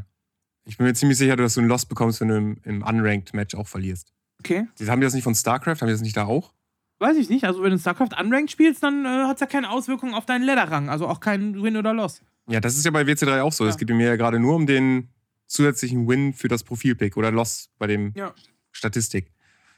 ich 0.63 0.77
bin 0.77 0.87
mir 0.87 0.93
ziemlich 0.93 1.17
sicher, 1.17 1.35
dass 1.35 1.53
du 1.53 1.59
einen 1.59 1.69
Loss 1.69 1.85
bekommst, 1.85 2.21
wenn 2.21 2.29
du 2.29 2.37
im, 2.37 2.57
im 2.63 2.81
Unranked 2.81 3.33
Match 3.33 3.55
auch 3.55 3.67
verlierst. 3.67 4.13
Okay. 4.39 4.67
Haben 4.87 5.01
die 5.01 5.05
das 5.05 5.13
nicht 5.13 5.23
von 5.23 5.35
StarCraft? 5.35 5.81
Haben 5.81 5.87
die 5.87 5.93
das 5.93 6.01
nicht 6.01 6.17
da 6.17 6.25
auch? 6.25 6.53
Weiß 6.99 7.17
ich 7.17 7.29
nicht. 7.29 7.43
Also, 7.43 7.61
wenn 7.61 7.71
du 7.71 7.77
StarCraft 7.77 8.19
Unranked 8.19 8.51
spielst, 8.51 8.81
dann 8.81 9.05
äh, 9.05 9.25
hat 9.25 9.35
es 9.35 9.41
ja 9.41 9.47
keine 9.47 9.69
Auswirkungen 9.69 10.13
auf 10.13 10.25
deinen 10.25 10.43
Ladder-Rang. 10.43 10.89
Also 10.89 11.07
auch 11.07 11.19
keinen 11.19 11.61
Win 11.61 11.77
oder 11.77 11.93
Loss. 11.93 12.21
Ja, 12.47 12.59
das 12.59 12.77
ist 12.77 12.85
ja 12.85 12.91
bei 12.91 13.01
WC3 13.01 13.41
auch 13.41 13.51
so. 13.51 13.65
Es 13.65 13.77
geht 13.77 13.89
mir 13.89 14.07
ja 14.07 14.15
gerade 14.15 14.39
nur 14.39 14.55
um 14.55 14.65
den 14.65 15.09
zusätzlichen 15.47 16.07
Win 16.07 16.33
für 16.33 16.47
das 16.47 16.63
Profilpick 16.63 17.17
oder 17.17 17.31
Loss 17.31 17.69
bei 17.77 17.87
dem 17.87 18.13
ja. 18.15 18.33
Statistik. 18.71 19.31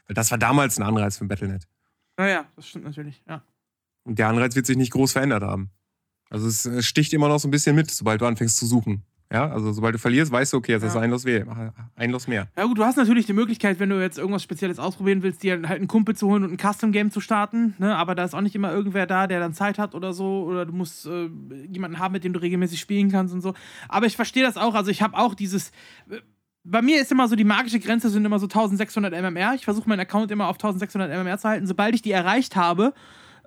Weil 0.06 0.14
das 0.14 0.30
war 0.30 0.38
damals 0.38 0.78
ein 0.78 0.82
Anreiz 0.82 1.18
für 1.18 1.26
Battlenet. 1.26 1.68
Naja, 2.16 2.50
das 2.56 2.68
stimmt 2.68 2.84
natürlich, 2.84 3.22
ja. 3.28 3.44
Und 4.04 4.18
der 4.18 4.28
Anreiz 4.28 4.56
wird 4.56 4.66
sich 4.66 4.76
nicht 4.76 4.92
groß 4.92 5.12
verändert 5.12 5.42
haben. 5.42 5.70
Also 6.30 6.46
es 6.46 6.86
sticht 6.86 7.12
immer 7.12 7.28
noch 7.28 7.38
so 7.38 7.48
ein 7.48 7.50
bisschen 7.50 7.76
mit, 7.76 7.90
sobald 7.90 8.20
du 8.20 8.26
anfängst 8.26 8.56
zu 8.56 8.66
suchen. 8.66 9.04
Ja, 9.30 9.50
also 9.50 9.72
sobald 9.72 9.94
du 9.94 9.98
verlierst, 9.98 10.32
weißt 10.32 10.54
du, 10.54 10.56
okay, 10.56 10.72
jetzt 10.72 10.82
ja. 10.82 10.88
ist 10.88 10.96
ein 10.96 11.10
Los, 11.10 11.26
ein 11.26 12.10
Los 12.10 12.28
mehr. 12.28 12.48
Ja 12.56 12.64
gut, 12.64 12.78
du 12.78 12.84
hast 12.84 12.96
natürlich 12.96 13.26
die 13.26 13.34
Möglichkeit, 13.34 13.78
wenn 13.78 13.90
du 13.90 14.00
jetzt 14.00 14.16
irgendwas 14.16 14.42
Spezielles 14.42 14.78
ausprobieren 14.78 15.22
willst, 15.22 15.42
dir 15.42 15.60
halt 15.68 15.78
einen 15.78 15.86
Kumpel 15.86 16.16
zu 16.16 16.28
holen 16.28 16.44
und 16.44 16.52
ein 16.52 16.56
Custom-Game 16.56 17.10
zu 17.10 17.20
starten, 17.20 17.74
ne? 17.78 17.94
aber 17.94 18.14
da 18.14 18.24
ist 18.24 18.34
auch 18.34 18.40
nicht 18.40 18.54
immer 18.54 18.72
irgendwer 18.72 19.06
da, 19.06 19.26
der 19.26 19.38
dann 19.38 19.52
Zeit 19.52 19.78
hat 19.78 19.94
oder 19.94 20.14
so, 20.14 20.44
oder 20.44 20.64
du 20.64 20.72
musst 20.72 21.06
äh, 21.06 21.28
jemanden 21.70 21.98
haben, 21.98 22.12
mit 22.12 22.24
dem 22.24 22.32
du 22.32 22.40
regelmäßig 22.40 22.80
spielen 22.80 23.10
kannst 23.10 23.34
und 23.34 23.42
so. 23.42 23.52
Aber 23.88 24.06
ich 24.06 24.16
verstehe 24.16 24.42
das 24.42 24.56
auch, 24.56 24.74
also 24.74 24.90
ich 24.90 25.02
habe 25.02 25.16
auch 25.16 25.34
dieses... 25.34 25.70
Äh, 26.08 26.20
bei 26.64 26.82
mir 26.82 27.00
ist 27.00 27.10
immer 27.10 27.28
so, 27.28 27.36
die 27.36 27.44
magische 27.44 27.80
Grenze 27.80 28.10
sind 28.10 28.26
immer 28.26 28.38
so 28.38 28.44
1600 28.44 29.12
MMR. 29.12 29.54
Ich 29.54 29.64
versuche 29.64 29.88
meinen 29.88 30.00
Account 30.00 30.30
immer 30.30 30.48
auf 30.48 30.56
1600 30.56 31.10
MMR 31.10 31.38
zu 31.38 31.48
halten. 31.48 31.66
Sobald 31.66 31.94
ich 31.94 32.02
die 32.02 32.10
erreicht 32.10 32.56
habe, 32.56 32.92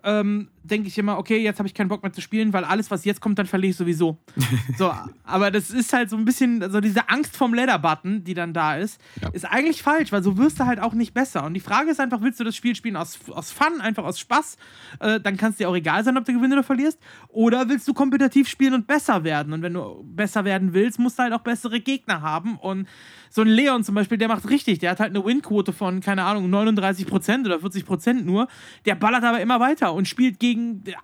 ähm, 0.03 0.49
denke 0.63 0.87
ich 0.87 0.97
immer, 0.97 1.17
okay, 1.17 1.37
jetzt 1.37 1.59
habe 1.59 1.67
ich 1.67 1.73
keinen 1.73 1.87
Bock 1.87 2.03
mehr 2.03 2.13
zu 2.13 2.21
spielen, 2.21 2.53
weil 2.53 2.63
alles, 2.63 2.91
was 2.91 3.05
jetzt 3.05 3.21
kommt, 3.21 3.39
dann 3.39 3.47
verliere 3.47 3.71
ich 3.71 3.77
sowieso. 3.77 4.17
so, 4.77 4.91
aber 5.23 5.51
das 5.51 5.71
ist 5.71 5.91
halt 5.93 6.09
so 6.09 6.17
ein 6.17 6.25
bisschen, 6.25 6.69
so 6.71 6.79
diese 6.81 7.09
Angst 7.09 7.35
vom 7.35 7.53
Leather-Button, 7.53 8.23
die 8.23 8.33
dann 8.33 8.53
da 8.53 8.75
ist, 8.75 9.01
ja. 9.21 9.29
ist 9.29 9.45
eigentlich 9.45 9.81
falsch, 9.81 10.11
weil 10.11 10.23
so 10.23 10.37
wirst 10.37 10.59
du 10.59 10.65
halt 10.65 10.79
auch 10.79 10.93
nicht 10.93 11.13
besser. 11.13 11.43
Und 11.45 11.53
die 11.53 11.59
Frage 11.59 11.89
ist 11.89 11.99
einfach, 11.99 12.21
willst 12.21 12.39
du 12.39 12.43
das 12.43 12.55
Spiel 12.55 12.75
spielen 12.75 12.95
aus, 12.95 13.19
aus 13.29 13.51
Fun, 13.51 13.81
einfach 13.81 14.03
aus 14.03 14.19
Spaß? 14.19 14.57
Äh, 14.99 15.19
dann 15.19 15.37
kann 15.37 15.51
es 15.51 15.57
dir 15.57 15.69
auch 15.69 15.75
egal 15.75 16.03
sein, 16.03 16.17
ob 16.17 16.25
du 16.25 16.33
gewinnst 16.33 16.53
oder 16.53 16.63
verlierst. 16.63 16.99
Oder 17.29 17.67
willst 17.69 17.87
du 17.87 17.93
kompetitiv 17.93 18.47
spielen 18.47 18.73
und 18.73 18.87
besser 18.87 19.23
werden? 19.23 19.53
Und 19.53 19.61
wenn 19.61 19.73
du 19.73 20.03
besser 20.03 20.45
werden 20.45 20.73
willst, 20.73 20.99
musst 20.99 21.17
du 21.17 21.23
halt 21.23 21.33
auch 21.33 21.41
bessere 21.41 21.79
Gegner 21.79 22.21
haben. 22.21 22.57
Und 22.57 22.87
so 23.29 23.41
ein 23.41 23.47
Leon 23.47 23.83
zum 23.83 23.95
Beispiel, 23.95 24.17
der 24.17 24.27
macht 24.27 24.49
richtig. 24.49 24.79
Der 24.79 24.91
hat 24.91 24.99
halt 24.99 25.15
eine 25.15 25.25
Win-Quote 25.25 25.71
von, 25.71 26.01
keine 26.01 26.23
Ahnung, 26.23 26.53
39% 26.53 27.45
oder 27.45 27.57
40% 27.57 28.23
nur. 28.23 28.47
Der 28.85 28.95
ballert 28.95 29.23
aber 29.23 29.39
immer 29.39 29.59
weiter 29.59 29.93
und 29.93 30.07
spielt 30.07 30.39
gegen 30.39 30.50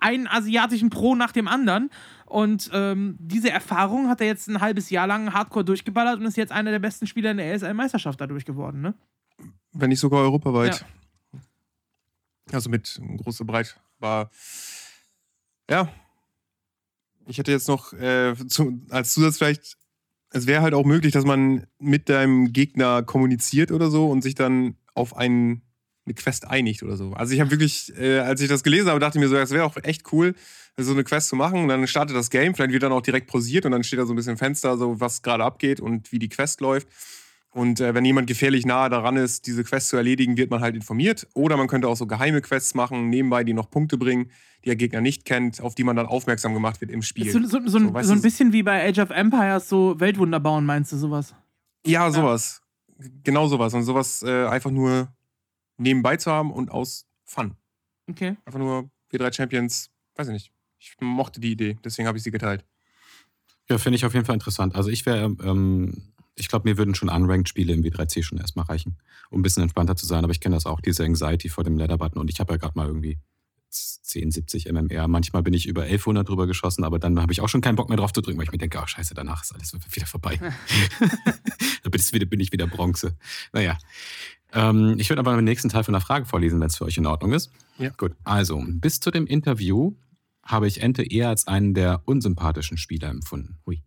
einen 0.00 0.26
asiatischen 0.26 0.90
Pro 0.90 1.14
nach 1.14 1.32
dem 1.32 1.48
anderen. 1.48 1.90
Und 2.26 2.70
ähm, 2.72 3.16
diese 3.18 3.50
Erfahrung 3.50 4.08
hat 4.08 4.20
er 4.20 4.26
jetzt 4.26 4.48
ein 4.48 4.60
halbes 4.60 4.90
Jahr 4.90 5.06
lang 5.06 5.32
hardcore 5.32 5.64
durchgeballert 5.64 6.18
und 6.20 6.26
ist 6.26 6.36
jetzt 6.36 6.52
einer 6.52 6.70
der 6.70 6.78
besten 6.78 7.06
Spieler 7.06 7.30
in 7.30 7.38
der 7.38 7.52
ESL-Meisterschaft 7.54 8.20
dadurch 8.20 8.44
geworden, 8.44 8.80
ne? 8.80 8.94
Wenn 9.72 9.90
nicht 9.90 10.00
sogar 10.00 10.20
europaweit. 10.20 10.84
Ja. 11.32 11.40
Also 12.52 12.70
mit 12.70 13.00
großer 13.18 13.44
Breit 13.44 13.78
war. 13.98 14.30
Ja. 15.70 15.88
Ich 17.26 17.38
hätte 17.38 17.52
jetzt 17.52 17.68
noch 17.68 17.92
äh, 17.92 18.34
zu, 18.48 18.80
als 18.88 19.12
Zusatz 19.12 19.36
vielleicht 19.38 19.76
es 20.30 20.46
wäre 20.46 20.62
halt 20.62 20.74
auch 20.74 20.84
möglich, 20.84 21.12
dass 21.12 21.24
man 21.24 21.66
mit 21.78 22.08
deinem 22.08 22.52
Gegner 22.52 23.02
kommuniziert 23.02 23.72
oder 23.72 23.90
so 23.90 24.08
und 24.10 24.22
sich 24.22 24.34
dann 24.34 24.76
auf 24.94 25.16
einen, 25.16 25.62
eine 26.08 26.14
Quest 26.14 26.48
einigt 26.48 26.82
oder 26.82 26.96
so. 26.96 27.12
Also 27.12 27.34
ich 27.34 27.40
habe 27.40 27.50
wirklich, 27.50 27.92
äh, 27.98 28.18
als 28.18 28.40
ich 28.40 28.48
das 28.48 28.62
gelesen 28.62 28.88
habe, 28.88 29.00
dachte 29.00 29.18
ich 29.18 29.22
mir 29.22 29.28
so, 29.28 29.36
es 29.36 29.50
wäre 29.50 29.64
auch 29.64 29.76
echt 29.82 30.12
cool, 30.12 30.34
so 30.76 30.92
eine 30.92 31.04
Quest 31.04 31.28
zu 31.28 31.36
machen. 31.36 31.62
Und 31.62 31.68
dann 31.68 31.86
startet 31.86 32.16
das 32.16 32.30
Game, 32.30 32.54
vielleicht 32.54 32.72
wird 32.72 32.82
dann 32.82 32.92
auch 32.92 33.02
direkt 33.02 33.28
pausiert 33.28 33.66
und 33.66 33.72
dann 33.72 33.84
steht 33.84 33.98
da 33.98 34.06
so 34.06 34.12
ein 34.12 34.16
bisschen 34.16 34.36
Fenster, 34.36 34.76
so 34.76 35.00
was 35.00 35.22
gerade 35.22 35.44
abgeht 35.44 35.80
und 35.80 36.12
wie 36.12 36.18
die 36.18 36.28
Quest 36.28 36.60
läuft. 36.60 36.88
Und 37.50 37.80
äh, 37.80 37.94
wenn 37.94 38.04
jemand 38.04 38.26
gefährlich 38.26 38.66
nahe 38.66 38.90
daran 38.90 39.16
ist, 39.16 39.46
diese 39.46 39.64
Quest 39.64 39.88
zu 39.88 39.96
erledigen, 39.96 40.36
wird 40.36 40.50
man 40.50 40.60
halt 40.60 40.76
informiert. 40.76 41.26
Oder 41.34 41.56
man 41.56 41.66
könnte 41.66 41.88
auch 41.88 41.96
so 41.96 42.06
geheime 42.06 42.40
Quests 42.40 42.74
machen, 42.74 43.08
nebenbei, 43.08 43.42
die 43.42 43.54
noch 43.54 43.70
Punkte 43.70 43.96
bringen, 43.96 44.30
die 44.62 44.66
der 44.66 44.76
Gegner 44.76 45.00
nicht 45.00 45.24
kennt, 45.24 45.60
auf 45.60 45.74
die 45.74 45.84
man 45.84 45.96
dann 45.96 46.06
aufmerksam 46.06 46.52
gemacht 46.54 46.80
wird 46.80 46.90
im 46.90 47.02
Spiel. 47.02 47.30
So, 47.30 47.40
so, 47.40 47.60
so, 47.66 47.78
so 47.78 48.12
ein 48.12 48.22
bisschen 48.22 48.52
wie 48.52 48.62
bei 48.62 48.86
Age 48.88 48.98
of 48.98 49.10
Empires, 49.10 49.68
so 49.68 49.98
Weltwunder 49.98 50.40
bauen, 50.40 50.66
meinst 50.66 50.92
du 50.92 50.96
sowas? 50.96 51.34
Ja, 51.86 52.10
sowas. 52.10 52.60
Ja. 52.98 53.08
Genau 53.24 53.46
sowas. 53.46 53.72
Und 53.74 53.84
sowas 53.84 54.22
äh, 54.22 54.46
einfach 54.46 54.70
nur 54.70 55.08
nebenbei 55.78 56.16
zu 56.16 56.30
haben 56.30 56.52
und 56.52 56.70
aus 56.70 57.06
Fun. 57.24 57.56
Okay. 58.08 58.36
Einfach 58.44 58.58
nur 58.58 58.90
W3 59.12 59.32
Champions, 59.34 59.90
weiß 60.16 60.28
ich 60.28 60.32
nicht. 60.32 60.52
Ich 60.78 60.94
mochte 61.00 61.40
die 61.40 61.52
Idee, 61.52 61.76
deswegen 61.84 62.06
habe 62.06 62.18
ich 62.18 62.24
sie 62.24 62.30
geteilt. 62.30 62.64
Ja, 63.68 63.78
finde 63.78 63.96
ich 63.96 64.04
auf 64.04 64.14
jeden 64.14 64.24
Fall 64.24 64.34
interessant. 64.34 64.74
Also 64.76 64.90
ich 64.90 65.04
wäre 65.04 65.24
ähm, 65.42 66.14
ich 66.38 66.48
glaube, 66.48 66.68
mir 66.68 66.78
würden 66.78 66.94
schon 66.94 67.08
Unranked-Spiele 67.08 67.72
im 67.72 67.82
W3C 67.82 68.22
schon 68.22 68.38
erstmal 68.38 68.66
reichen, 68.66 68.96
um 69.30 69.40
ein 69.40 69.42
bisschen 69.42 69.62
entspannter 69.62 69.96
zu 69.96 70.06
sein. 70.06 70.24
Aber 70.24 70.30
ich 70.30 70.40
kenne 70.40 70.56
das 70.56 70.66
auch, 70.66 70.80
diese 70.80 71.04
Anxiety 71.04 71.48
vor 71.48 71.64
dem 71.64 71.76
Leather-Button. 71.76 72.20
Und 72.20 72.30
ich 72.30 72.40
habe 72.40 72.54
ja 72.54 72.56
gerade 72.58 72.74
mal 72.76 72.86
irgendwie 72.86 73.18
10, 73.70 74.30
70 74.30 74.66
MMR. 74.72 75.08
Manchmal 75.08 75.42
bin 75.42 75.52
ich 75.52 75.66
über 75.66 75.82
1100 75.82 76.28
drüber 76.28 76.46
geschossen, 76.46 76.84
aber 76.84 76.98
dann 76.98 77.20
habe 77.20 77.32
ich 77.32 77.40
auch 77.40 77.48
schon 77.48 77.60
keinen 77.60 77.76
Bock 77.76 77.88
mehr 77.88 77.98
drauf 77.98 78.12
zu 78.12 78.20
drücken, 78.20 78.38
weil 78.38 78.44
ich 78.44 78.52
mir 78.52 78.58
denke, 78.58 78.80
ach 78.80 78.88
scheiße, 78.88 79.14
danach 79.14 79.42
ist 79.42 79.52
alles 79.52 79.74
wieder 79.74 80.06
vorbei. 80.06 80.38
da 81.82 81.90
bin 81.90 82.00
ich, 82.00 82.12
wieder, 82.12 82.26
bin 82.26 82.40
ich 82.40 82.52
wieder 82.52 82.66
Bronze. 82.66 83.16
Naja. 83.52 83.76
Ähm, 84.52 84.96
ich 84.98 85.08
würde 85.08 85.20
aber 85.20 85.34
den 85.36 85.44
nächsten 85.44 85.68
Teil 85.68 85.84
von 85.84 85.92
der 85.92 86.00
Frage 86.00 86.26
vorlesen, 86.26 86.60
wenn 86.60 86.68
es 86.68 86.76
für 86.76 86.84
euch 86.84 86.96
in 86.96 87.06
Ordnung 87.06 87.32
ist. 87.32 87.50
Ja. 87.78 87.90
Gut, 87.90 88.12
also 88.24 88.62
bis 88.66 89.00
zu 89.00 89.10
dem 89.10 89.26
Interview 89.26 89.92
habe 90.42 90.66
ich 90.66 90.80
Ente 90.80 91.02
eher 91.02 91.28
als 91.28 91.46
einen 91.46 91.74
der 91.74 92.02
unsympathischen 92.06 92.78
Spieler 92.78 93.08
empfunden. 93.08 93.58
Hui. 93.66 93.82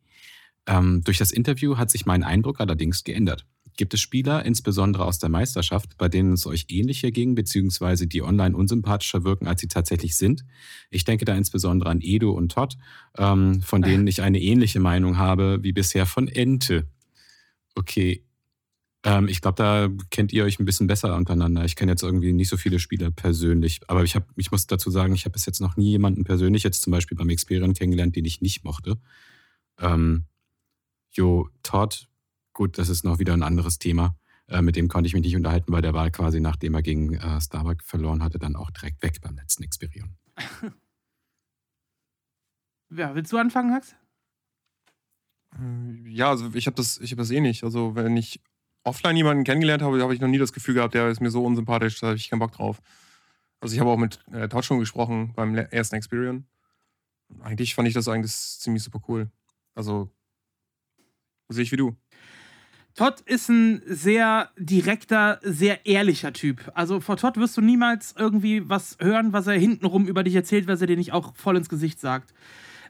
Ähm, 0.68 1.02
durch 1.04 1.18
das 1.18 1.32
Interview 1.32 1.78
hat 1.78 1.90
sich 1.90 2.06
mein 2.06 2.24
Eindruck 2.24 2.60
allerdings 2.60 3.04
geändert. 3.04 3.48
Gibt 3.78 3.94
es 3.94 4.02
Spieler, 4.02 4.46
insbesondere 4.46 5.06
aus 5.06 5.18
der 5.18 5.30
Meisterschaft, 5.30 5.98
bei 5.98 6.10
denen 6.10 6.34
es 6.34 6.46
euch 6.46 6.66
ähnlich 6.70 7.02
ging, 7.02 7.36
beziehungsweise 7.36 8.06
die 8.06 8.22
online 8.22 8.56
unsympathischer 8.56 9.24
wirken, 9.24 9.48
als 9.48 9.62
sie 9.62 9.68
tatsächlich 9.68 10.16
sind? 10.16 10.46
Ich 10.90 11.06
denke 11.06 11.26
da 11.26 11.36
insbesondere 11.36 11.90
an 11.90 12.00
Edo 12.02 12.32
und 12.32 12.52
Todd, 12.52 12.78
ähm, 13.18 13.62
von 13.62 13.82
denen 13.82 14.06
ich 14.08 14.22
eine 14.22 14.40
ähnliche 14.40 14.80
Meinung 14.80 15.18
habe 15.18 15.60
wie 15.64 15.72
bisher 15.72 16.06
von 16.06 16.28
Ente. 16.28 16.88
Okay. 17.74 18.24
Ähm, 19.04 19.28
ich 19.28 19.42
glaube, 19.42 19.56
da 19.56 19.90
kennt 20.12 20.32
ihr 20.32 20.44
euch 20.44 20.60
ein 20.60 20.66
bisschen 20.66 20.88
besser 20.88 21.16
untereinander. 21.16 21.66
Ich 21.66 21.76
kenne 21.76 21.92
jetzt 21.92 22.04
irgendwie 22.04 22.34
nicht 22.34 22.50
so 22.50 22.58
viele 22.58 22.80
Spieler 22.80 23.10
persönlich, 23.10 23.82
aber 23.88 24.04
ich, 24.04 24.16
hab, 24.16 24.28
ich 24.36 24.52
muss 24.52 24.68
dazu 24.68 24.92
sagen, 24.92 25.14
ich 25.16 25.26
habe 25.26 25.34
bis 25.34 25.46
jetzt 25.46 25.60
noch 25.60 25.76
nie 25.76 25.90
jemanden 25.90 26.24
persönlich, 26.24 26.64
jetzt 26.64 26.84
zum 26.84 26.92
Beispiel 26.92 27.18
beim 27.18 27.30
Experian 27.30 27.74
kennengelernt, 27.74 28.16
den 28.16 28.26
ich 28.26 28.42
nicht 28.42 28.64
mochte. 28.64 29.00
Ähm, 29.80 30.26
jo, 31.12 31.50
Todd, 31.64 32.08
gut, 32.54 32.78
das 32.78 32.90
ist 32.90 33.04
noch 33.04 33.18
wieder 33.20 33.34
ein 33.34 33.44
anderes 33.44 33.80
Thema. 33.80 34.16
Äh, 34.48 34.62
mit 34.62 34.76
dem 34.76 34.88
konnte 34.88 35.08
ich 35.08 35.14
mich 35.14 35.24
nicht 35.24 35.36
unterhalten, 35.36 35.72
weil 35.72 35.82
der 35.82 35.94
war 35.94 36.10
quasi, 36.12 36.40
nachdem 36.40 36.76
er 36.76 36.84
gegen 36.84 37.16
äh, 37.16 37.42
Starbuck 37.42 37.84
verloren 37.84 38.22
hatte, 38.22 38.38
dann 38.38 38.56
auch 38.56 38.70
direkt 38.70 39.02
weg 39.02 39.20
beim 39.22 39.36
letzten 39.36 39.64
Experian. 39.64 40.16
ja, 42.90 43.16
willst 43.16 43.32
du 43.32 43.38
anfangen, 43.38 43.74
Hax? 43.74 43.96
Äh, 45.56 46.10
ja, 46.10 46.30
also 46.30 46.54
ich 46.54 46.68
habe 46.68 46.76
das, 46.76 47.00
hab 47.00 47.18
das 47.18 47.32
eh 47.32 47.40
nicht. 47.40 47.64
Also 47.64 47.96
wenn 47.96 48.16
ich 48.16 48.42
offline 48.84 49.18
jemanden 49.18 49.44
kennengelernt 49.44 49.84
habe, 49.84 50.02
habe 50.02 50.14
ich 50.14 50.22
noch 50.22 50.28
nie 50.28 50.38
das 50.38 50.54
Gefühl 50.54 50.76
gehabt, 50.76 50.94
der 50.94 51.10
ist 51.10 51.22
mir 51.22 51.32
so 51.32 51.44
unsympathisch, 51.44 52.00
da 52.00 52.08
habe 52.08 52.18
ich 52.18 52.30
keinen 52.30 52.40
Bock 52.40 52.54
drauf. 52.54 52.82
Also 53.60 53.74
ich 53.76 53.80
habe 53.80 53.92
auch 53.92 53.98
mit 53.98 54.20
äh, 54.32 54.48
Todd 54.50 54.66
schon 54.66 54.80
gesprochen 54.80 55.34
beim 55.36 55.56
ersten 55.56 55.96
Experience. 55.96 56.46
Eigentlich 57.42 57.76
fand 57.76 57.88
ich 57.88 57.94
das 57.94 58.08
eigentlich 58.08 58.34
ziemlich 58.34 58.84
super 58.84 59.02
cool. 59.08 59.30
Also 59.76 60.10
sehe 61.50 61.64
ich 61.64 61.72
wie 61.72 61.78
du. 61.78 61.96
Todd 62.96 63.22
ist 63.22 63.48
ein 63.50 63.82
sehr 63.86 64.50
direkter, 64.58 65.40
sehr 65.44 65.86
ehrlicher 65.86 66.34
Typ. 66.34 66.72
Also 66.74 67.00
vor 67.00 67.16
Todd 67.16 67.38
wirst 67.38 67.56
du 67.56 67.62
niemals 67.62 68.14
irgendwie 68.18 68.68
was 68.68 68.98
hören, 69.00 69.32
was 69.32 69.48
er 69.48 69.54
hintenrum 69.54 70.08
über 70.08 70.24
dich 70.24 70.36
erzählt, 70.36 70.68
was 70.68 70.82
er 70.82 70.88
dir 70.88 70.98
nicht 70.98 71.14
auch 71.14 71.36
voll 71.36 71.56
ins 71.56 71.70
Gesicht 71.70 72.02
sagt. 72.02 72.34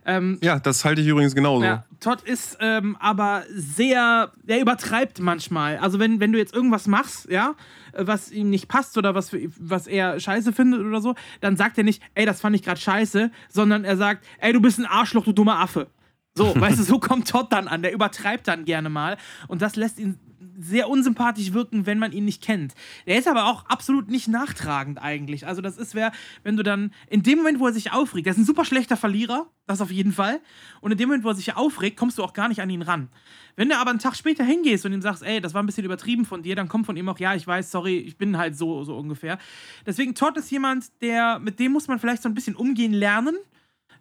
Ähm, 0.06 0.40
ja, 0.42 0.60
das 0.60 0.84
halte 0.84 1.02
ich 1.02 1.08
übrigens 1.08 1.36
genauso. 1.36 1.64
Ja, 1.64 1.86
Todd 2.00 2.22
ist 2.24 2.58
ähm, 2.60 2.98
aber 3.00 3.44
sehr, 3.54 4.32
der 4.44 4.60
übertreibt 4.60 5.20
manchmal. 5.20 5.78
Also 5.78 6.00
wenn, 6.00 6.20
wenn 6.20 6.32
du 6.32 6.40
jetzt 6.40 6.54
irgendwas 6.54 6.88
machst, 6.88 7.30
ja, 7.30 7.54
was 7.94 8.32
ihm 8.32 8.50
nicht 8.50 8.68
passt 8.68 8.98
oder 8.98 9.14
was, 9.14 9.32
was 9.60 9.88
er 9.88 10.20
scheiße 10.20 10.54
findet 10.54 10.82
oder 10.82 11.02
so, 11.02 11.16
dann 11.40 11.56
sagt 11.56 11.78
er 11.78 11.84
nicht, 11.84 12.02
ey, 12.16 12.26
das 12.26 12.42
fand 12.42 12.56
ich 12.56 12.64
gerade 12.64 12.80
scheiße, 12.80 13.32
sondern 13.50 13.84
er 13.84 13.98
sagt, 13.98 14.26
ey, 14.40 14.54
du 14.54 14.62
bist 14.62 14.80
ein 14.80 14.86
Arschloch, 14.86 15.26
du 15.26 15.34
dummer 15.34 15.60
Affe. 15.60 15.88
So, 16.34 16.60
weißt 16.60 16.80
du, 16.80 16.84
so 16.84 17.00
kommt 17.00 17.28
Todd 17.28 17.48
dann 17.52 17.68
an. 17.68 17.82
Der 17.82 17.94
übertreibt 17.94 18.48
dann 18.48 18.66
gerne 18.66 18.90
mal. 18.90 19.18
Und 19.48 19.62
das 19.62 19.76
lässt 19.76 20.00
ihn 20.00 20.18
sehr 20.64 20.90
unsympathisch 20.90 21.54
wirken, 21.54 21.86
wenn 21.86 22.00
man 22.00 22.12
ihn 22.12 22.26
nicht 22.26 22.42
kennt. 22.42 22.74
Er 23.06 23.18
ist 23.18 23.28
aber 23.28 23.46
auch 23.46 23.66
absolut 23.66 24.10
nicht 24.10 24.28
nachtragend 24.28 25.02
eigentlich. 25.02 25.48
Also 25.48 25.62
das 25.62 25.78
ist 25.78 25.96
wer, 25.96 26.12
wenn 26.44 26.58
du 26.58 26.64
dann 26.64 26.94
in 27.10 27.24
dem 27.24 27.40
Moment, 27.40 27.60
wo 27.60 27.68
er 27.68 27.74
sich 27.74 27.92
aufregt, 27.92 28.28
er 28.28 28.32
ist 28.32 28.40
ein 28.40 28.46
super 28.46 28.66
schlechter 28.66 28.98
Verlierer, 28.98 29.48
das 29.68 29.82
auf 29.82 29.92
jeden 29.92 30.12
Fall. 30.12 30.40
Und 30.82 30.92
in 30.92 30.98
dem 30.98 31.10
Moment, 31.10 31.24
wo 31.24 31.30
er 31.30 31.36
sich 31.36 31.56
aufregt, 31.56 31.98
kommst 31.98 32.18
du 32.18 32.24
auch 32.24 32.34
gar 32.34 32.48
nicht 32.48 32.62
an 32.62 32.70
ihn 32.70 32.82
ran. 32.82 33.10
Wenn 33.56 33.70
du 33.70 33.78
aber 33.78 33.90
einen 33.90 34.00
Tag 34.00 34.16
später 34.16 34.44
hingehst 34.44 34.86
und 34.86 34.94
ihm 34.94 35.02
sagst, 35.02 35.24
ey, 35.24 35.42
das 35.42 35.54
war 35.54 35.62
ein 35.62 35.66
bisschen 35.66 35.86
übertrieben 35.86 36.26
von 36.26 36.44
dir, 36.44 36.56
dann 36.56 36.68
kommt 36.68 36.86
von 36.86 36.96
ihm 36.96 37.10
auch, 37.10 37.20
ja, 37.20 37.36
ich 37.36 37.46
weiß, 37.46 37.72
sorry, 37.72 37.98
ich 37.98 38.18
bin 38.18 38.38
halt 38.38 38.58
so, 38.58 38.84
so 38.84 38.98
ungefähr. 38.98 39.38
Deswegen, 39.86 40.16
Todd 40.16 40.38
ist 40.38 40.52
jemand, 40.52 41.02
der, 41.02 41.40
mit 41.40 41.60
dem 41.60 41.72
muss 41.72 41.88
man 41.88 42.00
vielleicht 42.00 42.24
so 42.24 42.30
ein 42.30 42.36
bisschen 42.36 42.56
umgehen 42.56 42.94
lernen. 42.94 43.36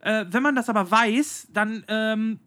Äh, 0.01 0.27
wenn 0.31 0.43
man 0.43 0.55
das 0.55 0.69
aber 0.69 0.91
weiß, 0.91 1.49
dann 1.53 1.85
ähm, 1.89 2.41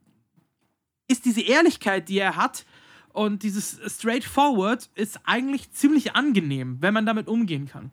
ist 1.07 1.25
diese 1.25 1.41
Ehrlichkeit, 1.41 2.09
die 2.09 2.17
er 2.17 2.35
hat, 2.35 2.65
und 3.13 3.43
dieses 3.43 3.79
Straightforward 3.87 4.89
ist 4.95 5.19
eigentlich 5.23 5.71
ziemlich 5.71 6.15
angenehm, 6.15 6.77
wenn 6.81 6.93
man 6.93 7.05
damit 7.05 7.27
umgehen 7.27 7.67
kann. 7.67 7.91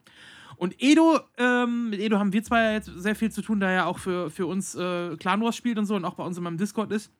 Und 0.57 0.75
Edo, 0.79 1.21
ähm, 1.39 1.91
mit 1.91 2.01
Edo 2.01 2.19
haben 2.19 2.33
wir 2.33 2.43
zwar 2.43 2.73
jetzt 2.73 2.91
sehr 2.97 3.15
viel 3.15 3.31
zu 3.31 3.41
tun, 3.41 3.61
da 3.61 3.71
er 3.71 3.87
auch 3.87 3.99
für, 3.99 4.31
für 4.31 4.47
uns 4.47 4.75
äh, 4.75 5.17
Clan 5.17 5.41
Wars 5.41 5.57
spielt 5.57 5.79
und 5.79 5.87
so 5.87 5.95
und 5.95 6.05
auch 6.05 6.15
bei 6.15 6.25
uns 6.25 6.37
in 6.37 6.43
meinem 6.43 6.59
Discord 6.59 6.91
ist. 6.91 7.11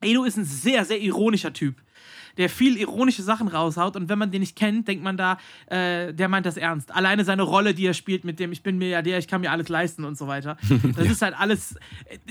Edo 0.00 0.24
ist 0.24 0.36
ein 0.36 0.44
sehr, 0.44 0.84
sehr 0.84 1.00
ironischer 1.00 1.52
Typ, 1.52 1.76
der 2.38 2.48
viel 2.48 2.76
ironische 2.76 3.22
Sachen 3.22 3.48
raushaut 3.48 3.96
und 3.96 4.08
wenn 4.08 4.18
man 4.18 4.30
den 4.30 4.40
nicht 4.40 4.56
kennt, 4.56 4.88
denkt 4.88 5.04
man 5.04 5.16
da, 5.16 5.38
äh, 5.66 6.12
der 6.12 6.28
meint 6.28 6.46
das 6.46 6.56
ernst. 6.56 6.92
Alleine 6.92 7.24
seine 7.24 7.42
Rolle, 7.42 7.74
die 7.74 7.86
er 7.86 7.94
spielt 7.94 8.24
mit 8.24 8.40
dem 8.40 8.50
Ich 8.52 8.62
bin 8.62 8.78
Milliardär, 8.78 9.18
ich 9.18 9.28
kann 9.28 9.40
mir 9.40 9.52
alles 9.52 9.68
leisten 9.68 10.04
und 10.04 10.16
so 10.18 10.26
weiter. 10.26 10.56
Das 10.96 11.06
ja. 11.06 11.12
ist 11.12 11.22
halt 11.22 11.38
alles, 11.38 11.76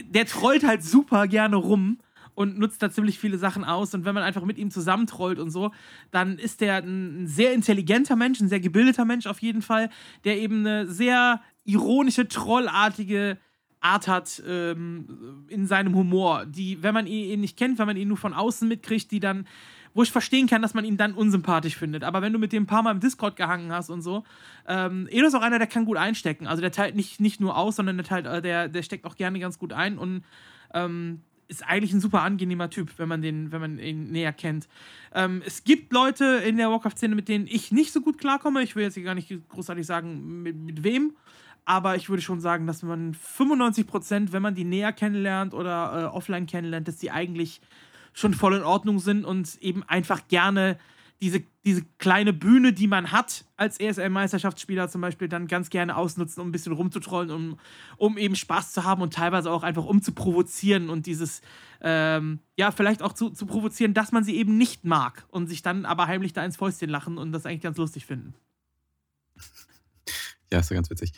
der 0.03 0.25
trollt 0.25 0.65
halt 0.65 0.83
super 0.83 1.27
gerne 1.27 1.55
rum 1.55 1.97
und 2.35 2.57
nutzt 2.57 2.81
da 2.81 2.91
ziemlich 2.91 3.19
viele 3.19 3.37
Sachen 3.37 3.63
aus. 3.63 3.93
Und 3.93 4.05
wenn 4.05 4.15
man 4.15 4.23
einfach 4.23 4.43
mit 4.43 4.57
ihm 4.57 4.71
zusammentrollt 4.71 5.39
und 5.39 5.51
so, 5.51 5.71
dann 6.11 6.37
ist 6.37 6.61
der 6.61 6.77
ein 6.77 7.27
sehr 7.27 7.53
intelligenter 7.53 8.15
Mensch, 8.15 8.39
ein 8.39 8.49
sehr 8.49 8.59
gebildeter 8.59 9.05
Mensch 9.05 9.27
auf 9.27 9.41
jeden 9.41 9.61
Fall, 9.61 9.89
der 10.23 10.37
eben 10.39 10.59
eine 10.59 10.87
sehr 10.87 11.41
ironische, 11.65 12.27
trollartige 12.27 13.37
Art 13.81 14.07
hat 14.07 14.41
ähm, 14.47 15.45
in 15.47 15.65
seinem 15.65 15.95
Humor, 15.95 16.45
die, 16.45 16.81
wenn 16.83 16.93
man 16.93 17.07
ihn 17.07 17.41
nicht 17.41 17.57
kennt, 17.57 17.79
wenn 17.79 17.87
man 17.87 17.97
ihn 17.97 18.07
nur 18.07 18.17
von 18.17 18.33
außen 18.33 18.67
mitkriegt, 18.67 19.11
die 19.11 19.19
dann, 19.19 19.47
wo 19.95 20.03
ich 20.03 20.11
verstehen 20.11 20.47
kann, 20.47 20.61
dass 20.61 20.75
man 20.75 20.85
ihn 20.85 20.97
dann 20.97 21.13
unsympathisch 21.13 21.75
findet. 21.75 22.03
Aber 22.03 22.21
wenn 22.21 22.31
du 22.31 22.37
mit 22.37 22.53
dem 22.53 22.63
ein 22.63 22.67
paar 22.67 22.83
Mal 22.83 22.91
im 22.91 22.99
Discord 22.99 23.35
gehangen 23.35 23.71
hast 23.71 23.89
und 23.89 24.03
so, 24.03 24.23
ähm, 24.67 25.07
Edo 25.09 25.25
ist 25.25 25.33
auch 25.33 25.41
einer, 25.41 25.57
der 25.57 25.67
kann 25.67 25.85
gut 25.85 25.97
einstecken. 25.97 26.45
Also 26.45 26.61
der 26.61 26.71
teilt 26.71 26.95
nicht, 26.95 27.19
nicht 27.19 27.41
nur 27.41 27.57
aus, 27.57 27.75
sondern 27.75 27.97
der, 27.97 28.05
teilt, 28.05 28.27
äh, 28.27 28.41
der, 28.41 28.69
der 28.69 28.83
steckt 28.83 29.05
auch 29.05 29.15
gerne 29.15 29.39
ganz 29.39 29.57
gut 29.57 29.73
ein 29.73 29.97
und 29.97 30.23
ähm, 30.73 31.21
ist 31.51 31.67
eigentlich 31.67 31.91
ein 31.91 31.99
super 31.99 32.21
angenehmer 32.21 32.69
Typ, 32.69 32.97
wenn 32.97 33.09
man, 33.09 33.21
den, 33.21 33.51
wenn 33.51 33.59
man 33.59 33.77
ihn 33.77 34.09
näher 34.11 34.31
kennt. 34.31 34.69
Ähm, 35.13 35.43
es 35.45 35.65
gibt 35.65 35.91
Leute 35.91 36.25
in 36.45 36.55
der 36.55 36.71
Warcraft-Szene, 36.71 37.13
mit 37.13 37.27
denen 37.27 37.45
ich 37.45 37.73
nicht 37.73 37.91
so 37.91 37.99
gut 37.99 38.17
klarkomme. 38.17 38.63
Ich 38.63 38.75
will 38.75 38.83
jetzt 38.83 38.93
hier 38.93 39.03
gar 39.03 39.15
nicht 39.15 39.31
großartig 39.49 39.85
sagen, 39.85 40.41
mit, 40.41 40.55
mit 40.55 40.83
wem. 40.83 41.13
Aber 41.65 41.97
ich 41.97 42.09
würde 42.09 42.23
schon 42.23 42.39
sagen, 42.39 42.67
dass 42.67 42.83
man 42.83 43.13
95 43.13 43.85
Prozent, 43.85 44.31
wenn 44.31 44.41
man 44.41 44.55
die 44.55 44.63
näher 44.63 44.93
kennenlernt 44.93 45.53
oder 45.53 45.91
äh, 45.93 46.15
offline 46.15 46.47
kennenlernt, 46.47 46.87
dass 46.87 46.97
die 46.97 47.11
eigentlich 47.11 47.61
schon 48.13 48.33
voll 48.33 48.55
in 48.55 48.63
Ordnung 48.63 48.99
sind 48.99 49.25
und 49.25 49.61
eben 49.61 49.83
einfach 49.83 50.27
gerne 50.29 50.77
diese, 51.21 51.43
diese 51.65 51.83
kleine 51.99 52.33
Bühne, 52.33 52.73
die 52.73 52.87
man 52.87 53.11
hat 53.11 53.45
als 53.55 53.79
ESL-Meisterschaftsspieler 53.79 54.89
zum 54.89 55.01
Beispiel, 55.01 55.27
dann 55.27 55.47
ganz 55.47 55.69
gerne 55.69 55.95
ausnutzen, 55.95 56.41
um 56.41 56.49
ein 56.49 56.51
bisschen 56.51 56.73
rumzutrollen, 56.73 57.29
um, 57.29 57.59
um 57.97 58.17
eben 58.17 58.35
Spaß 58.35 58.73
zu 58.73 58.83
haben 58.83 59.03
und 59.03 59.13
teilweise 59.13 59.51
auch 59.51 59.61
einfach 59.61 59.85
um 59.85 60.01
zu 60.01 60.13
provozieren 60.13 60.89
und 60.89 61.05
dieses, 61.05 61.41
ähm, 61.81 62.39
ja, 62.57 62.71
vielleicht 62.71 63.03
auch 63.03 63.13
zu, 63.13 63.29
zu 63.29 63.45
provozieren, 63.45 63.93
dass 63.93 64.11
man 64.11 64.23
sie 64.23 64.35
eben 64.35 64.57
nicht 64.57 64.83
mag 64.83 65.25
und 65.29 65.47
sich 65.47 65.61
dann 65.61 65.85
aber 65.85 66.07
heimlich 66.07 66.33
da 66.33 66.43
ins 66.43 66.57
Fäustchen 66.57 66.89
lachen 66.89 67.19
und 67.19 67.31
das 67.31 67.45
eigentlich 67.45 67.61
ganz 67.61 67.77
lustig 67.77 68.07
finden. 68.07 68.33
Ja, 70.51 70.59
ist 70.59 70.69
ja 70.69 70.75
ganz 70.75 70.89
witzig. 70.89 71.13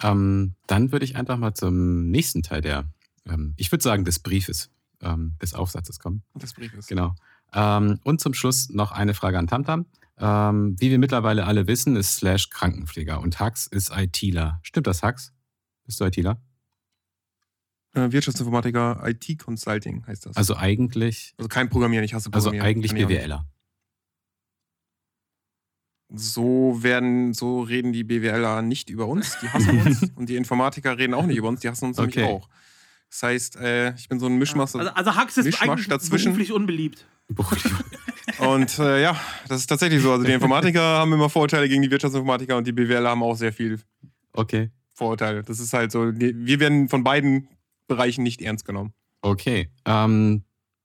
Ähm, 0.00 0.54
dann 0.68 0.92
würde 0.92 1.04
ich 1.04 1.16
einfach 1.16 1.36
mal 1.36 1.54
zum 1.54 2.10
nächsten 2.10 2.42
Teil 2.42 2.60
der, 2.60 2.88
ähm, 3.26 3.54
ich 3.56 3.72
würde 3.72 3.82
sagen, 3.82 4.04
des 4.04 4.20
Briefes, 4.20 4.70
ähm, 5.02 5.34
des 5.42 5.54
Aufsatzes 5.54 5.98
kommen. 5.98 6.22
Des 6.34 6.54
Briefes. 6.54 6.86
Genau. 6.86 7.14
Ähm, 7.54 8.00
und 8.04 8.20
zum 8.20 8.34
Schluss 8.34 8.68
noch 8.70 8.92
eine 8.92 9.14
Frage 9.14 9.38
an 9.38 9.46
Tamtam. 9.46 9.86
Ähm, 10.18 10.76
wie 10.78 10.90
wir 10.90 10.98
mittlerweile 10.98 11.46
alle 11.46 11.66
wissen, 11.66 11.96
ist 11.96 12.16
Slash 12.16 12.50
Krankenpfleger 12.50 13.20
und 13.20 13.40
Hux 13.40 13.66
ist 13.66 13.90
ITler. 13.96 14.60
Stimmt 14.62 14.86
das, 14.86 15.02
Hux? 15.02 15.32
Bist 15.84 16.00
du 16.00 16.04
ITler? 16.04 16.42
Äh, 17.94 18.12
Wirtschaftsinformatiker, 18.12 19.02
IT-Consulting 19.06 20.06
heißt 20.06 20.26
das. 20.26 20.36
Also 20.36 20.56
eigentlich. 20.56 21.34
Also 21.38 21.48
kein 21.48 21.68
Programmieren, 21.68 22.04
ich 22.04 22.14
hasse 22.14 22.30
also 22.32 22.50
Programmieren. 22.50 22.84
Also 22.84 22.94
eigentlich 22.94 23.08
BWLer. 23.08 23.46
So 26.10 26.82
werden, 26.82 27.34
so 27.34 27.60
reden 27.60 27.92
die 27.92 28.02
BWLer 28.02 28.62
nicht 28.62 28.90
über 28.90 29.06
uns, 29.06 29.38
die 29.40 29.48
hassen 29.48 29.80
uns. 29.86 30.02
und 30.16 30.28
die 30.28 30.36
Informatiker 30.36 30.98
reden 30.98 31.14
auch 31.14 31.26
nicht 31.26 31.36
über 31.36 31.48
uns, 31.48 31.60
die 31.60 31.68
hassen 31.68 31.86
uns 31.86 31.98
okay. 31.98 32.20
nämlich 32.20 32.42
auch. 32.42 32.48
Das 33.10 33.22
heißt, 33.22 33.56
äh, 33.56 33.94
ich 33.94 34.08
bin 34.08 34.20
so 34.20 34.26
ein 34.26 34.36
Mischmasch. 34.36 34.74
Also, 34.74 34.90
also 34.90 35.16
Hux 35.16 35.36
ist 35.38 35.44
Mischmasch 35.46 35.68
eigentlich 35.68 35.88
dazwischen. 35.88 36.32
beruflich 36.32 36.52
unbeliebt. 36.52 37.06
und 38.38 38.78
äh, 38.78 39.02
ja, 39.02 39.18
das 39.48 39.60
ist 39.60 39.66
tatsächlich 39.66 40.02
so. 40.02 40.12
Also 40.12 40.24
die 40.24 40.32
Informatiker 40.32 40.80
haben 40.98 41.12
immer 41.12 41.28
Vorurteile 41.28 41.68
gegen 41.68 41.82
die 41.82 41.90
Wirtschaftsinformatiker 41.90 42.56
und 42.56 42.66
die 42.66 42.72
BWLer 42.72 43.10
haben 43.10 43.22
auch 43.22 43.36
sehr 43.36 43.52
viel 43.52 43.80
okay. 44.32 44.70
Vorurteile. 44.94 45.42
Das 45.42 45.60
ist 45.60 45.72
halt 45.72 45.92
so, 45.92 46.12
wir 46.14 46.60
werden 46.60 46.88
von 46.88 47.04
beiden 47.04 47.48
Bereichen 47.86 48.22
nicht 48.22 48.42
ernst 48.42 48.64
genommen. 48.64 48.92
Okay. 49.22 49.70
Ähm, 49.84 50.44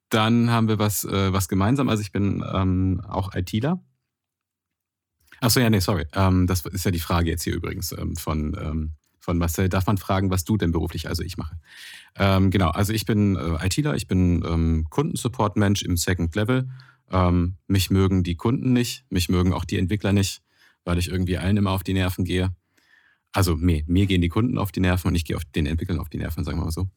dann 0.10 0.52
haben 0.52 0.68
wir 0.68 0.80
was, 0.80 1.04
äh, 1.04 1.34
was 1.34 1.48
gemeinsam. 1.48 1.90
Also 1.90 2.02
ich 2.02 2.12
bin 2.12 2.44
ähm, 2.54 3.02
auch 3.08 3.34
ITler. 3.34 3.84
Achso, 5.42 5.60
ja, 5.60 5.70
nee, 5.70 5.80
sorry. 5.80 6.06
Ähm, 6.14 6.48
das 6.48 6.66
ist 6.66 6.86
ja 6.86 6.92
die 6.92 7.00
Frage 7.00 7.30
jetzt 7.30 7.44
hier 7.44 7.54
übrigens 7.54 7.92
ähm, 7.92 8.16
von, 8.16 8.56
ähm, 8.62 8.92
von 9.24 9.38
Marcel. 9.38 9.70
Darf 9.70 9.88
man 9.88 9.98
fragen, 9.98 10.30
was 10.30 10.44
du 10.44 10.58
denn 10.58 10.72
beruflich, 10.72 11.08
also 11.08 11.24
ich 11.24 11.38
mache? 11.38 11.56
Ähm, 12.16 12.52
genau, 12.52 12.70
also 12.70 12.92
ich 12.92 13.06
bin 13.06 13.36
äh, 13.38 13.66
ITler, 13.66 13.96
ich 13.96 14.08
bin 14.08 14.44
ähm, 14.46 14.88
Kundensupport-Mensch 14.90 15.82
im 15.84 15.96
Second 15.96 16.36
Level. 16.36 16.70
Ähm, 17.10 17.56
mich 17.68 17.90
mögen 17.90 18.24
die 18.24 18.36
Kunden 18.36 18.74
nicht, 18.74 19.06
mich 19.10 19.30
mögen 19.30 19.54
auch 19.54 19.66
die 19.66 19.78
Entwickler 19.78 20.12
nicht, 20.12 20.42
weil 20.84 20.98
ich 20.98 21.10
irgendwie 21.10 21.38
allen 21.38 21.58
immer 21.58 21.72
auf 21.72 21.84
die 21.84 21.94
Nerven 21.94 22.26
gehe. 22.26 22.54
Also 23.32 23.56
mir, 23.56 23.84
mir 23.88 24.06
gehen 24.06 24.22
die 24.22 24.30
Kunden 24.30 24.58
auf 24.58 24.72
die 24.72 24.82
Nerven 24.82 25.08
und 25.08 25.16
ich 25.16 25.26
gehe 25.26 25.38
auf 25.38 25.46
den 25.46 25.66
Entwicklern 25.66 26.00
auf 26.00 26.10
die 26.10 26.18
Nerven, 26.18 26.44
sagen 26.44 26.60
wir 26.60 26.66
mal 26.66 26.72
so. 26.72 26.90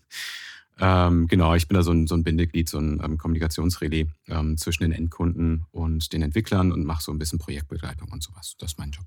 ähm, 0.80 1.26
genau, 1.28 1.54
ich 1.54 1.66
bin 1.66 1.76
da 1.76 1.82
so 1.82 1.92
ein, 1.92 2.06
so 2.06 2.14
ein 2.14 2.24
Bindeglied, 2.24 2.68
so 2.68 2.78
ein 2.78 3.00
ähm, 3.02 3.16
Kommunikationsrelais 3.16 4.06
ähm, 4.28 4.58
zwischen 4.58 4.82
den 4.82 4.92
Endkunden 4.92 5.64
und 5.72 6.12
den 6.12 6.20
Entwicklern 6.20 6.72
und 6.72 6.84
mache 6.84 7.02
so 7.02 7.10
ein 7.10 7.18
bisschen 7.18 7.38
Projektbegleitung 7.38 8.12
und 8.12 8.22
sowas. 8.22 8.54
Das 8.58 8.72
ist 8.72 8.78
mein 8.78 8.90
Job. 8.90 9.06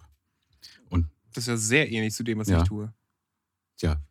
Und 0.89 1.05
das 1.37 1.43
ist 1.43 1.47
ja 1.47 1.57
sehr 1.57 1.91
ähnlich 1.91 2.13
zu 2.13 2.23
dem, 2.23 2.39
was 2.39 2.47
ja. 2.47 2.61
ich 2.61 2.67
tue. 2.67 2.93
Ja, 3.79 4.01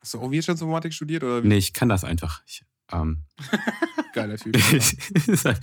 Hast 0.00 0.14
du 0.14 0.20
auch 0.20 0.30
Wirtschaftsinformatik 0.30 0.92
studiert? 0.92 1.24
Oder 1.24 1.42
Nee, 1.42 1.56
ich 1.56 1.72
kann 1.72 1.88
das 1.88 2.04
einfach. 2.04 2.42
Ich, 2.46 2.64
Ähm, 2.92 3.24
Geiler 4.14 4.36
Typ. 4.36 4.56
ja, 4.72 5.54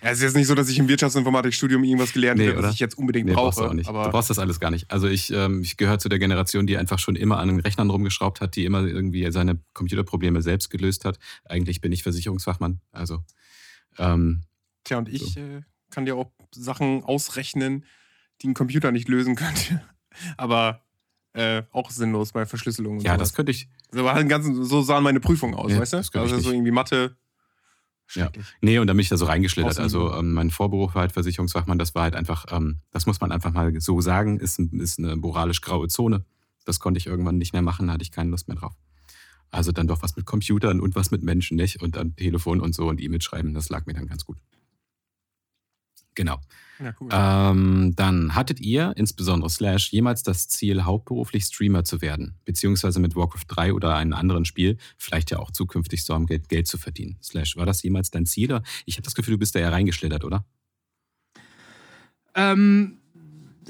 es 0.00 0.18
ist 0.18 0.22
jetzt 0.22 0.36
nicht 0.36 0.48
so, 0.48 0.54
dass 0.54 0.68
ich 0.68 0.78
im 0.78 0.88
Wirtschaftsinformatikstudium 0.88 1.84
irgendwas 1.84 2.12
gelernt 2.12 2.40
nee, 2.40 2.48
habe, 2.48 2.62
was 2.62 2.74
ich 2.74 2.80
jetzt 2.80 2.98
unbedingt 2.98 3.26
nee, 3.26 3.34
brauche. 3.34 3.44
Brauchst 3.44 3.60
du, 3.60 3.64
auch 3.64 3.72
nicht. 3.72 3.88
du 3.88 3.92
brauchst 3.92 4.30
das 4.30 4.38
alles 4.38 4.58
gar 4.58 4.70
nicht. 4.70 4.90
Also 4.90 5.06
ich, 5.06 5.32
ähm, 5.32 5.62
ich 5.62 5.76
gehöre 5.76 5.98
zu 5.98 6.08
der 6.08 6.18
Generation, 6.18 6.66
die 6.66 6.76
einfach 6.76 6.98
schon 6.98 7.14
immer 7.14 7.38
an 7.38 7.48
den 7.48 7.60
Rechnern 7.60 7.90
rumgeschraubt 7.90 8.40
hat, 8.40 8.56
die 8.56 8.64
immer 8.64 8.84
irgendwie 8.84 9.30
seine 9.30 9.60
Computerprobleme 9.72 10.42
selbst 10.42 10.70
gelöst 10.70 11.04
hat. 11.04 11.18
Eigentlich 11.44 11.80
bin 11.80 11.92
ich 11.92 12.02
Versicherungsfachmann. 12.02 12.80
Also 12.90 13.20
ähm, 13.98 14.42
Tja, 14.84 14.98
und 14.98 15.08
ich 15.08 15.34
so. 15.34 15.40
äh, 15.40 15.62
kann 15.90 16.06
dir 16.06 16.16
auch 16.16 16.32
Sachen 16.52 17.04
ausrechnen, 17.04 17.84
die 18.40 18.48
ein 18.48 18.54
Computer 18.54 18.90
nicht 18.90 19.08
lösen 19.08 19.36
könnte. 19.36 19.82
Aber 20.36 20.82
äh, 21.34 21.62
auch 21.72 21.90
sinnlos 21.90 22.32
bei 22.32 22.46
Verschlüsselung. 22.46 23.00
ja, 23.00 23.14
sowas. 23.14 23.28
das 23.28 23.34
könnte 23.34 23.52
ich. 23.52 23.68
So, 23.90 24.04
ganzen, 24.04 24.64
so 24.64 24.82
sahen 24.82 25.04
meine 25.04 25.20
Prüfungen 25.20 25.54
aus, 25.54 25.72
ja, 25.72 25.78
weißt 25.80 25.92
du? 25.92 26.18
Also 26.18 26.38
so 26.38 26.50
irgendwie 26.50 26.70
Mathe. 26.70 27.16
Ja. 28.14 28.30
Nee, 28.60 28.78
und 28.78 28.86
da 28.86 28.92
bin 28.92 29.00
ich 29.00 29.08
da 29.08 29.16
so 29.16 29.24
reingeschlittert. 29.24 29.78
Also 29.78 30.12
ähm, 30.12 30.32
mein 30.32 30.50
Vorberuf 30.50 30.94
war 30.94 31.02
halt 31.02 31.12
Versicherungsfachmann, 31.12 31.78
das 31.78 31.94
war 31.94 32.02
halt 32.02 32.14
einfach, 32.14 32.46
ähm, 32.50 32.80
das 32.90 33.06
muss 33.06 33.20
man 33.20 33.32
einfach 33.32 33.52
mal 33.52 33.72
so 33.80 34.00
sagen, 34.00 34.38
ist, 34.38 34.58
ist 34.58 34.98
eine 34.98 35.16
moralisch 35.16 35.60
graue 35.60 35.88
Zone. 35.88 36.24
Das 36.64 36.78
konnte 36.78 36.98
ich 36.98 37.06
irgendwann 37.06 37.38
nicht 37.38 37.52
mehr 37.52 37.62
machen, 37.62 37.90
hatte 37.90 38.02
ich 38.02 38.10
keine 38.10 38.30
Lust 38.30 38.48
mehr 38.48 38.56
drauf. 38.56 38.74
Also 39.50 39.72
dann 39.72 39.86
doch 39.86 40.02
was 40.02 40.16
mit 40.16 40.26
Computern 40.26 40.80
und 40.80 40.94
was 40.94 41.10
mit 41.10 41.22
Menschen, 41.22 41.56
nicht? 41.56 41.82
Und 41.82 41.96
dann 41.96 42.16
Telefon 42.16 42.60
und 42.60 42.74
so 42.74 42.88
und 42.88 43.00
E-Mail 43.00 43.20
schreiben, 43.20 43.54
das 43.54 43.68
lag 43.68 43.86
mir 43.86 43.94
dann 43.94 44.06
ganz 44.06 44.24
gut. 44.24 44.38
Genau. 46.14 46.38
Ja, 46.78 46.94
cool. 47.00 47.08
ähm, 47.12 47.92
dann 47.96 48.34
hattet 48.34 48.60
ihr, 48.60 48.92
insbesondere 48.96 49.48
Slash, 49.48 49.92
jemals 49.92 50.22
das 50.22 50.48
Ziel, 50.48 50.84
hauptberuflich 50.84 51.44
Streamer 51.44 51.84
zu 51.84 52.02
werden, 52.02 52.34
beziehungsweise 52.44 52.98
mit 52.98 53.14
Warcraft 53.14 53.44
3 53.48 53.72
oder 53.72 53.94
einem 53.94 54.14
anderen 54.14 54.44
Spiel, 54.44 54.78
vielleicht 54.98 55.30
ja 55.30 55.38
auch 55.38 55.50
zukünftig 55.50 56.00
Stormgate 56.00 56.48
Geld 56.48 56.66
zu 56.66 56.78
verdienen? 56.78 57.18
Slash, 57.22 57.56
war 57.56 57.66
das 57.66 57.82
jemals 57.82 58.10
dein 58.10 58.26
Ziel? 58.26 58.60
Ich 58.84 58.96
habe 58.96 59.04
das 59.04 59.14
Gefühl, 59.14 59.34
du 59.34 59.38
bist 59.38 59.54
da 59.54 59.60
ja 59.60 59.70
reingeschlittert, 59.70 60.24
oder? 60.24 60.44
Ähm, 62.34 62.98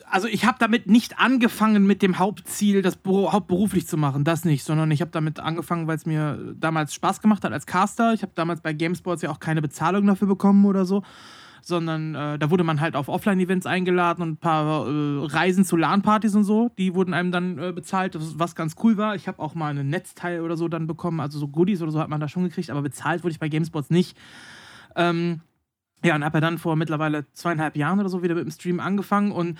also 0.08 0.26
ich 0.26 0.44
habe 0.44 0.56
damit 0.58 0.86
nicht 0.86 1.18
angefangen 1.18 1.86
mit 1.86 2.00
dem 2.02 2.18
Hauptziel, 2.18 2.82
das 2.82 2.98
hauptberuflich 3.06 3.86
zu 3.86 3.96
machen, 3.96 4.24
das 4.24 4.44
nicht, 4.44 4.64
sondern 4.64 4.90
ich 4.90 5.00
habe 5.00 5.10
damit 5.10 5.38
angefangen, 5.38 5.86
weil 5.86 5.96
es 5.96 6.06
mir 6.06 6.54
damals 6.58 6.94
Spaß 6.94 7.20
gemacht 7.20 7.44
hat 7.44 7.52
als 7.52 7.66
Caster. 7.66 8.14
Ich 8.14 8.22
habe 8.22 8.32
damals 8.34 8.62
bei 8.62 8.72
GameSports 8.72 9.22
ja 9.22 9.30
auch 9.30 9.40
keine 9.40 9.60
Bezahlung 9.60 10.06
dafür 10.06 10.28
bekommen 10.28 10.64
oder 10.64 10.86
so 10.86 11.02
sondern 11.66 12.14
äh, 12.14 12.38
da 12.38 12.50
wurde 12.50 12.64
man 12.64 12.80
halt 12.80 12.96
auf 12.96 13.08
Offline-Events 13.08 13.66
eingeladen 13.66 14.22
und 14.22 14.30
ein 14.30 14.36
paar 14.36 14.86
äh, 14.86 15.26
Reisen 15.26 15.64
zu 15.64 15.76
LAN-Partys 15.76 16.34
und 16.34 16.44
so, 16.44 16.70
die 16.78 16.94
wurden 16.94 17.14
einem 17.14 17.32
dann 17.32 17.58
äh, 17.58 17.72
bezahlt, 17.72 18.16
was 18.18 18.54
ganz 18.54 18.76
cool 18.82 18.96
war. 18.96 19.14
Ich 19.14 19.28
habe 19.28 19.38
auch 19.38 19.54
mal 19.54 19.68
einen 19.68 19.88
Netzteil 19.88 20.40
oder 20.40 20.56
so 20.56 20.68
dann 20.68 20.86
bekommen, 20.86 21.20
also 21.20 21.38
so 21.38 21.48
Goodies 21.48 21.82
oder 21.82 21.92
so 21.92 22.00
hat 22.00 22.08
man 22.08 22.20
da 22.20 22.28
schon 22.28 22.44
gekriegt, 22.44 22.70
aber 22.70 22.82
bezahlt 22.82 23.22
wurde 23.22 23.32
ich 23.32 23.40
bei 23.40 23.48
GameSpots 23.48 23.90
nicht. 23.90 24.16
Ähm, 24.96 25.40
ja, 26.04 26.16
und 26.16 26.24
habe 26.24 26.38
ja 26.38 26.40
dann 26.40 26.58
vor 26.58 26.76
mittlerweile 26.76 27.30
zweieinhalb 27.32 27.76
Jahren 27.76 28.00
oder 28.00 28.08
so 28.08 28.22
wieder 28.22 28.34
mit 28.34 28.44
dem 28.44 28.50
Stream 28.50 28.80
angefangen 28.80 29.32
und 29.32 29.58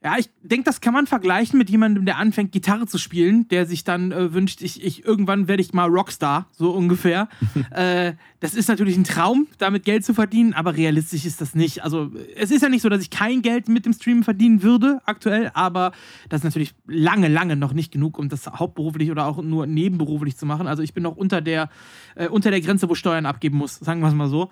ja, 0.00 0.16
ich 0.16 0.30
denke, 0.42 0.64
das 0.64 0.80
kann 0.80 0.94
man 0.94 1.08
vergleichen 1.08 1.58
mit 1.58 1.70
jemandem, 1.70 2.04
der 2.04 2.18
anfängt, 2.18 2.52
Gitarre 2.52 2.86
zu 2.86 2.98
spielen, 2.98 3.48
der 3.48 3.66
sich 3.66 3.82
dann 3.82 4.12
äh, 4.12 4.32
wünscht, 4.32 4.62
ich, 4.62 4.84
ich, 4.84 5.04
irgendwann 5.04 5.48
werde 5.48 5.60
ich 5.60 5.72
mal 5.72 5.88
Rockstar, 5.88 6.46
so 6.52 6.70
ungefähr. 6.70 7.28
äh, 7.72 8.12
das 8.38 8.54
ist 8.54 8.68
natürlich 8.68 8.96
ein 8.96 9.02
Traum, 9.02 9.48
damit 9.58 9.84
Geld 9.84 10.04
zu 10.04 10.14
verdienen, 10.14 10.54
aber 10.54 10.76
realistisch 10.76 11.24
ist 11.24 11.40
das 11.40 11.56
nicht. 11.56 11.82
Also, 11.82 12.12
es 12.36 12.52
ist 12.52 12.62
ja 12.62 12.68
nicht 12.68 12.82
so, 12.82 12.88
dass 12.88 13.02
ich 13.02 13.10
kein 13.10 13.42
Geld 13.42 13.68
mit 13.68 13.86
dem 13.86 13.92
Streamen 13.92 14.22
verdienen 14.22 14.62
würde, 14.62 15.00
aktuell, 15.04 15.50
aber 15.54 15.90
das 16.28 16.40
ist 16.40 16.44
natürlich 16.44 16.74
lange, 16.86 17.26
lange 17.26 17.56
noch 17.56 17.72
nicht 17.72 17.90
genug, 17.90 18.18
um 18.18 18.28
das 18.28 18.46
hauptberuflich 18.46 19.10
oder 19.10 19.26
auch 19.26 19.42
nur 19.42 19.66
nebenberuflich 19.66 20.36
zu 20.36 20.46
machen. 20.46 20.68
Also, 20.68 20.84
ich 20.84 20.94
bin 20.94 21.02
noch 21.02 21.16
unter 21.16 21.40
der, 21.40 21.70
äh, 22.14 22.28
unter 22.28 22.52
der 22.52 22.60
Grenze, 22.60 22.88
wo 22.88 22.94
Steuern 22.94 23.26
abgeben 23.26 23.58
muss, 23.58 23.74
sagen 23.74 24.00
wir 24.00 24.06
es 24.06 24.14
mal 24.14 24.28
so 24.28 24.48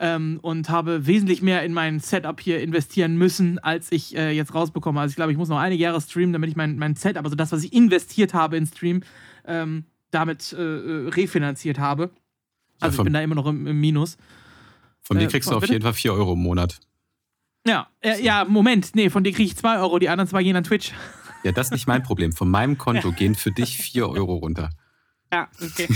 ähm, 0.00 0.38
und 0.42 0.68
habe 0.68 1.06
wesentlich 1.06 1.42
mehr 1.42 1.62
in 1.64 1.72
mein 1.72 2.00
Setup 2.00 2.40
hier 2.40 2.60
investieren 2.60 3.16
müssen, 3.16 3.58
als 3.58 3.90
ich 3.90 4.16
äh, 4.16 4.30
jetzt 4.30 4.54
rausbekomme. 4.54 5.00
Also 5.00 5.12
ich 5.12 5.16
glaube, 5.16 5.32
ich 5.32 5.38
muss 5.38 5.48
noch 5.48 5.58
einige 5.58 5.82
Jahre 5.82 6.00
streamen, 6.00 6.32
damit 6.32 6.50
ich 6.50 6.56
mein, 6.56 6.78
mein 6.78 6.94
Setup, 6.94 7.24
also 7.24 7.36
das, 7.36 7.52
was 7.52 7.64
ich 7.64 7.72
investiert 7.72 8.34
habe 8.34 8.56
in 8.56 8.66
Stream, 8.66 9.02
ähm, 9.46 9.84
damit 10.10 10.52
äh, 10.52 10.56
äh 10.56 11.08
refinanziert 11.08 11.78
habe. 11.78 12.10
Also 12.80 12.98
ja, 12.98 13.00
ich 13.00 13.04
bin 13.04 13.12
da 13.12 13.20
immer 13.20 13.34
noch 13.34 13.46
im, 13.46 13.66
im 13.66 13.80
Minus. 13.80 14.16
Von 15.00 15.18
dir 15.18 15.24
äh, 15.24 15.28
kriegst 15.28 15.48
äh, 15.48 15.50
du 15.50 15.56
auf 15.56 15.60
bitte? 15.62 15.72
jeden 15.74 15.82
Fall 15.82 15.94
4 15.94 16.12
Euro 16.12 16.34
im 16.34 16.40
Monat. 16.40 16.80
Ja, 17.66 17.88
äh, 18.00 18.22
ja, 18.22 18.44
Moment, 18.44 18.94
nee, 18.94 19.10
von 19.10 19.24
dir 19.24 19.32
kriege 19.32 19.48
ich 19.48 19.56
2 19.56 19.80
Euro, 19.80 19.98
die 19.98 20.08
anderen 20.08 20.28
zwei 20.28 20.42
gehen 20.42 20.56
an 20.56 20.64
Twitch. 20.64 20.92
Ja, 21.44 21.52
das 21.52 21.68
ist 21.68 21.72
nicht 21.72 21.86
mein 21.86 22.02
Problem. 22.02 22.32
Von 22.32 22.50
meinem 22.50 22.78
Konto 22.78 23.12
gehen 23.12 23.36
für 23.36 23.52
dich 23.52 23.78
4 23.78 24.08
Euro 24.08 24.34
runter. 24.34 24.70
Ja, 25.32 25.48
okay. 25.62 25.86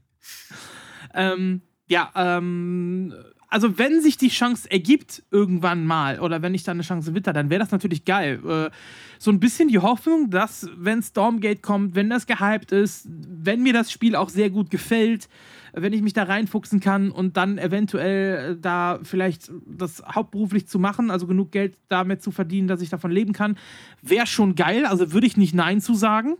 ähm, 1.14 1.62
ja, 1.90 2.08
ähm, 2.14 3.12
also 3.48 3.78
wenn 3.78 4.00
sich 4.00 4.16
die 4.16 4.28
Chance 4.28 4.70
ergibt 4.70 5.24
irgendwann 5.32 5.84
mal 5.84 6.20
oder 6.20 6.40
wenn 6.40 6.54
ich 6.54 6.62
da 6.62 6.70
eine 6.70 6.82
Chance 6.82 7.16
witter, 7.16 7.32
dann 7.32 7.50
wäre 7.50 7.58
das 7.58 7.72
natürlich 7.72 8.04
geil. 8.04 8.40
Äh, 8.46 8.70
so 9.18 9.32
ein 9.32 9.40
bisschen 9.40 9.68
die 9.68 9.80
Hoffnung, 9.80 10.30
dass 10.30 10.68
wenn 10.76 11.02
Stormgate 11.02 11.60
kommt, 11.60 11.96
wenn 11.96 12.08
das 12.08 12.28
gehypt 12.28 12.70
ist, 12.70 13.08
wenn 13.10 13.62
mir 13.62 13.72
das 13.72 13.90
Spiel 13.90 14.14
auch 14.14 14.28
sehr 14.28 14.50
gut 14.50 14.70
gefällt, 14.70 15.28
wenn 15.72 15.92
ich 15.92 16.00
mich 16.00 16.12
da 16.12 16.22
reinfuchsen 16.22 16.78
kann 16.78 17.10
und 17.10 17.36
dann 17.36 17.58
eventuell 17.58 18.52
äh, 18.52 18.56
da 18.60 19.00
vielleicht 19.02 19.50
das 19.66 20.00
hauptberuflich 20.14 20.68
zu 20.68 20.78
machen, 20.78 21.10
also 21.10 21.26
genug 21.26 21.50
Geld 21.50 21.76
damit 21.88 22.22
zu 22.22 22.30
verdienen, 22.30 22.68
dass 22.68 22.80
ich 22.80 22.88
davon 22.88 23.10
leben 23.10 23.32
kann, 23.32 23.58
wäre 24.00 24.28
schon 24.28 24.54
geil. 24.54 24.86
Also 24.86 25.12
würde 25.12 25.26
ich 25.26 25.36
nicht 25.36 25.54
Nein 25.54 25.80
zu 25.80 25.94
sagen. 25.94 26.36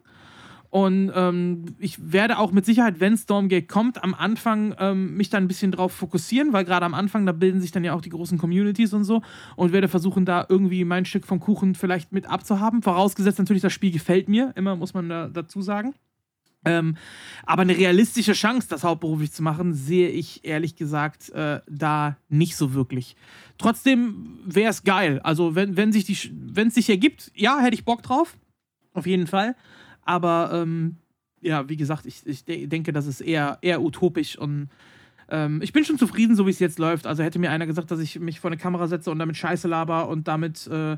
Und 0.70 1.10
ähm, 1.16 1.64
ich 1.80 2.12
werde 2.12 2.38
auch 2.38 2.52
mit 2.52 2.64
Sicherheit, 2.64 3.00
wenn 3.00 3.16
Stormgate 3.16 3.66
kommt, 3.66 4.04
am 4.04 4.14
Anfang 4.14 4.74
ähm, 4.78 5.16
mich 5.16 5.28
dann 5.28 5.44
ein 5.44 5.48
bisschen 5.48 5.72
drauf 5.72 5.92
fokussieren, 5.92 6.52
weil 6.52 6.64
gerade 6.64 6.86
am 6.86 6.94
Anfang, 6.94 7.26
da 7.26 7.32
bilden 7.32 7.60
sich 7.60 7.72
dann 7.72 7.82
ja 7.82 7.92
auch 7.92 8.00
die 8.00 8.10
großen 8.10 8.38
Communities 8.38 8.92
und 8.92 9.02
so 9.02 9.22
und 9.56 9.72
werde 9.72 9.88
versuchen, 9.88 10.24
da 10.24 10.46
irgendwie 10.48 10.84
mein 10.84 11.04
Stück 11.04 11.26
vom 11.26 11.40
Kuchen 11.40 11.74
vielleicht 11.74 12.12
mit 12.12 12.26
abzuhaben. 12.26 12.82
Vorausgesetzt 12.82 13.40
natürlich, 13.40 13.62
das 13.62 13.72
Spiel 13.72 13.90
gefällt 13.90 14.28
mir, 14.28 14.52
immer 14.54 14.76
muss 14.76 14.94
man 14.94 15.08
da 15.08 15.28
dazu 15.28 15.60
sagen. 15.60 15.92
Ähm, 16.64 16.96
aber 17.44 17.62
eine 17.62 17.76
realistische 17.76 18.34
Chance, 18.34 18.68
das 18.68 18.84
hauptberuflich 18.84 19.32
zu 19.32 19.42
machen, 19.42 19.72
sehe 19.72 20.08
ich 20.10 20.44
ehrlich 20.44 20.76
gesagt 20.76 21.30
äh, 21.30 21.60
da 21.68 22.16
nicht 22.28 22.54
so 22.54 22.74
wirklich. 22.74 23.16
Trotzdem 23.58 24.38
wäre 24.44 24.70
es 24.70 24.84
geil. 24.84 25.20
Also, 25.24 25.54
wenn, 25.54 25.76
wenn 25.76 25.92
sich 25.92 26.08
es 26.10 26.74
sich 26.74 26.90
ergibt, 26.90 27.32
ja, 27.34 27.60
hätte 27.60 27.74
ich 27.74 27.84
Bock 27.84 28.02
drauf. 28.02 28.36
Auf 28.92 29.06
jeden 29.06 29.26
Fall. 29.26 29.56
Aber 30.02 30.50
ähm, 30.52 30.96
ja, 31.40 31.68
wie 31.68 31.76
gesagt, 31.76 32.06
ich, 32.06 32.26
ich 32.26 32.44
denke, 32.44 32.92
das 32.92 33.06
ist 33.06 33.20
eher, 33.20 33.58
eher 33.62 33.82
utopisch 33.82 34.36
und 34.36 34.68
ähm, 35.30 35.60
ich 35.62 35.72
bin 35.72 35.84
schon 35.84 35.98
zufrieden, 35.98 36.36
so 36.36 36.46
wie 36.46 36.50
es 36.50 36.58
jetzt 36.58 36.78
läuft. 36.78 37.06
Also 37.06 37.22
hätte 37.22 37.38
mir 37.38 37.50
einer 37.50 37.66
gesagt, 37.66 37.90
dass 37.90 38.00
ich 38.00 38.18
mich 38.18 38.40
vor 38.40 38.50
eine 38.50 38.58
Kamera 38.58 38.86
setze 38.88 39.10
und 39.10 39.18
damit 39.18 39.36
Scheiße 39.36 39.68
laber 39.68 40.08
und 40.08 40.28
damit 40.28 40.66
äh, 40.66 40.96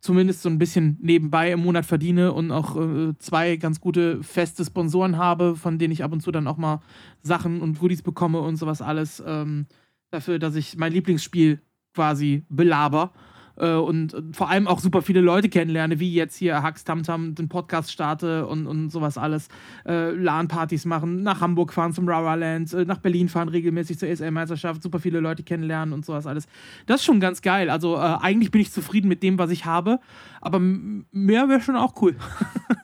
zumindest 0.00 0.42
so 0.42 0.48
ein 0.48 0.58
bisschen 0.58 0.98
nebenbei 1.00 1.52
im 1.52 1.60
Monat 1.60 1.86
verdiene 1.86 2.32
und 2.32 2.50
auch 2.50 2.76
äh, 2.76 3.14
zwei 3.18 3.56
ganz 3.56 3.80
gute 3.80 4.22
feste 4.22 4.64
Sponsoren 4.64 5.16
habe, 5.16 5.56
von 5.56 5.78
denen 5.78 5.92
ich 5.92 6.04
ab 6.04 6.12
und 6.12 6.20
zu 6.20 6.30
dann 6.32 6.48
auch 6.48 6.56
mal 6.56 6.80
Sachen 7.22 7.60
und 7.60 7.78
Goodies 7.78 8.02
bekomme 8.02 8.40
und 8.40 8.56
sowas 8.56 8.82
alles. 8.82 9.22
Ähm, 9.24 9.66
dafür, 10.10 10.38
dass 10.38 10.54
ich 10.54 10.76
mein 10.76 10.92
Lieblingsspiel 10.92 11.60
quasi 11.94 12.44
belaber 12.48 13.12
äh, 13.56 13.74
und 13.74 14.14
vor 14.32 14.50
allem 14.50 14.66
auch 14.66 14.80
super 14.80 15.02
viele 15.02 15.20
Leute 15.20 15.48
kennenlerne, 15.48 16.00
wie 16.00 16.12
jetzt 16.12 16.36
hier 16.36 16.62
Hux 16.62 16.84
Tamtam 16.84 17.34
den 17.34 17.48
Podcast 17.48 17.92
starte 17.92 18.46
und, 18.46 18.66
und 18.66 18.90
sowas 18.90 19.18
alles. 19.18 19.48
Äh, 19.86 20.10
LAN-Partys 20.10 20.84
machen, 20.84 21.22
nach 21.22 21.40
Hamburg 21.40 21.72
fahren 21.72 21.92
zum 21.92 22.08
Raraland, 22.08 22.72
äh, 22.72 22.84
nach 22.84 22.98
Berlin 22.98 23.28
fahren 23.28 23.48
regelmäßig 23.48 23.98
zur 23.98 24.08
ESL-Meisterschaft, 24.08 24.82
super 24.82 24.98
viele 24.98 25.20
Leute 25.20 25.42
kennenlernen 25.42 25.92
und 25.92 26.04
sowas 26.04 26.26
alles. 26.26 26.46
Das 26.86 27.00
ist 27.00 27.04
schon 27.04 27.20
ganz 27.20 27.42
geil. 27.42 27.70
Also 27.70 27.96
äh, 27.96 28.18
eigentlich 28.20 28.50
bin 28.50 28.60
ich 28.60 28.72
zufrieden 28.72 29.08
mit 29.08 29.22
dem, 29.22 29.38
was 29.38 29.50
ich 29.50 29.64
habe, 29.64 30.00
aber 30.40 30.58
mehr 30.60 31.48
wäre 31.48 31.60
schon 31.60 31.76
auch 31.76 32.00
cool. 32.02 32.16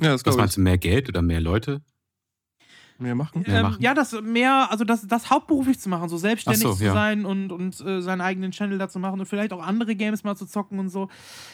ja, 0.00 0.12
das 0.12 0.26
was 0.26 0.36
meinst 0.36 0.56
du, 0.56 0.60
mehr 0.60 0.78
Geld 0.78 1.08
oder 1.08 1.22
mehr 1.22 1.40
Leute? 1.40 1.82
Mehr 2.98 3.16
machen? 3.16 3.42
Mehr 3.44 3.56
ähm, 3.56 3.62
machen. 3.62 3.82
Ja, 3.82 3.92
das 3.92 4.12
mehr, 4.22 4.68
also 4.70 4.84
das, 4.84 5.06
das 5.06 5.28
hauptberuflich 5.28 5.80
zu 5.80 5.88
machen, 5.88 6.08
so 6.08 6.16
selbstständig 6.16 6.62
so, 6.62 6.74
zu 6.74 6.84
ja. 6.84 6.92
sein 6.92 7.24
und, 7.24 7.50
und 7.50 7.80
äh, 7.80 8.00
seinen 8.00 8.20
eigenen 8.20 8.52
Channel 8.52 8.78
da 8.78 8.88
zu 8.88 9.00
machen 9.00 9.18
und 9.18 9.26
vielleicht 9.26 9.52
auch 9.52 9.62
andere 9.62 9.96
Games 9.96 10.22
mal 10.22 10.36
zu 10.36 10.46
zocken 10.46 10.78
und 10.78 10.90
so. 10.90 11.08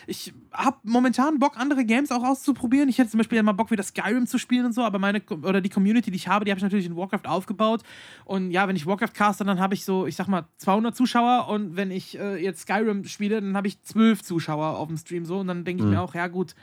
Ich 0.07 0.35
habe 0.53 0.77
momentan 0.83 1.39
Bock, 1.39 1.57
andere 1.57 1.87
Games 1.87 2.13
auch 2.13 2.25
auszuprobieren. 2.25 2.91
Ich 2.91 2.99
hätte 2.99 3.11
zum 3.11 3.19
Beispiel 3.19 3.43
mal 3.43 3.53
Bock, 3.53 3.71
wieder 3.71 3.83
Skyrim 3.83 4.27
zu 4.27 4.37
spielen 4.37 4.67
und 4.67 4.73
so, 4.73 4.83
aber 4.83 4.99
meine, 4.99 5.23
oder 5.43 5.63
die 5.63 5.71
Community, 5.71 6.11
die 6.11 6.17
ich 6.17 6.29
habe, 6.29 6.45
die 6.45 6.51
habe 6.51 6.59
ich 6.59 6.63
natürlich 6.65 6.87
in 6.87 6.97
Warcraft 6.97 7.27
aufgebaut. 7.27 7.83
Und 8.27 8.51
ja, 8.51 8.69
wenn 8.69 8.77
ich 8.77 8.87
Warcraft 8.87 9.15
caste, 9.15 9.45
dann 9.45 9.61
habe 9.61 9.73
ich 9.73 9.87
so, 9.87 10.07
ich 10.07 10.17
sag 10.17 10.29
mal, 10.29 10.45
200 10.59 10.95
Zuschauer 10.95 11.49
und 11.49 11.75
wenn 11.75 11.91
ich 11.91 12.19
äh, 12.19 12.37
jetzt 12.37 12.63
Skyrim 12.63 13.05
spiele, 13.05 13.41
dann 13.41 13.57
habe 13.57 13.67
ich 13.67 13.81
12 13.83 14.23
Zuschauer 14.23 14.77
auf 14.77 14.89
dem 14.89 14.99
Stream 14.99 15.25
so 15.25 15.39
und 15.39 15.47
dann 15.47 15.65
denke 15.65 15.83
ich 15.83 15.87
mhm. 15.87 15.95
mir 15.95 16.03
auch, 16.03 16.15
ja 16.15 16.27
gut, 16.27 16.55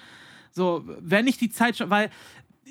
so, 0.51 0.83
wenn 1.01 1.27
ich 1.27 1.37
die 1.37 1.49
Zeit, 1.49 1.77
weil 1.89 2.09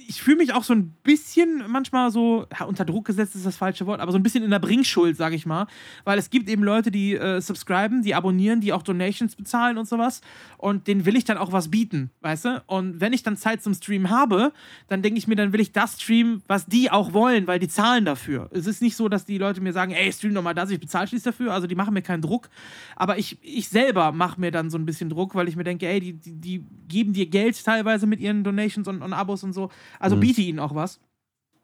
ich 0.09 0.23
fühle 0.23 0.37
mich 0.37 0.53
auch 0.53 0.65
so 0.65 0.75
ein 0.75 0.91
bisschen 1.03 1.65
manchmal 1.69 2.11
so, 2.11 2.47
ja, 2.59 2.67
unter 2.67 2.85
Druck 2.85 3.07
gesetzt 3.07 3.35
ist 3.35 3.47
das 3.47 3.57
falsche 3.57 3.87
Wort, 3.87 4.01
aber 4.01 4.13
so 4.13 4.19
ein 4.19 4.23
bisschen 4.23 4.45
in 4.45 4.51
der 4.51 4.59
Bringschuld, 4.59 5.17
sage 5.17 5.35
ich 5.35 5.47
mal. 5.47 5.67
Weil 6.05 6.19
es 6.19 6.31
gibt 6.31 6.49
eben 6.49 6.63
Leute, 6.63 6.91
die 6.91 7.15
äh, 7.15 7.41
subscriben, 7.41 8.03
die 8.03 8.15
abonnieren, 8.15 8.61
die 8.61 8.73
auch 8.73 8.83
Donations 8.83 9.37
bezahlen 9.37 9.79
und 9.79 9.89
sowas. 9.89 10.21
Und 10.59 10.87
denen 10.87 11.07
will 11.07 11.17
ich 11.17 11.25
dann 11.25 11.39
auch 11.39 11.53
was 11.53 11.71
bieten, 11.71 12.11
weißt 12.21 12.45
du? 12.45 12.63
Und 12.67 13.01
wenn 13.01 13.13
ich 13.13 13.23
dann 13.23 13.37
Zeit 13.37 13.63
zum 13.63 13.75
Stream 13.75 14.11
habe, 14.11 14.53
dann 14.89 15.03
denke 15.03 15.19
ich 15.19 15.27
mir, 15.27 15.37
dann 15.37 15.53
will 15.53 15.61
ich 15.61 15.73
das 15.73 16.01
streamen, 16.01 16.43
was 16.47 16.67
die 16.67 16.91
auch 16.91 17.13
wollen, 17.13 17.47
weil 17.47 17.59
die 17.59 17.69
zahlen 17.69 18.05
dafür. 18.05 18.49
Es 18.53 18.67
ist 18.67 18.83
nicht 18.83 18.97
so, 18.97 19.09
dass 19.09 19.25
die 19.25 19.39
Leute 19.39 19.61
mir 19.61 19.73
sagen, 19.73 19.93
ey, 19.93 20.13
stream 20.13 20.35
doch 20.35 20.43
mal 20.43 20.55
das, 20.55 20.71
ich 20.71 20.81
bezahle 20.81 21.07
schließlich 21.07 21.35
dafür. 21.35 21.53
Also 21.53 21.67
die 21.67 21.75
machen 21.75 21.95
mir 21.95 22.03
keinen 22.03 22.23
Druck. 22.23 22.49
Aber 22.95 23.19
ich, 23.19 23.39
ich 23.43 23.69
selber 23.69 24.13
mache 24.13 24.41
mir 24.41 24.51
dann 24.51 24.71
so 24.71 24.79
ein 24.79 24.87
bisschen 24.87 25.11
Druck, 25.11 25.35
weil 25.35 25.49
ich 25.49 25.57
mir 25.57 25.65
denke, 25.65 25.87
ey, 25.87 26.01
die, 26.01 26.13
die, 26.13 26.35
die 26.35 26.65
geben 26.89 27.13
dir 27.13 27.27
Geld 27.27 27.63
teilweise 27.65 28.07
mit 28.07 28.21
ihren 28.21 28.45
Donations 28.45 28.87
und, 28.89 29.03
und 29.03 29.13
Abos 29.13 29.43
und 29.43 29.53
so. 29.53 29.71
Also 29.99 30.17
mhm. 30.17 30.21
biete 30.21 30.41
ihnen 30.41 30.59
auch 30.59 30.75
was. 30.75 31.01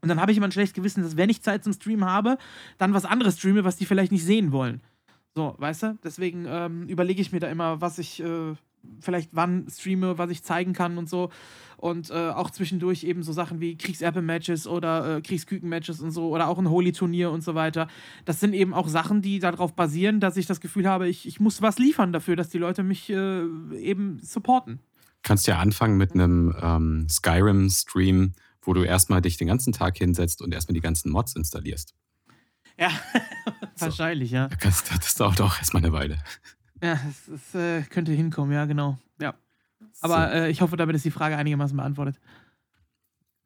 Und 0.02 0.08
dann 0.08 0.20
habe 0.20 0.32
ich 0.32 0.38
immer 0.38 0.48
ein 0.48 0.52
schlechtes 0.52 0.74
Gewissen, 0.74 1.02
dass 1.02 1.16
wenn 1.16 1.30
ich 1.30 1.42
Zeit 1.42 1.62
zum 1.62 1.72
Stream 1.72 2.04
habe, 2.04 2.36
dann 2.76 2.92
was 2.92 3.04
anderes 3.04 3.38
streame, 3.38 3.64
was 3.64 3.76
die 3.76 3.86
vielleicht 3.86 4.10
nicht 4.10 4.24
sehen 4.24 4.50
wollen. 4.50 4.80
So, 5.34 5.54
weißt 5.58 5.82
du? 5.84 5.98
Deswegen 6.02 6.44
ähm, 6.46 6.88
überlege 6.88 7.22
ich 7.22 7.32
mir 7.32 7.40
da 7.40 7.48
immer, 7.48 7.80
was 7.80 7.98
ich 7.98 8.22
äh, 8.22 8.54
vielleicht 9.00 9.30
wann 9.32 9.66
streame, 9.70 10.18
was 10.18 10.30
ich 10.30 10.42
zeigen 10.42 10.72
kann 10.72 10.98
und 10.98 11.08
so. 11.08 11.30
Und 11.76 12.10
äh, 12.10 12.30
auch 12.30 12.50
zwischendurch 12.50 13.04
eben 13.04 13.22
so 13.22 13.32
Sachen 13.32 13.60
wie 13.60 13.76
Kriegserbe-Matches 13.76 14.66
oder 14.66 15.16
äh, 15.16 15.20
Kriegsküken-Matches 15.20 16.00
und 16.00 16.10
so 16.10 16.28
oder 16.28 16.48
auch 16.48 16.58
ein 16.58 16.68
Holy-Turnier 16.68 17.30
und 17.30 17.42
so 17.42 17.54
weiter. 17.54 17.88
Das 18.24 18.40
sind 18.40 18.54
eben 18.54 18.74
auch 18.74 18.88
Sachen, 18.88 19.22
die 19.22 19.38
darauf 19.38 19.74
basieren, 19.74 20.20
dass 20.20 20.36
ich 20.36 20.46
das 20.46 20.60
Gefühl 20.60 20.88
habe, 20.88 21.08
ich, 21.08 21.26
ich 21.26 21.40
muss 21.40 21.62
was 21.62 21.78
liefern 21.78 22.12
dafür, 22.12 22.36
dass 22.36 22.50
die 22.50 22.58
Leute 22.58 22.82
mich 22.82 23.08
äh, 23.08 23.44
eben 23.76 24.18
supporten 24.20 24.80
kannst 25.22 25.46
ja 25.46 25.58
anfangen 25.58 25.96
mit 25.96 26.12
einem 26.12 26.54
ähm, 26.60 27.06
Skyrim-Stream, 27.08 28.32
wo 28.62 28.72
du 28.72 28.82
erstmal 28.82 29.22
dich 29.22 29.36
den 29.36 29.48
ganzen 29.48 29.72
Tag 29.72 29.96
hinsetzt 29.96 30.42
und 30.42 30.52
erstmal 30.52 30.74
die 30.74 30.80
ganzen 30.80 31.10
Mods 31.10 31.34
installierst. 31.36 31.94
Ja, 32.78 32.90
wahrscheinlich, 33.78 34.30
ja. 34.30 34.48
Das, 34.60 34.84
das, 34.84 35.14
dauert 35.14 35.40
auch 35.40 35.58
erstmal 35.58 35.82
eine 35.82 35.92
Weile. 35.92 36.18
Ja, 36.82 36.98
das, 37.26 37.54
äh, 37.54 37.82
könnte 37.82 38.12
hinkommen, 38.12 38.52
ja, 38.52 38.64
genau. 38.64 38.98
Ja. 39.20 39.34
Aber 40.00 40.28
so. 40.28 40.34
äh, 40.34 40.50
ich 40.50 40.60
hoffe, 40.60 40.76
damit 40.76 40.96
ist 40.96 41.04
die 41.04 41.10
Frage 41.10 41.36
einigermaßen 41.36 41.76
beantwortet. 41.76 42.18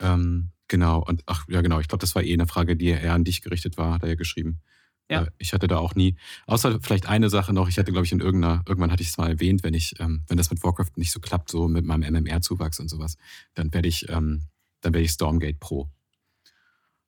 Ähm, 0.00 0.50
genau, 0.68 1.02
und 1.02 1.22
ach 1.26 1.46
ja, 1.48 1.60
genau, 1.62 1.80
ich 1.80 1.88
glaube, 1.88 2.00
das 2.00 2.14
war 2.14 2.22
eh 2.22 2.32
eine 2.32 2.46
Frage, 2.46 2.76
die 2.76 2.88
eher 2.88 3.14
an 3.14 3.24
dich 3.24 3.42
gerichtet 3.42 3.76
war, 3.76 3.94
hat 3.94 4.02
er 4.02 4.10
ja 4.10 4.14
geschrieben. 4.14 4.60
Ja. 5.10 5.22
Äh, 5.22 5.30
ich 5.38 5.52
hatte 5.52 5.68
da 5.68 5.78
auch 5.78 5.94
nie, 5.94 6.16
außer 6.46 6.80
vielleicht 6.80 7.06
eine 7.06 7.30
Sache 7.30 7.52
noch, 7.52 7.68
ich 7.68 7.78
hatte, 7.78 7.92
glaube 7.92 8.06
ich, 8.06 8.12
in 8.12 8.20
irgendeiner, 8.20 8.62
irgendwann 8.66 8.90
hatte 8.90 9.02
ich 9.02 9.08
es 9.08 9.18
mal 9.18 9.28
erwähnt, 9.28 9.62
wenn 9.62 9.74
ich, 9.74 9.94
ähm, 10.00 10.24
wenn 10.28 10.36
das 10.36 10.50
mit 10.50 10.62
Warcraft 10.62 10.92
nicht 10.96 11.12
so 11.12 11.20
klappt, 11.20 11.50
so 11.50 11.68
mit 11.68 11.84
meinem 11.84 12.12
MMR-Zuwachs 12.12 12.80
und 12.80 12.88
sowas, 12.88 13.16
dann 13.54 13.72
werde 13.72 13.88
ich, 13.88 14.08
ähm, 14.08 14.42
dann 14.80 14.94
werde 14.94 15.04
ich 15.04 15.12
Stormgate 15.12 15.58
Pro. 15.58 15.88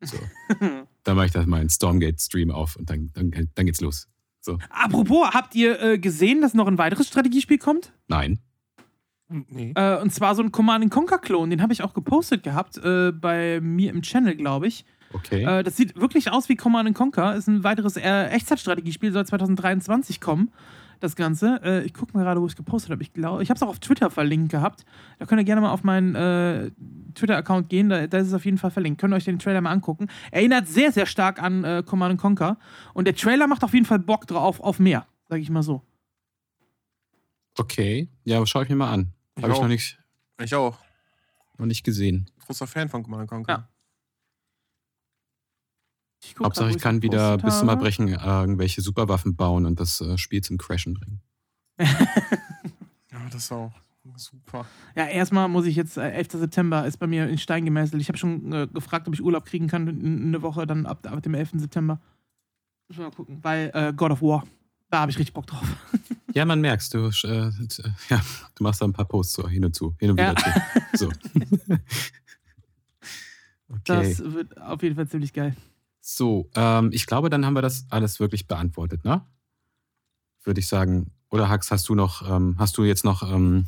So. 0.01 0.19
dann 1.03 1.17
mache 1.17 1.27
ich 1.27 1.33
da 1.33 1.45
mal 1.47 1.61
einen 1.61 1.71
Stormgate-Stream 1.71 2.51
auf 2.51 2.77
und 2.77 2.89
dann, 2.89 3.11
dann, 3.15 3.51
dann 3.55 3.67
geht's 3.67 3.81
los. 3.81 4.09
So. 4.41 4.59
Apropos, 4.71 5.31
habt 5.33 5.55
ihr 5.55 5.81
äh, 5.83 5.99
gesehen, 5.99 6.41
dass 6.41 6.55
noch 6.55 6.69
ein 6.69 6.79
weiteres 6.79 7.09
Strategiespiel 7.09 7.59
kommt? 7.59 7.93
Nein. 8.07 8.39
Nee. 9.29 9.73
Äh, 9.75 10.01
und 10.01 10.13
zwar 10.13 10.35
so 10.35 10.43
ein 10.43 10.53
Command 10.53 10.91
Conquer-Klon, 10.91 11.51
den 11.51 11.61
habe 11.61 11.73
ich 11.73 11.83
auch 11.83 11.93
gepostet 11.93 12.43
gehabt 12.43 12.79
äh, 12.79 13.13
bei 13.13 13.61
mir 13.61 13.91
im 13.91 14.03
Channel, 14.03 14.37
glaube 14.37 14.69
ich. 14.69 14.85
Okay. 15.13 15.45
Äh, 15.45 15.63
das 15.63 15.77
sieht 15.77 15.97
wirklich 15.97 16.31
aus 16.31 16.49
wie 16.49 16.57
Command 16.57 16.95
Conquer. 16.95 17.35
Ist 17.35 17.49
ein 17.49 17.65
weiteres 17.65 17.97
äh, 17.97 18.27
Echtzeitstrategiespiel, 18.27 19.13
soll 19.13 19.27
2023 19.27 20.21
kommen. 20.21 20.51
Das 21.01 21.15
Ganze. 21.15 21.61
Äh, 21.63 21.85
ich 21.85 21.95
gucke 21.95 22.17
mal 22.17 22.25
gerade, 22.25 22.41
wo 22.41 22.47
ich 22.47 22.53
es 22.53 22.57
gepostet 22.57 22.91
habe. 22.91 23.03
Ich 23.03 23.13
glaube, 23.13 23.43
ich 23.43 23.51
habe 23.51 23.57
es 23.57 23.63
auch 23.63 23.69
auf 23.69 23.79
Twitter 23.79 24.11
verlinkt 24.11 24.51
gehabt. 24.51 24.85
Da 25.19 25.27
könnt 25.27 25.41
ihr 25.41 25.45
gerne 25.45 25.61
mal 25.61 25.71
auf 25.71 25.85
meinen 25.85 26.15
äh, 26.15 26.71
Twitter-Account 27.15 27.69
gehen. 27.69 27.89
Da, 27.89 28.07
da, 28.07 28.19
ist 28.19 28.29
es 28.29 28.35
auf 28.35 28.45
jeden 28.45 28.59
Fall 28.59 28.71
verlinkt. 28.71 29.01
Könnt 29.01 29.15
ihr 29.15 29.17
euch 29.17 29.25
den 29.25 29.39
Trailer 29.39 29.61
mal 29.61 29.71
angucken. 29.71 30.09
Erinnert 30.33 30.67
sehr, 30.67 30.91
sehr 30.91 31.07
stark 31.07 31.41
an 31.41 31.63
äh, 31.65 31.83
Command 31.87 32.21
Conquer. 32.21 32.59
Und 32.95 33.07
der 33.07 33.15
Trailer 33.15 33.47
macht 33.47 33.63
auf 33.63 33.75
jeden 33.75 33.87
Fall 33.87 34.01
Bock 34.01 34.27
drauf 34.27 34.61
auf 34.61 34.81
mehr. 34.81 35.07
Sag 35.29 35.41
ich 35.41 35.51
mal 35.51 35.63
so. 35.63 35.83
Okay. 37.57 38.09
Ja, 38.25 38.45
schaue 38.47 38.65
ich 38.65 38.69
mir 38.69 38.77
mal 38.77 38.93
an. 38.93 39.13
Habe 39.41 39.53
ich 39.53 39.61
noch 39.61 39.69
nicht. 39.69 39.99
Ich 40.43 40.55
auch. 40.55 40.79
Noch 41.59 41.67
nicht 41.67 41.85
gesehen. 41.85 42.31
Großer 42.45 42.67
Fan 42.67 42.89
von 42.89 43.03
Command 43.03 43.29
Conquer. 43.29 43.53
Ja. 43.53 43.69
Ich 46.21 46.35
Hauptsache, 46.43 46.71
ich 46.71 46.79
kann 46.79 47.03
wieder 47.03 47.39
bis 47.39 47.61
zum 47.61 47.69
Erbrechen 47.69 48.09
äh, 48.09 48.17
irgendwelche 48.17 48.83
Superwaffen 48.83 49.37
bauen 49.37 49.67
und 49.67 49.79
das 49.79 50.01
äh, 50.01 50.19
Spiel 50.19 50.43
zum 50.43 50.59
Crashen 50.59 50.95
bringen. 50.95 51.21
ja, 51.79 51.87
das 53.31 53.45
ist 53.45 53.53
auch 53.53 53.73
super. 54.17 54.67
Ja, 54.97 55.07
erstmal 55.07 55.49
muss 55.49 55.67
ich 55.67 55.77
jetzt, 55.77 55.97
äh, 55.97 56.11
11. 56.11 56.33
September 56.33 56.87
ist 56.87 56.99
bei 56.99 57.07
mir 57.07 57.29
in 57.29 57.39
Stein 57.39 57.65
gemeißelt. 57.65 58.01
Ich 58.01 58.09
habe 58.09 58.19
schon 58.19 58.53
äh, 58.53 58.67
gefragt, 58.67 59.07
ob 59.09 59.15
ich 59.15 59.23
Urlaub 59.23 59.45
kriegen 59.45 59.69
kann 59.69 59.87
in, 59.87 60.29
eine 60.29 60.43
Woche, 60.43 60.67
dann 60.67 60.87
ab, 60.87 61.07
ab 61.07 61.23
dem 61.23 61.35
11. 61.35 61.51
September. 61.55 62.01
Müssen 62.89 63.01
wir 63.01 63.07
mal 63.09 63.15
gucken. 63.15 63.39
Weil 63.43 63.71
äh, 63.75 63.93
God 63.95 64.13
of 64.13 64.23
War, 64.23 64.45
da 64.91 65.01
habe 65.01 65.11
ich 65.11 65.19
richtig 65.19 65.35
Bock 65.35 65.47
drauf. 65.47 65.67
ja, 66.35 66.45
man 66.45 66.61
merkst, 66.61 66.95
du, 66.95 67.11
äh, 67.25 67.51
ja, 68.09 68.21
du 68.55 68.63
machst 68.63 68.81
da 68.81 68.87
ein 68.87 68.93
paar 68.93 69.07
Posts 69.07 69.35
so 69.35 69.49
hin 69.49 69.65
und 69.65 69.75
zu, 69.75 69.95
hin 69.99 70.11
und 70.11 70.17
wieder 70.17 70.35
ja. 70.35 70.95
zu. 70.95 71.07
So. 71.07 71.09
okay. 73.69 73.81
Das 73.85 74.19
wird 74.21 74.61
auf 74.61 74.83
jeden 74.83 74.97
Fall 74.97 75.09
ziemlich 75.09 75.33
geil. 75.33 75.55
So, 76.11 76.49
ähm, 76.55 76.89
ich 76.95 77.05
glaube, 77.05 77.29
dann 77.29 77.45
haben 77.45 77.53
wir 77.53 77.61
das 77.61 77.85
alles 77.91 78.19
wirklich 78.19 78.47
beantwortet, 78.47 79.05
ne? 79.05 79.27
Würde 80.43 80.59
ich 80.59 80.67
sagen. 80.67 81.13
Oder 81.29 81.51
Hax, 81.51 81.71
hast 81.71 81.87
du 81.91 81.95
noch, 81.95 82.27
ähm, 82.27 82.57
hast 82.59 82.79
du 82.79 82.85
jetzt 82.85 83.05
noch. 83.05 83.31
Ähm, 83.31 83.67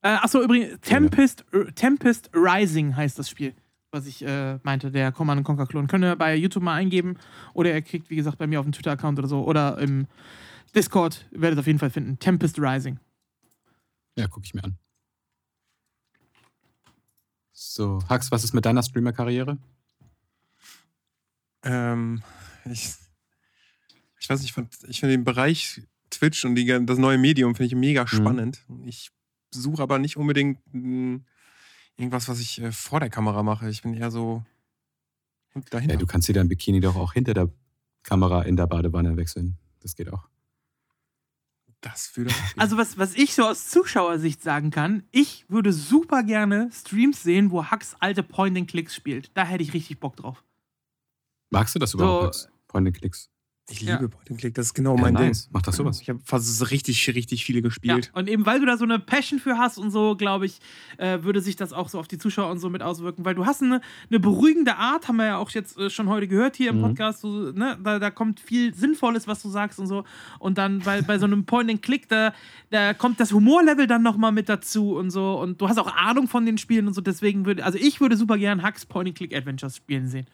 äh, 0.00 0.08
achso, 0.08 0.42
übrigens, 0.42 0.80
Tempest, 0.80 1.44
äh, 1.52 1.70
Tempest 1.72 2.30
Rising 2.32 2.96
heißt 2.96 3.18
das 3.18 3.28
Spiel, 3.28 3.54
was 3.90 4.06
ich 4.06 4.24
äh, 4.24 4.58
meinte, 4.62 4.90
der 4.90 5.12
Command 5.12 5.44
Conquer 5.44 5.66
Klon. 5.66 5.86
Könnt 5.86 6.04
ihr 6.04 6.16
bei 6.16 6.34
YouTube 6.34 6.62
mal 6.62 6.72
eingeben 6.72 7.18
oder 7.52 7.74
ihr 7.74 7.82
kriegt, 7.82 8.08
wie 8.08 8.16
gesagt, 8.16 8.38
bei 8.38 8.46
mir 8.46 8.60
auf 8.60 8.64
dem 8.64 8.72
Twitter-Account 8.72 9.18
oder 9.18 9.28
so 9.28 9.44
oder 9.44 9.76
im 9.76 10.06
Discord, 10.74 11.28
werdet 11.32 11.58
ihr 11.58 11.60
auf 11.60 11.66
jeden 11.66 11.80
Fall 11.80 11.90
finden. 11.90 12.18
Tempest 12.18 12.58
Rising. 12.58 12.98
Ja, 14.16 14.26
gucke 14.26 14.46
ich 14.46 14.54
mir 14.54 14.64
an. 14.64 14.78
So, 17.52 18.02
Hax, 18.08 18.32
was 18.32 18.42
ist 18.42 18.54
mit 18.54 18.64
deiner 18.64 18.82
Streamer-Karriere? 18.82 19.58
Ähm, 21.64 22.22
ich, 22.64 22.94
ich 24.20 24.28
weiß 24.28 24.40
nicht, 24.40 24.50
ich, 24.50 24.54
fand, 24.54 24.72
ich 24.86 25.00
finde 25.00 25.16
den 25.16 25.24
Bereich 25.24 25.82
Twitch 26.10 26.44
und 26.44 26.54
die, 26.54 26.66
das 26.66 26.98
neue 26.98 27.18
Medium 27.18 27.54
finde 27.54 27.66
ich 27.66 27.74
mega 27.74 28.02
mhm. 28.02 28.08
spannend. 28.08 28.64
Mhm. 28.68 28.86
Ich 28.86 29.10
suche 29.50 29.82
aber 29.82 29.98
nicht 29.98 30.16
unbedingt 30.16 30.58
hm, 30.72 31.24
irgendwas, 31.96 32.28
was 32.28 32.40
ich 32.40 32.60
äh, 32.60 32.72
vor 32.72 33.00
der 33.00 33.10
Kamera 33.10 33.42
mache. 33.42 33.68
Ich 33.68 33.82
bin 33.82 33.94
eher 33.94 34.10
so 34.10 34.44
dahinter. 35.70 35.94
Ja, 35.94 36.00
du 36.00 36.06
kannst 36.06 36.28
dir 36.28 36.34
dein 36.34 36.48
Bikini 36.48 36.80
doch 36.80 36.96
auch 36.96 37.12
hinter 37.12 37.34
der 37.34 37.50
Kamera 38.02 38.42
in 38.42 38.56
der 38.56 38.66
Badewanne 38.66 39.16
wechseln. 39.16 39.56
Das 39.80 39.94
geht 39.96 40.12
auch. 40.12 40.28
Das 41.80 42.16
würde. 42.16 42.32
Also, 42.56 42.78
was, 42.78 42.96
was 42.96 43.14
ich 43.14 43.34
so 43.34 43.44
aus 43.44 43.68
Zuschauersicht 43.68 44.42
sagen 44.42 44.70
kann, 44.70 45.02
ich 45.12 45.44
würde 45.50 45.70
super 45.72 46.22
gerne 46.22 46.70
Streams 46.72 47.22
sehen, 47.22 47.50
wo 47.50 47.70
Hux 47.70 47.94
alte 48.00 48.22
Point-and-Clicks 48.22 48.94
spielt. 48.94 49.30
Da 49.34 49.44
hätte 49.44 49.62
ich 49.62 49.74
richtig 49.74 50.00
Bock 50.00 50.16
drauf. 50.16 50.42
Magst 51.50 51.74
du 51.74 51.78
das 51.78 51.94
überhaupt? 51.94 52.34
So, 52.34 52.48
Point-and-Clicks? 52.68 53.30
Ich 53.70 53.80
liebe 53.80 53.92
ja. 53.92 54.08
Point-and-Click, 54.08 54.52
das 54.52 54.66
ist 54.66 54.74
genau 54.74 54.94
ja, 54.96 55.00
mein 55.00 55.14
nice. 55.14 55.44
Ding. 55.44 55.50
Mach 55.54 55.62
das 55.62 55.76
sowas. 55.76 55.98
Ich 56.02 56.10
habe 56.10 56.20
fast 56.22 56.70
richtig, 56.70 57.08
richtig 57.14 57.46
viele 57.46 57.62
gespielt. 57.62 58.10
Ja, 58.12 58.20
und 58.20 58.28
eben 58.28 58.44
weil 58.44 58.60
du 58.60 58.66
da 58.66 58.76
so 58.76 58.84
eine 58.84 58.98
Passion 58.98 59.40
für 59.40 59.56
hast 59.56 59.78
und 59.78 59.90
so, 59.90 60.16
glaube 60.16 60.44
ich, 60.44 60.60
äh, 60.98 61.22
würde 61.22 61.40
sich 61.40 61.56
das 61.56 61.72
auch 61.72 61.88
so 61.88 61.98
auf 61.98 62.06
die 62.06 62.18
Zuschauer 62.18 62.50
und 62.50 62.58
so 62.58 62.68
mit 62.68 62.82
auswirken, 62.82 63.24
weil 63.24 63.34
du 63.34 63.46
hast 63.46 63.62
eine, 63.62 63.80
eine 64.10 64.20
beruhigende 64.20 64.76
Art, 64.76 65.08
haben 65.08 65.16
wir 65.16 65.24
ja 65.24 65.38
auch 65.38 65.48
jetzt 65.50 65.78
äh, 65.78 65.88
schon 65.88 66.10
heute 66.10 66.28
gehört 66.28 66.56
hier 66.56 66.70
im 66.70 66.78
mhm. 66.78 66.82
Podcast, 66.82 67.22
so, 67.22 67.52
ne? 67.52 67.78
da, 67.82 67.98
da 67.98 68.10
kommt 68.10 68.38
viel 68.38 68.74
Sinnvolles, 68.74 69.26
was 69.26 69.40
du 69.40 69.48
sagst 69.48 69.78
und 69.78 69.86
so. 69.86 70.04
Und 70.38 70.58
dann 70.58 70.80
bei, 70.80 71.00
bei 71.00 71.18
so 71.18 71.24
einem 71.24 71.46
Point-and-Click, 71.46 72.06
da, 72.10 72.34
da 72.68 72.92
kommt 72.92 73.18
das 73.18 73.32
Humorlevel 73.32 73.86
dann 73.86 74.02
nochmal 74.02 74.32
mit 74.32 74.50
dazu 74.50 74.94
und 74.94 75.10
so. 75.10 75.40
Und 75.40 75.62
du 75.62 75.70
hast 75.70 75.78
auch 75.78 75.90
Ahnung 75.96 76.28
von 76.28 76.44
den 76.44 76.58
Spielen 76.58 76.86
und 76.86 76.92
so, 76.92 77.00
deswegen 77.00 77.46
würde, 77.46 77.64
also 77.64 77.78
ich 77.78 77.98
würde 78.02 78.18
super 78.18 78.36
gern 78.36 78.62
Hacks 78.62 78.84
Point-and-Click-Adventures 78.84 79.76
spielen 79.76 80.06
sehen. 80.06 80.26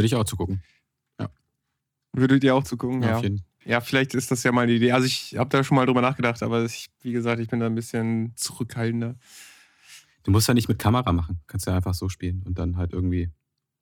Würde 0.00 0.06
ich 0.06 0.14
auch 0.14 0.24
zugucken. 0.24 0.62
Ja. 1.18 1.28
Würdet 2.14 2.42
ihr 2.42 2.54
auch 2.54 2.64
zugucken? 2.64 3.02
Ja, 3.02 3.20
ja. 3.20 3.30
ja, 3.66 3.80
vielleicht 3.82 4.14
ist 4.14 4.30
das 4.30 4.42
ja 4.42 4.50
mal 4.50 4.66
die 4.66 4.76
Idee. 4.76 4.92
Also 4.92 5.06
ich 5.06 5.36
habe 5.36 5.50
da 5.50 5.62
schon 5.62 5.76
mal 5.76 5.84
drüber 5.84 6.00
nachgedacht, 6.00 6.42
aber 6.42 6.64
ich, 6.64 6.86
wie 7.02 7.12
gesagt, 7.12 7.38
ich 7.38 7.48
bin 7.48 7.60
da 7.60 7.66
ein 7.66 7.74
bisschen 7.74 8.32
zurückhaltender. 8.34 9.16
Du 10.22 10.30
musst 10.30 10.48
ja 10.48 10.54
nicht 10.54 10.68
mit 10.68 10.78
Kamera 10.78 11.12
machen. 11.12 11.40
Kannst 11.48 11.66
ja 11.66 11.76
einfach 11.76 11.92
so 11.92 12.08
spielen 12.08 12.42
und 12.46 12.58
dann 12.58 12.78
halt 12.78 12.94
irgendwie 12.94 13.30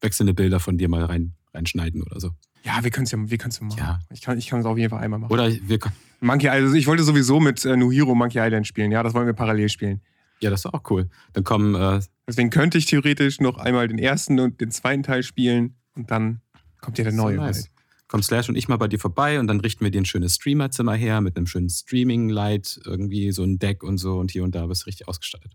wechselnde 0.00 0.34
Bilder 0.34 0.58
von 0.58 0.76
dir 0.76 0.88
mal 0.88 1.04
rein, 1.04 1.34
reinschneiden 1.54 2.02
oder 2.02 2.18
so. 2.18 2.32
Ja, 2.64 2.82
wir 2.82 2.90
können 2.90 3.04
es 3.04 3.12
ja, 3.12 3.18
wir 3.18 3.38
ja 3.38 3.46
machen. 3.60 3.78
Ja. 3.78 4.00
Ich 4.12 4.20
kann 4.20 4.36
es 4.36 4.44
ich 4.44 4.52
auf 4.52 4.76
jeden 4.76 4.90
Fall 4.90 5.00
einmal 5.00 5.20
machen. 5.20 5.32
Oder 5.32 5.52
wir 5.52 5.78
können. 5.78 5.94
Monkey 6.20 6.48
Island, 6.48 6.64
also 6.64 6.74
ich 6.74 6.88
wollte 6.88 7.04
sowieso 7.04 7.38
mit 7.38 7.64
äh, 7.64 7.76
Nuhiro 7.76 8.16
Monkey 8.16 8.40
Island 8.40 8.66
spielen. 8.66 8.90
Ja, 8.90 9.04
das 9.04 9.14
wollen 9.14 9.26
wir 9.26 9.34
parallel 9.34 9.68
spielen. 9.68 10.00
Ja, 10.40 10.50
das 10.50 10.64
ist 10.64 10.66
auch 10.66 10.82
cool. 10.90 11.08
Dann 11.32 11.44
kommen. 11.44 11.76
Äh, 11.76 12.00
Deswegen 12.26 12.50
könnte 12.50 12.76
ich 12.76 12.86
theoretisch 12.86 13.40
noch 13.40 13.58
einmal 13.58 13.86
den 13.86 13.98
ersten 13.98 14.40
und 14.40 14.60
den 14.60 14.70
zweiten 14.70 15.02
Teil 15.02 15.22
spielen 15.22 15.77
und 15.98 16.10
dann 16.10 16.40
kommt 16.80 16.96
ja 16.98 17.04
der 17.04 17.12
neue. 17.12 17.36
So 17.36 17.42
nice. 17.42 17.70
Kommt 18.06 18.24
Slash 18.24 18.48
und 18.48 18.56
ich 18.56 18.68
mal 18.68 18.78
bei 18.78 18.88
dir 18.88 18.98
vorbei 18.98 19.38
und 19.38 19.48
dann 19.48 19.60
richten 19.60 19.84
wir 19.84 19.90
dir 19.90 20.00
ein 20.00 20.06
schönes 20.06 20.36
Streamerzimmer 20.36 20.94
her 20.94 21.20
mit 21.20 21.36
einem 21.36 21.46
schönen 21.46 21.68
Streaming-Light, 21.68 22.80
irgendwie 22.86 23.32
so 23.32 23.42
ein 23.42 23.58
Deck 23.58 23.82
und 23.82 23.98
so 23.98 24.18
und 24.18 24.30
hier 24.30 24.44
und 24.44 24.54
da 24.54 24.64
bist 24.64 24.82
du 24.82 24.86
richtig 24.86 25.08
ausgestattet. 25.08 25.52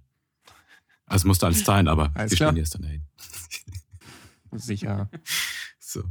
Also 1.08 1.28
musst 1.28 1.42
du 1.42 1.48
alles 1.48 1.64
zahlen, 1.64 1.88
aber 1.88 2.12
Alles 2.14 2.32
wir 2.32 2.36
stellen 2.36 2.56
dir 2.56 2.62
es 2.62 2.70
dann 2.70 2.84
dahin. 2.84 3.02
Sicher. 4.52 5.10
So. 5.80 6.04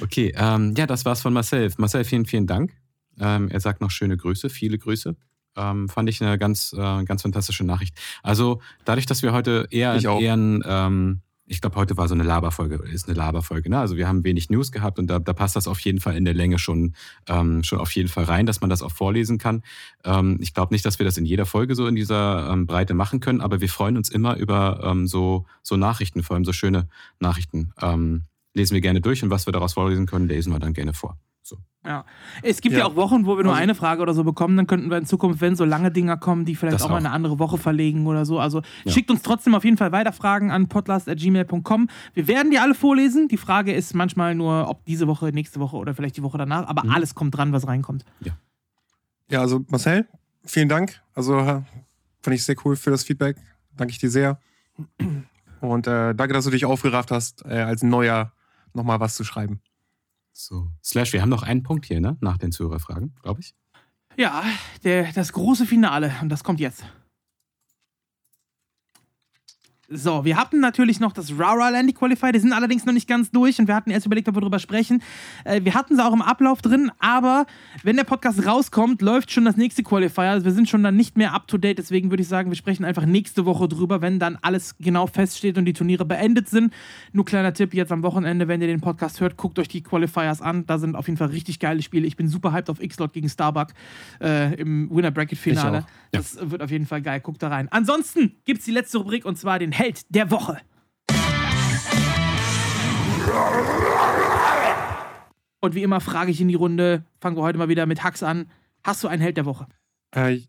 Okay, 0.00 0.32
ähm, 0.36 0.74
ja, 0.76 0.86
das 0.86 1.04
war's 1.04 1.20
von 1.20 1.32
Marcel. 1.32 1.72
Marcel, 1.78 2.04
vielen, 2.04 2.26
vielen 2.26 2.46
Dank. 2.46 2.76
Ähm, 3.18 3.48
er 3.48 3.58
sagt 3.58 3.80
noch 3.80 3.90
schöne 3.90 4.16
Grüße, 4.16 4.50
viele 4.50 4.78
Grüße. 4.78 5.16
Ähm, 5.56 5.88
fand 5.88 6.08
ich 6.08 6.22
eine 6.22 6.38
ganz, 6.38 6.72
äh, 6.72 7.04
ganz 7.04 7.22
fantastische 7.22 7.64
Nachricht. 7.64 7.98
Also 8.22 8.60
dadurch, 8.84 9.06
dass 9.06 9.22
wir 9.22 9.32
heute 9.32 9.66
eher, 9.70 9.96
eher 9.96 10.36
ein, 10.36 10.62
ähm, 10.64 11.22
ich 11.48 11.60
glaube, 11.60 11.76
heute 11.76 11.96
war 11.96 12.08
so 12.08 12.14
eine 12.14 12.24
Laberfolge, 12.24 12.76
ist 12.92 13.08
eine 13.08 13.16
Laberfolge. 13.16 13.70
Ne? 13.70 13.78
Also 13.78 13.96
wir 13.96 14.06
haben 14.06 14.22
wenig 14.22 14.50
News 14.50 14.70
gehabt 14.70 14.98
und 14.98 15.06
da, 15.08 15.18
da 15.18 15.32
passt 15.32 15.56
das 15.56 15.66
auf 15.66 15.80
jeden 15.80 15.98
Fall 15.98 16.16
in 16.16 16.24
der 16.24 16.34
Länge 16.34 16.58
schon, 16.58 16.94
ähm, 17.26 17.64
schon 17.64 17.80
auf 17.80 17.90
jeden 17.92 18.08
Fall 18.08 18.24
rein, 18.24 18.46
dass 18.46 18.60
man 18.60 18.70
das 18.70 18.82
auch 18.82 18.92
vorlesen 18.92 19.38
kann. 19.38 19.62
Ähm, 20.04 20.38
ich 20.40 20.52
glaube 20.52 20.74
nicht, 20.74 20.84
dass 20.84 20.98
wir 20.98 21.06
das 21.06 21.16
in 21.16 21.24
jeder 21.24 21.46
Folge 21.46 21.74
so 21.74 21.86
in 21.86 21.94
dieser 21.94 22.50
ähm, 22.52 22.66
Breite 22.66 22.94
machen 22.94 23.20
können, 23.20 23.40
aber 23.40 23.60
wir 23.60 23.68
freuen 23.68 23.96
uns 23.96 24.10
immer 24.10 24.36
über 24.36 24.80
ähm, 24.84 25.06
so, 25.06 25.46
so 25.62 25.76
Nachrichten, 25.76 26.22
vor 26.22 26.36
allem 26.36 26.44
so 26.44 26.52
schöne 26.52 26.88
Nachrichten. 27.18 27.72
Ähm, 27.80 28.24
lesen 28.54 28.74
wir 28.74 28.80
gerne 28.80 29.00
durch 29.00 29.22
und 29.22 29.30
was 29.30 29.46
wir 29.46 29.52
daraus 29.52 29.72
vorlesen 29.72 30.06
können, 30.06 30.28
lesen 30.28 30.52
wir 30.52 30.58
dann 30.58 30.74
gerne 30.74 30.92
vor. 30.92 31.16
So. 31.48 31.56
Ja. 31.84 32.04
Es 32.42 32.60
gibt 32.60 32.74
ja. 32.74 32.80
Ja. 32.80 32.86
auch 32.86 32.96
Wochen, 32.96 33.24
wo 33.24 33.36
wir 33.36 33.44
nur 33.44 33.52
Also- 33.52 33.62
eine 33.62 33.74
Frage 33.74 34.02
oder 34.02 34.12
so 34.12 34.22
bekommen. 34.24 34.56
Dann 34.56 34.66
könnten 34.66 34.90
wir 34.90 34.98
in 34.98 35.06
Zukunft, 35.06 35.40
wenn 35.40 35.56
so 35.56 35.64
lange 35.64 35.90
Dinger 35.90 36.16
kommen, 36.16 36.44
die 36.44 36.54
vielleicht 36.54 36.82
auch 36.82 36.90
mal 36.90 36.96
eine 36.96 37.10
andere 37.12 37.38
Woche 37.38 37.56
verlegen 37.56 38.06
oder 38.06 38.26
so. 38.26 38.38
Also 38.38 38.62
Ja. 38.84 38.92
schickt 38.92 39.10
uns 39.10 39.22
trotzdem 39.22 39.54
auf 39.54 39.64
jeden 39.64 39.76
Fall 39.78 39.90
weiter 39.92 40.12
Fragen 40.12 40.50
an 40.50 40.68
podcast.gmail.com. 40.68 41.88
Wir 42.14 42.26
werden 42.28 42.50
die 42.50 42.58
alle 42.58 42.74
vorlesen. 42.74 43.28
Die 43.28 43.36
Frage 43.38 43.72
ist 43.72 43.94
manchmal 43.94 44.34
nur, 44.34 44.68
ob 44.68 44.84
diese 44.84 45.06
Woche, 45.06 45.26
nächste 45.32 45.60
Woche 45.60 45.76
oder 45.76 45.94
vielleicht 45.94 46.16
die 46.16 46.22
Woche 46.22 46.36
danach. 46.38 46.66
Aber 46.68 46.84
Mhm. 46.84 46.90
alles 46.90 47.14
kommt 47.14 47.36
dran, 47.36 47.52
was 47.52 47.66
reinkommt. 47.66 48.04
Ja, 49.30 49.40
also 49.40 49.64
Marcel, 49.68 50.06
vielen 50.44 50.68
Dank. 50.68 51.00
Also 51.14 51.38
äh, 51.38 51.62
fand 52.20 52.34
ich 52.34 52.44
sehr 52.44 52.56
cool 52.64 52.76
für 52.76 52.90
das 52.90 53.04
Feedback. 53.04 53.36
Danke 53.76 53.92
ich 53.92 53.98
dir 53.98 54.10
sehr. 54.10 54.38
Und 55.60 55.86
äh, 55.86 56.14
danke, 56.14 56.34
dass 56.34 56.44
du 56.44 56.50
dich 56.50 56.64
aufgerafft 56.66 57.10
hast, 57.10 57.44
äh, 57.46 57.60
als 57.60 57.82
Neuer 57.82 58.32
nochmal 58.74 59.00
was 59.00 59.14
zu 59.14 59.24
schreiben. 59.24 59.60
So. 60.38 60.70
Slash, 60.84 61.12
wir 61.12 61.22
haben 61.22 61.28
noch 61.28 61.42
einen 61.42 61.62
Punkt 61.62 61.86
hier, 61.86 62.00
ne? 62.00 62.16
Nach 62.20 62.38
den 62.38 62.52
Zuhörerfragen, 62.52 63.14
glaube 63.22 63.40
ich. 63.40 63.54
Ja, 64.16 64.44
der, 64.84 65.12
das 65.12 65.32
große 65.32 65.66
Finale. 65.66 66.12
Und 66.22 66.28
das 66.28 66.44
kommt 66.44 66.60
jetzt. 66.60 66.84
So, 69.90 70.22
wir 70.22 70.36
hatten 70.36 70.60
natürlich 70.60 71.00
noch 71.00 71.12
das 71.14 71.38
Rara 71.38 71.70
Landy 71.70 71.94
Qualifier, 71.94 72.30
die 72.32 72.40
sind 72.40 72.52
allerdings 72.52 72.84
noch 72.84 72.92
nicht 72.92 73.08
ganz 73.08 73.30
durch 73.30 73.58
und 73.58 73.68
wir 73.68 73.74
hatten 73.74 73.90
erst 73.90 74.04
überlegt, 74.04 74.28
ob 74.28 74.36
wir 74.36 74.42
darüber 74.42 74.58
sprechen. 74.58 75.02
Äh, 75.44 75.64
wir 75.64 75.72
hatten 75.72 75.96
sie 75.96 76.04
auch 76.04 76.12
im 76.12 76.20
Ablauf 76.20 76.60
drin, 76.60 76.92
aber 76.98 77.46
wenn 77.84 77.96
der 77.96 78.04
Podcast 78.04 78.44
rauskommt, 78.44 79.00
läuft 79.00 79.32
schon 79.32 79.46
das 79.46 79.56
nächste 79.56 79.82
Qualifier. 79.82 80.24
Also 80.24 80.44
wir 80.44 80.52
sind 80.52 80.68
schon 80.68 80.82
dann 80.82 80.94
nicht 80.94 81.16
mehr 81.16 81.32
up 81.32 81.48
to 81.48 81.56
date, 81.56 81.78
deswegen 81.78 82.10
würde 82.10 82.22
ich 82.22 82.28
sagen, 82.28 82.50
wir 82.50 82.56
sprechen 82.56 82.84
einfach 82.84 83.06
nächste 83.06 83.46
Woche 83.46 83.66
drüber, 83.66 84.02
wenn 84.02 84.18
dann 84.18 84.36
alles 84.42 84.76
genau 84.78 85.06
feststeht 85.06 85.56
und 85.56 85.64
die 85.64 85.72
Turniere 85.72 86.04
beendet 86.04 86.50
sind. 86.50 86.74
Nur 87.14 87.24
kleiner 87.24 87.54
Tipp 87.54 87.72
jetzt 87.72 87.90
am 87.90 88.02
Wochenende, 88.02 88.46
wenn 88.46 88.60
ihr 88.60 88.66
den 88.66 88.82
Podcast 88.82 89.22
hört, 89.22 89.38
guckt 89.38 89.58
euch 89.58 89.68
die 89.68 89.82
Qualifiers 89.82 90.42
an. 90.42 90.66
Da 90.66 90.76
sind 90.76 90.96
auf 90.96 91.06
jeden 91.06 91.16
Fall 91.16 91.28
richtig 91.28 91.60
geile 91.60 91.80
Spiele. 91.80 92.06
Ich 92.06 92.16
bin 92.16 92.28
super 92.28 92.52
hyped 92.52 92.68
auf 92.68 92.82
X-Lot 92.82 93.14
gegen 93.14 93.30
Starbuck 93.30 93.68
äh, 94.20 94.54
im 94.56 94.90
Winner 94.90 95.12
Bracket 95.12 95.38
Finale. 95.38 95.78
Ja. 95.78 95.86
Das 96.12 96.38
wird 96.50 96.60
auf 96.60 96.70
jeden 96.70 96.84
Fall 96.84 97.00
geil. 97.00 97.20
Guckt 97.20 97.42
da 97.42 97.48
rein. 97.48 97.68
Ansonsten 97.70 98.34
gibt 98.44 98.58
es 98.58 98.66
die 98.66 98.72
letzte 98.72 98.98
Rubrik 98.98 99.24
und 99.24 99.38
zwar 99.38 99.58
den 99.58 99.77
Held 99.78 100.12
der 100.12 100.28
Woche. 100.32 100.60
Und 105.60 105.76
wie 105.76 105.84
immer 105.84 106.00
frage 106.00 106.32
ich 106.32 106.40
in 106.40 106.48
die 106.48 106.56
Runde, 106.56 107.04
fangen 107.20 107.36
wir 107.36 107.42
heute 107.42 107.58
mal 107.58 107.68
wieder 107.68 107.86
mit 107.86 108.02
Hacks 108.02 108.24
an. 108.24 108.50
Hast 108.82 109.04
du 109.04 109.08
einen 109.08 109.22
Held 109.22 109.36
der 109.36 109.44
Woche? 109.44 109.68
Äh, 110.10 110.40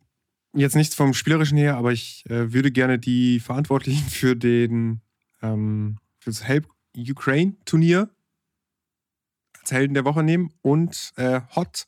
jetzt 0.54 0.76
nichts 0.76 0.96
vom 0.96 1.14
Spielerischen 1.14 1.60
her, 1.60 1.78
aber 1.78 1.92
ich 1.92 2.26
äh, 2.28 2.54
würde 2.54 2.72
gerne 2.72 2.98
die 2.98 3.40
Verantwortlichen 3.40 4.10
für 4.10 4.36
den 4.36 5.02
ähm, 5.44 6.00
für 6.18 6.32
das 6.32 6.46
Help 6.46 6.68
Ukraine 6.98 7.56
Turnier 7.66 8.10
als 9.60 9.72
Helden 9.72 9.94
der 9.94 10.06
Woche 10.06 10.24
nehmen. 10.24 10.52
Und 10.64 11.12
äh, 11.18 11.42
Hot, 11.56 11.88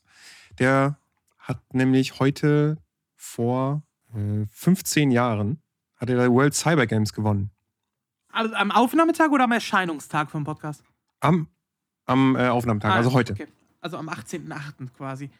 der 0.60 0.96
hat 1.38 1.74
nämlich 1.74 2.20
heute 2.20 2.78
vor 3.16 3.82
äh, 4.14 4.46
15 4.48 5.10
Jahren 5.10 5.61
hat 6.02 6.10
er 6.10 6.30
World 6.32 6.54
Cyber 6.54 6.86
Games 6.86 7.12
gewonnen. 7.12 7.50
Also 8.32 8.54
am 8.54 8.70
Aufnahmetag 8.70 9.30
oder 9.30 9.44
am 9.44 9.52
Erscheinungstag 9.52 10.30
vom 10.30 10.44
Podcast? 10.44 10.82
Am, 11.20 11.46
am 12.06 12.34
äh, 12.36 12.48
Aufnahmetag, 12.48 12.90
Ah, 12.90 12.94
also 12.96 13.12
heute. 13.12 13.34
Okay. 13.34 13.46
Also 13.80 13.96
am 13.96 14.08
18.08. 14.08 14.90
quasi. 14.96 15.30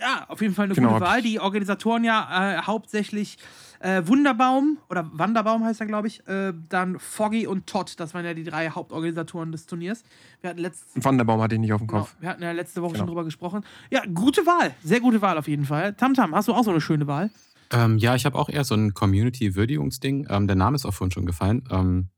Ja, 0.00 0.24
auf 0.28 0.40
jeden 0.42 0.54
Fall 0.54 0.64
eine 0.64 0.74
Genau, 0.74 0.94
gute 0.94 1.02
Wahl. 1.02 1.22
Die 1.22 1.38
Organisatoren 1.38 2.02
ja 2.02 2.56
äh, 2.58 2.62
hauptsächlich 2.62 3.38
äh, 3.78 4.02
Wunderbaum 4.04 4.78
oder 4.90 5.08
Wanderbaum 5.12 5.64
heißt 5.64 5.80
er, 5.80 5.86
glaube 5.86 6.08
ich. 6.08 6.26
Äh, 6.26 6.52
dann 6.68 6.98
Foggy 6.98 7.46
und 7.46 7.68
Todd, 7.68 7.94
das 8.00 8.12
waren 8.12 8.24
ja 8.24 8.34
die 8.34 8.42
drei 8.42 8.70
Hauptorganisatoren 8.70 9.52
des 9.52 9.66
Turniers. 9.66 10.02
Wir 10.40 10.50
hatten 10.50 10.58
letztes 10.60 11.04
Wanderbaum 11.04 11.40
hatte 11.40 11.54
ich 11.54 11.60
nicht 11.60 11.72
auf 11.72 11.80
dem 11.80 11.86
Genau, 11.86 12.00
Kopf. 12.00 12.16
wir 12.18 12.28
hatten 12.28 12.42
ja 12.42 12.50
letzte 12.50 12.82
Woche 12.82 12.92
Genau. 12.94 13.02
schon 13.02 13.06
drüber 13.06 13.24
gesprochen. 13.24 13.64
Ja, 13.90 14.02
gute 14.12 14.44
Wahl. 14.44 14.74
Sehr 14.82 14.98
gute 15.00 15.22
Wahl 15.22 15.38
auf 15.38 15.46
jeden 15.46 15.64
Fall. 15.64 15.94
Tamtam, 15.94 16.34
hast 16.34 16.48
du 16.48 16.54
auch 16.54 16.64
so 16.64 16.70
eine 16.72 16.80
schöne 16.80 17.06
Wahl? 17.06 17.30
Ähm, 17.70 17.98
ja, 17.98 18.14
ich 18.14 18.24
habe 18.26 18.38
auch 18.38 18.48
eher 18.48 18.64
so 18.64 18.74
ein 18.74 18.94
Community-Würdigungsding. 18.94 20.26
Ähm, 20.30 20.46
der 20.46 20.56
Name 20.56 20.76
ist 20.76 20.84
auch 20.86 20.94
vorhin 20.94 21.12
schon 21.12 21.26
gefallen. 21.26 21.64
Ähm, 21.70 22.10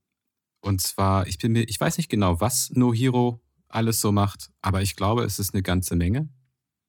und 0.60 0.80
zwar, 0.80 1.26
ich 1.26 1.38
bin 1.38 1.52
mir, 1.52 1.62
ich 1.68 1.80
weiß 1.80 1.96
nicht 1.96 2.08
genau, 2.08 2.40
was 2.40 2.70
No 2.74 2.92
Hero 2.92 3.40
alles 3.68 4.00
so 4.00 4.12
macht, 4.12 4.50
aber 4.62 4.82
ich 4.82 4.96
glaube, 4.96 5.24
es 5.24 5.38
ist 5.38 5.54
eine 5.54 5.62
ganze 5.62 5.96
Menge. 5.96 6.28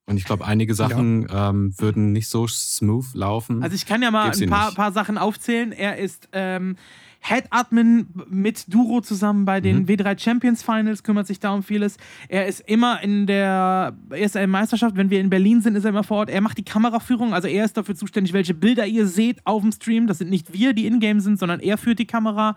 Und 0.10 0.16
ich 0.16 0.24
glaube, 0.24 0.46
einige 0.46 0.74
Sachen 0.74 1.28
ähm, 1.30 1.74
würden 1.78 2.14
nicht 2.14 2.30
so 2.30 2.48
smooth 2.48 3.14
laufen. 3.14 3.62
Also 3.62 3.76
ich 3.76 3.86
kann 3.86 4.02
ja 4.02 4.10
mal 4.10 4.32
ein 4.32 4.50
paar, 4.50 4.74
paar 4.74 4.94
Sachen 4.94 5.18
aufzählen. 5.18 5.74
Er 5.74 5.98
ist 5.98 6.30
ähm, 6.32 6.78
Head 7.20 7.48
Admin 7.50 8.08
mit 8.30 8.74
Duro 8.74 9.02
zusammen 9.02 9.44
bei 9.44 9.60
den 9.60 9.80
Mhm. 9.80 9.86
W3 9.86 10.18
Champions 10.18 10.64
Finals, 10.64 11.04
kümmert 11.04 11.28
sich 11.28 11.42
da 11.42 11.52
um 11.52 11.62
vieles. 11.62 11.98
Er 12.30 12.48
ist 12.48 12.62
immer 12.62 13.04
in 13.04 13.28
der, 13.28 13.98
er 14.10 14.30
der 14.30 14.48
Meisterschaft, 14.48 14.96
wenn 14.96 15.10
wir 15.10 15.20
in 15.20 15.30
Berlin 15.30 15.62
sind, 15.62 15.76
ist 15.76 15.84
er 15.84 15.90
immer 15.90 16.06
vor 16.06 16.20
Ort. 16.20 16.30
Er 16.30 16.40
macht 16.40 16.58
die 16.58 16.64
Kameraführung, 16.64 17.34
also 17.34 17.50
er 17.50 17.66
ist 17.66 17.76
dafür 17.76 17.96
zuständig, 17.96 18.32
welche 18.32 18.54
Bilder 18.54 18.86
ihr 18.88 19.08
seht 19.08 19.46
auf 19.46 19.62
dem 19.62 19.74
Stream. 19.74 20.08
Das 20.08 20.20
sind 20.20 20.30
nicht 20.30 20.54
wir, 20.54 20.72
die 20.72 20.86
in-game 20.86 21.20
sind, 21.20 21.38
sondern 21.38 21.60
er 21.60 21.78
führt 21.78 22.00
die 22.00 22.08
Kamera. 22.08 22.56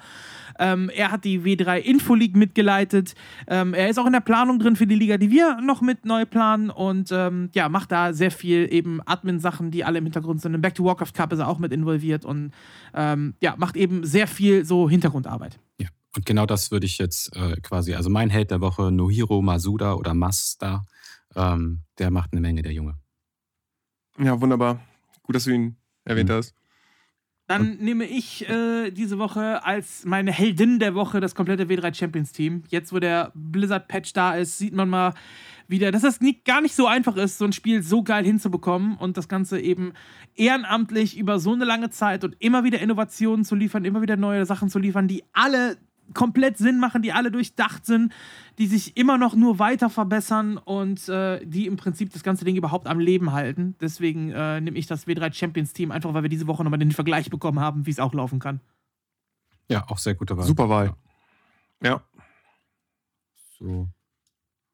Ähm, 0.60 0.90
er 0.94 1.10
hat 1.10 1.24
die 1.24 1.40
W3 1.40 1.78
Info 1.78 2.14
League 2.14 2.36
mitgeleitet. 2.36 3.14
Ähm, 3.48 3.74
er 3.74 3.88
ist 3.88 3.98
auch 3.98 4.06
in 4.06 4.12
der 4.12 4.20
Planung 4.20 4.58
drin 4.60 4.76
für 4.76 4.86
die 4.86 4.94
Liga, 4.94 5.16
die 5.18 5.30
wir 5.30 5.60
noch 5.60 5.80
mit 5.80 6.04
neu 6.04 6.26
planen 6.26 6.70
und 6.70 7.10
ähm, 7.12 7.50
ja, 7.54 7.68
macht 7.68 7.90
da 7.90 8.12
sehr 8.12 8.30
viel 8.30 8.68
eben 8.72 9.00
Admin-Sachen, 9.06 9.70
die 9.72 9.82
alle 9.84 9.98
im 9.98 10.04
Hintergrund 10.04 10.40
sind. 10.40 10.54
Im 10.54 10.60
Back 10.60 10.74
to 10.76 10.84
Warcraft 10.84 11.12
Cup 11.14 11.32
ist 11.32 11.38
er 11.40 11.48
auch 11.48 11.58
mit 11.58 11.72
involviert 11.72 12.24
und 12.24 12.52
ähm, 12.94 13.34
ja, 13.42 13.54
macht 13.56 13.76
eben 13.76 14.04
sehr 14.04 14.26
viel 14.28 14.64
so 14.64 14.88
Hintergrundarbeit. 14.88 15.58
ja. 15.80 15.88
Und 16.16 16.26
genau 16.26 16.44
das 16.44 16.72
würde 16.72 16.86
ich 16.86 16.98
jetzt 16.98 17.34
äh, 17.36 17.54
quasi, 17.60 17.94
also 17.94 18.10
mein 18.10 18.30
Held 18.30 18.50
der 18.50 18.60
Woche, 18.60 18.90
Nohiro 18.90 19.42
Masuda 19.42 19.94
oder 19.94 20.12
Masta, 20.12 20.84
ähm, 21.36 21.82
der 21.98 22.10
macht 22.10 22.32
eine 22.32 22.40
Menge, 22.40 22.62
der 22.62 22.72
Junge. 22.72 22.96
Ja, 24.18 24.40
wunderbar. 24.40 24.80
Gut, 25.22 25.36
dass 25.36 25.44
du 25.44 25.52
ihn 25.52 25.76
erwähnt 26.04 26.28
Mhm. 26.28 26.34
hast. 26.34 26.54
Dann 27.50 27.78
nehme 27.80 28.04
ich 28.04 28.48
äh, 28.48 28.92
diese 28.92 29.18
Woche 29.18 29.64
als 29.66 30.04
meine 30.04 30.30
Heldin 30.30 30.78
der 30.78 30.94
Woche 30.94 31.18
das 31.18 31.34
komplette 31.34 31.64
W3 31.64 31.92
Champions 31.92 32.30
Team. 32.30 32.62
Jetzt, 32.68 32.92
wo 32.92 33.00
der 33.00 33.32
Blizzard-Patch 33.34 34.12
da 34.12 34.36
ist, 34.36 34.58
sieht 34.58 34.72
man 34.72 34.88
mal 34.88 35.14
wieder, 35.66 35.90
dass 35.90 36.04
es 36.04 36.20
nicht, 36.20 36.44
gar 36.44 36.60
nicht 36.60 36.76
so 36.76 36.86
einfach 36.86 37.16
ist, 37.16 37.38
so 37.38 37.44
ein 37.44 37.52
Spiel 37.52 37.82
so 37.82 38.04
geil 38.04 38.24
hinzubekommen 38.24 38.96
und 38.96 39.16
das 39.16 39.26
Ganze 39.26 39.58
eben 39.58 39.94
ehrenamtlich 40.36 41.18
über 41.18 41.40
so 41.40 41.52
eine 41.52 41.64
lange 41.64 41.90
Zeit 41.90 42.22
und 42.22 42.36
immer 42.38 42.62
wieder 42.62 42.78
Innovationen 42.78 43.44
zu 43.44 43.56
liefern, 43.56 43.84
immer 43.84 44.00
wieder 44.00 44.16
neue 44.16 44.46
Sachen 44.46 44.68
zu 44.68 44.78
liefern, 44.78 45.08
die 45.08 45.24
alle 45.32 45.76
komplett 46.14 46.58
Sinn 46.58 46.78
machen, 46.78 47.02
die 47.02 47.12
alle 47.12 47.30
durchdacht 47.30 47.86
sind, 47.86 48.12
die 48.58 48.66
sich 48.66 48.96
immer 48.96 49.18
noch 49.18 49.34
nur 49.34 49.58
weiter 49.58 49.90
verbessern 49.90 50.58
und 50.58 51.08
äh, 51.08 51.44
die 51.44 51.66
im 51.66 51.76
Prinzip 51.76 52.12
das 52.12 52.22
ganze 52.22 52.44
Ding 52.44 52.56
überhaupt 52.56 52.86
am 52.86 53.00
Leben 53.00 53.32
halten. 53.32 53.74
Deswegen 53.80 54.30
äh, 54.30 54.60
nehme 54.60 54.78
ich 54.78 54.86
das 54.86 55.06
W3 55.06 55.32
Champions 55.32 55.72
Team, 55.72 55.90
einfach 55.90 56.14
weil 56.14 56.22
wir 56.22 56.28
diese 56.28 56.46
Woche 56.46 56.62
nochmal 56.64 56.78
den 56.78 56.92
Vergleich 56.92 57.30
bekommen 57.30 57.60
haben, 57.60 57.86
wie 57.86 57.90
es 57.90 58.00
auch 58.00 58.14
laufen 58.14 58.38
kann. 58.38 58.60
Ja, 59.68 59.88
auch 59.88 59.98
sehr 59.98 60.14
gute 60.14 60.36
Wahl. 60.36 60.44
Super 60.44 60.68
Wahl. 60.68 60.94
Ja. 61.82 62.02
So. 63.58 63.88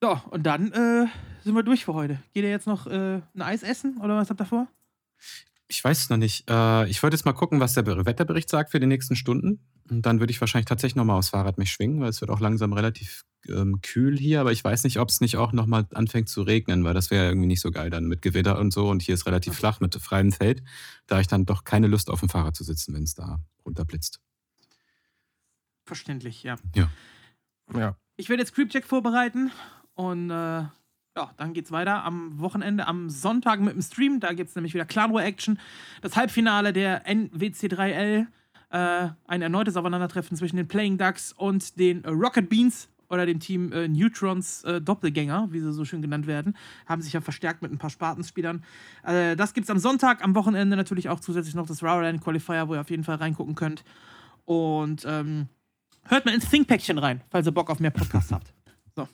So, 0.02 0.20
und 0.30 0.44
dann 0.44 0.72
äh, 0.72 1.06
sind 1.42 1.54
wir 1.54 1.62
durch 1.62 1.84
für 1.84 1.94
heute. 1.94 2.22
Geht 2.32 2.44
ihr 2.44 2.50
jetzt 2.50 2.66
noch 2.66 2.86
äh, 2.86 3.20
ein 3.34 3.42
Eis 3.42 3.62
essen 3.62 3.98
oder 3.98 4.16
was 4.16 4.30
habt 4.30 4.40
ihr 4.40 4.46
vor? 4.46 4.68
Ich 5.68 5.82
weiß 5.82 5.98
es 5.98 6.10
noch 6.10 6.16
nicht. 6.16 6.48
Äh, 6.48 6.88
ich 6.88 7.02
wollte 7.02 7.16
jetzt 7.16 7.24
mal 7.24 7.32
gucken, 7.32 7.58
was 7.58 7.74
der 7.74 7.82
Ber- 7.82 8.06
Wetterbericht 8.06 8.48
sagt 8.48 8.70
für 8.70 8.78
die 8.80 8.86
nächsten 8.86 9.16
Stunden. 9.16 9.60
Und 9.90 10.02
dann 10.02 10.20
würde 10.20 10.30
ich 10.32 10.40
wahrscheinlich 10.40 10.66
tatsächlich 10.66 10.96
nochmal 10.96 11.18
aufs 11.18 11.30
Fahrrad 11.30 11.58
mich 11.58 11.72
schwingen, 11.72 12.00
weil 12.00 12.08
es 12.08 12.20
wird 12.20 12.30
auch 12.30 12.40
langsam 12.40 12.72
relativ 12.72 13.24
ähm, 13.48 13.80
kühl 13.80 14.16
hier. 14.16 14.40
Aber 14.40 14.52
ich 14.52 14.62
weiß 14.62 14.84
nicht, 14.84 14.98
ob 14.98 15.08
es 15.08 15.20
nicht 15.20 15.36
auch 15.36 15.52
nochmal 15.52 15.86
anfängt 15.94 16.28
zu 16.28 16.42
regnen, 16.42 16.84
weil 16.84 16.94
das 16.94 17.10
wäre 17.10 17.26
irgendwie 17.26 17.46
nicht 17.48 17.60
so 17.60 17.70
geil 17.70 17.90
dann 17.90 18.04
mit 18.04 18.22
Gewitter 18.22 18.58
und 18.58 18.72
so. 18.72 18.88
Und 18.88 19.02
hier 19.02 19.14
ist 19.14 19.26
relativ 19.26 19.54
flach 19.54 19.80
mit 19.80 19.94
freiem 19.96 20.30
Feld. 20.32 20.62
Da 21.06 21.16
habe 21.16 21.22
ich 21.22 21.28
dann 21.28 21.46
doch 21.46 21.64
keine 21.64 21.88
Lust 21.88 22.10
auf 22.10 22.20
dem 22.20 22.28
Fahrrad 22.28 22.54
zu 22.56 22.64
sitzen, 22.64 22.94
wenn 22.94 23.02
es 23.04 23.14
da 23.14 23.40
runterblitzt. 23.64 24.20
Verständlich, 25.84 26.42
ja. 26.42 26.56
Ja. 26.74 27.96
Ich 28.16 28.28
werde 28.28 28.42
jetzt 28.42 28.54
Creepcheck 28.54 28.84
vorbereiten 28.84 29.50
und 29.94 30.30
äh, 30.30 30.64
ja, 31.16 31.30
dann 31.38 31.54
geht's 31.54 31.72
weiter 31.72 32.04
am 32.04 32.38
Wochenende, 32.38 32.86
am 32.86 33.08
Sonntag 33.08 33.60
mit 33.60 33.74
dem 33.74 33.82
Stream. 33.82 34.20
Da 34.20 34.32
gibt 34.34 34.50
es 34.50 34.54
nämlich 34.54 34.74
wieder 34.74 34.84
Clan 34.84 35.12
War 35.12 35.24
Action. 35.24 35.58
Das 36.02 36.14
Halbfinale 36.14 36.72
der 36.72 37.06
NWC3L. 37.06 38.26
Äh, 38.70 39.08
ein 39.26 39.42
erneutes 39.42 39.76
Aufeinandertreffen 39.76 40.36
zwischen 40.36 40.56
den 40.56 40.68
Playing 40.68 40.98
Ducks 40.98 41.32
und 41.32 41.78
den 41.78 42.04
Rocket 42.04 42.48
Beans 42.48 42.88
oder 43.08 43.24
dem 43.24 43.40
Team 43.40 43.72
äh, 43.72 43.88
Neutrons 43.88 44.64
äh, 44.64 44.80
Doppelgänger, 44.80 45.48
wie 45.52 45.60
sie 45.60 45.72
so 45.72 45.84
schön 45.84 46.02
genannt 46.02 46.26
werden, 46.26 46.56
haben 46.86 47.00
sich 47.00 47.12
ja 47.12 47.20
verstärkt 47.20 47.62
mit 47.62 47.72
ein 47.72 47.78
paar 47.78 47.90
Spartans-Spielern. 47.90 48.64
Äh, 49.04 49.36
das 49.36 49.52
es 49.56 49.70
am 49.70 49.78
Sonntag, 49.78 50.22
am 50.22 50.34
Wochenende 50.34 50.76
natürlich 50.76 51.08
auch 51.08 51.20
zusätzlich 51.20 51.54
noch 51.54 51.66
das 51.66 51.82
Rowland 51.82 52.20
Qualifier, 52.20 52.68
wo 52.68 52.74
ihr 52.74 52.80
auf 52.80 52.90
jeden 52.90 53.04
Fall 53.04 53.16
reingucken 53.16 53.54
könnt. 53.54 53.84
Und 54.44 55.04
ähm, 55.06 55.48
hört 56.04 56.26
mal 56.26 56.34
ins 56.34 56.48
Think-Päckchen 56.50 56.98
rein, 56.98 57.22
falls 57.30 57.46
ihr 57.46 57.52
Bock 57.52 57.70
auf 57.70 57.80
mehr 57.80 57.90
Podcasts 57.90 58.32
habt. 58.32 58.52
So. 58.96 59.08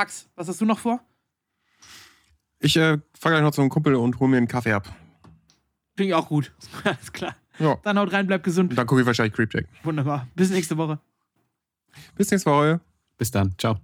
Max, 0.00 0.30
was 0.34 0.48
hast 0.48 0.58
du 0.62 0.64
noch 0.64 0.78
vor? 0.78 0.98
Ich 2.58 2.74
äh, 2.78 2.96
fahre 3.12 3.34
gleich 3.34 3.42
noch 3.42 3.50
zum 3.50 3.68
Kumpel 3.68 3.94
und 3.96 4.18
hole 4.18 4.30
mir 4.30 4.38
einen 4.38 4.48
Kaffee 4.48 4.72
ab. 4.72 4.88
Klingt 5.94 6.14
auch 6.14 6.26
gut. 6.26 6.54
Alles 6.84 7.12
klar. 7.12 7.36
Ja. 7.58 7.76
Dann 7.82 7.98
haut 7.98 8.10
rein, 8.10 8.26
bleibt 8.26 8.44
gesund. 8.44 8.70
Und 8.70 8.76
dann 8.76 8.86
gucke 8.86 9.02
ich 9.02 9.06
wahrscheinlich 9.06 9.34
Creepjack. 9.34 9.66
Wunderbar. 9.82 10.26
Bis 10.34 10.48
nächste 10.48 10.78
Woche. 10.78 11.00
Bis 12.14 12.30
nächste 12.30 12.50
Woche. 12.50 12.80
Bis 13.18 13.30
dann. 13.30 13.54
Ciao. 13.58 13.76